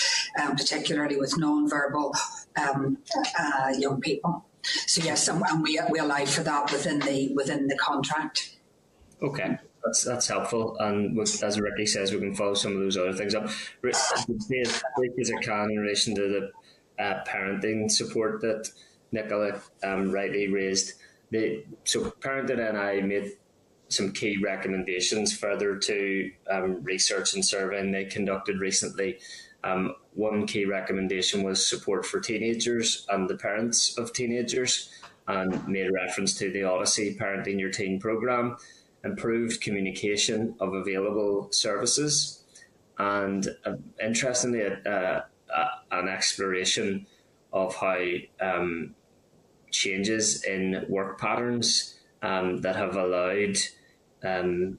[0.40, 2.14] um, particularly with non-verbal
[2.56, 2.98] um,
[3.36, 4.45] uh, young people.
[4.86, 8.56] So yes, and, we we allow for that within the within the contract.
[9.22, 10.76] Okay, that's that's helpful.
[10.78, 13.44] And as Ricky says, we can follow some of those other things up.
[13.88, 18.70] As I can in relation to the uh, parenting support that
[19.12, 20.94] Nicola um, rightly raised.
[21.30, 23.32] The, so Parenting NI made
[23.88, 29.18] some key recommendations further to um, research and surveying they conducted recently.
[29.66, 34.90] Um, one key recommendation was support for teenagers and the parents of teenagers,
[35.26, 38.56] and made reference to the Odyssey Parenting Your Teen program,
[39.04, 42.44] improved communication of available services,
[42.98, 47.06] and uh, interestingly, uh, uh, an exploration
[47.52, 48.04] of how
[48.40, 48.94] um,
[49.72, 53.56] changes in work patterns um, that have allowed
[54.22, 54.78] um,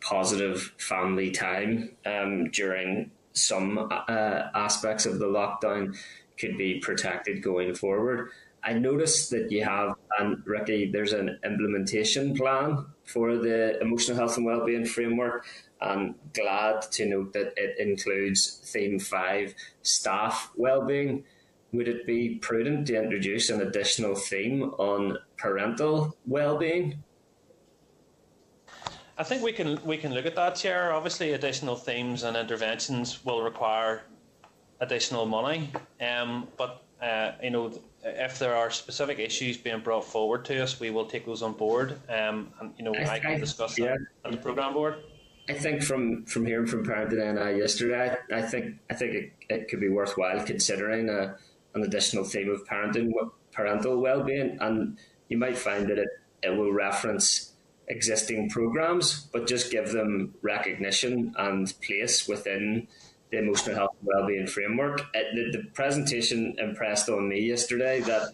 [0.00, 5.96] positive family time um, during some uh, aspects of the lockdown
[6.38, 8.30] could be protected going forward.
[8.62, 14.36] I noticed that you have, and Ricky, there's an implementation plan for the emotional health
[14.36, 15.46] and wellbeing framework.
[15.80, 21.24] I'm glad to note that it includes theme five staff wellbeing.
[21.72, 27.02] Would it be prudent to introduce an additional theme on parental wellbeing?
[29.18, 30.92] I think we can we can look at that, Chair.
[30.92, 34.02] Obviously, additional themes and interventions will require
[34.80, 37.72] additional money, um, but uh, you know
[38.04, 41.52] if there are specific issues being brought forward to us, we will take those on
[41.52, 43.86] board, um, and you know I, I can discuss yeah.
[43.86, 44.96] that at the program board.
[45.48, 49.32] I think from, from hearing from Parenting NI yesterday, I, I think I think it,
[49.48, 51.36] it could be worthwhile considering a,
[51.74, 53.10] an additional theme of parenting
[53.50, 54.98] parental well-being, and
[55.28, 56.08] you might find that it,
[56.42, 57.54] it will reference
[57.88, 62.86] existing programs, but just give them recognition and place within
[63.30, 64.98] the emotional health and wellbeing framework.
[65.12, 68.32] The, the, presentation impressed on me yesterday that,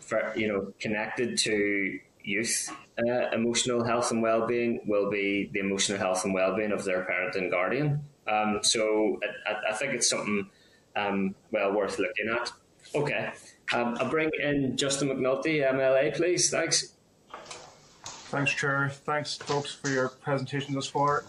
[0.00, 5.98] for, you know, connected to youth uh, emotional health and well-being will be the emotional
[5.98, 8.00] health and well-being of their parent and guardian.
[8.26, 10.48] Um, so I, I, think it's something
[10.96, 12.50] um, well worth looking at.
[12.94, 13.32] Okay,
[13.72, 16.50] um, I'll bring in Justin McNulty, MLA, please.
[16.50, 16.93] Thanks.
[18.34, 18.90] Thanks, Chair.
[18.90, 21.22] Thanks, folks, for your presentation thus far.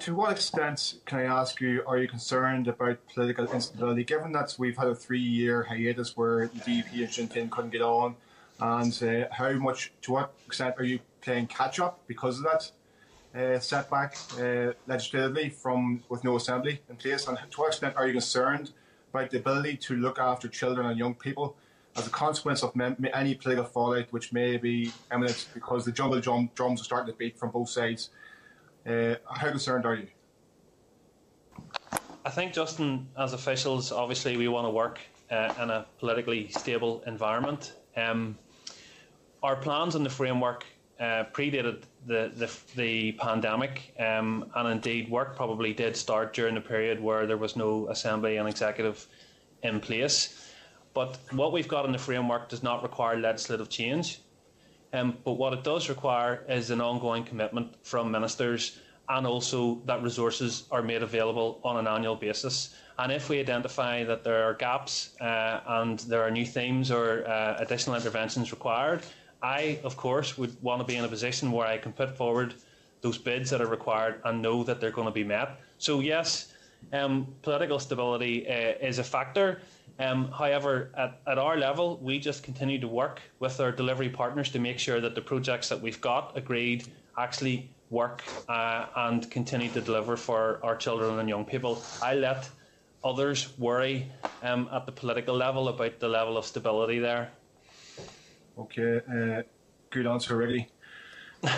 [0.00, 4.54] To what extent, can I ask you, are you concerned about political instability, given that
[4.58, 8.16] we've had a three-year hiatus where the DUP and Sinn Féin couldn't get on,
[8.60, 12.70] and uh, how much, to what extent are you playing catch-up because of that
[13.34, 18.06] uh, setback uh, legislatively from with no assembly in place, and to what extent are
[18.06, 18.72] you concerned
[19.08, 21.56] about the ability to look after children and young people
[21.96, 22.72] as a consequence of
[23.14, 27.18] any political fallout which may be imminent because the jungle drum, drums are starting to
[27.18, 28.10] beat from both sides.
[28.86, 30.08] Uh, how concerned are you?
[32.24, 35.00] I think, Justin, as officials, obviously we want to work
[35.30, 37.74] uh, in a politically stable environment.
[37.96, 38.36] Um,
[39.42, 40.66] our plans on the framework
[40.98, 46.60] uh, predated the, the, the pandemic, um, and indeed, work probably did start during the
[46.60, 49.06] period where there was no assembly and executive
[49.62, 50.45] in place.
[50.96, 54.20] But what we've got in the framework does not require legislative change.
[54.94, 58.78] Um, but what it does require is an ongoing commitment from ministers
[59.10, 62.74] and also that resources are made available on an annual basis.
[62.98, 67.28] And if we identify that there are gaps uh, and there are new themes or
[67.28, 69.02] uh, additional interventions required,
[69.42, 72.54] I, of course, would want to be in a position where I can put forward
[73.02, 75.60] those bids that are required and know that they're going to be met.
[75.76, 76.54] So, yes,
[76.94, 79.60] um, political stability uh, is a factor.
[79.98, 84.50] Um, however, at, at our level, we just continue to work with our delivery partners
[84.52, 86.86] to make sure that the projects that we've got agreed
[87.18, 91.82] actually work uh, and continue to deliver for our children and young people.
[92.02, 92.48] I let
[93.04, 94.06] others worry
[94.42, 97.30] um, at the political level about the level of stability there.
[98.58, 99.42] Okay, uh,
[99.90, 100.68] good answer, Ricky.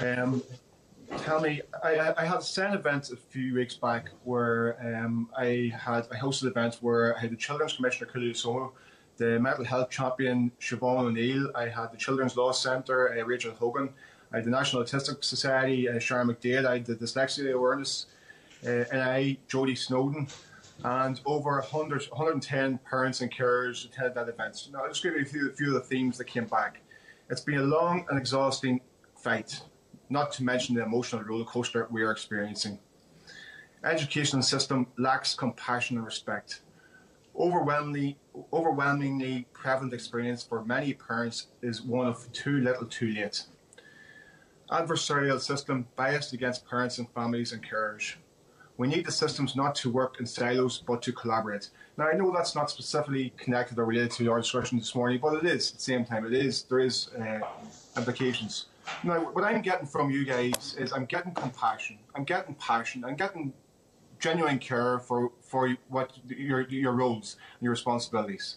[0.02, 0.42] Um,
[1.16, 5.72] tell me, I, I had a SEN event a few weeks back where um, I
[5.74, 8.70] had I hosted events where I had the Children's Commissioner Koulla Yiasouma,
[9.16, 13.90] the mental health champion Siobhan O'Neill, I had the Children's Law Centre uh, Rachel Hogan,
[14.32, 18.06] I had the National Autistic Society uh, Sharon McDade, I had the Dyslexia Awareness,
[18.66, 20.28] uh, and I Jodie Snowden,
[20.84, 24.68] and over 100, 110 parents and carers attended that event.
[24.72, 26.80] Now I'll just give you a few, a few of the themes that came back.
[27.30, 28.80] It's been a long and exhausting
[29.16, 29.60] fight
[30.10, 32.78] not to mention the emotional roller coaster we are experiencing.
[33.84, 36.62] Education system lacks compassion and respect.
[37.38, 38.18] Overwhelmingly,
[38.52, 43.44] overwhelmingly prevalent experience for many parents is one of too little too late.
[44.70, 48.14] Adversarial system biased against parents and families and carers.
[48.76, 51.70] We need the systems not to work in silos but to collaborate.
[51.96, 55.34] Now I know that's not specifically connected or related to our discussion this morning, but
[55.34, 56.26] it is at the same time.
[56.26, 57.40] It is there is uh,
[57.96, 58.66] implications.
[59.04, 63.16] Now, what I'm getting from you guys is I'm getting compassion, I'm getting passion, I'm
[63.16, 63.52] getting
[64.18, 68.56] genuine care for, for what your, your roles and your responsibilities.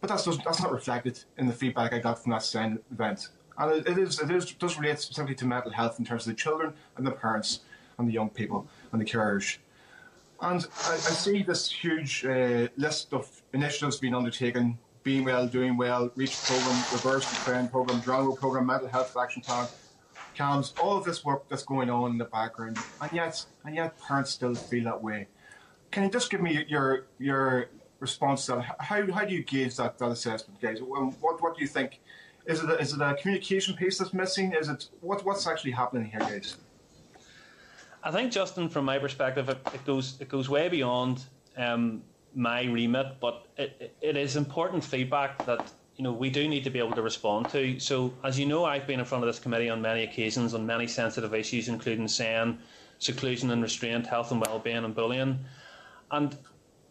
[0.00, 3.28] But that's, just, that's not reflected in the feedback I got from that same event.
[3.56, 6.36] And it, is it is does relate specifically to mental health in terms of the
[6.36, 7.60] children and the parents
[7.98, 9.58] and the young people and the carers.
[10.40, 15.76] And I, I see this huge uh, list of initiatives being undertaken being well, doing
[15.76, 17.36] well, reach program, reverse the
[17.70, 19.68] program, Drongo program, mental health action plan,
[20.34, 23.96] CAMHS, all of this work that's going on in the background, and yet, and yet
[24.00, 25.28] parents still feel that way.
[25.90, 27.68] Can you just give me your your
[28.00, 28.76] response to that?
[28.80, 30.80] How, how do you gauge that, that assessment, guys?
[30.80, 32.00] What what do you think?
[32.46, 34.52] Is it a, is it a communication piece that's missing?
[34.52, 36.56] Is it what what's actually happening here, guys?
[38.02, 41.24] I think Justin, from my perspective, it, it goes it goes way beyond
[41.56, 42.02] um,
[42.34, 46.70] my remit, but it, it is important feedback that you know we do need to
[46.70, 47.78] be able to respond to.
[47.78, 50.66] So, as you know, I've been in front of this committee on many occasions on
[50.66, 52.58] many sensitive issues, including SEN,
[52.98, 55.38] seclusion and restraint, health and well-being, and bullying.
[56.10, 56.36] And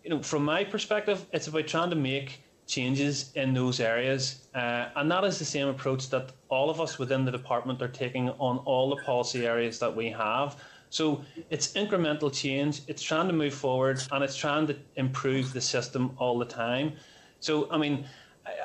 [0.03, 4.87] you know, from my perspective, it's about trying to make changes in those areas, uh,
[4.95, 8.29] and that is the same approach that all of us within the department are taking
[8.29, 10.55] on all the policy areas that we have.
[10.93, 12.81] So it's incremental change.
[12.85, 16.93] It's trying to move forward and it's trying to improve the system all the time.
[17.39, 18.05] So I mean,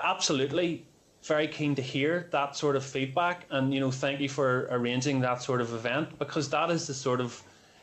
[0.02, 0.84] absolutely,
[1.22, 3.46] very keen to hear that sort of feedback.
[3.48, 6.92] And you know, thank you for arranging that sort of event because that is the
[6.92, 7.42] sort of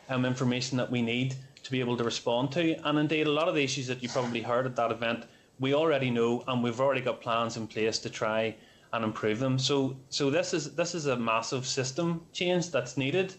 [0.09, 1.33] um, information that we need
[1.63, 2.75] to be able to respond to.
[2.87, 5.25] And indeed, a lot of the issues that you probably heard at that event,
[5.59, 8.53] we already know, and we've already got plans in place to try
[8.93, 9.57] and improve them.
[9.57, 13.33] So, so this is this is a massive system change that's needed.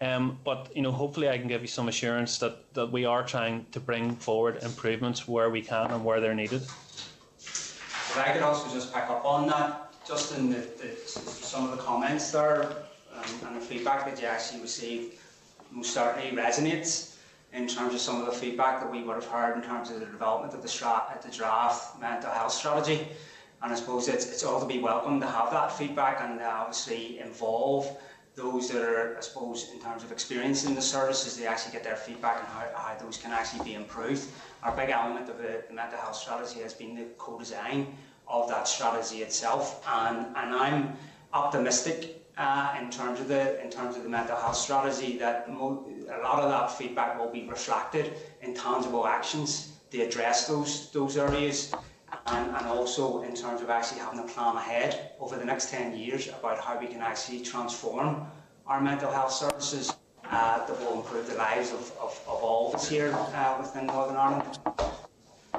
[0.00, 3.22] Um, but you know, hopefully, I can give you some assurance that, that we are
[3.22, 6.62] trying to bring forward improvements where we can and where they're needed.
[7.38, 11.76] If I could also just pick up on that, just in the, the, some of
[11.76, 12.64] the comments there
[13.14, 15.14] um, and the feedback that you actually received
[15.70, 17.16] most certainly resonates
[17.52, 20.00] in terms of some of the feedback that we would have heard in terms of
[20.00, 23.06] the development of the, stra- the draft mental health strategy.
[23.62, 27.18] And I suppose it's, it's all to be welcome to have that feedback and obviously
[27.18, 27.96] involve
[28.40, 31.84] those that are, I suppose, in terms of experience in the services, they actually get
[31.84, 34.24] their feedback on how, how those can actually be improved.
[34.62, 37.94] Our big element of the, the mental health strategy has been the co-design
[38.26, 40.96] of that strategy itself, and, and I'm
[41.32, 45.52] optimistic uh, in terms of the in terms of the mental health strategy that a
[45.52, 49.72] lot of that feedback will be reflected in tangible actions.
[49.90, 51.74] To address those those areas
[52.32, 55.96] and, and also in terms of actually having a plan ahead over the next 10
[55.96, 58.26] years about how we can actually transform
[58.66, 59.92] our mental health services
[60.30, 63.86] uh, that will improve the lives of, of, of all of us here uh, within
[63.86, 64.58] Northern Ireland.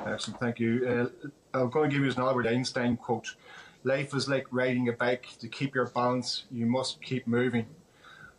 [0.06, 1.11] Excellent, thank you.
[1.14, 3.35] Uh, I'm going to give you an Albert Einstein quote.
[3.83, 5.27] Life is like riding a bike.
[5.40, 7.66] To keep your balance, you must keep moving.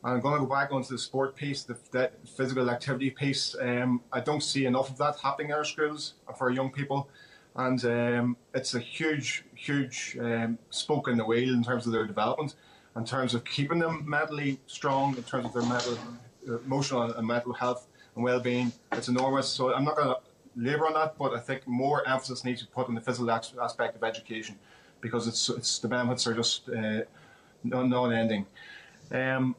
[0.04, 3.54] I'm going to go back onto the sport piece, the, the physical activity piece.
[3.60, 7.08] Um, I don't see enough of that happening in our schools for young people
[7.56, 12.06] and um, it's a huge, huge um, spoke in the wheel in terms of their
[12.06, 12.54] development,
[12.96, 15.98] in terms of keeping them mentally strong, in terms of their mental,
[16.64, 18.72] emotional, and mental health and well-being.
[18.92, 19.48] It's enormous.
[19.48, 20.16] So I'm not going to
[20.56, 23.30] labour on that, but I think more emphasis needs to be put on the physical
[23.30, 24.58] aspect of education
[25.00, 27.00] because it's, it's the benefits are just uh,
[27.64, 28.46] non-ending.
[29.10, 29.54] Um,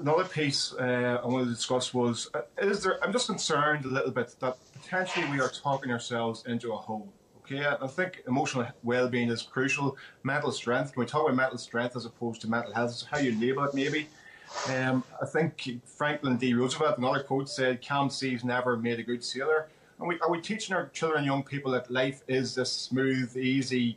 [0.00, 3.02] another piece uh, I wanted to discuss was uh, is there?
[3.04, 7.12] I'm just concerned a little bit that potentially we are talking ourselves into a hole.
[7.44, 9.96] Okay, I think emotional well-being is crucial.
[10.24, 10.96] Mental strength.
[10.96, 13.74] When we talk about mental strength as opposed to mental health, how you label it,
[13.74, 14.08] maybe.
[14.74, 16.54] Um, I think Franklin D.
[16.54, 20.40] Roosevelt, another quote said, "Calm seas never made a good sailor." And we, are we
[20.40, 23.96] teaching our children and young people that life is this smooth, easy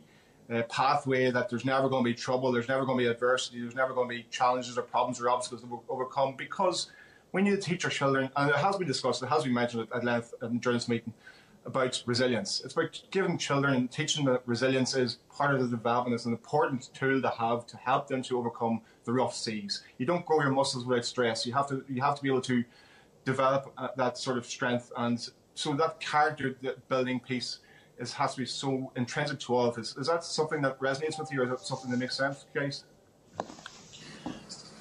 [0.52, 1.30] uh, pathway?
[1.30, 3.94] That there's never going to be trouble, there's never going to be adversity, there's never
[3.94, 6.90] going to be challenges or problems or obstacles to overcome because
[7.32, 9.88] we need to teach our children, and it has been discussed, it has been mentioned
[9.94, 11.12] at length during this meeting,
[11.66, 12.62] about resilience.
[12.64, 16.14] It's about giving children, teaching that resilience is part of the development.
[16.14, 19.82] It's an important tool to have to help them to overcome the rough seas.
[19.98, 21.46] You don't grow your muscles without stress.
[21.46, 22.64] You have to you have to be able to
[23.24, 26.56] develop uh, that sort of strength, and so that character
[26.88, 27.58] building piece
[27.98, 29.96] is has to be so intrinsic to all of us.
[29.96, 32.84] Is that something that resonates with you, or is that something that makes sense, guys?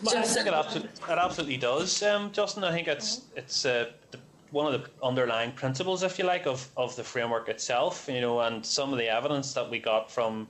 [0.08, 2.64] I think it absolutely, it absolutely does, um, Justin.
[2.64, 4.20] I think it's it's uh, the,
[4.52, 8.08] one of the underlying principles, if you like, of, of the framework itself.
[8.12, 10.48] You know, and some of the evidence that we got from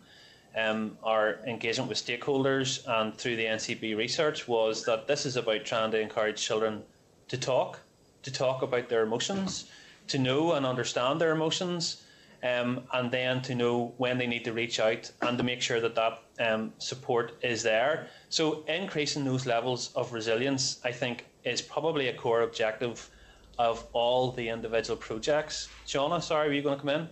[0.55, 5.65] um, our engagement with stakeholders and through the NCB research was that this is about
[5.65, 6.83] trying to encourage children
[7.27, 7.79] to talk,
[8.23, 9.69] to talk about their emotions,
[10.07, 12.03] to know and understand their emotions,
[12.43, 15.79] um, and then to know when they need to reach out and to make sure
[15.81, 18.07] that that um, support is there.
[18.29, 23.09] So increasing those levels of resilience, I think, is probably a core objective
[23.57, 25.67] of all the individual projects.
[25.85, 27.09] Shauna, sorry, were you going to come in?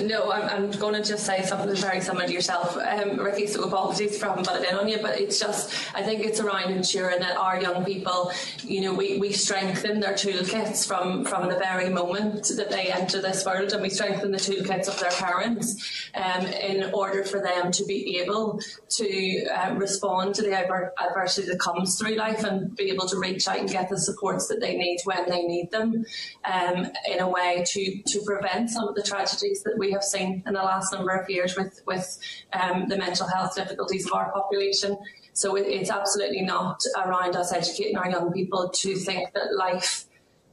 [0.00, 3.46] No, I'm, I'm going to just say something very similar to yourself, um, Ricky.
[3.46, 6.70] So apologies for having butted in on you, but it's just I think it's around
[6.70, 8.30] ensuring that our young people,
[8.62, 13.20] you know, we, we strengthen their toolkits from from the very moment that they enter
[13.20, 17.72] this world, and we strengthen the toolkits of their parents, um, in order for them
[17.72, 22.90] to be able to uh, respond to the adversity that comes through life and be
[22.90, 26.04] able to reach out and get the supports that they need when they need them,
[26.44, 30.42] um, in a way to to prevent some of the tragedies that we have seen
[30.46, 32.18] in the last number of years with with
[32.52, 34.98] um, the mental health difficulties of our population.
[35.32, 40.06] So it, it's absolutely not around us educating our young people to think that life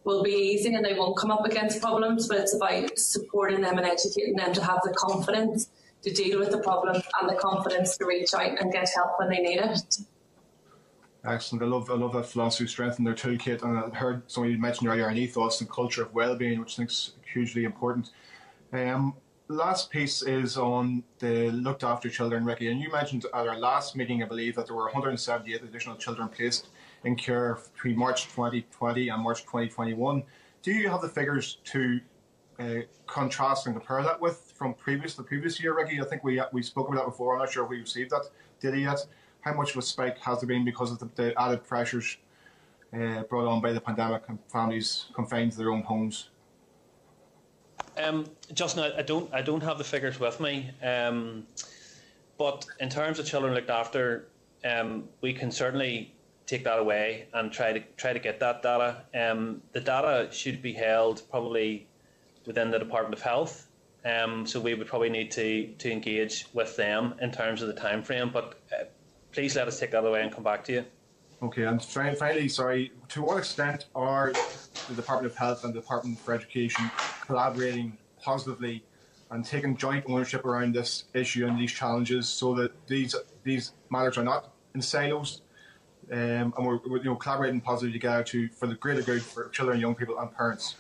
[0.04, 3.78] will be easy and they won't come up against problems, but it's about supporting them
[3.78, 5.70] and educating them to have the confidence
[6.02, 9.30] to deal with the problem and the confidence to reach out and get help when
[9.30, 9.98] they need it.
[11.26, 11.64] Excellent.
[11.64, 13.64] I love I love that philosophy, strengthen their toolkit.
[13.64, 16.90] And I heard somebody mention earlier an ethos and culture of well-being, which I think
[16.90, 18.10] is hugely important.
[18.74, 19.14] Um,
[19.50, 22.72] last piece is on the looked after children, Ricky.
[22.72, 26.28] And you mentioned at our last meeting, I believe, that there were 178 additional children
[26.28, 26.70] placed
[27.04, 30.24] in care between March 2020 and March 2021.
[30.64, 32.00] Do you have the figures to
[32.60, 32.74] uh,
[33.06, 36.02] contrast and compare that with from previous the previous year, Ricky?
[36.02, 37.34] I think we we spoke about that before.
[37.34, 38.30] I'm not sure if we received that
[38.60, 39.06] data yet.
[39.42, 42.18] How much of a spike has there been because of the, the added pressures
[42.94, 46.30] uh, brought on by the pandemic and families confined to their own homes?
[47.98, 51.46] Um, Justin, I, I don't I don't have the figures with me, um,
[52.38, 54.28] but in terms of children looked after,
[54.66, 56.14] um, we can certainly
[56.46, 59.04] take that away and try to try to get that data.
[59.14, 61.88] Um, the data should be held probably
[62.46, 63.68] within the Department of Health,
[64.06, 67.76] um, so we would probably need to to engage with them in terms of the
[67.76, 68.32] time frame.
[68.34, 68.86] But uh,
[69.32, 70.86] please let us take that away and come back to you.
[71.44, 74.32] Okay, and finally, sorry, to what extent are
[74.88, 76.90] the Department of Health and the Department for Education
[77.26, 78.82] collaborating positively
[79.30, 83.14] and taking joint ownership around this issue and these challenges so that these
[83.44, 85.42] these matters are not in silos
[86.14, 89.50] um, and we're, we're, you know collaborating positively together to for the greater good for
[89.50, 90.76] children, young people, and parents.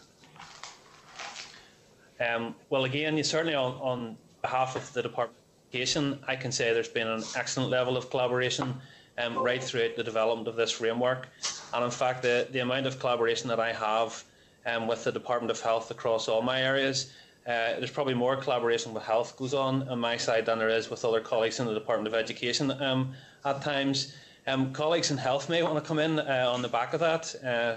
[2.26, 6.74] Um, well, again, certainly on, on behalf of the Department of Education, I can say
[6.74, 8.76] there's been an excellent level of collaboration
[9.18, 11.28] um, right throughout the development of this framework.
[11.74, 14.24] And in fact, the, the amount of collaboration that I have
[14.66, 17.12] um, with the Department of Health across all my areas,
[17.46, 20.90] uh, there's probably more collaboration with health goes on on my side than there is
[20.90, 24.16] with other colleagues in the Department of Education um, at times.
[24.48, 27.34] Um, colleagues in health may want to come in uh, on the back of that
[27.44, 27.76] uh,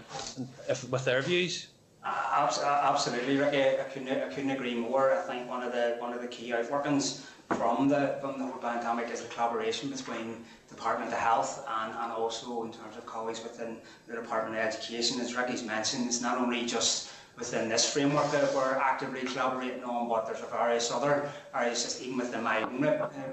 [0.68, 1.68] if, with their views.
[2.04, 3.80] Absolutely, Ricky.
[3.80, 5.12] I couldn't, I couldn't agree more.
[5.12, 8.60] I think one of the one of the key outworkings from the from the whole
[8.60, 13.06] pandemic is a collaboration between the Department of Health and, and also in terms of
[13.06, 13.76] colleagues within
[14.08, 15.20] the Department of Education.
[15.20, 20.08] As Ricky's mentioned, it's not only just within this framework that we're actively collaborating on,
[20.08, 22.80] but there's a various other areas, just even within my own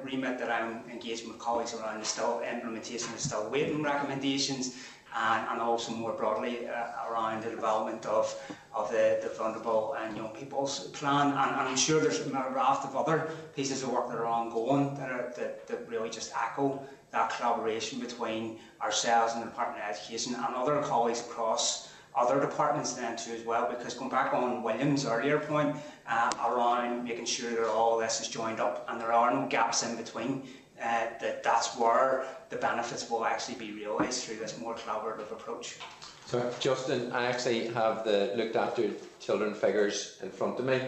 [0.04, 4.76] remit that I'm engaging with colleagues around the still implementation of still waiting recommendations
[5.16, 8.36] and, and also more broadly uh, around the development of,
[8.74, 11.28] of the, the vulnerable and young people's plan.
[11.28, 14.96] And, and, I'm sure there's a raft of other pieces of work that are ongoing
[14.96, 19.96] that, are, that, that really just echo that collaboration between ourselves and the Department of
[19.96, 24.62] Education and other colleagues across other departments then too as well because going back on
[24.62, 25.76] William's earlier point
[26.08, 29.84] uh, around making sure that all this is joined up and there are no gaps
[29.84, 30.44] in between
[30.82, 35.78] uh, that that's where the benefits will actually be realised through this more collaborative approach.
[36.34, 38.90] So, Justin, I actually have the looked after
[39.20, 40.82] children figures in front of me.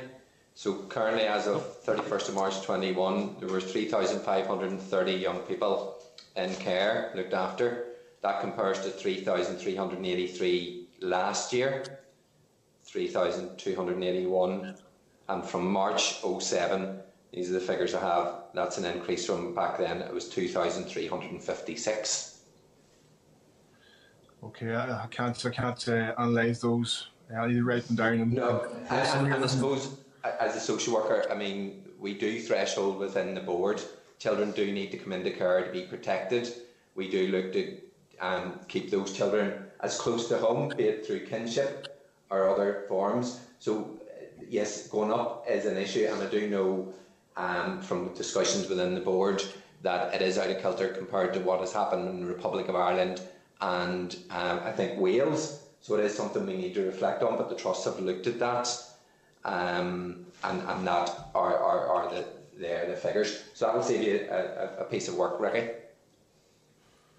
[0.56, 6.01] So, currently, as of 31st of March 21, there were 3,530 young people
[6.35, 7.90] in care looked after.
[8.24, 11.83] That compares to 3,383 last year,
[12.85, 14.75] 3,281,
[15.30, 17.01] and from March 07
[17.32, 18.45] these are the figures I have.
[18.56, 20.01] That's an increase from back then.
[20.01, 22.34] It was 2,356.
[24.45, 27.07] Okay, I, I can't I can't uh, analyse those.
[27.35, 28.14] I need to write them down.
[28.22, 32.40] And, no, and, and, and I suppose as a social worker, I mean, we do
[32.40, 33.82] threshold within the board.
[34.19, 36.53] Children do need to come into care to be protected.
[36.93, 37.77] We do look to
[38.22, 43.41] um, keep those children as close to home, be it through kinship or other forms.
[43.59, 43.99] So,
[44.48, 46.93] yes, going up is an issue, and I do know
[47.35, 49.43] um, from discussions within the board
[49.82, 52.75] that it is out of kilter compared to what has happened in the Republic of
[52.75, 53.22] Ireland
[53.61, 55.61] and um, I think Wales.
[55.82, 58.40] So it is something we need to reflect on, but the trusts have looked at
[58.40, 58.67] that.
[59.43, 62.25] Um, and, and that are, are, are the,
[62.58, 63.43] the, the figures.
[63.53, 65.69] So that will save you a, a, piece of work, Ricky.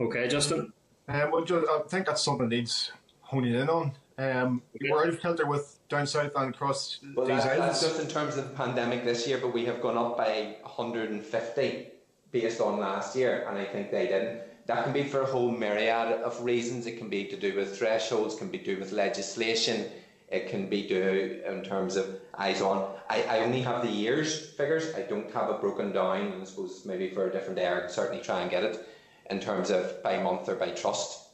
[0.00, 0.73] Okay, Justin.
[1.08, 2.90] Um, well, I think that's something that needs
[3.20, 3.92] honing in on.
[4.18, 7.81] Um, we're out of kilter with down south and across well, these that, islands.
[7.81, 10.56] That's just in terms of the pandemic this year, but we have gone up by
[10.62, 11.89] 150
[12.32, 14.40] based on last year, and I think they didn't.
[14.66, 16.86] That can be for a whole myriad of reasons.
[16.86, 19.86] It can be to do with thresholds, can be to do with legislation,
[20.28, 22.92] it can be do in terms of eyes on.
[23.08, 24.92] I, I only have the years figures.
[24.94, 26.32] I don't have it broken down.
[26.32, 28.88] And I suppose maybe for a different day, I can certainly try and get it
[29.30, 31.28] in terms of by month or by trust.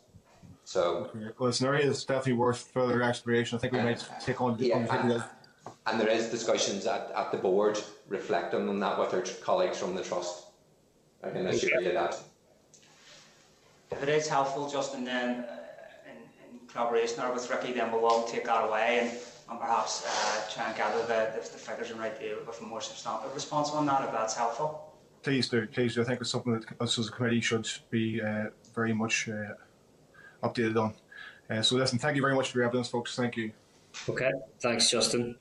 [0.65, 1.33] So, okay.
[1.39, 3.57] well, it's an area that's definitely worth further exploration.
[3.57, 5.23] I think we might take on yeah, and,
[5.86, 9.94] and, there is discussions at, at the board reflecting on that with our colleagues from
[9.94, 10.44] the trust.
[11.23, 12.17] I can assure you that.
[13.93, 16.17] If it is helpful, Justin, then uh, in,
[16.61, 19.11] in collaboration or with Ricky, then we'll all take that away and,
[19.51, 22.65] and perhaps uh, try and gather the, the, the figures and write the, with a
[22.65, 24.93] more substantive response on that, if that's helpful.
[25.23, 26.01] Please do, please do.
[26.03, 29.55] I think it's something that us as a committee should be uh, very much uh,
[30.43, 30.95] updated on.
[31.49, 33.15] Uh, so listen, thank you very much for your evidence, folks.
[33.15, 33.53] Thank you.
[34.09, 34.31] Okay,
[34.61, 35.37] thanks, Justin.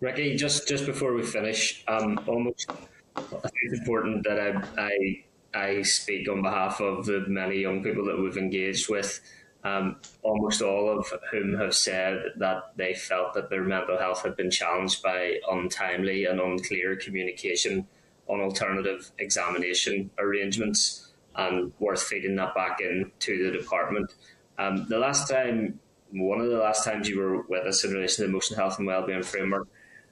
[0.00, 2.70] Ricky, just just before we finish, um, almost
[3.16, 7.82] I think it's important that I, I I speak on behalf of the many young
[7.82, 9.20] people that we've engaged with.
[9.62, 14.36] Um, almost all of whom have said that they felt that their mental health had
[14.36, 17.86] been challenged by untimely and unclear communication
[18.26, 24.14] on alternative examination arrangements and worth feeding that back into the department.
[24.58, 28.16] Um, the last time, one of the last times you were with us in relation
[28.16, 29.66] to the emotional health and wellbeing framework,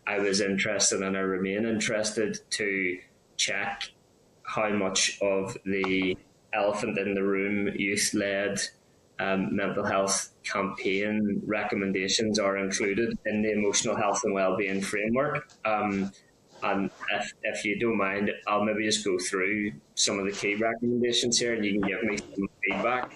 [0.06, 2.98] I was interested and I remain interested to
[3.36, 3.91] check
[4.54, 6.16] how much of the
[6.52, 8.60] elephant in the room youth led
[9.18, 15.48] um, mental health campaign recommendations are included in the emotional health and well-being framework.
[15.64, 16.12] Um,
[16.62, 20.54] and if, if you don't mind, I'll maybe just go through some of the key
[20.54, 23.12] recommendations here and you can give me some feedback.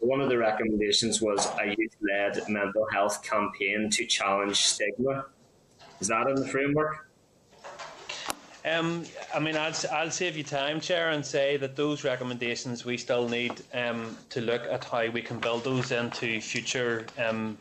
[0.00, 5.26] One of the recommendations was a youth led mental health campaign to challenge stigma.
[6.00, 7.08] Is that in the framework?
[8.64, 12.96] Um, I mean, I'll, I'll save you time, Chair, and say that those recommendations we
[12.96, 17.58] still need um, to look at how we can build those into future um,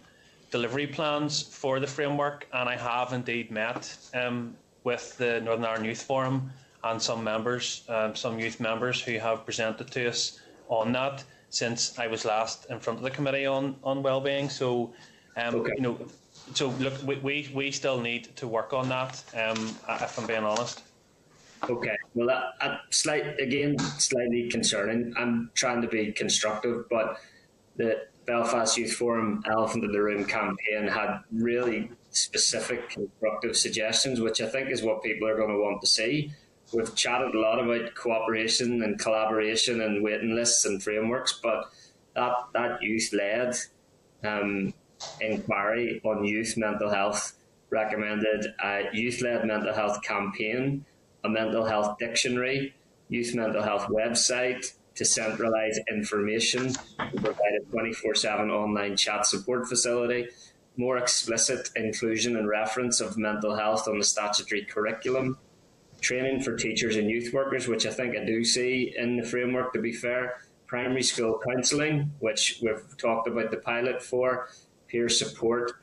[0.50, 2.48] delivery plans for the framework.
[2.54, 6.50] And I have indeed met um, with the Northern Ireland Youth Forum
[6.86, 12.00] and some members, um, some youth members who have presented to us on that since
[12.00, 14.48] I was last in front of the committee on, on wellbeing.
[14.50, 14.94] So,
[15.36, 15.74] um, okay.
[15.76, 15.98] you know,
[16.54, 19.22] so look, we, we, we still need to work on that.
[19.36, 20.82] Um, if I'm being honest.
[21.70, 21.96] Okay.
[22.14, 25.14] Well, that slight again, slightly concerning.
[25.18, 27.18] I'm trying to be constructive, but
[27.78, 34.42] the Belfast Youth Forum Elephant in the Room campaign had really specific constructive suggestions, which
[34.42, 36.32] I think is what people are going to want to see.
[36.74, 41.72] We've chatted a lot about cooperation and collaboration and waiting lists and frameworks, but
[42.16, 43.56] that, that youth led
[44.24, 44.74] um,
[45.20, 47.34] inquiry on youth mental health
[47.70, 50.86] recommended a youth led mental health campaign,
[51.24, 52.74] a mental health dictionary,
[53.10, 56.74] youth mental health website to centralise information,
[57.16, 60.28] provide a 24 7 online chat support facility,
[60.78, 65.38] more explicit inclusion and reference of mental health on the statutory curriculum,
[66.02, 69.74] training for teachers and youth workers, which I think I do see in the framework,
[69.74, 74.50] to be fair, primary school counselling, which we've talked about the pilot for,
[74.88, 75.74] peer support,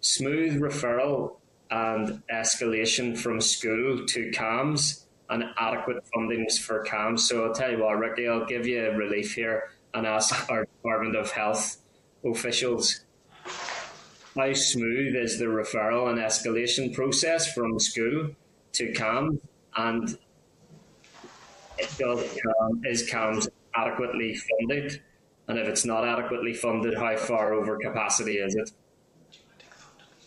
[0.00, 1.39] smooth referral
[1.70, 7.20] and escalation from school to CAMHS, and adequate fundings for CAMHS.
[7.20, 10.64] So I'll tell you what, Ricky, I'll give you a relief here and ask our
[10.64, 11.76] Department of Health
[12.24, 13.04] officials
[14.36, 18.30] how smooth is the referral and escalation process from school
[18.72, 19.38] to CAMHS,
[19.76, 20.18] and
[22.84, 25.00] is CAMHS adequately funded?
[25.48, 28.70] And if it's not adequately funded, how far over capacity is it?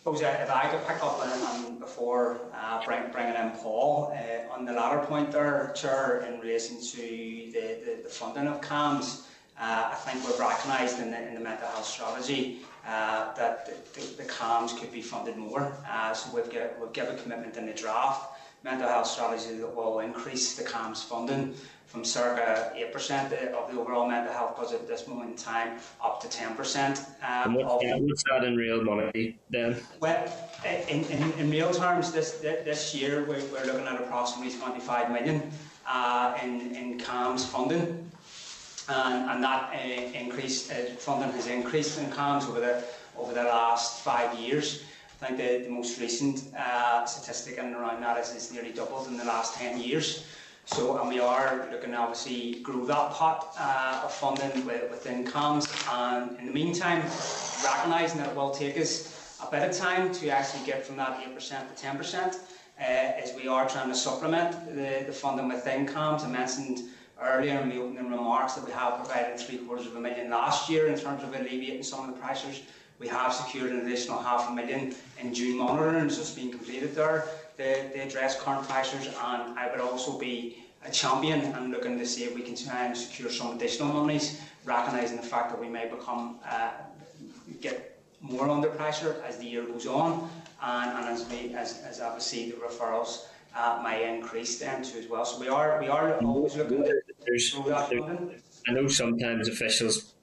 [0.04, 4.66] Suppose if I could pick up on, before uh, bring, bringing in Paul uh, on
[4.66, 9.22] the latter point there, Chair, in relation to the, the, the funding of CAMHS,
[9.58, 13.98] uh, I think we've recognised in the, in the mental health strategy uh, that the,
[13.98, 15.74] the, the CAMHS could be funded more.
[15.88, 19.74] Uh, so we've, get, we've given a commitment in the draft mental health strategy that
[19.74, 21.54] will increase the CAMHS funding
[21.94, 26.20] from circa 8% of the overall mental health budget at this moment in time up
[26.20, 26.98] to 10%.
[27.22, 29.76] Um, what's, that, what's that in real money then?
[30.00, 30.26] Well,
[30.88, 35.48] in, in, in real terms, this this year we're, we're looking at approximately 25 million
[35.86, 38.10] uh, in, in CAMHS funding.
[38.88, 42.84] And, and that uh, increase, uh, funding has increased in CAMHS over the,
[43.16, 44.82] over the last five years.
[45.22, 49.06] I think the, the most recent uh, statistic and around that is it's nearly doubled
[49.06, 50.24] in the last 10 years.
[50.66, 55.24] So, and we are looking to obviously grow that pot uh, of funding with, within
[55.24, 55.68] CAMHS.
[55.92, 57.02] And in the meantime,
[57.62, 61.20] recognising that it will take us a bit of time to actually get from that
[61.20, 66.24] 8% to 10%, uh, as we are trying to supplement the, the funding within CAMHS.
[66.24, 66.80] I mentioned
[67.20, 70.70] earlier in the opening remarks that we have provided three quarters of a million last
[70.70, 72.62] year in terms of alleviating some of the pressures.
[72.98, 76.94] We have secured an additional half a million in June monitoring, so it's been completed
[76.94, 79.06] there to, to address current pressures.
[79.06, 82.84] And I would also be a champion and looking to see if we can try
[82.86, 86.70] and secure some additional monies, recognising the fact that we may become uh,
[87.60, 90.28] get more under pressure as the year goes on,
[90.62, 95.06] and, and as we as, as obviously the referrals uh, may increase then too as
[95.06, 95.24] well.
[95.24, 97.56] So we are we are always looking to there's,
[98.68, 100.14] I know sometimes officials,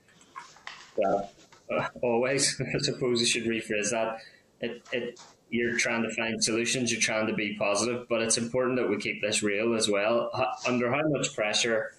[0.95, 1.31] well,
[1.71, 4.19] uh, always, I suppose I should rephrase that.
[4.59, 5.19] It, it,
[5.51, 8.97] you're trying to find solutions, you're trying to be positive, but it's important that we
[8.97, 10.31] keep this real as well.
[10.65, 11.93] under how much pressure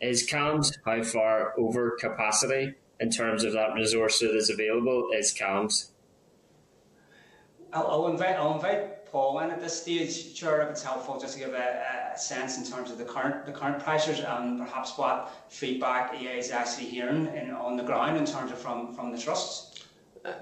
[0.00, 0.76] is CAMHS?
[0.84, 5.90] How far over capacity in terms of that resource that is available is CAMHS?
[7.72, 11.34] I'll, I'll, invite, I'll invite Paul in at this stage, Chair, if it's helpful, just
[11.34, 14.96] to give a, a, sense in terms of the current the current pressures and perhaps
[14.96, 19.12] what feedback EA is actually hearing in, on the ground in terms of from, from
[19.12, 19.84] the trusts.
[20.24, 20.32] Uh,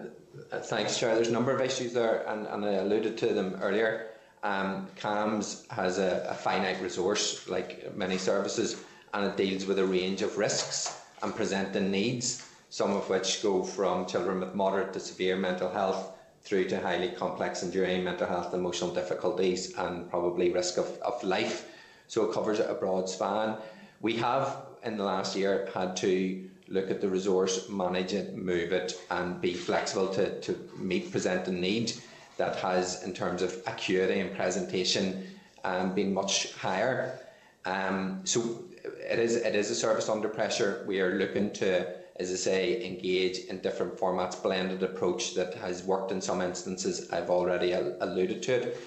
[0.62, 1.14] thanks, Chair.
[1.14, 4.10] There's a number of issues there, and, and I alluded to them earlier.
[4.42, 8.76] Um, CAMHS has a, a finite resource, like many services,
[9.14, 13.62] and it deals with a range of risks and presenting needs, some of which go
[13.62, 18.52] from children with moderate to severe mental health through to highly complex enduring mental health
[18.52, 21.66] and emotional difficulties and probably risk of, of life.
[22.06, 23.56] So it covers a broad span.
[24.02, 28.72] We have in the last year had to look at the resource, manage it, move
[28.72, 31.92] it, and be flexible to, to meet presenting need
[32.36, 35.26] that has, in terms of acuity and presentation,
[35.64, 37.18] um, been much higher.
[37.64, 40.84] Um, so it is it is a service under pressure.
[40.86, 45.82] We are looking to as I say, engage in different formats, blended approach that has
[45.82, 47.10] worked in some instances.
[47.10, 48.80] I've already alluded to it.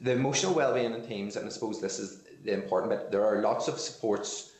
[0.00, 3.10] The emotional well-being in teams, and I suppose this is the important bit.
[3.10, 4.52] There are lots of supports.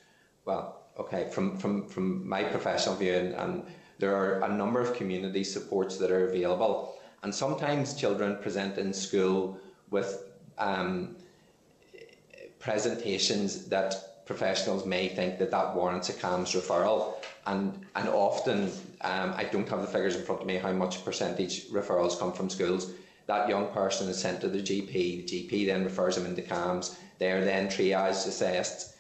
[0.45, 3.65] Well, okay, from from from my professional view, and, and
[3.99, 8.93] there are a number of community supports that are available, and sometimes children present in
[8.93, 9.59] school
[9.91, 10.25] with
[10.59, 11.17] um,
[12.59, 17.15] presentations that professionals may think that that warrants a CAMHS referral
[17.47, 21.05] and and often um, I don't have the figures in front of me how much
[21.05, 22.93] percentage referrals come from schools.
[23.27, 24.93] That young person is sent to the GP.
[24.93, 26.97] The GP then refers them into CAMHS.
[27.19, 28.92] They are then triaged, assessed,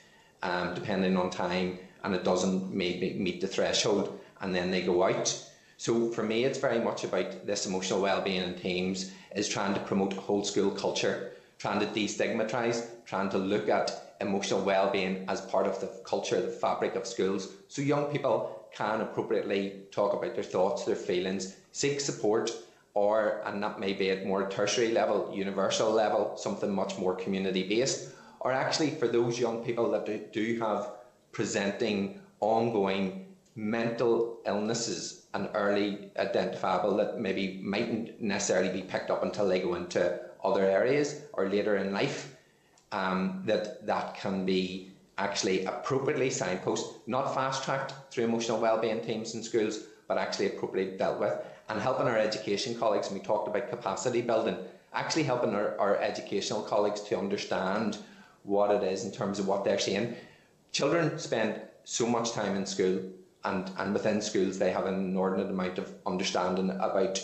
[0.42, 5.04] um, depending on time, and it doesn't maybe meet the threshold, and then they go
[5.04, 5.28] out.
[5.76, 9.80] So for me, it's very much about this emotional well-being in teams is trying to
[9.80, 15.66] promote whole school culture, trying to destigmatise, trying to look at emotional well-being as part
[15.66, 20.44] of the culture, the fabric of schools, so young people can appropriately talk about their
[20.44, 22.50] thoughts, their feelings, seek support,
[22.94, 28.10] or and that may be at more tertiary level, universal level, something much more community-based,
[28.42, 30.90] or actually for those young people that do, have
[31.30, 39.48] presenting ongoing mental illnesses and early identifiable that maybe mightn't necessarily be picked up until
[39.48, 42.34] they go into other areas or later in life
[42.90, 49.34] um, that that can be actually appropriately signposted, not fast tracked through emotional wellbeing teams
[49.34, 51.34] in schools, but actually appropriately dealt with,
[51.68, 53.08] and helping our education colleagues.
[53.08, 54.56] And we talked about capacity building,
[54.92, 57.98] actually helping our, our educational colleagues to understand
[58.44, 60.14] what it is in terms of what they're seeing.
[60.72, 63.02] Children spend so much time in school,
[63.44, 67.20] and, and within schools, they have an inordinate amount of understanding about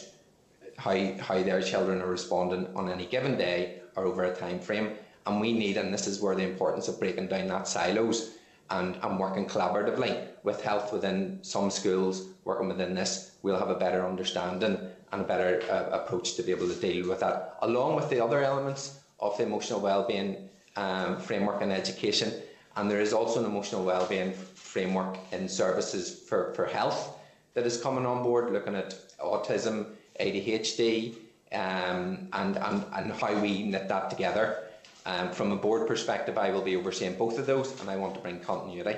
[0.76, 4.92] how, how their children are responding on any given day or over a time frame
[5.28, 8.30] and we need, and this is where the importance of breaking down that silos
[8.70, 13.74] and, and working collaboratively with health within some schools, working within this, we'll have a
[13.74, 14.78] better understanding
[15.12, 18.22] and a better uh, approach to be able to deal with that, along with the
[18.22, 20.48] other elements of the emotional wellbeing
[20.78, 22.32] um, framework in education.
[22.76, 27.18] And there is also an emotional wellbeing framework in services for, for health
[27.54, 29.86] that is coming on board, looking at autism,
[30.20, 31.16] ADHD,
[31.52, 34.64] um, and, and, and how we knit that together.
[35.06, 38.14] Um, from a board perspective, I will be overseeing both of those, and I want
[38.14, 38.96] to bring continuity.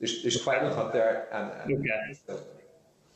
[0.00, 1.28] There's, there's quite a lot there.
[1.32, 2.18] And, and okay.
[2.26, 2.40] So.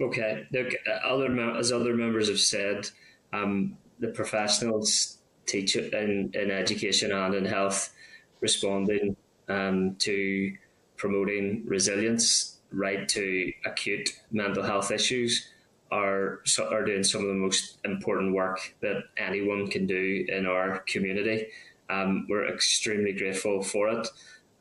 [0.01, 0.47] Okay.
[0.53, 0.73] Look,
[1.05, 2.89] other as other members have said,
[3.33, 7.93] um, the professionals teach in, in education and in health,
[8.41, 9.17] responding
[9.49, 10.53] um, to
[10.97, 15.49] promoting resilience, right to acute mental health issues,
[15.93, 20.81] are are doing some of the most important work that anyone can do in our
[20.81, 21.47] community.
[21.89, 24.09] Um, we're extremely grateful for it.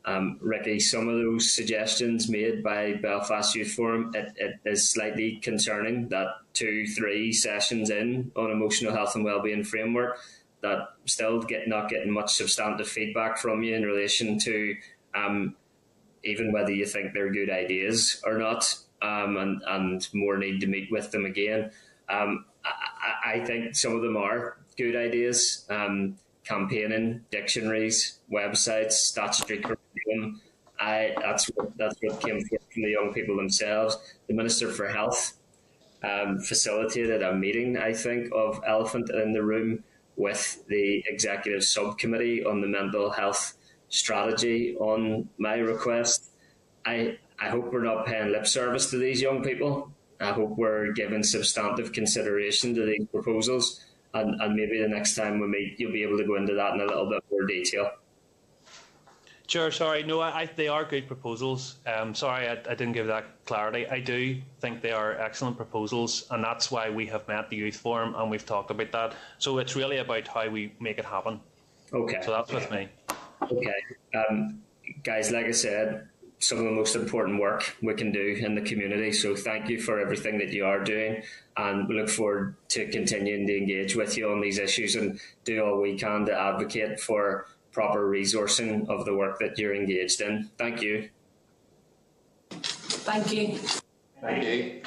[0.04, 5.40] Um, Ricky, some of those suggestions made by Belfast Youth Forum, it, it is slightly
[5.42, 10.20] concerning that two, three sessions in on emotional health and wellbeing framework,
[10.66, 14.74] that still get not getting much substantive feedback from you in relation to
[15.14, 15.54] um,
[16.24, 20.66] even whether you think they're good ideas or not, um, and and more need to
[20.66, 21.70] meet with them again.
[22.08, 25.66] Um, I, I, think some of them are good ideas.
[25.70, 30.40] Um, campaigning, dictionaries, websites, statutory curriculum.
[30.78, 33.98] I that's what that's what came from the young people themselves.
[34.28, 35.34] The Minister for Health
[36.02, 39.82] um, facilitated a meeting, I think, of Elephant in the Room
[40.16, 43.54] with the executive subcommittee on the mental health
[43.88, 46.30] strategy on my request.
[46.84, 49.92] I I hope we're not paying lip service to these young people.
[50.20, 53.84] I hope we're giving substantive consideration to these proposals
[54.20, 56.74] and, and maybe the next time we meet, you'll be able to go into that
[56.74, 57.90] in a little bit more detail.
[59.46, 60.02] Sure, sorry.
[60.02, 61.76] No, I, they are good proposals.
[61.86, 63.86] Um, sorry, I, I, didn't give that clarity.
[63.86, 67.76] I do think they are excellent proposals, and that's why we have met the youth
[67.76, 69.14] forum and we've talked about that.
[69.38, 71.40] So it's really about how we make it happen.
[71.92, 72.20] Okay.
[72.24, 72.88] So that's with me.
[73.40, 73.74] Okay.
[74.16, 74.62] Um,
[75.04, 76.08] guys, like I said,
[76.40, 79.12] some of the most important work we can do in the community.
[79.12, 81.22] So thank you for everything that you are doing,
[81.56, 85.62] and we look forward to continuing to engage with you on these issues and do
[85.64, 90.48] all we can to advocate for proper resourcing of the work that you're engaged in.
[90.56, 91.10] Thank you.
[92.50, 93.58] Thank you.
[94.22, 94.82] Thank you.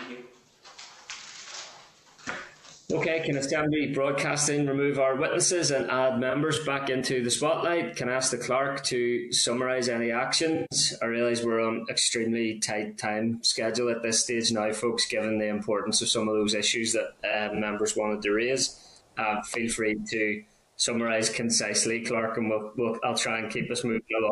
[2.92, 7.96] Okay, can Assembly Broadcasting remove our witnesses and add members back into the spotlight?
[7.96, 10.96] Can I ask the clerk to summarise any actions?
[11.00, 15.48] I realise we're on extremely tight time schedule at this stage now, folks, given the
[15.48, 19.04] importance of some of those issues that uh, members wanted to raise.
[19.16, 20.44] Uh, feel free to
[20.80, 24.32] summarise concisely, Clerk, and we'll, we'll, I'll try and keep us moving along.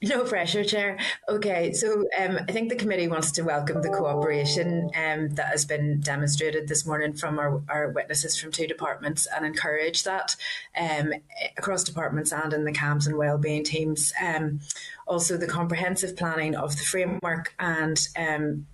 [0.00, 0.96] No pressure, Chair.
[1.28, 5.64] Okay, so um, I think the committee wants to welcome the cooperation um, that has
[5.64, 10.36] been demonstrated this morning from our, our witnesses from two departments and encourage that
[10.78, 11.12] um,
[11.56, 14.12] across departments and in the CAMHS and wellbeing teams.
[14.24, 14.60] Um,
[15.08, 18.66] also, the comprehensive planning of the framework and um,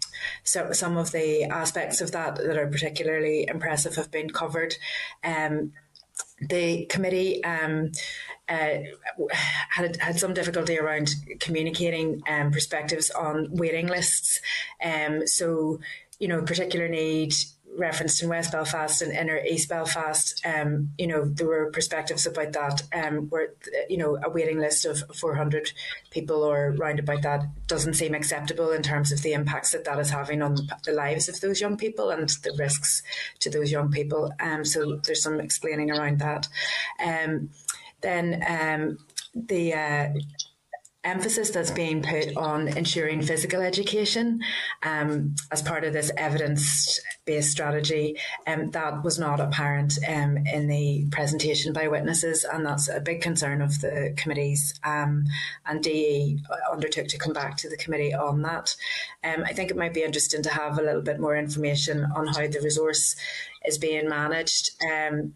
[0.43, 4.77] so some of the aspects of that that are particularly impressive have been covered.
[5.23, 5.73] Um,
[6.49, 7.93] the committee um,
[8.49, 8.79] uh,
[9.71, 14.41] had had some difficulty around communicating um, perspectives on waiting lists.
[14.85, 15.81] Um, so,
[16.19, 17.35] you know, particular need
[17.77, 22.53] referenced in West Belfast and inner East Belfast, um, you know, there were perspectives about
[22.53, 23.49] that, um, where,
[23.89, 25.73] you know, a waiting list of 400
[26.11, 29.99] people or round about that doesn't seem acceptable in terms of the impacts that that
[29.99, 33.03] is having on the lives of those young people and the risks
[33.41, 34.33] to those young people.
[34.41, 36.49] Um, so there's some explaining around that.
[37.05, 37.51] Um,
[38.01, 38.99] then um,
[39.35, 40.09] the uh,
[41.05, 44.41] emphasis that's being put on ensuring physical education
[44.83, 48.17] um, as part of this evidence-based strategy
[48.47, 53.21] um, that was not apparent um, in the presentation by witnesses and that's a big
[53.21, 55.25] concern of the committees um,
[55.67, 56.39] and DE
[56.73, 58.75] undertook to come back to the committee on that.
[59.23, 62.29] Um, I think it might be interesting to have a little bit more information on
[62.29, 63.15] how the resource
[63.65, 65.35] is being managed um,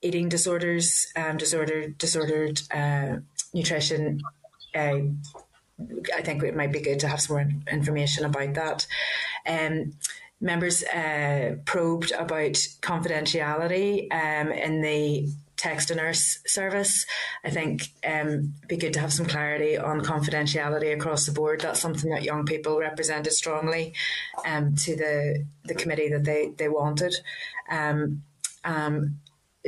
[0.00, 3.16] eating disorders, disordered disordered uh,
[3.52, 4.20] nutrition
[4.74, 5.00] uh,
[6.16, 8.86] I think it might be good to have some more information about that.
[9.46, 9.94] Um,
[10.40, 17.04] members uh, probed about confidentiality um, in the text to nurse service.
[17.44, 21.60] I think um, be good to have some clarity on confidentiality across the board.
[21.60, 23.94] That's something that young people represented strongly
[24.46, 27.14] um, to the the committee that they they wanted.
[27.68, 28.22] Um,
[28.64, 29.18] um,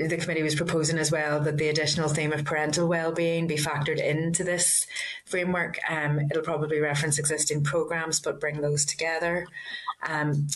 [0.09, 3.99] the committee was proposing as well that the additional theme of parental well-being be factored
[3.99, 4.87] into this
[5.25, 5.79] framework.
[5.89, 9.47] Um, it'll probably reference existing programs, but bring those together.
[10.07, 10.47] Um,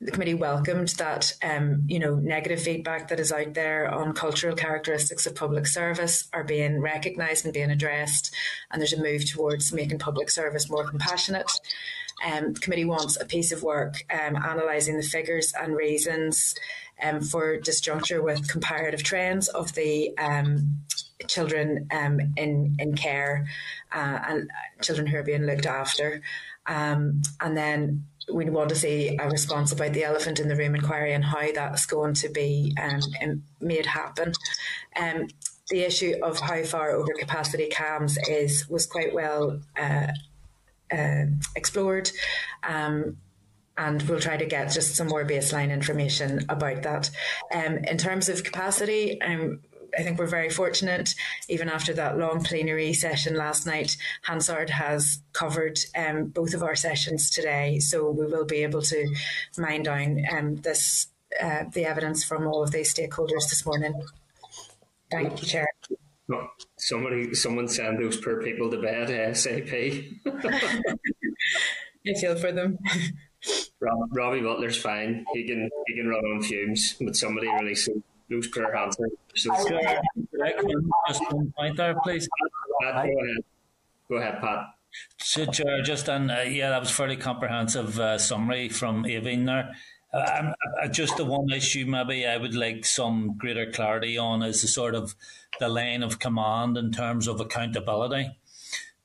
[0.00, 4.54] the committee welcomed that um, you know negative feedback that is out there on cultural
[4.54, 8.34] characteristics of public service are being recognised and being addressed,
[8.70, 11.50] and there's a move towards making public service more compassionate.
[12.24, 16.54] Um, the committee wants a piece of work um, analysing the figures and reasons
[17.02, 20.80] um, for disjuncture with comparative trends of the um,
[21.28, 23.46] children um, in in care
[23.92, 24.50] uh, and
[24.80, 26.22] children who are being looked after,
[26.66, 30.74] um, and then we want to see a response about the elephant in the room
[30.74, 34.32] inquiry and how that's going to be um, made happen.
[34.96, 35.28] Um,
[35.70, 40.08] the issue of how far overcapacity capacity is was quite well uh,
[40.92, 42.10] uh, explored.
[42.62, 43.16] Um,
[43.78, 47.10] and we'll try to get just some more baseline information about that.
[47.52, 49.60] Um, in terms of capacity, um,
[49.96, 51.14] I think we're very fortunate.
[51.48, 56.76] Even after that long plenary session last night, Hansard has covered um, both of our
[56.76, 59.14] sessions today, so we will be able to
[59.58, 61.08] mine down um, this
[61.42, 63.94] uh, the evidence from all of these stakeholders this morning.
[65.10, 65.68] Thank you, Chair.
[66.32, 70.18] Oh, somebody, someone send those poor people to bed ASAP.
[72.08, 72.78] I feel for them.
[73.80, 75.24] Rob, Robbie Butler's fine.
[75.32, 78.96] He can he can run on fumes, but somebody releasing those poor hands.
[79.34, 79.50] So,
[81.08, 82.28] just one point there, please.
[82.82, 83.36] Pat, go ahead.
[84.08, 84.66] Go ahead, Pat.
[85.18, 89.74] So, just on uh, yeah, that was fairly comprehensive uh, summary from Aveen there.
[90.14, 90.52] Uh,
[90.82, 94.68] uh, just the one issue maybe I would like some greater clarity on is the
[94.68, 95.14] sort of
[95.60, 98.30] the line of command in terms of accountability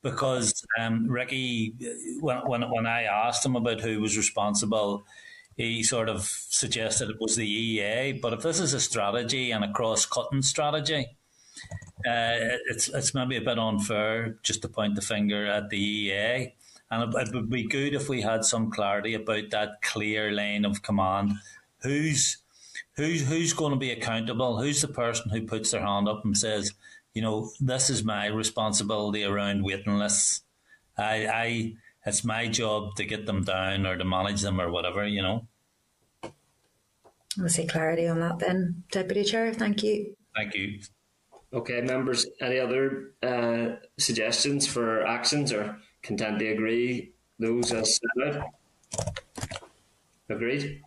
[0.03, 1.75] because um, Ricky,
[2.19, 5.03] when, when when I asked him about who was responsible,
[5.57, 8.13] he sort of suggested it was the EA.
[8.13, 11.07] But if this is a strategy and a cross-cutting strategy,
[12.05, 16.53] uh, it's it's maybe a bit unfair just to point the finger at the EA.
[16.89, 20.65] And it, it would be good if we had some clarity about that clear line
[20.65, 21.33] of command.
[21.79, 22.37] Who's
[22.95, 24.59] who's who's going to be accountable?
[24.59, 26.73] Who's the person who puts their hand up and says,
[27.13, 30.43] you know, this is my responsibility around waiting lists.
[30.97, 31.73] I, I,
[32.05, 35.47] it's my job to get them down or to manage them or whatever, you know.
[37.37, 39.53] We'll see clarity on that then, Deputy Chair.
[39.53, 40.15] Thank you.
[40.35, 40.79] Thank you.
[41.53, 48.35] Okay, members, any other uh, suggestions for actions or content to agree those as set
[48.35, 48.45] out?
[50.29, 50.81] Agreed?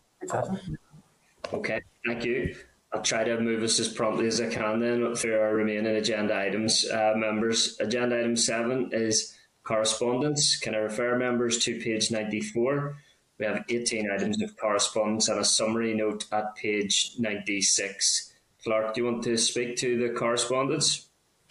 [1.53, 2.55] Okay, thank you.
[2.95, 6.37] I'll try to move us as promptly as I can then through our remaining agenda
[6.37, 6.89] items.
[6.89, 10.57] Uh, members, agenda item seven is correspondence.
[10.61, 12.97] Can I refer members to page 94?
[13.39, 18.33] We have 18 items of correspondence and a summary note at page 96.
[18.63, 21.04] Clerk, do you want to speak to the correspondence?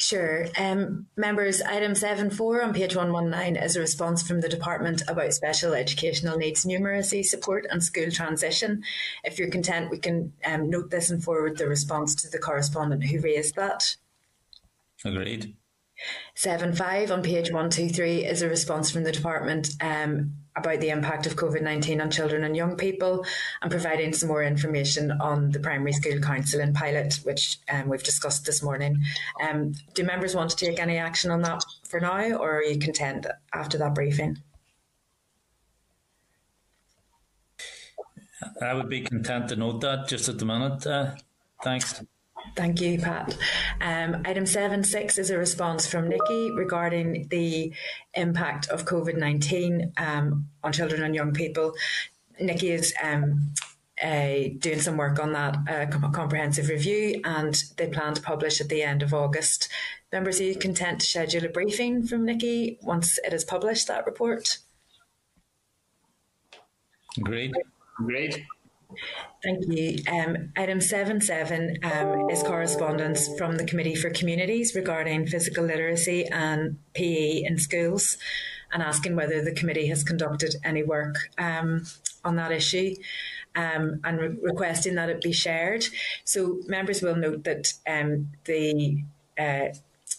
[0.04, 0.48] Sure.
[0.58, 5.74] Um, members, item 7.4 on page 119 is a response from the Department about special
[5.74, 8.84] educational needs numeracy support and school transition.
[9.24, 13.06] If you're content, we can um, note this and forward the response to the correspondent
[13.06, 13.96] who raised that.
[15.06, 15.56] Agreed.
[16.36, 21.36] 7.5 on page 123 is a response from the Department um, about the impact of
[21.36, 23.26] COVID 19 on children and young people
[23.62, 28.04] and providing some more information on the Primary School council Counselling pilot, which um, we've
[28.04, 29.02] discussed this morning.
[29.42, 32.80] Um, do members want to take any action on that for now, or are you
[32.80, 34.38] content after that briefing?
[38.62, 40.86] I would be content to note that just at the minute.
[40.86, 41.16] Uh,
[41.64, 42.04] thanks.
[42.56, 43.36] Thank you, Pat.
[43.82, 47.74] Um, item 7.6 is a response from NICCY regarding the
[48.14, 51.74] impact of COVID 19 um, on children and young people.
[52.40, 53.54] NICCY is um,
[54.04, 58.70] uh, doing some work on that uh, comprehensive review and they plan to publish at
[58.70, 59.70] the end of August.
[60.12, 64.06] Members, are you content to schedule a briefing from NICCY once it is published, that
[64.06, 64.60] report?
[67.22, 67.54] Great.
[67.98, 68.44] Great.
[69.44, 69.98] Thank you.
[70.10, 76.78] Um, item 7.7 um, is correspondence from the Committee for Communities regarding physical literacy and
[76.94, 78.18] PE in schools
[78.72, 81.84] and asking whether the committee has conducted any work um,
[82.24, 82.96] on that issue.
[83.56, 85.86] Um, and re- requesting that it be shared.
[86.24, 89.04] So members will note that um, the
[89.38, 89.66] uh,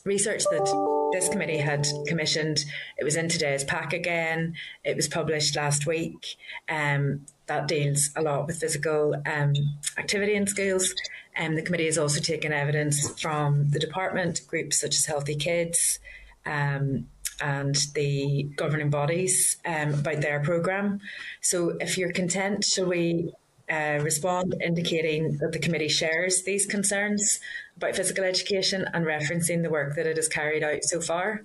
[0.05, 2.65] research that this committee had commissioned,
[2.97, 4.55] it was in today's pack again.
[4.85, 6.37] It was published last week.
[6.69, 9.55] Um, that deals a lot with physical um,
[9.99, 10.95] activity in schools.
[11.37, 15.35] And um, the committee has also taken evidence from the department, groups such as Healthy
[15.37, 15.99] Kids,
[16.47, 17.09] um,
[17.41, 21.01] and the governing bodies um, about their programme.
[21.41, 23.33] So, if you're content, shall we
[23.69, 27.41] uh, respond indicating that the committee shares these concerns
[27.77, 31.43] about physical education and referencing the work that it has carried out so far?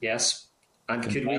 [0.00, 0.46] Yes.
[0.88, 1.38] And could we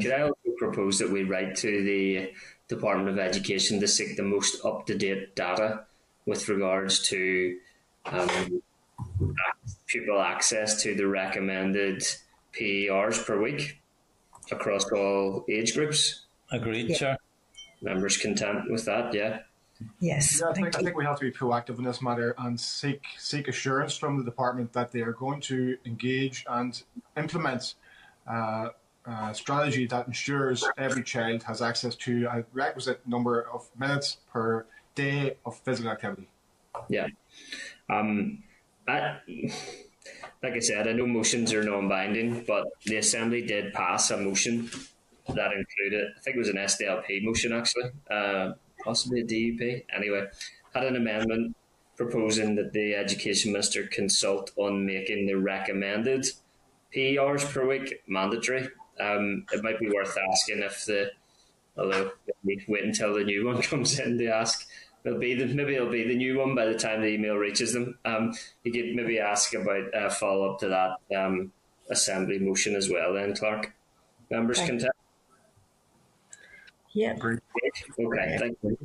[0.00, 2.32] could I also propose that we write to the
[2.68, 5.84] Department of Education to seek the most up to date data
[6.26, 7.58] with regards to
[8.06, 8.62] um,
[9.86, 12.02] pupil access to the recommended
[12.52, 13.80] PERs per week
[14.50, 16.22] across all age groups.
[16.50, 16.96] Agreed, yeah.
[16.96, 17.16] sir.
[17.80, 19.40] Members content with that, yeah.
[20.00, 20.40] Yes.
[20.40, 23.02] Yeah, I think, I think we have to be proactive in this matter and seek
[23.18, 26.80] seek assurance from the department that they are going to engage and
[27.16, 27.74] implement
[28.30, 28.68] uh,
[29.06, 34.64] uh, strategy that ensures every child has access to a requisite number of minutes per
[34.94, 36.28] day of physical activity.
[36.88, 37.08] Yeah.
[37.90, 38.42] Um,
[38.88, 39.18] I,
[40.42, 44.16] like I said, I know motions are non binding, but the Assembly did pass a
[44.16, 44.70] motion
[45.28, 48.52] that included, I think it was an SDLP motion actually, uh,
[48.84, 49.84] possibly a DUP.
[49.94, 50.26] Anyway,
[50.74, 51.56] had an amendment
[51.96, 56.26] proposing that the education minister consult on making the recommended
[57.18, 58.68] hours per week mandatory.
[59.00, 61.10] Um, it might be worth asking if the,
[61.76, 62.12] although
[62.44, 64.66] we wait until the new one comes in to ask.
[65.04, 67.72] It'll be the, maybe it'll be the new one by the time the email reaches
[67.72, 67.98] them.
[68.04, 71.52] Um, you could maybe ask about a uh, follow up to that um,
[71.90, 73.12] assembly motion as well.
[73.12, 73.74] Then Clerk,
[74.30, 74.90] members can tell.
[76.92, 77.16] Yeah.
[77.20, 78.76] Okay, thank you.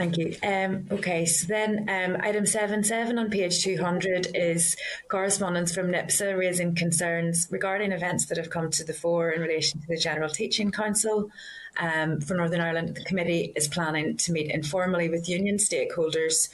[0.00, 0.34] Thank you.
[0.42, 4.74] Um, okay, so then um, item 7.7 on page 200 is
[5.08, 9.78] correspondence from NIPSA raising concerns regarding events that have come to the fore in relation
[9.82, 11.30] to the General Teaching Council.
[11.78, 16.48] Um, for Northern Ireland, the committee is planning to meet informally with union stakeholders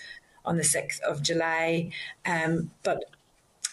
[0.45, 1.93] on the 6th of July.
[2.25, 3.05] Um, but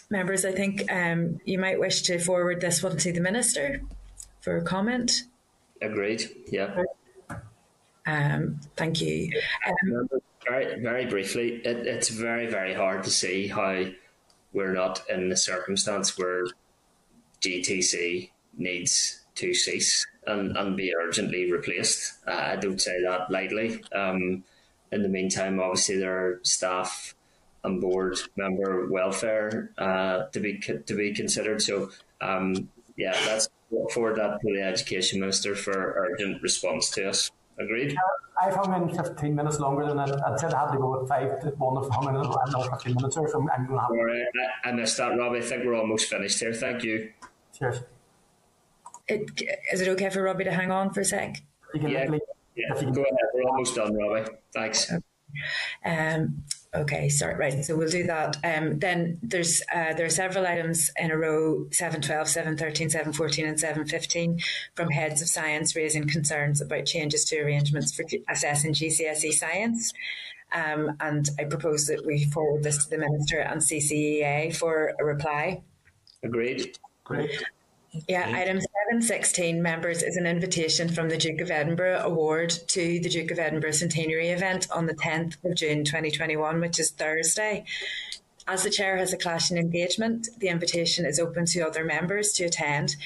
[0.08, 3.82] members, I think um, you might wish to forward this one to the Minister
[4.40, 5.24] for comment.
[5.82, 6.80] Agreed, yeah.
[8.06, 9.30] Um, thank you.
[9.66, 10.08] Um,
[10.46, 13.84] very, very briefly, it, it's very, very hard to see how
[14.52, 16.44] we're not in the circumstance where
[17.40, 22.14] GTC needs to cease and, and be urgently replaced.
[22.26, 23.82] Uh, I don't say that lightly.
[23.92, 24.44] Um,
[24.92, 27.14] in the meantime, obviously, there are staff
[27.64, 31.62] and board member welfare uh, to be to be considered.
[31.62, 33.48] So, um, yeah, let's
[33.92, 37.30] forward that to the education minister for urgent response to us.
[37.58, 37.96] Agreed.
[38.42, 41.08] I've hung in 15 minutes longer than I, I said I had to go with
[41.08, 43.90] five to one of hung in another 15 minutes or so I'm going to have
[43.90, 44.26] Sorry,
[44.64, 45.38] I, I missed that, Robbie.
[45.38, 46.52] I think we're almost finished here.
[46.52, 47.12] Thank you.
[47.56, 47.82] Cheers.
[49.06, 49.42] It,
[49.72, 51.42] is it okay for Robbie to hang on for a sec?
[51.74, 52.68] Yeah, yeah.
[52.72, 53.14] go ahead.
[53.34, 54.28] We're almost done, Robbie.
[54.52, 54.90] Thanks.
[55.84, 57.64] Um, Okay, sorry, right.
[57.64, 58.36] So we'll do that.
[58.42, 63.60] Um, then there's uh, there are several items in a row: 712, 713, 714, and
[63.60, 64.40] 715
[64.74, 69.92] from heads of science raising concerns about changes to arrangements for assessing GCSE science.
[70.52, 75.04] Um, and I propose that we forward this to the minister and CCEA for a
[75.04, 75.62] reply.
[76.22, 76.78] Agreed.
[77.04, 77.30] Great.
[78.08, 83.08] Yeah, item 716, members, is an invitation from the Duke of Edinburgh Award to the
[83.08, 87.64] Duke of Edinburgh Centenary event on the 10th of June 2021, which is Thursday.
[88.46, 92.32] As the chair has a clash in engagement, the invitation is open to other members
[92.32, 92.96] to attend.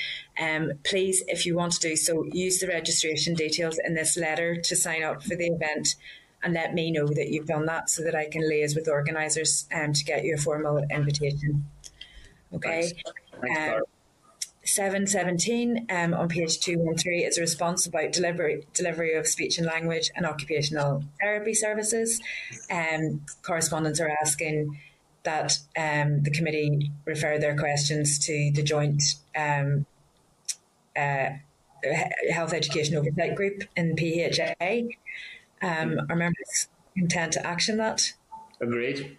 [0.40, 4.56] Um, please, if you want to do so, use the registration details in this letter
[4.56, 5.96] to sign up for the event
[6.42, 9.66] and let me know that you've done that so that I can liaise with organisers
[9.72, 11.66] um, to get you a formal invitation.
[12.54, 12.82] Okay.
[12.82, 13.02] Thanks.
[13.40, 13.82] Thanks, um,
[14.68, 20.10] 717 um, on page 213 is a response about delivery, delivery of speech and language
[20.14, 22.20] and occupational therapy services.
[22.70, 24.78] Um, correspondents are asking
[25.24, 29.02] that um, the committee refer their questions to the joint
[29.36, 29.86] um,
[30.96, 31.30] uh,
[32.30, 34.88] health education oversight group in PHA.
[35.62, 38.12] Um, are members intend to action that?
[38.60, 39.16] Agreed.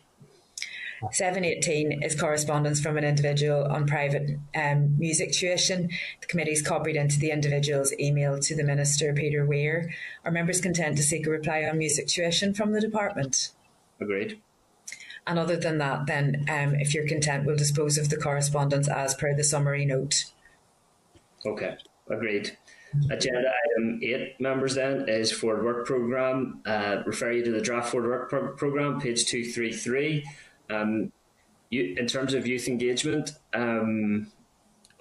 [1.11, 5.89] 718 is correspondence from an individual on private um, music tuition.
[6.21, 9.89] The committee's copied into the individual's email to the Minister, Peter Weir.
[10.25, 13.51] Are members content to seek a reply on music tuition from the department?
[14.01, 14.41] Agreed.
[15.25, 19.13] And other than that, then, um, if you're content, we'll dispose of the correspondence as
[19.15, 20.25] per the summary note.
[21.45, 21.77] Okay,
[22.09, 22.57] agreed.
[23.11, 26.61] Agenda item eight, members, then, is forward work programme.
[26.65, 30.25] Uh, refer you to the draft forward work pro- programme, page 233.
[30.69, 31.11] Um,
[31.69, 34.31] you, in terms of youth engagement, um,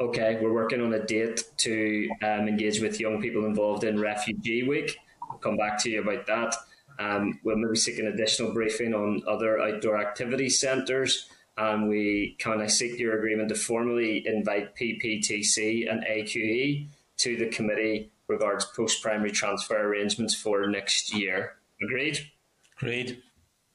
[0.00, 4.62] okay, we're working on a date to um, engage with young people involved in Refugee
[4.62, 4.98] Week.
[5.30, 6.54] I'll come back to you about that.
[6.98, 11.28] Um, we'll maybe seek an additional briefing on other outdoor activity centres.
[11.56, 16.86] And we kind of seek your agreement to formally invite PPTC and AQE
[17.18, 21.56] to the committee regards post primary transfer arrangements for next year.
[21.82, 22.30] Agreed?
[22.76, 23.22] Agreed.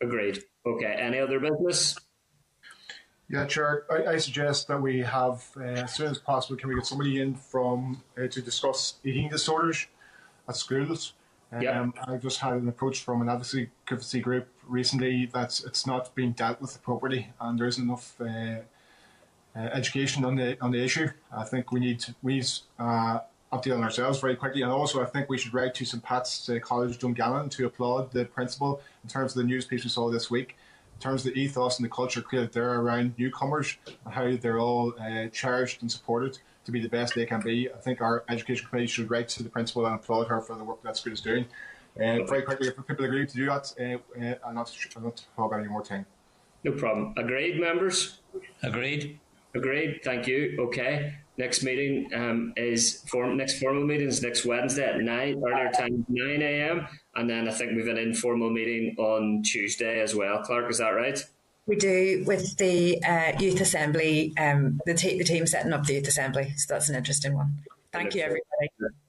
[0.02, 0.44] Agreed.
[0.66, 0.96] Okay.
[0.98, 1.98] Any other business?
[3.30, 3.86] Yeah, Chair.
[3.90, 7.22] I, I suggest that we have, uh, as soon as possible, can we get somebody
[7.22, 9.88] in from uh, to discuss eating disorders
[10.48, 11.14] at schools?
[11.52, 11.90] Um, yeah.
[12.08, 16.32] I just had an approach from an advocacy, advocacy group recently that it's not being
[16.32, 18.26] dealt with appropriately, and there isn't enough uh,
[19.56, 21.10] uh, education on the on the issue.
[21.32, 23.20] I think we need we need uh,
[23.52, 26.50] update on ourselves very quickly, and also I think we should write to St Pat's
[26.50, 30.10] uh, College Dungannon to applaud the principal in terms of the news piece we saw
[30.10, 30.56] this week,
[30.96, 34.60] in terms of the ethos and the culture created there around newcomers and how they're
[34.60, 37.70] all uh, charged and supported to be the best they can be.
[37.72, 40.64] I think our education committee should write to the principal and applaud her for the
[40.64, 41.46] work that school is doing.
[41.96, 45.26] Uh, very quickly, if people agree to do that, uh, uh, I'm, not, I'll not
[45.36, 46.06] hog any more time.
[46.64, 47.14] No problem.
[47.18, 48.22] Agreed, members?
[48.64, 49.20] Agreed.
[49.54, 50.00] Agreed.
[50.04, 50.56] Thank you.
[50.60, 51.14] Okay.
[51.38, 56.06] Next meeting um, is form next formal meeting is next Wednesday at nine earlier time
[56.08, 56.88] nine a.m.
[57.16, 60.44] and then I think we've an informal meeting on Tuesday as well.
[60.44, 61.20] Clerk, is that right?
[61.66, 64.34] We do with the uh, youth assembly.
[64.38, 67.64] Um, the, te- the team setting up the youth assembly, so that's an interesting one.
[67.94, 68.44] Thank you, everybody.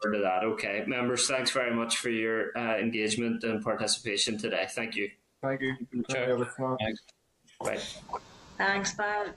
[0.02, 1.26] To that, okay, members.
[1.26, 4.66] Thanks very much for your uh, engagement and participation today.
[4.70, 5.10] Thank you.
[5.42, 5.74] Thank you.
[6.10, 6.76] Sure.
[6.78, 7.00] Thanks.
[7.60, 7.78] Bye.
[8.56, 9.30] Thanks, bye.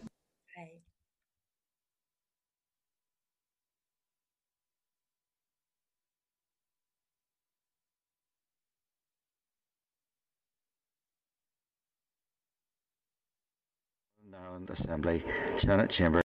[14.69, 15.23] Assembly,
[15.61, 16.21] Senate Chamber.